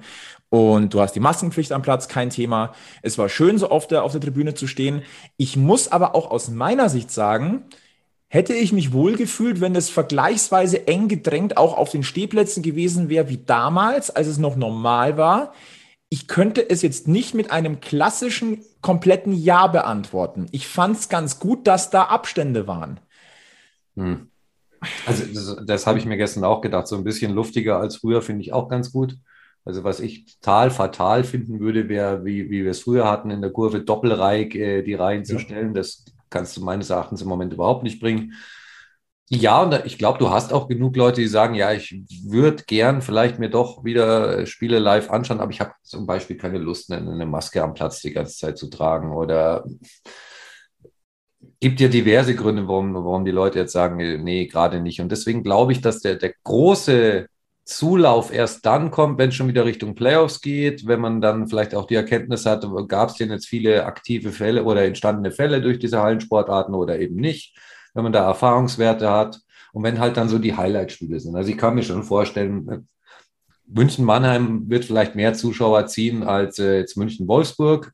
Und 0.51 0.95
du 0.95 1.01
hast 1.01 1.13
die 1.13 1.21
Maskenpflicht 1.21 1.73
am 1.73 1.83
Platz, 1.83 2.09
kein 2.09 2.31
Thema. 2.31 2.73
Es 3.03 3.19
war 3.19 3.29
schön, 3.29 3.59
so 3.59 3.71
oft 3.71 3.93
auf 3.93 4.13
der 4.13 4.21
Tribüne 4.21 4.55
zu 4.55 4.67
stehen. 4.67 5.03
Ich 5.37 5.57
muss 5.57 5.89
aber 5.89 6.15
auch 6.15 6.31
aus 6.31 6.49
meiner 6.49 6.89
Sicht 6.89 7.11
sagen, 7.11 7.65
hätte 8.29 8.55
ich 8.55 8.73
mich 8.73 8.93
wohl 8.93 9.17
gefühlt, 9.17 9.61
wenn 9.61 9.75
es 9.75 9.91
vergleichsweise 9.91 10.87
eng 10.87 11.09
gedrängt 11.09 11.57
auch 11.57 11.77
auf 11.77 11.91
den 11.91 12.03
Stehplätzen 12.03 12.63
gewesen 12.63 13.09
wäre 13.09 13.29
wie 13.29 13.39
damals, 13.39 14.11
als 14.11 14.27
es 14.27 14.39
noch 14.39 14.57
normal 14.57 15.17
war 15.17 15.53
ich 16.11 16.27
könnte 16.27 16.69
es 16.69 16.83
jetzt 16.83 17.07
nicht 17.07 17.35
mit 17.35 17.51
einem 17.51 17.81
klassischen 17.81 18.65
kompletten 18.81 19.33
Ja 19.33 19.67
beantworten. 19.67 20.47
Ich 20.53 20.67
fand 20.67 20.97
es 20.97 21.09
ganz 21.09 21.39
gut, 21.39 21.67
dass 21.67 21.91
da 21.91 22.05
Abstände 22.05 22.67
waren. 22.67 23.01
Hm. 23.97 24.31
Also 25.07 25.25
das, 25.25 25.67
das 25.67 25.87
habe 25.87 25.99
ich 25.99 26.07
mir 26.07 26.17
gestern 26.17 26.45
auch 26.45 26.61
gedacht. 26.61 26.87
So 26.87 26.97
ein 26.97 27.05
bisschen 27.05 27.33
luftiger 27.33 27.79
als 27.79 27.97
früher 27.97 28.23
finde 28.23 28.43
ich 28.43 28.53
auch 28.53 28.69
ganz 28.69 28.93
gut. 28.93 29.17
Also 29.69 29.85
was 29.85 30.01
ich 30.01 30.25
total 30.25 30.71
fatal 30.71 31.25
finden 31.25 31.61
würde, 31.61 31.91
wäre, 31.91 32.25
wie, 32.25 32.49
wie 32.49 32.65
wir 32.65 32.71
es 32.71 32.81
früher 32.81 33.05
hatten, 33.05 33.31
in 33.31 33.43
der 33.43 33.51
Kurve 33.51 33.81
doppelreich 33.81 34.55
äh, 34.55 34.83
die 34.83 34.95
Reihen 34.95 35.25
ja. 35.25 35.25
zu 35.25 35.39
stellen. 35.39 35.75
Das 35.75 36.07
kannst 36.31 36.57
du 36.57 36.65
meines 36.65 36.89
Erachtens 36.89 37.21
im 37.21 37.29
Moment 37.29 37.53
überhaupt 37.53 37.83
nicht 37.83 38.01
bringen. 38.01 38.33
Ja, 39.29 39.61
und 39.61 39.85
ich 39.85 39.99
glaube, 39.99 40.19
du 40.19 40.31
hast 40.31 40.55
auch 40.55 40.69
genug 40.69 40.97
Leute, 40.97 41.21
die 41.21 41.27
sagen, 41.27 41.55
ja, 41.55 41.71
ich 41.75 41.95
würde 42.25 42.65
gern 42.67 43.03
vielleicht 43.03 43.39
mir 43.39 43.51
doch 43.51 43.85
wieder 43.85 44.47
Spiele 44.47 44.79
live 44.79 45.11
anschauen, 45.11 45.41
aber 45.41 45.51
ich 45.51 45.61
habe 45.61 45.73
zum 45.83 46.07
Beispiel 46.07 46.39
keine 46.39 46.57
Lust, 46.57 46.91
eine 46.91 47.27
Maske 47.27 47.63
am 47.63 47.75
Platz 47.75 48.01
die 48.01 48.13
ganze 48.13 48.39
Zeit 48.39 48.57
zu 48.57 48.71
tragen 48.71 49.13
oder 49.13 49.67
gibt 51.61 51.79
ja 51.81 51.89
diverse 51.89 52.35
Gründe, 52.35 52.67
warum, 52.69 52.95
warum 52.95 53.27
die 53.27 53.31
Leute 53.31 53.59
jetzt 53.59 53.73
sagen, 53.73 53.99
nee, 54.25 54.47
gerade 54.47 54.81
nicht. 54.81 55.03
Und 55.03 55.13
deswegen 55.13 55.43
glaube 55.43 55.73
ich, 55.73 55.83
dass 55.83 56.01
der, 56.01 56.15
der 56.15 56.33
große 56.43 57.27
Zulauf 57.69 58.33
erst 58.33 58.65
dann 58.65 58.91
kommt, 58.91 59.19
wenn 59.19 59.29
es 59.29 59.35
schon 59.35 59.49
wieder 59.49 59.67
Richtung 59.67 59.95
Playoffs 59.95 60.41
geht, 60.41 60.87
wenn 60.87 61.01
man 61.01 61.21
dann 61.21 61.49
vielleicht 61.49 61.75
auch 61.75 61.87
die 61.87 61.97
Erkenntnis 61.97 62.47
hat, 62.47 62.67
gab 62.89 63.11
es 63.11 63.17
denn 63.17 63.31
jetzt 63.31 63.47
viele 63.47 63.85
aktive 63.85 64.33
Fälle 64.33 64.65
oder 64.65 64.85
entstandene 64.85 65.33
Fälle 65.33 65.61
durch 65.61 65.79
diese 65.79 66.01
Hallensportarten 66.01 66.75
oder 66.75 66.99
eben 66.99 67.17
nicht, 67.17 67.59
wenn 67.93 68.05
man 68.05 68.13
da 68.15 68.25
Erfahrungswerte 68.25 69.11
hat 69.11 69.41
und 69.75 69.83
wenn 69.83 70.01
halt 70.01 70.17
dann 70.17 70.31
so 70.31 70.39
die 70.39 70.57
Highlight-Spiele 70.57 71.21
sind. 71.21 71.37
Also 71.37 71.51
ich 71.51 71.59
kann 71.59 71.75
mir 71.75 71.83
schon 71.83 72.05
vorstellen, 72.05 72.89
München-Mannheim 73.67 74.71
wird 74.71 74.87
vielleicht 74.87 75.15
mehr 75.15 75.35
Zuschauer 75.35 75.89
ziehen 75.89 76.23
als 76.23 76.59
äh, 76.59 76.79
jetzt 76.79 76.97
München-Wolfsburg. 76.97 77.93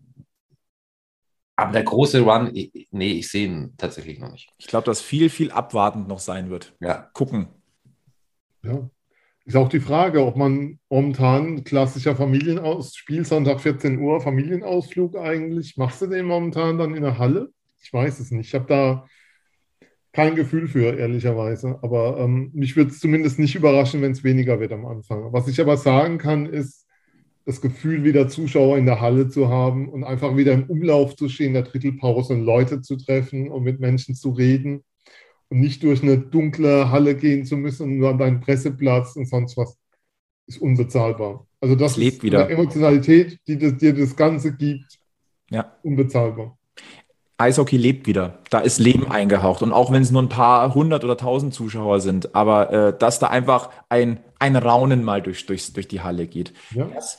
Aber 1.56 1.72
der 1.72 1.82
große 1.82 2.20
Run, 2.20 2.52
nee, 2.52 3.12
ich 3.12 3.28
sehe 3.28 3.46
ihn 3.46 3.74
tatsächlich 3.76 4.20
noch 4.20 4.30
nicht. 4.30 4.52
Ich 4.56 4.68
glaube, 4.68 4.86
dass 4.86 5.00
viel, 5.00 5.30
viel 5.30 5.50
abwartend 5.50 6.06
noch 6.06 6.20
sein 6.20 6.48
wird. 6.48 6.76
Ja. 6.78 7.10
Gucken. 7.12 7.48
Ja. 8.62 8.88
Ist 9.46 9.56
auch 9.56 9.68
die 9.68 9.80
Frage, 9.80 10.24
ob 10.24 10.36
man 10.36 10.78
momentan 10.88 11.64
klassischer 11.64 12.16
Familienaus 12.16 12.96
Spielsonntag 12.96 13.60
14 13.60 13.98
Uhr 13.98 14.20
Familienausflug 14.20 15.16
eigentlich, 15.16 15.76
machst 15.76 16.00
du 16.00 16.06
den 16.06 16.24
momentan 16.24 16.78
dann 16.78 16.94
in 16.94 17.02
der 17.02 17.18
Halle? 17.18 17.50
Ich 17.82 17.92
weiß 17.92 18.20
es 18.20 18.30
nicht. 18.30 18.48
Ich 18.48 18.54
habe 18.54 18.66
da 18.66 19.06
kein 20.12 20.34
Gefühl 20.34 20.66
für, 20.66 20.96
ehrlicherweise. 20.96 21.78
Aber 21.82 22.18
ähm, 22.20 22.52
mich 22.54 22.74
würde 22.74 22.90
es 22.90 23.00
zumindest 23.00 23.38
nicht 23.38 23.54
überraschen, 23.54 24.00
wenn 24.00 24.12
es 24.12 24.24
weniger 24.24 24.60
wird 24.60 24.72
am 24.72 24.86
Anfang. 24.86 25.30
Was 25.32 25.46
ich 25.48 25.60
aber 25.60 25.76
sagen 25.76 26.16
kann, 26.16 26.46
ist, 26.46 26.86
das 27.44 27.60
Gefühl, 27.60 28.04
wieder 28.04 28.28
Zuschauer 28.28 28.78
in 28.78 28.86
der 28.86 29.02
Halle 29.02 29.28
zu 29.28 29.50
haben 29.50 29.90
und 29.90 30.04
einfach 30.04 30.34
wieder 30.36 30.52
im 30.52 30.64
Umlauf 30.64 31.16
zu 31.16 31.28
stehen, 31.28 31.48
in 31.48 31.52
der 31.52 31.64
Drittelpause 31.64 32.32
und 32.32 32.44
Leute 32.44 32.80
zu 32.80 32.96
treffen 32.96 33.50
und 33.50 33.64
mit 33.64 33.80
Menschen 33.80 34.14
zu 34.14 34.30
reden 34.30 34.82
nicht 35.50 35.82
durch 35.82 36.02
eine 36.02 36.18
dunkle 36.18 36.90
Halle 36.90 37.14
gehen 37.14 37.44
zu 37.44 37.56
müssen 37.56 37.84
und 37.84 37.98
nur 37.98 38.10
an 38.10 38.18
deinen 38.18 38.40
Presseplatz 38.40 39.16
und 39.16 39.26
sonst 39.26 39.56
was, 39.56 39.76
ist 40.46 40.60
unbezahlbar. 40.60 41.46
Also 41.60 41.74
das, 41.74 41.92
das 41.92 41.96
lebt 41.96 42.22
wieder. 42.22 42.44
eine 42.44 42.54
Emotionalität, 42.54 43.38
die 43.46 43.58
das, 43.58 43.76
dir 43.76 43.94
das 43.94 44.16
Ganze 44.16 44.52
gibt, 44.52 44.98
ja. 45.50 45.72
unbezahlbar. 45.82 46.58
Eishockey 47.36 47.76
lebt 47.76 48.06
wieder. 48.06 48.38
Da 48.50 48.60
ist 48.60 48.78
Leben 48.78 49.10
eingehaucht. 49.10 49.62
Und 49.62 49.72
auch 49.72 49.90
wenn 49.90 50.02
es 50.02 50.10
nur 50.10 50.22
ein 50.22 50.28
paar 50.28 50.74
hundert 50.74 51.04
oder 51.04 51.16
tausend 51.16 51.52
Zuschauer 51.52 52.00
sind, 52.00 52.34
aber 52.34 52.72
äh, 52.72 52.98
dass 52.98 53.18
da 53.18 53.26
einfach 53.28 53.70
ein, 53.88 54.20
ein 54.38 54.54
Raunen 54.56 55.02
mal 55.02 55.20
durch, 55.20 55.46
durch, 55.46 55.72
durch 55.72 55.88
die 55.88 56.00
Halle 56.00 56.26
geht. 56.26 56.52
Ja. 56.74 56.86
Dass 56.86 57.18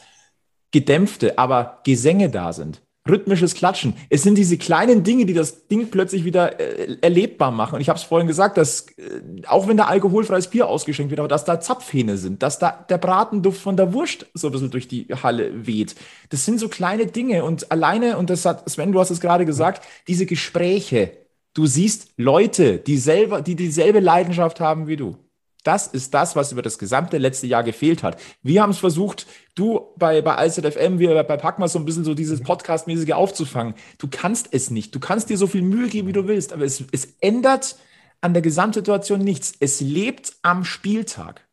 gedämpfte, 0.72 1.38
aber 1.38 1.80
Gesänge 1.84 2.30
da 2.30 2.54
sind 2.54 2.82
rhythmisches 3.08 3.54
Klatschen. 3.54 3.94
Es 4.10 4.24
sind 4.24 4.38
diese 4.38 4.58
kleinen 4.58 5.04
Dinge, 5.04 5.26
die 5.26 5.34
das 5.34 5.68
Ding 5.68 5.90
plötzlich 5.92 6.26
wieder 6.26 6.60
äh, 6.60 6.98
erlebbar 7.02 7.52
machen. 7.52 7.76
Und 7.76 7.82
ich 7.82 7.90
habe 7.90 7.98
es 7.98 8.04
vorhin 8.04 8.28
gesagt, 8.28 8.58
dass 8.58 8.88
äh, 8.98 9.46
auch 9.48 9.68
wenn 9.68 9.78
da 9.78 9.86
alkoholfreies 9.86 10.48
Bier 10.48 10.68
ausgeschenkt 10.68 11.12
wird, 11.12 11.20
aber 11.20 11.28
dass 11.28 11.46
da 11.46 11.60
Zapfhähne 11.60 12.18
sind, 12.18 12.42
dass 12.42 12.58
da 12.58 12.86
der 12.90 12.98
Bratenduft 12.98 13.62
von 13.62 13.78
der 13.78 13.94
Wurst 13.94 14.26
so 14.34 14.48
ein 14.48 14.52
bisschen 14.52 14.72
durch 14.72 14.88
die 14.88 15.08
Halle 15.22 15.68
weht. 15.68 15.96
Das 16.30 16.46
sind 16.46 16.60
so 16.60 16.68
kleine 16.68 17.06
Dinge. 17.06 17.44
Und 17.44 17.72
alleine, 17.72 18.18
und 18.18 18.30
das 18.30 18.46
hat 18.46 18.68
Sven, 18.70 18.92
du 18.92 19.00
hast 19.00 19.12
es 19.12 19.22
gerade 19.22 19.46
gesagt, 19.46 19.86
diese 20.08 20.26
Gespräche. 20.26 21.12
Du 21.54 21.68
siehst 21.68 22.12
Leute, 22.18 22.80
die 22.80 22.98
selber, 22.98 23.42
die 23.42 23.56
dieselbe 23.56 24.02
Leidenschaft 24.02 24.60
haben 24.60 24.88
wie 24.88 24.98
du. 24.98 25.16
Das 25.66 25.88
ist 25.88 26.14
das, 26.14 26.36
was 26.36 26.52
über 26.52 26.62
das 26.62 26.78
gesamte 26.78 27.18
letzte 27.18 27.48
Jahr 27.48 27.64
gefehlt 27.64 28.04
hat. 28.04 28.22
Wir 28.44 28.62
haben 28.62 28.70
es 28.70 28.78
versucht, 28.78 29.26
du 29.56 29.88
bei, 29.98 30.22
bei 30.22 30.46
IZFM, 30.46 31.00
wir 31.00 31.24
bei 31.24 31.38
Packmas 31.38 31.74
so 31.74 31.80
ein 31.80 31.86
bisschen 31.86 32.04
so 32.04 32.14
dieses 32.14 32.42
Podcast-mäßige 32.42 33.14
aufzufangen. 33.14 33.74
Du 33.98 34.08
kannst 34.08 34.50
es 34.52 34.70
nicht. 34.70 34.94
Du 34.94 35.00
kannst 35.00 35.32
dir 35.32 35.38
so 35.38 35.48
viel 35.48 35.64
Mühe 35.64 35.88
geben, 35.90 36.08
wie 36.08 36.14
du 36.14 36.28
willst, 36.28 36.54
aber 36.54 36.66
es, 36.66 36.84
es 36.92 37.16
ändert 37.20 37.78
an 38.22 38.34
der 38.34 38.44
Gesamtsituation 38.44 39.20
nichts. 39.20 39.54
Es 39.60 39.82
lebt 39.82 40.34
am 40.44 40.66
Spieltag. 40.66 41.48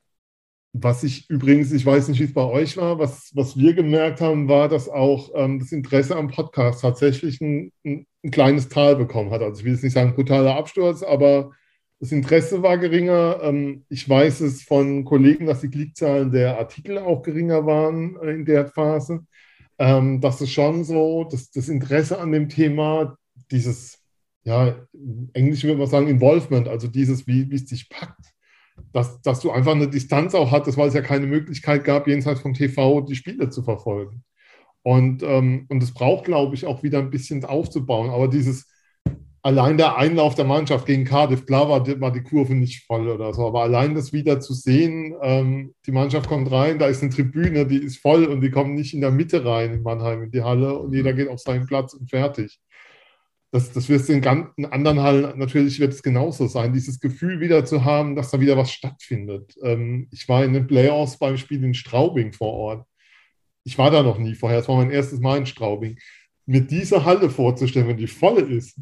Was 0.74 1.04
ich 1.04 1.30
übrigens, 1.30 1.72
ich 1.72 1.86
weiß 1.86 2.08
nicht, 2.08 2.20
wie 2.20 2.24
es 2.24 2.34
bei 2.34 2.44
euch 2.44 2.76
war, 2.76 2.98
was, 2.98 3.30
was 3.34 3.56
wir 3.56 3.72
gemerkt 3.72 4.20
haben, 4.20 4.46
war, 4.46 4.68
dass 4.68 4.90
auch 4.90 5.30
ähm, 5.34 5.58
das 5.58 5.72
Interesse 5.72 6.16
am 6.16 6.28
Podcast 6.28 6.82
tatsächlich 6.82 7.40
ein, 7.40 7.72
ein, 7.82 8.06
ein 8.22 8.30
kleines 8.30 8.68
Tal 8.68 8.94
bekommen 8.96 9.30
hat. 9.30 9.40
Also 9.40 9.60
ich 9.60 9.64
will 9.64 9.72
jetzt 9.72 9.84
nicht 9.84 9.94
sagen 9.94 10.14
brutaler 10.14 10.54
Absturz, 10.56 11.02
aber 11.02 11.52
das 12.02 12.10
Interesse 12.10 12.64
war 12.64 12.78
geringer. 12.78 13.38
Ähm, 13.42 13.84
ich 13.88 14.08
weiß 14.08 14.40
es 14.40 14.64
von 14.64 15.04
Kollegen, 15.04 15.46
dass 15.46 15.60
die 15.60 15.68
Klickzahlen 15.68 16.32
der 16.32 16.58
Artikel 16.58 16.98
auch 16.98 17.22
geringer 17.22 17.64
waren 17.64 18.16
äh, 18.16 18.32
in 18.32 18.44
der 18.44 18.66
Phase. 18.66 19.24
Ähm, 19.78 20.20
das 20.20 20.40
ist 20.40 20.50
schon 20.50 20.82
so, 20.82 21.22
dass 21.30 21.52
das 21.52 21.68
Interesse 21.68 22.18
an 22.18 22.32
dem 22.32 22.48
Thema, 22.48 23.16
dieses, 23.52 24.00
ja, 24.42 24.84
Englisch 25.32 25.62
würde 25.62 25.78
man 25.78 25.86
sagen, 25.86 26.08
Involvement, 26.08 26.66
also 26.66 26.88
dieses, 26.88 27.28
wie, 27.28 27.48
wie 27.52 27.54
es 27.54 27.66
dich 27.66 27.88
packt, 27.88 28.32
dass, 28.92 29.22
dass 29.22 29.38
du 29.38 29.52
einfach 29.52 29.76
eine 29.76 29.88
Distanz 29.88 30.34
auch 30.34 30.50
hattest, 30.50 30.76
weil 30.76 30.88
es 30.88 30.94
ja 30.94 31.02
keine 31.02 31.28
Möglichkeit 31.28 31.84
gab, 31.84 32.08
jenseits 32.08 32.40
vom 32.40 32.52
TV 32.52 33.02
die 33.02 33.14
Spiele 33.14 33.48
zu 33.48 33.62
verfolgen. 33.62 34.24
Und, 34.82 35.22
ähm, 35.22 35.66
und 35.68 35.80
es 35.80 35.94
braucht, 35.94 36.24
glaube 36.24 36.56
ich, 36.56 36.66
auch 36.66 36.82
wieder 36.82 36.98
ein 36.98 37.10
bisschen 37.10 37.44
aufzubauen. 37.44 38.10
Aber 38.10 38.26
dieses, 38.26 38.66
allein 39.42 39.76
der 39.76 39.96
Einlauf 39.96 40.34
der 40.36 40.44
Mannschaft 40.44 40.86
gegen 40.86 41.04
Cardiff, 41.04 41.46
klar 41.46 41.68
war 41.68 41.82
die, 41.82 42.00
war 42.00 42.12
die 42.12 42.22
Kurve 42.22 42.54
nicht 42.54 42.84
voll 42.86 43.08
oder 43.08 43.34
so, 43.34 43.46
aber 43.46 43.62
allein 43.62 43.94
das 43.94 44.12
wieder 44.12 44.40
zu 44.40 44.54
sehen, 44.54 45.14
ähm, 45.20 45.74
die 45.84 45.92
Mannschaft 45.92 46.28
kommt 46.28 46.50
rein, 46.50 46.78
da 46.78 46.86
ist 46.86 47.02
eine 47.02 47.10
Tribüne, 47.10 47.66
die 47.66 47.78
ist 47.78 47.98
voll 47.98 48.24
und 48.24 48.40
die 48.40 48.50
kommen 48.50 48.74
nicht 48.74 48.94
in 48.94 49.00
der 49.00 49.10
Mitte 49.10 49.44
rein 49.44 49.74
in 49.74 49.82
Mannheim 49.82 50.22
in 50.22 50.30
die 50.30 50.42
Halle 50.42 50.78
und 50.78 50.94
jeder 50.94 51.12
geht 51.12 51.28
auf 51.28 51.40
seinen 51.40 51.66
Platz 51.66 51.92
und 51.94 52.08
fertig. 52.08 52.60
Das, 53.50 53.70
das 53.72 53.88
wird 53.88 54.08
in, 54.08 54.22
in 54.56 54.66
anderen 54.66 55.00
Hallen 55.02 55.38
natürlich 55.38 55.78
wird 55.78 55.92
es 55.92 56.02
genauso 56.02 56.46
sein, 56.46 56.72
dieses 56.72 57.00
Gefühl 57.00 57.40
wieder 57.40 57.64
zu 57.64 57.84
haben, 57.84 58.16
dass 58.16 58.30
da 58.30 58.40
wieder 58.40 58.56
was 58.56 58.72
stattfindet. 58.72 59.54
Ähm, 59.62 60.08
ich 60.12 60.28
war 60.28 60.44
in 60.44 60.52
den 60.54 60.66
Playoffs 60.66 61.18
beim 61.18 61.36
Spiel 61.36 61.62
in 61.64 61.74
Straubing 61.74 62.32
vor 62.32 62.52
Ort. 62.52 62.86
Ich 63.64 63.76
war 63.76 63.90
da 63.90 64.02
noch 64.02 64.18
nie 64.18 64.34
vorher, 64.34 64.60
es 64.60 64.68
war 64.68 64.76
mein 64.76 64.90
erstes 64.90 65.20
Mal 65.20 65.38
in 65.38 65.46
Straubing. 65.46 65.98
Mir 66.46 66.62
diese 66.62 67.04
Halle 67.04 67.28
vorzustellen, 67.28 67.88
wenn 67.88 67.96
die 67.96 68.08
voll 68.08 68.38
ist, 68.38 68.78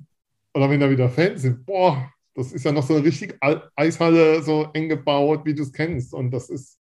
oder 0.54 0.70
wenn 0.70 0.80
da 0.80 0.90
wieder 0.90 1.08
Fans 1.08 1.42
sind, 1.42 1.64
boah, 1.64 2.10
das 2.34 2.52
ist 2.52 2.64
ja 2.64 2.72
noch 2.72 2.86
so 2.86 2.94
eine 2.94 3.04
richtig 3.04 3.38
Eishalle, 3.76 4.42
so 4.42 4.68
eng 4.72 4.88
gebaut, 4.88 5.44
wie 5.44 5.54
du 5.54 5.62
es 5.62 5.72
kennst. 5.72 6.14
Und 6.14 6.30
das 6.30 6.48
ist, 6.48 6.78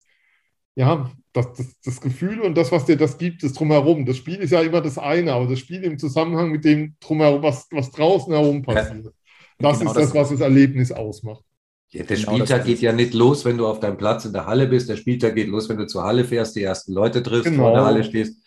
ja, 0.74 1.10
das, 1.32 1.52
das, 1.54 1.80
das 1.84 2.00
Gefühl 2.00 2.40
und 2.40 2.56
das, 2.56 2.70
was 2.70 2.84
dir 2.84 2.96
das 2.96 3.18
gibt, 3.18 3.42
ist 3.42 3.58
drumherum. 3.58 4.06
Das 4.06 4.16
Spiel 4.16 4.36
ist 4.36 4.50
ja 4.50 4.60
immer 4.60 4.80
das 4.80 4.98
eine, 4.98 5.32
aber 5.32 5.46
das 5.46 5.58
Spiel 5.58 5.82
im 5.84 5.98
Zusammenhang 5.98 6.50
mit 6.50 6.64
dem 6.64 6.94
drumherum, 7.00 7.42
was, 7.42 7.66
was 7.70 7.90
draußen 7.90 8.32
herum 8.32 8.62
passiert. 8.62 9.12
Das 9.58 9.78
genau 9.78 9.90
ist 9.90 9.96
das, 9.96 10.14
was 10.14 10.30
das 10.30 10.40
Erlebnis 10.40 10.92
ausmacht. 10.92 11.44
Ja, 11.90 12.04
der 12.04 12.16
genau 12.16 12.32
Spieltag 12.32 12.64
geht 12.64 12.80
ja 12.80 12.92
nicht 12.92 13.14
los, 13.14 13.44
wenn 13.44 13.56
du 13.56 13.66
auf 13.66 13.80
deinem 13.80 13.96
Platz 13.96 14.24
in 14.26 14.32
der 14.32 14.46
Halle 14.46 14.66
bist. 14.66 14.88
Der 14.88 14.96
Spieltag 14.96 15.34
geht 15.34 15.48
los, 15.48 15.68
wenn 15.68 15.78
du 15.78 15.86
zur 15.86 16.04
Halle 16.04 16.24
fährst, 16.24 16.54
die 16.54 16.62
ersten 16.62 16.92
Leute 16.92 17.22
triffst, 17.22 17.50
genau. 17.50 17.64
vor 17.64 17.72
der 17.72 17.84
Halle 17.84 18.04
stehst. 18.04 18.44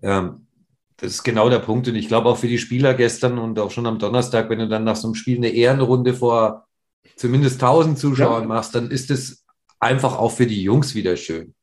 Ähm, 0.00 0.46
das 0.98 1.12
ist 1.12 1.22
genau 1.22 1.48
der 1.48 1.60
Punkt. 1.60 1.88
Und 1.88 1.94
ich 1.94 2.08
glaube 2.08 2.28
auch 2.28 2.36
für 2.36 2.48
die 2.48 2.58
Spieler 2.58 2.92
gestern 2.92 3.38
und 3.38 3.58
auch 3.58 3.70
schon 3.70 3.86
am 3.86 3.98
Donnerstag, 3.98 4.50
wenn 4.50 4.58
du 4.58 4.68
dann 4.68 4.84
nach 4.84 4.96
so 4.96 5.08
einem 5.08 5.14
Spiel 5.14 5.38
eine 5.38 5.48
Ehrenrunde 5.48 6.12
vor 6.12 6.66
zumindest 7.16 7.62
1000 7.62 7.98
Zuschauern 7.98 8.42
ja. 8.42 8.48
machst, 8.48 8.74
dann 8.74 8.90
ist 8.90 9.10
es 9.10 9.44
einfach 9.78 10.18
auch 10.18 10.32
für 10.32 10.46
die 10.46 10.62
Jungs 10.62 10.94
wieder 10.94 11.16
schön. 11.16 11.54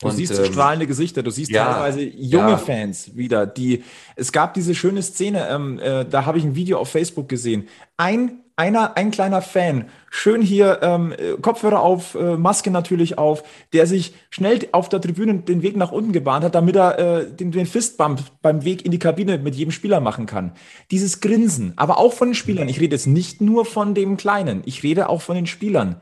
Du 0.00 0.08
und, 0.08 0.14
siehst 0.16 0.38
ähm, 0.38 0.46
strahlende 0.46 0.86
Gesichter, 0.86 1.22
du 1.22 1.30
siehst 1.30 1.50
ja, 1.50 1.72
teilweise 1.72 2.02
junge 2.02 2.50
ja. 2.50 2.58
Fans 2.58 3.14
wieder, 3.16 3.46
die, 3.46 3.82
es 4.14 4.30
gab 4.30 4.52
diese 4.52 4.74
schöne 4.74 5.02
Szene, 5.02 5.48
ähm, 5.48 5.78
äh, 5.78 6.04
da 6.04 6.26
habe 6.26 6.38
ich 6.38 6.44
ein 6.44 6.54
Video 6.54 6.78
auf 6.78 6.90
Facebook 6.90 7.28
gesehen. 7.28 7.68
Ein 7.96 8.42
einer, 8.56 8.96
ein 8.96 9.10
kleiner 9.10 9.42
Fan, 9.42 9.90
schön 10.10 10.40
hier 10.40 10.80
ähm, 10.82 11.14
Kopfhörer 11.42 11.80
auf, 11.80 12.14
äh, 12.14 12.36
Maske 12.38 12.70
natürlich 12.70 13.18
auf, 13.18 13.44
der 13.74 13.86
sich 13.86 14.14
schnell 14.30 14.66
auf 14.72 14.88
der 14.88 15.00
Tribüne 15.00 15.34
den 15.40 15.62
Weg 15.62 15.76
nach 15.76 15.92
unten 15.92 16.12
gebahnt 16.12 16.44
hat, 16.44 16.54
damit 16.54 16.74
er 16.74 16.98
äh, 16.98 17.30
den, 17.30 17.52
den 17.52 17.66
Fistbump 17.66 18.22
beim 18.40 18.64
Weg 18.64 18.84
in 18.86 18.90
die 18.90 18.98
Kabine 18.98 19.36
mit 19.36 19.54
jedem 19.54 19.72
Spieler 19.72 20.00
machen 20.00 20.24
kann. 20.24 20.52
Dieses 20.90 21.20
Grinsen, 21.20 21.74
aber 21.76 21.98
auch 21.98 22.14
von 22.14 22.28
den 22.28 22.34
Spielern. 22.34 22.68
Ich 22.68 22.80
rede 22.80 22.96
jetzt 22.96 23.06
nicht 23.06 23.42
nur 23.42 23.66
von 23.66 23.94
dem 23.94 24.16
Kleinen, 24.16 24.62
ich 24.64 24.82
rede 24.82 25.10
auch 25.10 25.20
von 25.20 25.36
den 25.36 25.46
Spielern. 25.46 26.00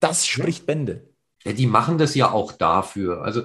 Das 0.00 0.26
spricht 0.26 0.64
Bände. 0.64 1.11
Ja, 1.44 1.52
die 1.52 1.66
machen 1.66 1.98
das 1.98 2.14
ja 2.14 2.30
auch 2.30 2.52
dafür. 2.52 3.22
Also 3.22 3.42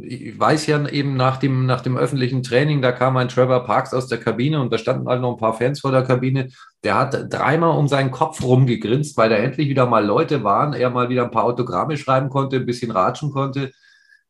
ich 0.00 0.38
weiß 0.38 0.66
ja 0.66 0.88
eben 0.88 1.14
nach 1.16 1.36
dem, 1.36 1.66
nach 1.66 1.82
dem 1.82 1.96
öffentlichen 1.96 2.42
Training, 2.42 2.80
da 2.80 2.90
kam 2.90 3.16
ein 3.18 3.28
Trevor 3.28 3.64
Parks 3.64 3.92
aus 3.92 4.06
der 4.08 4.18
Kabine 4.18 4.60
und 4.60 4.72
da 4.72 4.78
standen 4.78 5.08
halt 5.08 5.20
noch 5.20 5.32
ein 5.32 5.38
paar 5.38 5.54
Fans 5.54 5.80
vor 5.80 5.90
der 5.90 6.04
Kabine. 6.04 6.48
Der 6.84 6.96
hat 6.96 7.32
dreimal 7.32 7.76
um 7.76 7.86
seinen 7.86 8.10
Kopf 8.10 8.42
rumgegrinst, 8.42 9.16
weil 9.18 9.28
da 9.28 9.36
endlich 9.36 9.68
wieder 9.68 9.86
mal 9.86 10.04
Leute 10.04 10.42
waren, 10.42 10.72
er 10.72 10.88
mal 10.90 11.10
wieder 11.10 11.24
ein 11.24 11.30
paar 11.30 11.44
Autogramme 11.44 11.98
schreiben 11.98 12.30
konnte, 12.30 12.56
ein 12.56 12.66
bisschen 12.66 12.90
ratschen 12.90 13.30
konnte. 13.30 13.72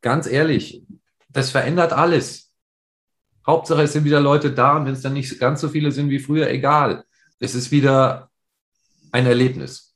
Ganz 0.01 0.27
ehrlich, 0.27 0.83
das 1.29 1.51
verändert 1.51 1.93
alles. 1.93 2.51
Hauptsache, 3.47 3.83
es 3.83 3.93
sind 3.93 4.03
wieder 4.03 4.19
Leute 4.19 4.51
da 4.51 4.75
und 4.75 4.85
wenn 4.85 4.93
es 4.93 5.01
dann 5.01 5.13
nicht 5.13 5.39
ganz 5.39 5.61
so 5.61 5.69
viele 5.69 5.91
sind 5.91 6.09
wie 6.09 6.19
früher, 6.19 6.49
egal. 6.49 7.05
Es 7.39 7.55
ist 7.55 7.71
wieder 7.71 8.29
ein 9.11 9.25
Erlebnis 9.25 9.94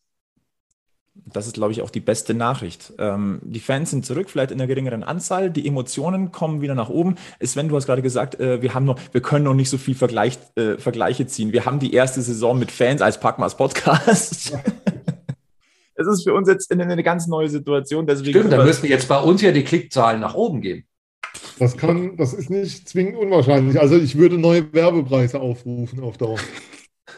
das 1.25 1.47
ist, 1.47 1.53
glaube 1.53 1.71
ich, 1.71 1.81
auch 1.81 1.89
die 1.89 1.99
beste 1.99 2.33
Nachricht. 2.33 2.93
Ähm, 2.97 3.39
die 3.43 3.59
Fans 3.59 3.91
sind 3.91 4.05
zurück, 4.05 4.29
vielleicht 4.29 4.51
in 4.51 4.59
einer 4.59 4.67
geringeren 4.67 5.03
Anzahl. 5.03 5.49
Die 5.49 5.67
Emotionen 5.67 6.31
kommen 6.31 6.61
wieder 6.61 6.75
nach 6.75 6.89
oben. 6.89 7.15
Sven, 7.43 7.69
du 7.69 7.75
hast 7.75 7.85
gerade 7.85 8.01
gesagt, 8.01 8.39
äh, 8.39 8.61
wir 8.61 8.73
haben 8.73 8.85
noch, 8.85 8.99
wir 9.11 9.21
können 9.21 9.45
noch 9.45 9.53
nicht 9.53 9.69
so 9.69 9.77
viel 9.77 9.95
Vergleich, 9.95 10.37
äh, 10.55 10.77
Vergleiche 10.77 11.27
ziehen. 11.27 11.53
Wir 11.53 11.65
haben 11.65 11.79
die 11.79 11.93
erste 11.93 12.21
Saison 12.21 12.57
mit 12.57 12.71
Fans 12.71 13.01
als 13.01 13.19
Packmas 13.19 13.57
Podcast. 13.57 14.53
das 15.95 16.07
ist 16.07 16.23
für 16.23 16.33
uns 16.33 16.47
jetzt 16.47 16.71
eine, 16.71 16.83
eine 16.83 17.03
ganz 17.03 17.27
neue 17.27 17.49
Situation. 17.49 18.07
Deswegen 18.07 18.39
Stimmt, 18.39 18.53
da 18.53 18.63
müssten 18.63 18.87
jetzt 18.87 19.07
bei 19.07 19.19
uns 19.19 19.41
ja 19.41 19.51
die 19.51 19.63
Klickzahlen 19.63 20.21
nach 20.21 20.35
oben 20.35 20.61
gehen. 20.61 20.85
Das 21.59 21.75
kann, 21.75 22.15
das 22.15 22.33
ist 22.33 22.49
nicht 22.49 22.87
zwingend 22.87 23.17
unwahrscheinlich. 23.17 23.79
Also 23.79 23.97
ich 23.97 24.17
würde 24.17 24.37
neue 24.37 24.71
Werbepreise 24.73 25.39
aufrufen 25.39 26.01
auf 26.01 26.17
Dauer. 26.17 26.39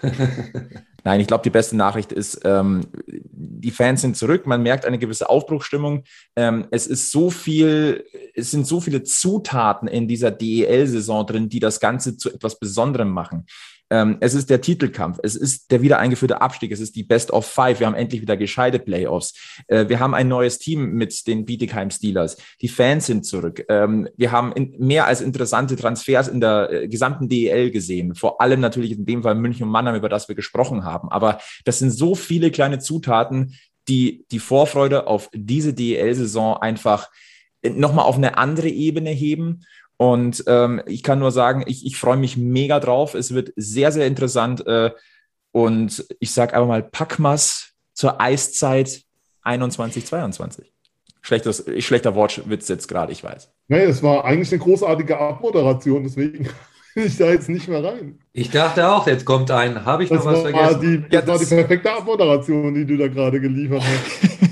Nein, 1.03 1.19
ich 1.19 1.27
glaube, 1.27 1.43
die 1.43 1.49
beste 1.49 1.75
Nachricht 1.75 2.11
ist, 2.11 2.41
ähm, 2.43 2.81
die 3.31 3.71
Fans 3.71 4.01
sind 4.01 4.17
zurück. 4.17 4.45
Man 4.45 4.61
merkt 4.61 4.85
eine 4.85 4.99
gewisse 4.99 5.29
Aufbruchstimmung. 5.29 6.03
Ähm, 6.35 6.67
es 6.69 6.85
ist 6.85 7.11
so 7.11 7.31
viel, 7.31 8.05
es 8.35 8.51
sind 8.51 8.67
so 8.67 8.79
viele 8.79 9.01
Zutaten 9.03 9.87
in 9.87 10.07
dieser 10.07 10.29
DEL-Saison 10.29 11.25
drin, 11.25 11.49
die 11.49 11.59
das 11.59 11.79
Ganze 11.79 12.17
zu 12.17 12.31
etwas 12.31 12.59
Besonderem 12.59 13.09
machen. 13.09 13.45
Ähm, 13.91 14.17
es 14.21 14.33
ist 14.33 14.49
der 14.49 14.61
Titelkampf, 14.61 15.19
es 15.21 15.35
ist 15.35 15.69
der 15.69 15.81
wieder 15.81 15.99
eingeführte 15.99 16.41
Abstieg, 16.41 16.71
es 16.71 16.79
ist 16.79 16.95
die 16.95 17.03
Best 17.03 17.31
of 17.31 17.45
Five. 17.45 17.81
Wir 17.81 17.87
haben 17.87 17.93
endlich 17.93 18.21
wieder 18.21 18.37
gescheite 18.37 18.79
Playoffs. 18.79 19.33
Äh, 19.67 19.89
wir 19.89 19.99
haben 19.99 20.15
ein 20.15 20.29
neues 20.29 20.59
Team 20.59 20.93
mit 20.93 21.27
den 21.27 21.43
Bietigheim 21.43 21.91
Steelers. 21.91 22.37
Die 22.61 22.69
Fans 22.69 23.05
sind 23.05 23.25
zurück. 23.25 23.65
Ähm, 23.67 24.07
wir 24.15 24.31
haben 24.31 24.53
mehr 24.79 25.07
als 25.07 25.19
interessante 25.19 25.75
Transfers 25.75 26.29
in 26.29 26.39
der 26.39 26.71
äh, 26.71 26.87
gesamten 26.87 27.27
DEL 27.27 27.69
gesehen. 27.69 28.15
Vor 28.15 28.39
allem 28.39 28.61
natürlich 28.61 28.93
in 28.93 29.05
dem 29.05 29.23
Fall 29.23 29.35
München 29.35 29.63
und 29.63 29.71
Mannheim, 29.71 29.95
über 29.95 30.09
das 30.09 30.29
wir 30.29 30.35
gesprochen 30.35 30.85
haben. 30.85 31.09
Aber 31.09 31.39
das 31.65 31.79
sind 31.79 31.91
so 31.91 32.15
viele 32.15 32.49
kleine 32.49 32.79
Zutaten, 32.79 33.55
die 33.89 34.25
die 34.31 34.39
Vorfreude 34.39 35.07
auf 35.07 35.29
diese 35.33 35.73
DEL-Saison 35.73 36.57
einfach 36.57 37.09
nochmal 37.63 38.05
auf 38.05 38.15
eine 38.15 38.37
andere 38.37 38.69
Ebene 38.69 39.09
heben. 39.09 39.65
Und 40.01 40.45
ähm, 40.47 40.81
ich 40.87 41.03
kann 41.03 41.19
nur 41.19 41.29
sagen, 41.29 41.63
ich, 41.67 41.85
ich 41.85 41.95
freue 41.95 42.17
mich 42.17 42.35
mega 42.35 42.79
drauf. 42.79 43.13
Es 43.13 43.35
wird 43.35 43.53
sehr, 43.55 43.91
sehr 43.91 44.07
interessant. 44.07 44.65
Äh, 44.65 44.89
und 45.51 46.03
ich 46.19 46.31
sage 46.31 46.55
einfach 46.55 46.67
mal 46.67 46.81
Packmas 46.81 47.73
zur 47.93 48.19
Eiszeit 48.19 49.03
21, 49.43 50.03
22. 50.03 50.73
Schlechtes, 51.21 51.65
schlechter 51.85 52.15
Wortwitz 52.15 52.67
jetzt 52.67 52.87
gerade, 52.87 53.11
ich 53.11 53.23
weiß. 53.23 53.51
Nee, 53.67 53.83
es 53.83 54.01
war 54.01 54.25
eigentlich 54.25 54.51
eine 54.51 54.63
großartige 54.63 55.19
Abmoderation, 55.19 56.03
deswegen 56.03 56.49
bin 56.95 57.05
ich 57.05 57.17
da 57.17 57.29
jetzt 57.29 57.47
nicht 57.47 57.67
mehr 57.67 57.83
rein. 57.83 58.17
Ich 58.33 58.49
dachte 58.49 58.89
auch, 58.89 59.05
jetzt 59.05 59.23
kommt 59.23 59.51
ein, 59.51 59.85
habe 59.85 60.03
ich 60.03 60.09
das 60.09 60.25
noch 60.25 60.31
was 60.31 60.41
vergessen? 60.41 60.81
Die, 60.81 61.01
das, 61.01 61.11
ja, 61.11 61.21
das 61.21 61.27
war 61.27 61.37
die 61.37 61.45
perfekte 61.45 61.91
Abmoderation, 61.91 62.73
die 62.73 62.87
du 62.87 62.97
da 62.97 63.07
gerade 63.07 63.39
geliefert 63.39 63.83
hast. 63.83 64.39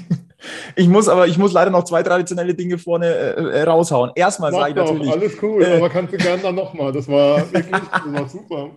Ich 0.80 0.88
muss 0.88 1.10
aber, 1.10 1.28
ich 1.28 1.38
muss 1.38 1.52
leider 1.52 1.72
noch 1.72 1.84
zwei 1.84 2.04
traditionelle 2.04 2.54
Dinge 2.54 2.78
vorne 2.78 3.08
äh, 3.08 3.60
äh 3.60 3.64
raushauen. 3.64 4.12
Erstmal 4.16 4.54
sage 4.54 4.70
ich 4.70 4.76
natürlich. 4.78 5.12
Alles 5.12 5.34
cool, 5.42 5.62
äh, 5.62 5.76
aber 5.76 5.90
kannst 5.90 6.14
du 6.14 6.18
gerne 6.18 6.42
dann 6.42 6.56
nochmal. 6.56 6.94
Das 6.94 7.06
war 7.10 7.40
wirklich 7.52 7.66
das 7.92 8.14
war 8.14 8.30
super. 8.30 8.70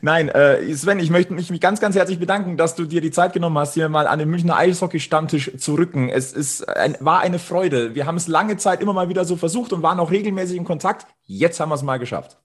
Nein, 0.00 0.28
äh, 0.28 0.72
Sven, 0.74 1.00
ich 1.00 1.10
möchte 1.10 1.34
mich 1.34 1.60
ganz, 1.60 1.80
ganz 1.80 1.96
herzlich 1.96 2.20
bedanken, 2.20 2.56
dass 2.56 2.76
du 2.76 2.84
dir 2.84 3.00
die 3.00 3.10
Zeit 3.10 3.32
genommen 3.32 3.58
hast, 3.58 3.74
hier 3.74 3.88
mal 3.88 4.06
an 4.06 4.20
den 4.20 4.30
Münchner 4.30 4.56
Eishockey-Stammtisch 4.56 5.58
zu 5.58 5.74
rücken. 5.74 6.08
Es 6.08 6.32
ist 6.32 6.68
ein, 6.68 6.96
war 7.00 7.18
eine 7.18 7.40
Freude. 7.40 7.96
Wir 7.96 8.06
haben 8.06 8.16
es 8.16 8.28
lange 8.28 8.56
Zeit 8.56 8.80
immer 8.80 8.92
mal 8.92 9.08
wieder 9.08 9.24
so 9.24 9.34
versucht 9.34 9.72
und 9.72 9.82
waren 9.82 9.98
auch 9.98 10.12
regelmäßig 10.12 10.56
in 10.56 10.64
Kontakt. 10.64 11.08
Jetzt 11.24 11.58
haben 11.58 11.70
wir 11.70 11.74
es 11.74 11.82
mal 11.82 11.98
geschafft. 11.98 12.38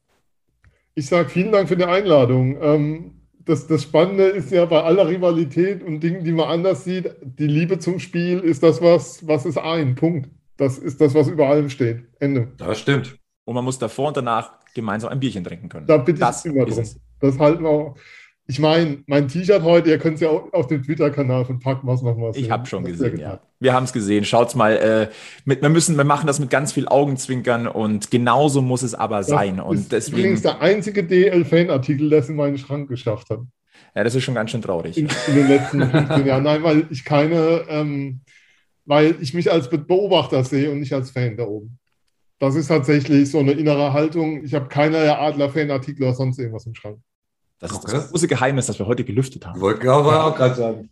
Ich 0.96 1.06
sage 1.06 1.30
vielen 1.30 1.52
Dank 1.52 1.68
für 1.68 1.78
die 1.78 1.86
Einladung. 1.86 2.58
Ähm, 2.60 3.17
das, 3.48 3.66
das 3.66 3.84
Spannende 3.84 4.26
ist 4.26 4.52
ja 4.52 4.66
bei 4.66 4.84
aller 4.84 5.08
Rivalität 5.08 5.84
und 5.84 6.02
Dingen, 6.02 6.24
die 6.24 6.32
man 6.32 6.50
anders 6.50 6.84
sieht, 6.84 7.16
die 7.22 7.48
Liebe 7.48 7.80
zum 7.80 8.00
Spiel 8.00 8.40
ist 8.40 8.62
das, 8.62 8.82
was, 8.82 9.26
was 9.26 9.46
ist 9.46 9.58
ein. 9.58 9.96
Punkt. 9.96 10.30
Das 10.58 10.78
ist 10.78 11.00
das, 11.00 11.14
was 11.14 11.28
über 11.28 11.48
allem 11.48 11.70
steht. 11.70 12.04
Ende. 12.20 12.52
Das 12.58 12.80
stimmt. 12.80 13.18
Und 13.46 13.56
man 13.56 13.64
muss 13.64 13.80
davor 13.80 14.10
und 14.10 14.18
danach 14.18 14.52
gemeinsam 14.74 15.12
ein 15.12 15.20
Bierchen 15.20 15.44
trinken 15.44 15.70
können. 15.70 15.88
Da 15.88 15.98
bitte 15.98 16.20
das 16.20 16.46
ich 16.46 16.52
immer 16.52 16.66
drum. 16.66 16.84
Das 17.20 17.40
halten 17.40 17.64
wir 17.64 17.70
auch. 17.70 17.96
Ich 18.50 18.60
meine, 18.60 19.04
mein 19.08 19.28
T-Shirt 19.28 19.62
heute, 19.62 19.90
ihr 19.90 19.98
könnt 19.98 20.16
es 20.16 20.22
ja 20.22 20.30
auch 20.30 20.54
auf 20.54 20.68
dem 20.68 20.82
Twitter-Kanal 20.82 21.44
von 21.44 21.60
Packmas 21.60 22.02
nochmal 22.02 22.34
sehen. 22.34 22.46
Ich 22.46 22.50
habe 22.50 22.66
schon 22.66 22.86
gesehen, 22.86 23.20
ja. 23.20 23.42
Wir 23.60 23.74
haben 23.74 23.84
es 23.84 23.92
gesehen. 23.92 24.24
Schaut's 24.24 24.56
mal. 24.56 24.72
Äh, 24.78 25.14
mit, 25.44 25.62
wir, 25.62 25.68
müssen, 25.68 25.98
wir 25.98 26.06
machen 26.06 26.28
das 26.28 26.40
mit 26.40 26.50
ganz 26.50 26.72
viel 26.72 26.88
Augenzwinkern 26.88 27.68
und 27.68 28.10
genauso 28.10 28.62
muss 28.62 28.84
es 28.84 28.96
aber 28.96 29.18
das 29.18 29.28
sein. 29.28 29.60
Und 29.60 29.80
ist 29.80 29.92
deswegen, 29.92 30.20
übrigens 30.20 30.44
der 30.44 30.62
einzige 30.62 31.04
DL-Fan-Artikel, 31.04 32.10
der 32.10 32.20
es 32.20 32.30
in 32.30 32.38
meinen 32.38 32.58
Schrank 32.58 32.88
geschafft 32.88 33.30
hat. 33.30 33.40
Ja, 33.94 34.06
das 34.06 34.16
ist 34.16 34.24
schon 34.24 34.36
ganz 34.36 34.52
schön 34.52 34.62
traurig. 34.62 34.98
In, 34.98 35.10
in 35.28 35.36
den 35.36 35.48
letzten 35.50 35.82
15 35.90 36.26
Jahren. 36.26 36.44
Nein, 36.44 36.64
weil 36.64 36.88
ich 36.90 37.04
keine, 37.04 37.66
ähm, 37.68 38.22
weil 38.86 39.16
ich 39.20 39.34
mich 39.34 39.52
als 39.52 39.70
Beobachter 39.70 40.46
sehe 40.46 40.72
und 40.72 40.80
nicht 40.80 40.94
als 40.94 41.12
Fan 41.12 41.36
da 41.36 41.44
oben. 41.44 41.80
Das 42.40 42.56
ist 42.56 42.68
tatsächlich 42.68 43.30
so 43.30 43.40
eine 43.40 43.52
innere 43.52 43.92
Haltung. 43.92 44.46
Ich 44.46 44.54
habe 44.54 44.70
keine 44.70 45.18
Adler-Fan-Artikel 45.18 46.04
oder 46.04 46.14
sonst 46.14 46.40
irgendwas 46.40 46.66
im 46.66 46.76
Schrank. 46.76 47.00
Das 47.60 47.72
ist 47.72 47.84
das 47.84 48.10
große 48.10 48.28
Geheimnis, 48.28 48.68
das 48.68 48.78
wir 48.78 48.86
heute 48.86 49.04
gelüftet 49.04 49.46
haben. 49.46 49.60
Wollte 49.60 49.92
auch 49.92 50.36
gerade 50.36 50.56
sagen. 50.56 50.90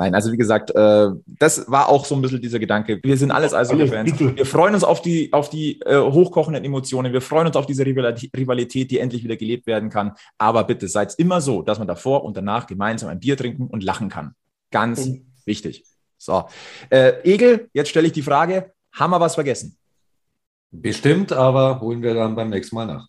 Nein, 0.00 0.14
also 0.14 0.30
wie 0.32 0.36
gesagt, 0.36 0.70
äh, 0.70 1.08
das 1.26 1.68
war 1.68 1.88
auch 1.88 2.04
so 2.04 2.14
ein 2.14 2.22
bisschen 2.22 2.40
dieser 2.40 2.60
Gedanke. 2.60 3.00
Wir 3.02 3.16
sind 3.16 3.32
alles 3.32 3.52
also 3.52 3.76
Fans. 3.86 4.18
Wir 4.18 4.46
freuen 4.46 4.74
uns 4.74 4.84
auf 4.84 5.02
die, 5.02 5.32
auf 5.32 5.50
die 5.50 5.80
äh, 5.80 5.98
hochkochenden 5.98 6.64
Emotionen. 6.64 7.12
Wir 7.12 7.20
freuen 7.20 7.48
uns 7.48 7.56
auf 7.56 7.66
diese 7.66 7.84
Rivalität, 7.84 8.92
die 8.92 9.00
endlich 9.00 9.24
wieder 9.24 9.36
gelebt 9.36 9.66
werden 9.66 9.90
kann. 9.90 10.12
Aber 10.38 10.62
bitte 10.62 10.86
seid 10.86 11.14
immer 11.18 11.40
so, 11.40 11.62
dass 11.62 11.78
man 11.78 11.88
davor 11.88 12.24
und 12.24 12.36
danach 12.36 12.68
gemeinsam 12.68 13.10
ein 13.10 13.18
Bier 13.18 13.36
trinken 13.36 13.66
und 13.66 13.82
lachen 13.82 14.08
kann. 14.08 14.34
Ganz 14.70 15.06
mhm. 15.06 15.26
wichtig. 15.44 15.84
So. 16.16 16.44
Äh, 16.90 17.14
Egel, 17.24 17.68
jetzt 17.72 17.88
stelle 17.88 18.06
ich 18.06 18.12
die 18.12 18.22
Frage: 18.22 18.72
Haben 18.92 19.10
wir 19.10 19.20
was 19.20 19.34
vergessen? 19.34 19.76
Bestimmt, 20.70 21.32
aber 21.32 21.80
holen 21.80 22.02
wir 22.02 22.14
dann 22.14 22.36
beim 22.36 22.50
nächsten 22.50 22.76
Mal 22.76 22.86
nach. 22.86 23.08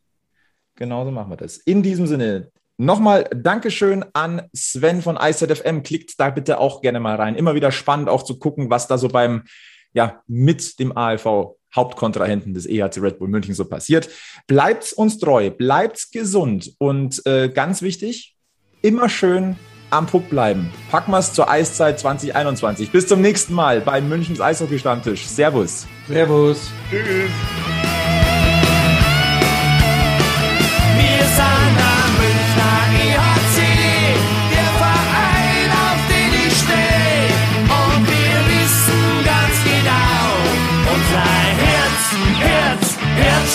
Genauso 0.80 1.12
machen 1.12 1.30
wir 1.30 1.38
das. 1.38 1.58
In 1.58 1.84
diesem 1.84 2.08
Sinne, 2.08 2.50
Nochmal 2.82 3.30
Dankeschön 3.36 4.06
an 4.14 4.44
Sven 4.54 5.02
von 5.02 5.20
IZFM. 5.22 5.84
Klickt 5.84 6.18
da 6.18 6.30
bitte 6.30 6.60
auch 6.60 6.82
gerne 6.82 7.02
mal 7.02 7.18
rein. 7.18 7.36
Immer 7.36 7.54
wieder 7.54 7.74
spannend 7.74 8.08
auch 8.08 8.24
zu 8.24 8.40
gucken, 8.40 8.70
was 8.70 8.88
da 8.88 8.98
so 8.98 9.10
beim, 9.10 9.44
ja, 9.92 10.22
mit 10.28 10.80
dem 10.80 10.96
ALV 10.96 11.58
Hauptkontrahenten 11.76 12.54
des 12.54 12.66
EHC 12.66 13.02
Red 13.02 13.20
Bull 13.20 13.28
München 13.28 13.54
so 13.54 13.66
passiert. 13.66 14.08
Bleibt 14.48 14.94
uns 14.94 15.20
treu, 15.20 15.50
bleibt 15.50 16.14
gesund 16.14 16.74
und 16.78 17.22
äh, 17.26 17.50
ganz 17.50 17.82
wichtig, 17.82 18.38
immer 18.82 19.10
schön 19.10 19.58
am 19.90 20.08
Puck 20.08 20.30
bleiben. 20.30 20.72
Packen 20.90 21.12
wir 21.12 21.20
es 21.20 21.34
zur 21.34 21.50
Eiszeit 21.50 22.00
2021. 22.00 22.92
Bis 22.92 23.08
zum 23.08 23.20
nächsten 23.20 23.54
Mal 23.54 23.82
bei 23.82 24.00
Münchens 24.00 24.40
Eishockey-Stammtisch. 24.40 25.28
Servus. 25.28 25.86
Servus. 26.08 26.72
Tschüss. 26.90 27.89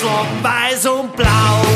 Herzschlag 0.05 0.26
weiß 0.43 0.86
und 0.86 1.16
blau. 1.16 1.74